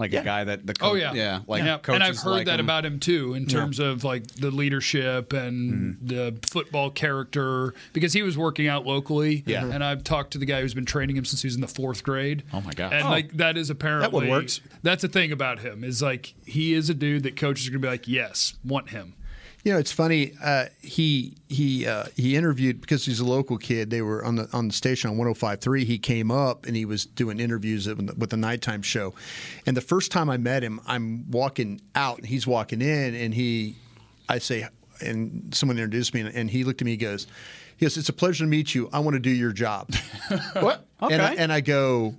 like 0.00 0.12
Yeah. 0.12 0.20
a 0.20 0.24
guy 0.24 0.44
that 0.44 0.66
the 0.66 0.74
Oh 0.80 0.90
coach, 0.92 1.00
yeah, 1.00 1.12
yeah, 1.12 1.40
like 1.46 1.62
and 1.62 2.02
I've 2.02 2.16
heard 2.18 2.30
like 2.30 2.46
that 2.46 2.58
him. 2.58 2.66
about 2.66 2.84
him 2.84 2.98
too, 2.98 3.34
in 3.34 3.46
terms 3.46 3.78
of 3.78 4.02
like 4.02 4.26
the 4.26 4.50
leadership 4.50 5.32
and 5.32 5.60
Mm-hmm. 6.00 6.06
the 6.06 6.38
football 6.50 6.90
character, 6.90 7.74
because 7.92 8.12
he 8.12 8.22
was 8.22 8.36
working 8.36 8.66
out 8.66 8.86
locally. 8.86 9.44
Yeah. 9.46 9.64
and 9.66 9.84
I've 9.84 10.02
talked 10.02 10.32
to 10.32 10.38
the 10.38 10.46
guy 10.46 10.60
who's 10.62 10.74
been 10.74 10.84
training 10.86 11.16
him 11.16 11.24
since 11.24 11.42
he 11.42 11.46
was 11.46 11.54
in 11.54 11.60
the 11.60 11.68
fourth 11.68 12.02
grade. 12.02 12.42
Oh, 12.52 12.60
my 12.60 12.72
god 12.72 12.92
And 12.92 13.04
Oh. 13.06 13.10
like 13.10 13.32
that 13.36 13.56
is 13.56 13.70
apparently 13.70 14.08
That 14.08 14.14
one 14.16 14.28
works. 14.28 14.60
That's 14.82 15.02
the 15.02 15.08
thing 15.08 15.30
about 15.32 15.60
him 15.60 15.84
is 15.84 16.00
like 16.02 16.34
he 16.46 16.74
is 16.74 16.90
a 16.90 16.94
dude 16.94 17.22
that 17.24 17.36
coaches 17.36 17.68
are 17.68 17.70
gonna 17.70 17.80
be 17.80 17.88
like, 17.88 18.08
yes, 18.08 18.54
want 18.64 18.90
him. 18.90 19.14
You 19.62 19.72
know, 19.74 19.78
it's 19.78 19.92
funny. 19.92 20.32
Uh, 20.42 20.66
he 20.80 21.36
he 21.48 21.86
uh, 21.86 22.04
he 22.16 22.34
interviewed 22.34 22.80
because 22.80 23.04
he's 23.04 23.20
a 23.20 23.26
local 23.26 23.58
kid. 23.58 23.90
They 23.90 24.00
were 24.00 24.24
on 24.24 24.36
the 24.36 24.48
on 24.52 24.68
the 24.68 24.72
station 24.74 25.10
on 25.10 25.16
105.3. 25.16 25.84
He 25.84 25.98
came 25.98 26.30
up 26.30 26.66
and 26.66 26.74
he 26.74 26.86
was 26.86 27.04
doing 27.04 27.38
interviews 27.40 27.86
with 27.86 28.30
the- 28.30 28.36
nighttime 28.38 28.80
show. 28.80 29.12
And 29.66 29.76
the 29.76 29.82
first 29.82 30.10
time 30.12 30.30
I 30.30 30.38
met 30.38 30.62
him, 30.64 30.80
I'm 30.86 31.30
walking 31.30 31.82
out 31.94 32.18
and 32.18 32.26
he's 32.26 32.46
walking 32.46 32.80
in, 32.80 33.14
and 33.14 33.34
he, 33.34 33.76
I 34.30 34.38
say, 34.38 34.66
and 35.02 35.54
someone 35.54 35.76
introduced 35.76 36.14
me, 36.14 36.20
and, 36.22 36.34
and 36.34 36.50
he 36.50 36.64
looked 36.64 36.80
at 36.80 36.86
me. 36.86 36.92
He 36.92 36.96
goes, 36.96 37.26
he 37.76 37.84
goes, 37.84 37.98
"It's 37.98 38.08
a 38.08 38.14
pleasure 38.14 38.44
to 38.44 38.48
meet 38.48 38.74
you. 38.74 38.88
I 38.94 39.00
want 39.00 39.14
to 39.14 39.20
do 39.20 39.30
your 39.30 39.52
job." 39.52 39.90
What? 40.54 40.86
And, 41.00 41.20
I, 41.20 41.34
and 41.34 41.52
I 41.52 41.60
go, 41.60 42.14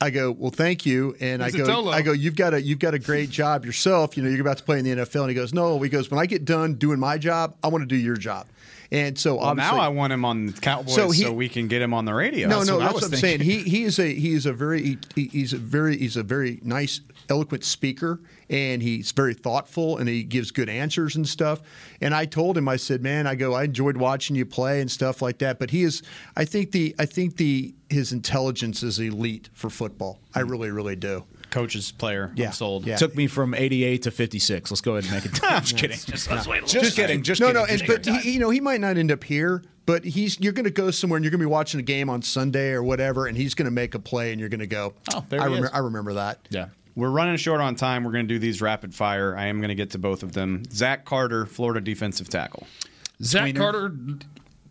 I 0.00 0.10
go, 0.10 0.32
well, 0.32 0.50
thank 0.50 0.84
you, 0.84 1.16
and 1.20 1.42
He's 1.42 1.54
I 1.54 1.58
go, 1.64 1.88
I 1.90 2.02
go, 2.02 2.12
you've 2.12 2.36
got 2.36 2.52
a 2.54 2.60
you've 2.60 2.78
got 2.78 2.94
a 2.94 2.98
great 2.98 3.30
job 3.30 3.64
yourself. 3.64 4.16
You 4.16 4.22
know, 4.22 4.28
you're 4.28 4.40
about 4.40 4.58
to 4.58 4.64
play 4.64 4.78
in 4.78 4.84
the 4.84 4.90
NFL, 4.92 5.20
and 5.22 5.28
he 5.30 5.34
goes, 5.34 5.54
no, 5.54 5.78
he 5.80 5.88
goes, 5.88 6.10
when 6.10 6.18
I 6.20 6.26
get 6.26 6.44
done 6.44 6.74
doing 6.74 6.98
my 6.98 7.16
job, 7.18 7.54
I 7.62 7.68
want 7.68 7.82
to 7.82 7.86
do 7.86 7.96
your 7.96 8.16
job, 8.16 8.46
and 8.90 9.16
so 9.18 9.36
Well, 9.36 9.54
now 9.54 9.78
I 9.78 9.88
want 9.88 10.12
him 10.12 10.24
on 10.24 10.46
the 10.46 10.52
Cowboys 10.52 10.94
So 10.94 11.10
so, 11.12 11.32
we 11.32 11.48
can 11.48 11.68
get 11.68 11.80
him 11.80 11.94
on 11.94 12.04
the 12.04 12.12
radio. 12.14 12.48
no, 12.48 12.56
That's 12.58 12.68
no, 12.68 12.74
what 12.76 12.82
I 12.82 12.84
that's 12.86 12.94
was 12.94 13.02
what 13.04 13.14
I'm 13.14 13.20
thinking. 13.20 13.46
saying. 13.46 13.64
He 13.64 13.70
he 13.70 13.84
is 13.84 13.98
a 13.98 14.12
he 14.14 14.34
is 14.34 14.46
a 14.46 14.52
very 14.52 14.98
he, 15.14 15.26
he's 15.28 15.52
a 15.52 15.58
very 15.58 15.96
he's 15.96 16.16
a 16.16 16.22
very 16.22 16.60
nice, 16.62 17.00
eloquent 17.28 17.64
speaker, 17.64 18.20
and 18.48 18.82
he's 18.82 19.12
very 19.12 19.34
thoughtful, 19.34 19.98
and 19.98 20.08
he 20.08 20.22
gives 20.22 20.50
good 20.50 20.68
answers 20.68 21.16
and 21.16 21.28
stuff. 21.28 21.62
And 22.00 22.14
I 22.14 22.24
told 22.26 22.56
him, 22.56 22.68
I 22.68 22.76
said, 22.76 23.02
man, 23.02 23.26
I 23.26 23.34
go, 23.34 23.54
I 23.54 23.64
enjoyed 23.64 23.96
watching 23.96 24.36
you 24.36 24.46
play 24.46 24.80
and 24.80 24.90
stuff 24.90 25.22
like 25.22 25.38
that. 25.38 25.58
But 25.58 25.70
he 25.70 25.82
is, 25.82 26.02
I 26.36 26.44
think 26.44 26.72
the 26.72 26.94
I 26.98 27.06
think 27.06 27.36
the 27.36 27.74
his 27.88 28.12
intelligence 28.12 28.82
is 28.82 28.98
elite 28.98 29.48
for 29.52 29.70
football. 29.70 30.18
I 30.34 30.42
hmm. 30.42 30.50
really, 30.50 30.70
really 30.70 30.96
do. 30.96 31.24
Coach's 31.54 31.92
player. 31.92 32.32
Yeah. 32.34 32.46
I'm 32.46 32.52
sold. 32.52 32.84
Yeah. 32.84 32.96
Took 32.96 33.14
me 33.14 33.28
from 33.28 33.54
88 33.54 34.02
to 34.02 34.10
56. 34.10 34.72
Let's 34.72 34.80
go 34.80 34.96
ahead 34.96 35.04
and 35.04 35.12
make 35.14 35.24
it. 35.24 35.40
I'm 35.44 35.62
just 35.62 35.76
kidding. 35.76 35.96
Just, 35.96 36.28
just 36.66 36.96
kidding. 36.96 37.22
Just 37.22 37.40
no, 37.40 37.46
kidding. 37.46 37.62
no, 37.62 37.68
and, 37.68 37.82
but 37.86 38.04
he, 38.04 38.32
you 38.32 38.40
know 38.40 38.50
he 38.50 38.60
might 38.60 38.80
not 38.80 38.98
end 38.98 39.12
up 39.12 39.22
here, 39.22 39.62
but 39.86 40.04
he's 40.04 40.40
you're 40.40 40.52
going 40.52 40.64
to 40.64 40.70
go 40.70 40.90
somewhere 40.90 41.16
and 41.16 41.24
you're 41.24 41.30
going 41.30 41.40
to 41.40 41.46
be 41.46 41.50
watching 41.50 41.78
a 41.78 41.84
game 41.84 42.10
on 42.10 42.22
Sunday 42.22 42.72
or 42.72 42.82
whatever, 42.82 43.26
and 43.26 43.36
he's 43.36 43.54
going 43.54 43.66
to 43.66 43.70
make 43.70 43.94
a 43.94 44.00
play, 44.00 44.32
and 44.32 44.40
you're 44.40 44.48
going 44.48 44.60
to 44.60 44.66
go, 44.66 44.94
Oh, 45.14 45.24
there 45.28 45.40
I, 45.40 45.48
he 45.48 45.54
remem- 45.54 45.64
is. 45.64 45.70
I 45.72 45.78
remember 45.78 46.14
that. 46.14 46.40
yeah. 46.50 46.66
We're 46.96 47.10
running 47.10 47.36
short 47.36 47.60
on 47.60 47.74
time. 47.74 48.04
We're 48.04 48.12
going 48.12 48.28
to 48.28 48.34
do 48.34 48.38
these 48.38 48.62
rapid 48.62 48.94
fire. 48.94 49.36
I 49.36 49.46
am 49.46 49.58
going 49.58 49.68
to 49.68 49.74
get 49.74 49.90
to 49.90 49.98
both 49.98 50.22
of 50.22 50.32
them. 50.32 50.62
Zach 50.70 51.04
Carter, 51.04 51.44
Florida 51.46 51.80
defensive 51.80 52.28
tackle. 52.28 52.66
Zach 53.22 53.54
Tweener. 53.54 53.56
Carter, 53.56 53.96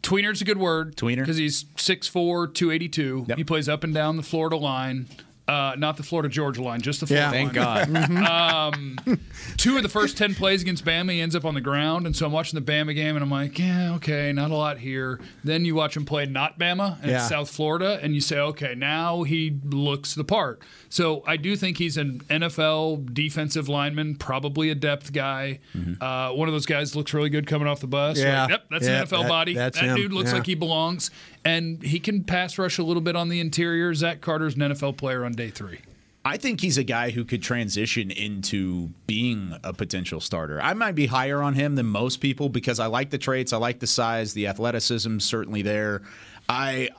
tweener's 0.02 0.42
a 0.42 0.46
good 0.46 0.58
word. 0.58 0.96
Tweener. 0.96 1.20
Because 1.20 1.38
he's 1.38 1.66
6'4, 1.66 2.54
282. 2.54 3.26
Yep. 3.28 3.38
He 3.38 3.44
plays 3.44 3.68
up 3.68 3.84
and 3.84 3.94
down 3.94 4.18
the 4.18 4.24
Florida 4.24 4.56
line. 4.56 5.08
Uh, 5.46 5.76
not 5.78 5.98
the 5.98 6.04
Florida 6.04 6.30
Georgia 6.30 6.64
line, 6.64 6.80
just 6.82 7.02
the 7.02 7.06
Florida 7.08 7.38
Yeah. 7.38 7.52
Florida 7.52 7.86
Thank 7.86 8.24
line. 8.24 8.96
God. 9.04 9.20
Two 9.58 9.76
of 9.76 9.84
the 9.84 9.90
first 9.90 10.18
10 10.18 10.36
plays 10.36 10.62
against 10.62 10.86
Bama, 10.86 11.12
he 11.12 11.20
ends 11.20 11.36
up 11.36 11.44
on 11.44 11.54
the 11.54 11.60
ground. 11.60 12.06
And 12.06 12.16
so 12.16 12.26
I'm 12.26 12.32
watching 12.32 12.58
the 12.64 12.72
Bama 12.72 12.96
game 12.96 13.18
and 13.18 13.24
I'm 13.24 13.30
like, 13.30 13.60
yeah, 13.60 13.94
okay, 13.96 14.32
not 14.32 14.52
a 14.52 14.56
lot 14.56 14.78
here. 14.78 15.20
Then 15.44 15.66
you 15.66 15.76
watch 15.76 15.98
him 15.98 16.06
play 16.06 16.26
not 16.26 16.58
Bama 16.58 16.98
and 17.02 17.12
Yeah. 17.12 17.28
South 17.28 17.50
Florida, 17.50 18.00
and 18.02 18.16
you 18.16 18.22
say, 18.22 18.38
okay, 18.38 18.74
now 18.74 19.24
he 19.24 19.60
looks 19.66 20.16
the 20.16 20.24
part. 20.24 20.62
So 20.88 21.24
I 21.28 21.36
do 21.36 21.58
think 21.58 21.78
he's 21.78 21.98
an 21.98 22.22
NFL 22.30 23.14
defensive 23.14 23.68
lineman, 23.68 24.16
probably 24.16 24.70
a 24.70 24.76
depth 24.76 25.12
guy. 25.12 25.60
Uh, 26.00 26.30
one 26.32 26.48
of 26.48 26.54
those 26.54 26.66
guys 26.66 26.96
looks 26.96 27.14
really 27.14 27.30
good 27.30 27.48
coming 27.48 27.68
off 27.68 27.82
the 27.82 27.88
bus. 27.88 28.18
Mm-hmm. 28.18 28.28
Yeah. 28.28 28.42
Like, 28.44 28.50
yep, 28.52 28.66
that's 28.72 28.86
Yeah, 28.88 29.02
an 29.02 29.08
NFL 29.08 29.22
that- 29.24 29.30
body. 29.30 29.54
that's 29.56 29.78
that 29.80 29.86
him. 29.90 29.96
dude 29.98 30.14
looks 30.14 30.30
Yeah. 30.32 30.38
like 30.38 30.46
he 30.46 30.56
belongs. 30.56 31.12
And 31.46 31.84
he 31.84 32.00
can 32.00 32.24
pass 32.24 32.58
rush 32.58 32.78
a 32.78 32.84
little 32.84 33.02
bit 33.02 33.16
on 33.16 33.30
the 33.30 33.40
interior. 33.40 33.94
Zach 33.94 34.22
Carter's 34.22 34.56
an 34.56 34.62
NFL 34.62 34.98
player 34.98 35.26
on 35.26 35.34
day 35.34 35.50
three. 35.50 35.80
I 36.26 36.38
think 36.38 36.62
he's 36.62 36.78
a 36.78 36.86
guy 36.86 37.10
who 37.10 37.26
could 37.26 37.44
transition 37.44 38.10
into 38.10 38.90
being 39.08 39.58
a 39.62 39.74
potential 39.74 40.22
starter. 40.22 40.62
I 40.62 40.74
might 40.74 40.94
be 40.96 41.06
higher 41.06 41.42
on 41.42 41.54
him 41.54 41.76
than 41.76 41.88
most 41.88 42.18
people 42.18 42.48
because 42.48 42.80
I 42.80 42.86
like 42.86 43.10
the 43.10 43.18
traits, 43.18 43.52
I 43.52 43.58
like 43.58 43.80
the 43.80 43.88
size, 43.88 44.34
the 44.34 44.48
athleticism 44.48 45.20
certainly 45.20 45.64
there. 45.64 46.02
I 46.48 46.90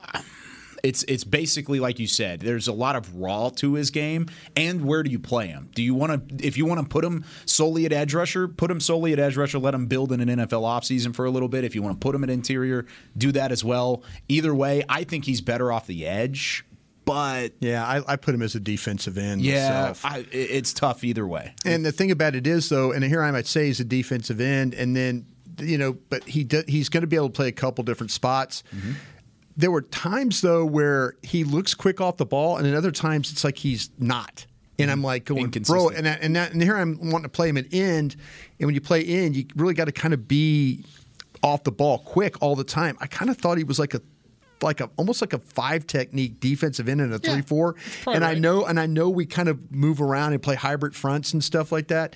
it's 0.85 1.03
it's 1.07 1.23
basically 1.23 1.79
like 1.79 1.97
you 1.97 2.05
said. 2.05 2.41
There's 2.41 2.67
a 2.67 2.73
lot 2.73 2.95
of 2.95 3.15
raw 3.15 3.49
to 3.55 3.73
his 3.73 3.89
game, 3.89 4.27
and 4.55 4.85
where 4.85 5.01
do 5.01 5.09
you 5.09 5.17
play 5.17 5.47
him? 5.47 5.69
Do 5.73 5.81
you 5.81 5.95
want 5.95 6.29
to 6.29 6.45
if 6.45 6.57
you 6.57 6.65
want 6.65 6.79
to 6.79 6.85
put 6.85 7.03
him 7.03 7.25
solely 7.45 7.85
at 7.87 7.91
edge 7.91 8.13
rusher, 8.13 8.47
put 8.47 8.69
him 8.69 8.79
solely 8.79 9.11
at 9.11 9.19
edge 9.19 9.35
rusher. 9.35 9.57
Let 9.57 9.73
him 9.73 9.87
build 9.87 10.11
in 10.11 10.21
an 10.21 10.29
NFL 10.39 10.61
offseason 10.61 11.15
for 11.15 11.25
a 11.25 11.31
little 11.31 11.49
bit. 11.49 11.63
If 11.63 11.73
you 11.73 11.81
want 11.81 11.99
to 11.99 12.05
put 12.05 12.13
him 12.13 12.23
at 12.23 12.29
interior, 12.29 12.85
do 13.17 13.31
that 13.31 13.51
as 13.51 13.63
well. 13.63 14.03
Either 14.29 14.53
way, 14.53 14.83
I 14.87 15.03
think 15.05 15.25
he's 15.25 15.41
better 15.41 15.71
off 15.71 15.87
the 15.87 16.05
edge. 16.05 16.63
But 17.03 17.53
Yeah, 17.59 17.85
I, 17.85 18.13
I 18.13 18.15
put 18.15 18.35
him 18.35 18.41
as 18.41 18.53
a 18.55 18.59
defensive 18.59 19.17
end. 19.17 19.41
yeah. 19.41 19.93
I, 20.03 20.25
it's 20.31 20.73
tough 20.73 21.03
either 21.03 21.25
way. 21.27 21.53
And 21.63 21.83
the 21.85 21.91
thing 21.91 22.11
about 22.11 22.35
it 22.35 22.45
is, 22.45 22.69
though, 22.69 22.91
and 22.91 23.03
here 23.03 23.23
I 23.23 23.31
might 23.31 23.47
say 23.47 23.67
he's 23.67 23.79
a 23.79 23.83
defensive 23.83 24.39
end, 24.41 24.73
and 24.73 24.95
then 24.95 25.25
you 25.59 25.77
know, 25.77 25.93
but 26.09 26.23
he 26.25 26.43
do, 26.43 26.63
he's 26.67 26.89
going 26.89 27.01
to 27.01 27.07
be 27.07 27.15
able 27.15 27.29
to 27.29 27.33
play 27.33 27.47
a 27.47 27.53
couple 27.53 27.83
different 27.83 28.11
spots. 28.11 28.63
Mm-hmm. 28.75 28.91
There 29.57 29.71
were 29.71 29.81
times 29.81 30.41
though 30.41 30.65
where 30.65 31.15
he 31.23 31.43
looks 31.43 31.73
quick 31.73 32.01
off 32.01 32.17
the 32.17 32.25
ball, 32.25 32.57
and 32.57 32.65
then 32.65 32.75
other 32.75 32.91
times 32.91 33.31
it's 33.31 33.43
like 33.43 33.57
he's 33.57 33.89
not. 33.97 34.45
And 34.77 34.91
I'm 34.91 35.01
like 35.01 35.23
going, 35.23 35.43
bro, 35.69 35.87
and 35.89 36.05
I- 36.07 36.11
and, 36.21 36.35
that, 36.35 36.51
and 36.51 36.61
here 36.61 36.75
I'm 36.75 36.97
wanting 37.09 37.23
to 37.23 37.29
play 37.29 37.47
him 37.47 37.55
at 37.57 37.73
end, 37.73 38.17
and 38.59 38.65
when 38.65 38.75
you 38.75 38.81
play 38.81 39.03
end, 39.05 39.35
you 39.37 39.45
really 39.55 39.73
got 39.73 39.85
to 39.85 39.93
kind 39.93 40.13
of 40.13 40.27
be 40.27 40.83
off 41.41 41.63
the 41.63 41.71
ball 41.71 41.99
quick 41.99 42.35
all 42.41 42.55
the 42.57 42.63
time. 42.65 42.97
I 42.99 43.07
kind 43.07 43.29
of 43.31 43.37
thought 43.37 43.57
he 43.57 43.63
was 43.63 43.79
like 43.79 43.93
a 43.93 44.01
like 44.61 44.81
a 44.81 44.89
almost 44.97 45.21
like 45.21 45.31
a 45.33 45.39
five 45.39 45.85
technique 45.87 46.39
defensive 46.41 46.89
end 46.89 46.99
and 46.99 47.13
a 47.13 47.19
three 47.19 47.41
four. 47.41 47.75
And 48.07 48.25
I 48.25 48.33
know 48.35 48.65
and 48.65 48.77
I 48.79 48.85
know 48.85 49.09
we 49.09 49.25
kind 49.25 49.47
of 49.47 49.71
move 49.71 50.01
around 50.01 50.33
and 50.33 50.41
play 50.41 50.55
hybrid 50.55 50.95
fronts 50.95 51.31
and 51.33 51.41
stuff 51.43 51.71
like 51.71 51.87
that. 51.89 52.15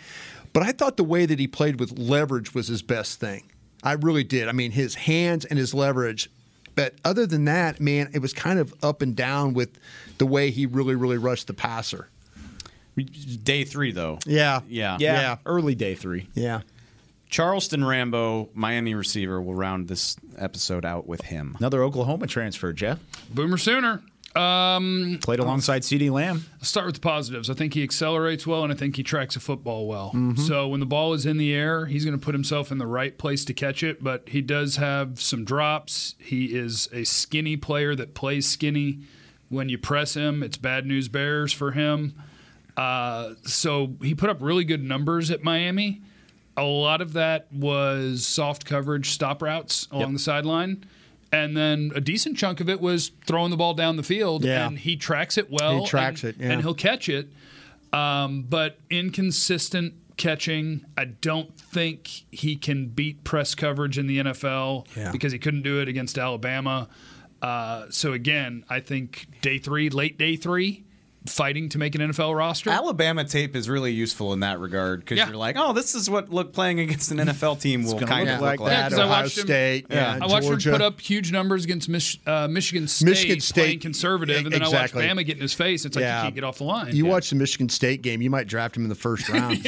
But 0.52 0.64
I 0.64 0.72
thought 0.74 0.98
the 0.98 1.04
way 1.04 1.26
that 1.26 1.38
he 1.40 1.48
played 1.48 1.80
with 1.80 1.98
leverage 2.00 2.54
was 2.54 2.68
his 2.68 2.82
best 2.82 3.20
thing. 3.22 3.52
I 3.84 3.94
really 3.94 4.24
did. 4.26 4.48
I 4.50 4.52
mean, 4.52 4.72
his 4.72 4.96
hands 4.96 5.46
and 5.46 5.58
his 5.60 5.74
leverage. 5.74 6.30
But 6.76 6.96
other 7.04 7.26
than 7.26 7.46
that, 7.46 7.80
man, 7.80 8.10
it 8.14 8.20
was 8.20 8.34
kind 8.34 8.60
of 8.60 8.74
up 8.84 9.02
and 9.02 9.16
down 9.16 9.54
with 9.54 9.70
the 10.18 10.26
way 10.26 10.52
he 10.52 10.66
really, 10.66 10.96
really 10.96 11.18
rushed 11.18 11.48
the 11.48 11.54
passer. 11.54 12.08
Day 13.44 13.64
three, 13.64 13.92
though. 13.92 14.20
Yeah. 14.26 14.62
Yeah. 14.68 14.98
Yeah, 15.00 15.22
Yeah. 15.22 15.38
early 15.46 15.76
day 15.76 15.96
three. 15.96 16.28
Yeah. 16.34 16.62
Charleston 17.30 17.86
Rambo, 17.86 18.50
Miami 18.54 18.96
receiver, 18.96 19.40
will 19.42 19.54
round 19.54 19.88
this 19.88 20.18
episode 20.38 20.84
out 20.84 21.08
with 21.08 21.22
him. 21.22 21.56
Another 21.60 21.84
Oklahoma 21.84 22.28
transfer, 22.28 22.74
Jeff. 22.74 23.00
Boomer 23.30 23.58
Sooner. 23.58 24.02
Um, 24.40 25.20
Played 25.22 25.40
alongside 25.40 25.82
CeeDee 25.82 26.12
Lamb. 26.12 26.46
I'll 26.60 26.64
start 26.66 26.86
with 26.86 26.96
the 26.96 27.02
positives. 27.02 27.50
I 27.50 27.54
think 27.54 27.74
he 27.74 27.84
accelerates 27.84 28.48
well, 28.48 28.64
and 28.64 28.72
I 28.72 28.76
think 28.76 28.96
he 28.96 29.04
tracks 29.04 29.36
a 29.36 29.40
football 29.40 29.88
well. 29.88 30.12
So 30.38 30.68
when 30.68 30.80
the 30.80 30.86
ball 30.86 31.14
is 31.14 31.26
in 31.26 31.38
the 31.38 31.54
air, 31.54 31.86
he's 31.86 32.06
going 32.06 32.18
to 32.18 32.24
put 32.24 32.34
himself 32.34 32.72
in 32.72 32.78
the 32.78 32.88
right 32.88 33.18
place 33.18 33.44
to 33.46 33.54
catch 33.54 33.84
it. 33.84 34.04
But 34.04 34.30
he 34.30 34.42
does 34.42 34.78
have 34.78 35.20
some 35.22 35.44
drops. 35.46 36.16
He 36.20 36.56
is 36.58 36.88
a 36.94 37.04
skinny 37.04 37.58
player 37.58 37.96
that 37.96 38.14
plays 38.14 38.48
skinny. 38.48 39.00
When 39.50 39.68
you 39.68 39.78
press 39.80 40.14
him, 40.14 40.44
it's 40.44 40.58
bad 40.58 40.86
news 40.86 41.08
bears 41.08 41.52
for 41.52 41.72
him. 41.72 42.14
Uh, 42.78 43.34
so 43.46 43.96
he 44.02 44.14
put 44.16 44.30
up 44.30 44.38
really 44.42 44.64
good 44.64 44.84
numbers 44.84 45.32
at 45.32 45.44
Miami. 45.44 46.02
A 46.56 46.64
lot 46.64 47.02
of 47.02 47.14
that 47.14 47.52
was 47.52 48.26
soft 48.28 48.66
coverage 48.66 49.10
stop 49.10 49.42
routes 49.42 49.88
along 49.92 50.14
the 50.14 50.20
sideline. 50.20 50.86
And 51.32 51.56
then 51.56 51.92
a 51.94 52.02
decent 52.02 52.38
chunk 52.38 52.60
of 52.60 52.70
it 52.70 52.82
was 52.82 53.12
throwing 53.28 53.52
the 53.52 53.58
ball 53.58 53.74
down 53.76 53.98
the 53.98 54.04
field. 54.04 54.44
Yeah. 54.44 54.68
And 54.68 54.80
he 54.80 54.96
tracks 54.96 55.38
it 55.38 55.52
well. 55.52 55.82
He 55.82 55.86
tracks 55.86 56.24
and- 56.24 56.34
it, 56.34 56.42
yeah. 56.44 56.52
And 56.52 56.62
he'll 56.62 56.74
catch 56.74 57.08
it. 57.10 57.30
Um, 57.94 58.44
but 58.44 58.80
inconsistent 58.90 59.94
catching. 60.18 60.86
I 60.98 61.06
don't 61.06 61.56
think 61.58 62.08
he 62.32 62.56
can 62.56 62.88
beat 62.88 63.24
press 63.24 63.56
coverage 63.56 63.98
in 63.98 64.08
the 64.08 64.20
NFL 64.20 64.86
Yeah. 64.98 65.12
because 65.12 65.32
he 65.32 65.40
couldn't 65.40 65.62
do 65.64 65.80
it 65.82 65.88
against 65.88 66.18
Alabama. 66.18 66.88
Uh, 67.42 67.86
so 67.90 68.12
again, 68.14 68.66
I 68.70 68.80
think 68.82 69.28
day 69.42 69.60
three, 69.60 69.90
late 69.90 70.18
day 70.18 70.36
three, 70.36 70.84
fighting 71.26 71.70
to 71.70 71.78
make 71.78 71.96
an 71.96 72.02
NFL 72.02 72.36
roster. 72.36 72.70
Alabama 72.70 73.24
tape 73.26 73.56
is 73.56 73.70
really 73.70 73.92
useful 73.92 74.32
in 74.34 74.40
that 74.40 74.60
regard 74.60 75.02
because 75.02 75.18
Yeah. 75.18 75.28
you're 75.28 75.36
like, 75.38 75.58
oh, 75.60 75.74
this 75.74 75.94
is 75.94 76.10
what 76.10 76.30
look 76.32 76.54
playing 76.54 76.80
against 76.80 77.12
an 77.12 77.18
NFL 77.18 77.60
team 77.62 77.84
will 77.84 78.00
kind 78.00 78.30
of 78.30 78.40
like 78.42 78.60
look 78.60 78.70
like. 78.70 78.92
Yeah, 78.92 78.98
I 78.98 79.02
Ohio 79.04 79.10
watched 79.24 79.38
him- 79.38 79.48
Yeah. 79.48 79.80
Yeah. 79.90 80.20
I 80.22 80.26
watched 80.28 80.48
Georgia. 80.48 80.70
him 80.70 80.76
put 80.76 80.82
up 80.82 81.00
huge 81.02 81.32
numbers 81.32 81.66
against 81.66 81.90
Mich- 81.90 82.20
uh, 82.26 82.48
Michigan 82.48 82.88
State, 82.88 83.06
Michigan 83.10 83.40
State. 83.42 83.62
playing 83.62 83.80
conservative, 83.80 84.46
and 84.46 84.54
then 84.54 84.62
Exactly. 84.62 85.04
I 85.04 85.08
watched 85.08 85.18
Bama 85.20 85.26
get 85.26 85.36
in 85.36 85.42
his 85.42 85.54
face. 85.54 85.86
It's 85.86 85.96
like 85.96 86.04
Yeah. 86.04 86.20
you 86.20 86.24
can't 86.24 86.36
get 86.36 86.44
off 86.46 86.58
the 86.60 86.64
line. 86.64 86.96
You 86.96 87.06
Yeah. 87.06 87.12
watch 87.12 87.30
the 87.30 87.36
Michigan 87.36 87.70
State 87.70 88.02
game, 88.02 88.22
you 88.22 88.30
might 88.30 88.48
draft 88.48 88.78
him 88.78 88.84
in 88.84 88.90
the 88.90 88.96
first 88.96 89.28
round. 89.30 89.62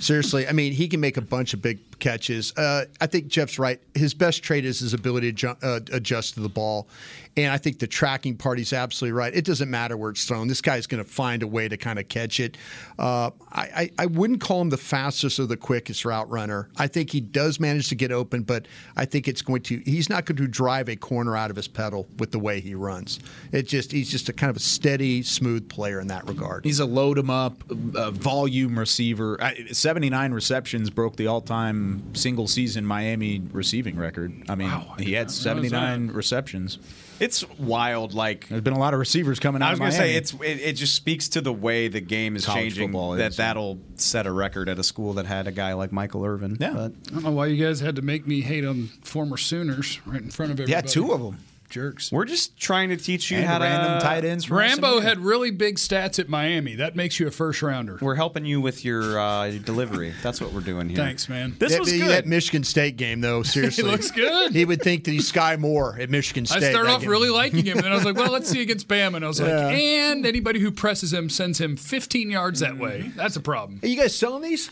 Seriously, 0.00 0.46
I 0.48 0.52
mean, 0.52 0.72
he 0.72 0.88
can 0.88 1.00
make 1.00 1.16
a 1.16 1.22
bunch 1.22 1.52
of 1.54 1.60
big 1.62 1.78
catches. 2.00 2.56
Uh, 2.56 2.86
I 3.00 3.06
think 3.06 3.28
Jeff's 3.28 3.58
right. 3.58 3.80
His 3.94 4.14
best 4.14 4.42
trait 4.42 4.64
is 4.64 4.80
his 4.80 4.94
ability 4.94 5.32
to 5.32 5.36
ju- 5.36 5.56
uh, 5.62 5.80
adjust 5.92 6.34
to 6.34 6.40
the 6.40 6.48
ball. 6.48 6.88
And 7.36 7.52
I 7.52 7.58
think 7.58 7.78
the 7.78 7.86
tracking 7.86 8.36
part, 8.36 8.58
he's 8.58 8.72
absolutely 8.72 9.12
right. 9.12 9.32
It 9.32 9.44
doesn't 9.44 9.70
matter 9.70 9.96
where 9.96 10.10
it's 10.10 10.24
thrown. 10.24 10.48
This 10.48 10.60
guy's 10.60 10.86
going 10.86 11.02
to 11.02 11.08
find 11.08 11.42
a 11.44 11.46
way 11.46 11.68
to 11.68 11.76
kind 11.76 11.98
of 11.98 12.08
catch 12.08 12.40
it. 12.40 12.56
Uh, 12.98 13.30
I, 13.52 13.62
I, 13.62 13.90
I 14.00 14.06
wouldn't 14.06 14.40
call 14.40 14.60
him 14.60 14.68
the 14.68 14.76
fastest 14.76 15.38
or 15.38 15.46
the 15.46 15.56
quickest 15.56 16.04
route 16.04 16.28
runner. 16.28 16.68
I 16.76 16.88
think 16.88 17.10
he 17.10 17.20
does 17.20 17.60
manage 17.60 17.88
to 17.90 17.94
get 17.94 18.10
open, 18.10 18.42
but 18.42 18.66
I 18.96 19.04
think 19.04 19.28
it's 19.28 19.42
going 19.42 19.62
to, 19.62 19.78
he's 19.84 20.08
not 20.08 20.24
going 20.26 20.36
to 20.36 20.48
drive 20.48 20.88
a 20.88 20.96
corner 20.96 21.36
out 21.36 21.50
of 21.50 21.56
his 21.56 21.68
pedal 21.68 22.08
with 22.18 22.32
the 22.32 22.38
way 22.40 22.60
he 22.60 22.74
runs. 22.74 23.20
It 23.52 23.68
just, 23.68 23.92
he's 23.92 24.10
just 24.10 24.28
a 24.28 24.32
kind 24.32 24.50
of 24.50 24.56
a 24.56 24.60
steady, 24.60 25.22
smooth 25.22 25.68
player 25.68 26.00
in 26.00 26.08
that 26.08 26.26
regard. 26.26 26.64
He's 26.64 26.80
a 26.80 26.86
load 26.86 27.16
him 27.16 27.30
up, 27.30 27.62
uh, 27.94 28.10
volume 28.10 28.76
receiver. 28.76 29.38
79 29.70 30.32
receptions 30.32 30.90
broke 30.90 31.14
the 31.16 31.28
all 31.28 31.40
time 31.40 31.89
single 32.14 32.46
season 32.46 32.84
Miami 32.84 33.42
receiving 33.52 33.96
record. 33.96 34.44
I 34.48 34.54
mean, 34.54 34.70
he 34.98 35.12
had 35.12 35.30
79 35.30 36.08
receptions. 36.08 36.78
It's 37.20 37.46
wild. 37.58 38.14
Like 38.14 38.48
There's 38.48 38.62
been 38.62 38.72
a 38.72 38.78
lot 38.78 38.94
of 38.94 39.00
receivers 39.00 39.38
coming 39.38 39.60
out 39.62 39.68
I 39.68 39.70
was 39.72 39.78
going 39.78 39.90
to 39.90 39.96
say, 39.96 40.14
it's 40.14 40.32
it, 40.34 40.60
it 40.60 40.72
just 40.72 40.94
speaks 40.94 41.28
to 41.30 41.40
the 41.42 41.52
way 41.52 41.88
the 41.88 42.00
game 42.00 42.34
is 42.34 42.46
College 42.46 42.62
changing. 42.62 42.88
football 42.88 43.12
that 43.12 43.32
is. 43.32 43.36
that'll 43.36 43.78
set 43.96 44.26
a 44.26 44.32
record 44.32 44.68
at 44.70 44.78
a 44.78 44.82
school 44.82 45.12
that 45.14 45.26
had 45.26 45.46
a 45.46 45.52
guy 45.52 45.74
like 45.74 45.92
Michael 45.92 46.24
Irvin. 46.24 46.56
Yeah. 46.58 46.72
But 46.72 46.92
I 47.08 47.14
don't 47.14 47.24
know 47.24 47.30
why 47.32 47.46
you 47.46 47.62
guys 47.62 47.80
had 47.80 47.96
to 47.96 48.02
make 48.02 48.26
me 48.26 48.40
hate 48.40 48.64
on 48.64 48.88
former 49.02 49.36
Sooners 49.36 50.00
right 50.06 50.22
in 50.22 50.30
front 50.30 50.52
of 50.52 50.60
everybody. 50.60 50.72
yeah, 50.72 50.80
two 50.80 51.12
of 51.12 51.20
them. 51.22 51.38
Jerks. 51.70 52.12
We're 52.12 52.24
just 52.24 52.58
trying 52.58 52.90
to 52.90 52.96
teach 52.96 53.30
you 53.30 53.38
And 53.38 53.46
how 53.46 53.58
to 53.58 53.64
random 53.64 54.00
tight 54.00 54.24
ends. 54.24 54.44
from 54.44 54.58
Rambo 54.58 55.00
had 55.00 55.18
really 55.18 55.50
big 55.50 55.76
stats 55.76 56.18
at 56.18 56.28
Miami. 56.28 56.74
That 56.74 56.96
makes 56.96 57.18
you 57.18 57.26
a 57.26 57.30
first 57.30 57.62
rounder. 57.62 57.98
We're 58.00 58.16
helping 58.16 58.44
you 58.44 58.60
with 58.60 58.84
your 58.84 59.18
uh, 59.18 59.50
delivery. 59.64 60.12
That's 60.22 60.40
what 60.40 60.52
we're 60.52 60.60
doing 60.60 60.88
here. 60.88 60.98
Thanks, 60.98 61.28
man. 61.28 61.54
This 61.58 61.72
that, 61.72 61.80
was 61.80 61.98
that. 61.98 62.26
Michigan 62.26 62.64
State 62.64 62.96
game, 62.96 63.20
though, 63.20 63.42
seriously. 63.44 63.84
He 63.84 63.90
looks 63.90 64.10
good. 64.10 64.52
He 64.52 64.64
would 64.64 64.82
think 64.82 65.04
that 65.04 65.12
he's 65.12 65.30
Skyy 65.30 65.58
Moore 65.58 65.96
at 65.98 66.10
Michigan 66.10 66.44
State. 66.44 66.64
I 66.64 66.70
started 66.70 66.90
off 66.90 67.00
game. 67.00 67.10
really 67.10 67.30
liking 67.30 67.64
him, 67.64 67.78
and 67.78 67.88
I 67.88 67.94
was 67.94 68.04
like, 68.04 68.16
"Well, 68.16 68.32
let's 68.32 68.48
see 68.50 68.60
against 68.60 68.88
Bam." 68.88 69.14
And 69.14 69.24
I 69.24 69.28
was 69.28 69.40
like, 69.40 69.50
"And 69.50 70.26
anybody 70.26 70.60
who 70.60 70.70
presses 70.70 71.12
him 71.12 71.30
sends 71.30 71.60
him 71.60 71.76
15 71.76 72.30
yards 72.30 72.60
that 72.60 72.76
way. 72.76 73.12
That's 73.16 73.36
a 73.36 73.40
problem." 73.40 73.80
Are 73.82 73.86
you 73.86 73.96
guys 73.96 74.14
selling 74.14 74.42
these? 74.42 74.70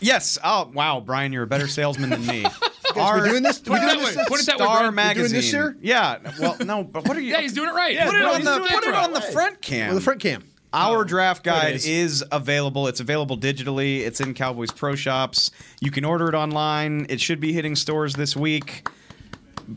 Yes. 0.00 0.36
Oh, 0.44 0.70
wow, 0.74 1.00
Brian, 1.00 1.32
you're 1.32 1.44
a 1.44 1.46
better 1.46 1.68
salesman 1.68 2.10
than 2.10 2.26
me. 2.26 2.44
We're 2.96 3.28
doing 3.28 3.42
this? 3.42 3.58
Put 3.58 3.72
We're 3.72 3.80
doing 3.80 3.98
this? 3.98 4.28
Put 4.28 4.40
it 4.40 4.46
that 4.46 4.58
way, 4.58 4.64
Star 4.64 4.92
Magazine. 4.92 5.30
doing 5.30 5.32
this 5.34 5.50
here? 5.50 5.76
Yeah. 5.80 6.18
Well, 6.38 6.56
no, 6.64 6.84
but 6.84 7.06
what 7.06 7.16
are 7.16 7.20
you? 7.20 7.24
Yeah, 7.34 7.40
he's 7.40 7.52
doing 7.52 7.68
it 7.68 7.74
right. 7.74 7.94
Yeah, 7.94 8.06
put 8.06 8.14
it 8.14 8.24
on 8.24 8.44
the 8.44 8.68
put 8.68 8.84
it 8.84 8.94
on 8.94 9.12
the 9.12 9.20
front 9.20 9.60
cam. 9.60 9.88
Well, 9.88 9.94
the 9.96 10.00
front 10.00 10.20
cam. 10.20 10.44
Our 10.72 10.98
oh, 10.98 11.04
draft 11.04 11.44
guide 11.44 11.76
is. 11.76 11.86
is. 11.86 12.24
available. 12.32 12.88
It's 12.88 13.00
available 13.00 13.38
digitally. 13.38 14.00
It's 14.00 14.20
in 14.20 14.34
Cowboys 14.34 14.72
Pro 14.72 14.94
Shops. 14.96 15.52
You 15.80 15.90
can 15.90 16.04
order 16.04 16.28
it 16.28 16.34
online. 16.34 17.06
It 17.08 17.20
should 17.20 17.40
be 17.40 17.52
hitting 17.52 17.76
stores 17.76 18.14
this 18.14 18.36
week. 18.36 18.88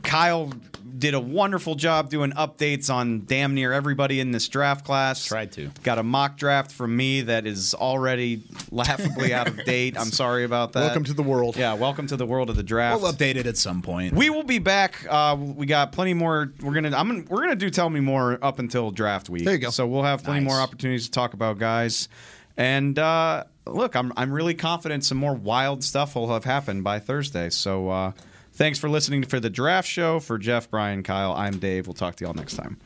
Kyle 0.03 0.51
did 0.97 1.13
a 1.13 1.19
wonderful 1.19 1.75
job 1.75 2.09
doing 2.09 2.31
updates 2.31 2.91
on 2.91 3.25
damn 3.25 3.53
near 3.53 3.71
everybody 3.73 4.19
in 4.19 4.31
this 4.31 4.47
draft 4.47 4.83
class. 4.85 5.23
Tried 5.25 5.51
to. 5.53 5.69
Got 5.83 5.99
a 5.99 6.03
mock 6.03 6.37
draft 6.37 6.71
from 6.71 6.95
me 6.95 7.21
that 7.21 7.45
is 7.45 7.73
already 7.73 8.43
laughably 8.71 9.33
out 9.33 9.47
of 9.47 9.57
date. 9.65 9.99
I'm 9.99 10.11
sorry 10.11 10.43
about 10.43 10.73
that. 10.73 10.79
Welcome 10.81 11.03
to 11.05 11.13
the 11.13 11.23
world. 11.23 11.55
Yeah, 11.55 11.73
welcome 11.75 12.07
to 12.07 12.15
the 12.17 12.25
world 12.25 12.49
of 12.49 12.55
the 12.55 12.63
draft. 12.63 13.01
We'll 13.01 13.13
update 13.13 13.35
it 13.35 13.45
at 13.45 13.57
some 13.57 13.81
point. 13.81 14.13
We 14.13 14.29
will 14.29 14.43
be 14.43 14.59
back. 14.59 15.05
Uh, 15.09 15.35
we 15.39 15.65
got 15.65 15.91
plenty 15.91 16.13
more. 16.13 16.51
We're 16.61 16.73
gonna. 16.73 16.95
I'm. 16.97 17.07
Gonna, 17.07 17.23
we're 17.29 17.41
gonna 17.41 17.55
do 17.55 17.69
tell 17.69 17.89
me 17.89 17.99
more 17.99 18.39
up 18.43 18.59
until 18.59 18.91
draft 18.91 19.29
week. 19.29 19.43
There 19.45 19.53
you 19.53 19.59
go. 19.59 19.69
So 19.69 19.85
we'll 19.85 20.03
have 20.03 20.23
plenty 20.23 20.39
Nice. 20.41 20.49
more 20.53 20.59
opportunities 20.61 21.05
to 21.05 21.11
talk 21.11 21.33
about 21.33 21.59
guys. 21.59 22.09
And 22.57 22.97
uh, 22.97 23.43
look, 23.67 23.95
I'm. 23.95 24.11
I'm 24.17 24.31
really 24.31 24.55
confident 24.55 25.05
some 25.05 25.17
more 25.19 25.35
wild 25.35 25.83
stuff 25.83 26.15
will 26.15 26.33
have 26.33 26.43
happened 26.43 26.83
by 26.83 26.99
Thursday. 26.99 27.49
So 27.51 27.89
uh, 27.89 28.11
thanks 28.58 28.80
for 28.80 28.89
listening 28.89 29.22
to 29.22 29.30
for 29.30 29.39
the 29.39 29.49
draft 29.49 29.88
show. 29.88 30.20
For 30.20 30.38
Jeff, 30.38 30.70
Brian, 30.70 31.03
Kyle, 31.03 31.34
I'm 31.34 31.60
Dave. 31.60 31.88
We'll 31.88 31.93
talk 31.93 32.16
to 32.18 32.24
you 32.24 32.28
all 32.28 32.34
next 32.34 32.55
time. 32.55 32.78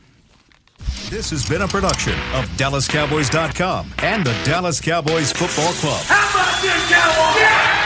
This 1.10 1.30
has 1.30 1.48
been 1.48 1.62
a 1.62 1.68
production 1.68 2.14
of 2.34 2.46
DallasCowboys.com 2.56 3.94
and 3.98 4.24
the 4.24 4.32
Dallas 4.44 4.80
Cowboys 4.80 5.32
Football 5.32 5.72
Club. 5.74 6.02
How 6.06 6.30
about 6.30 6.62
this, 6.62 6.90
Cowboys? 6.90 7.40
Yeah! 7.40 7.81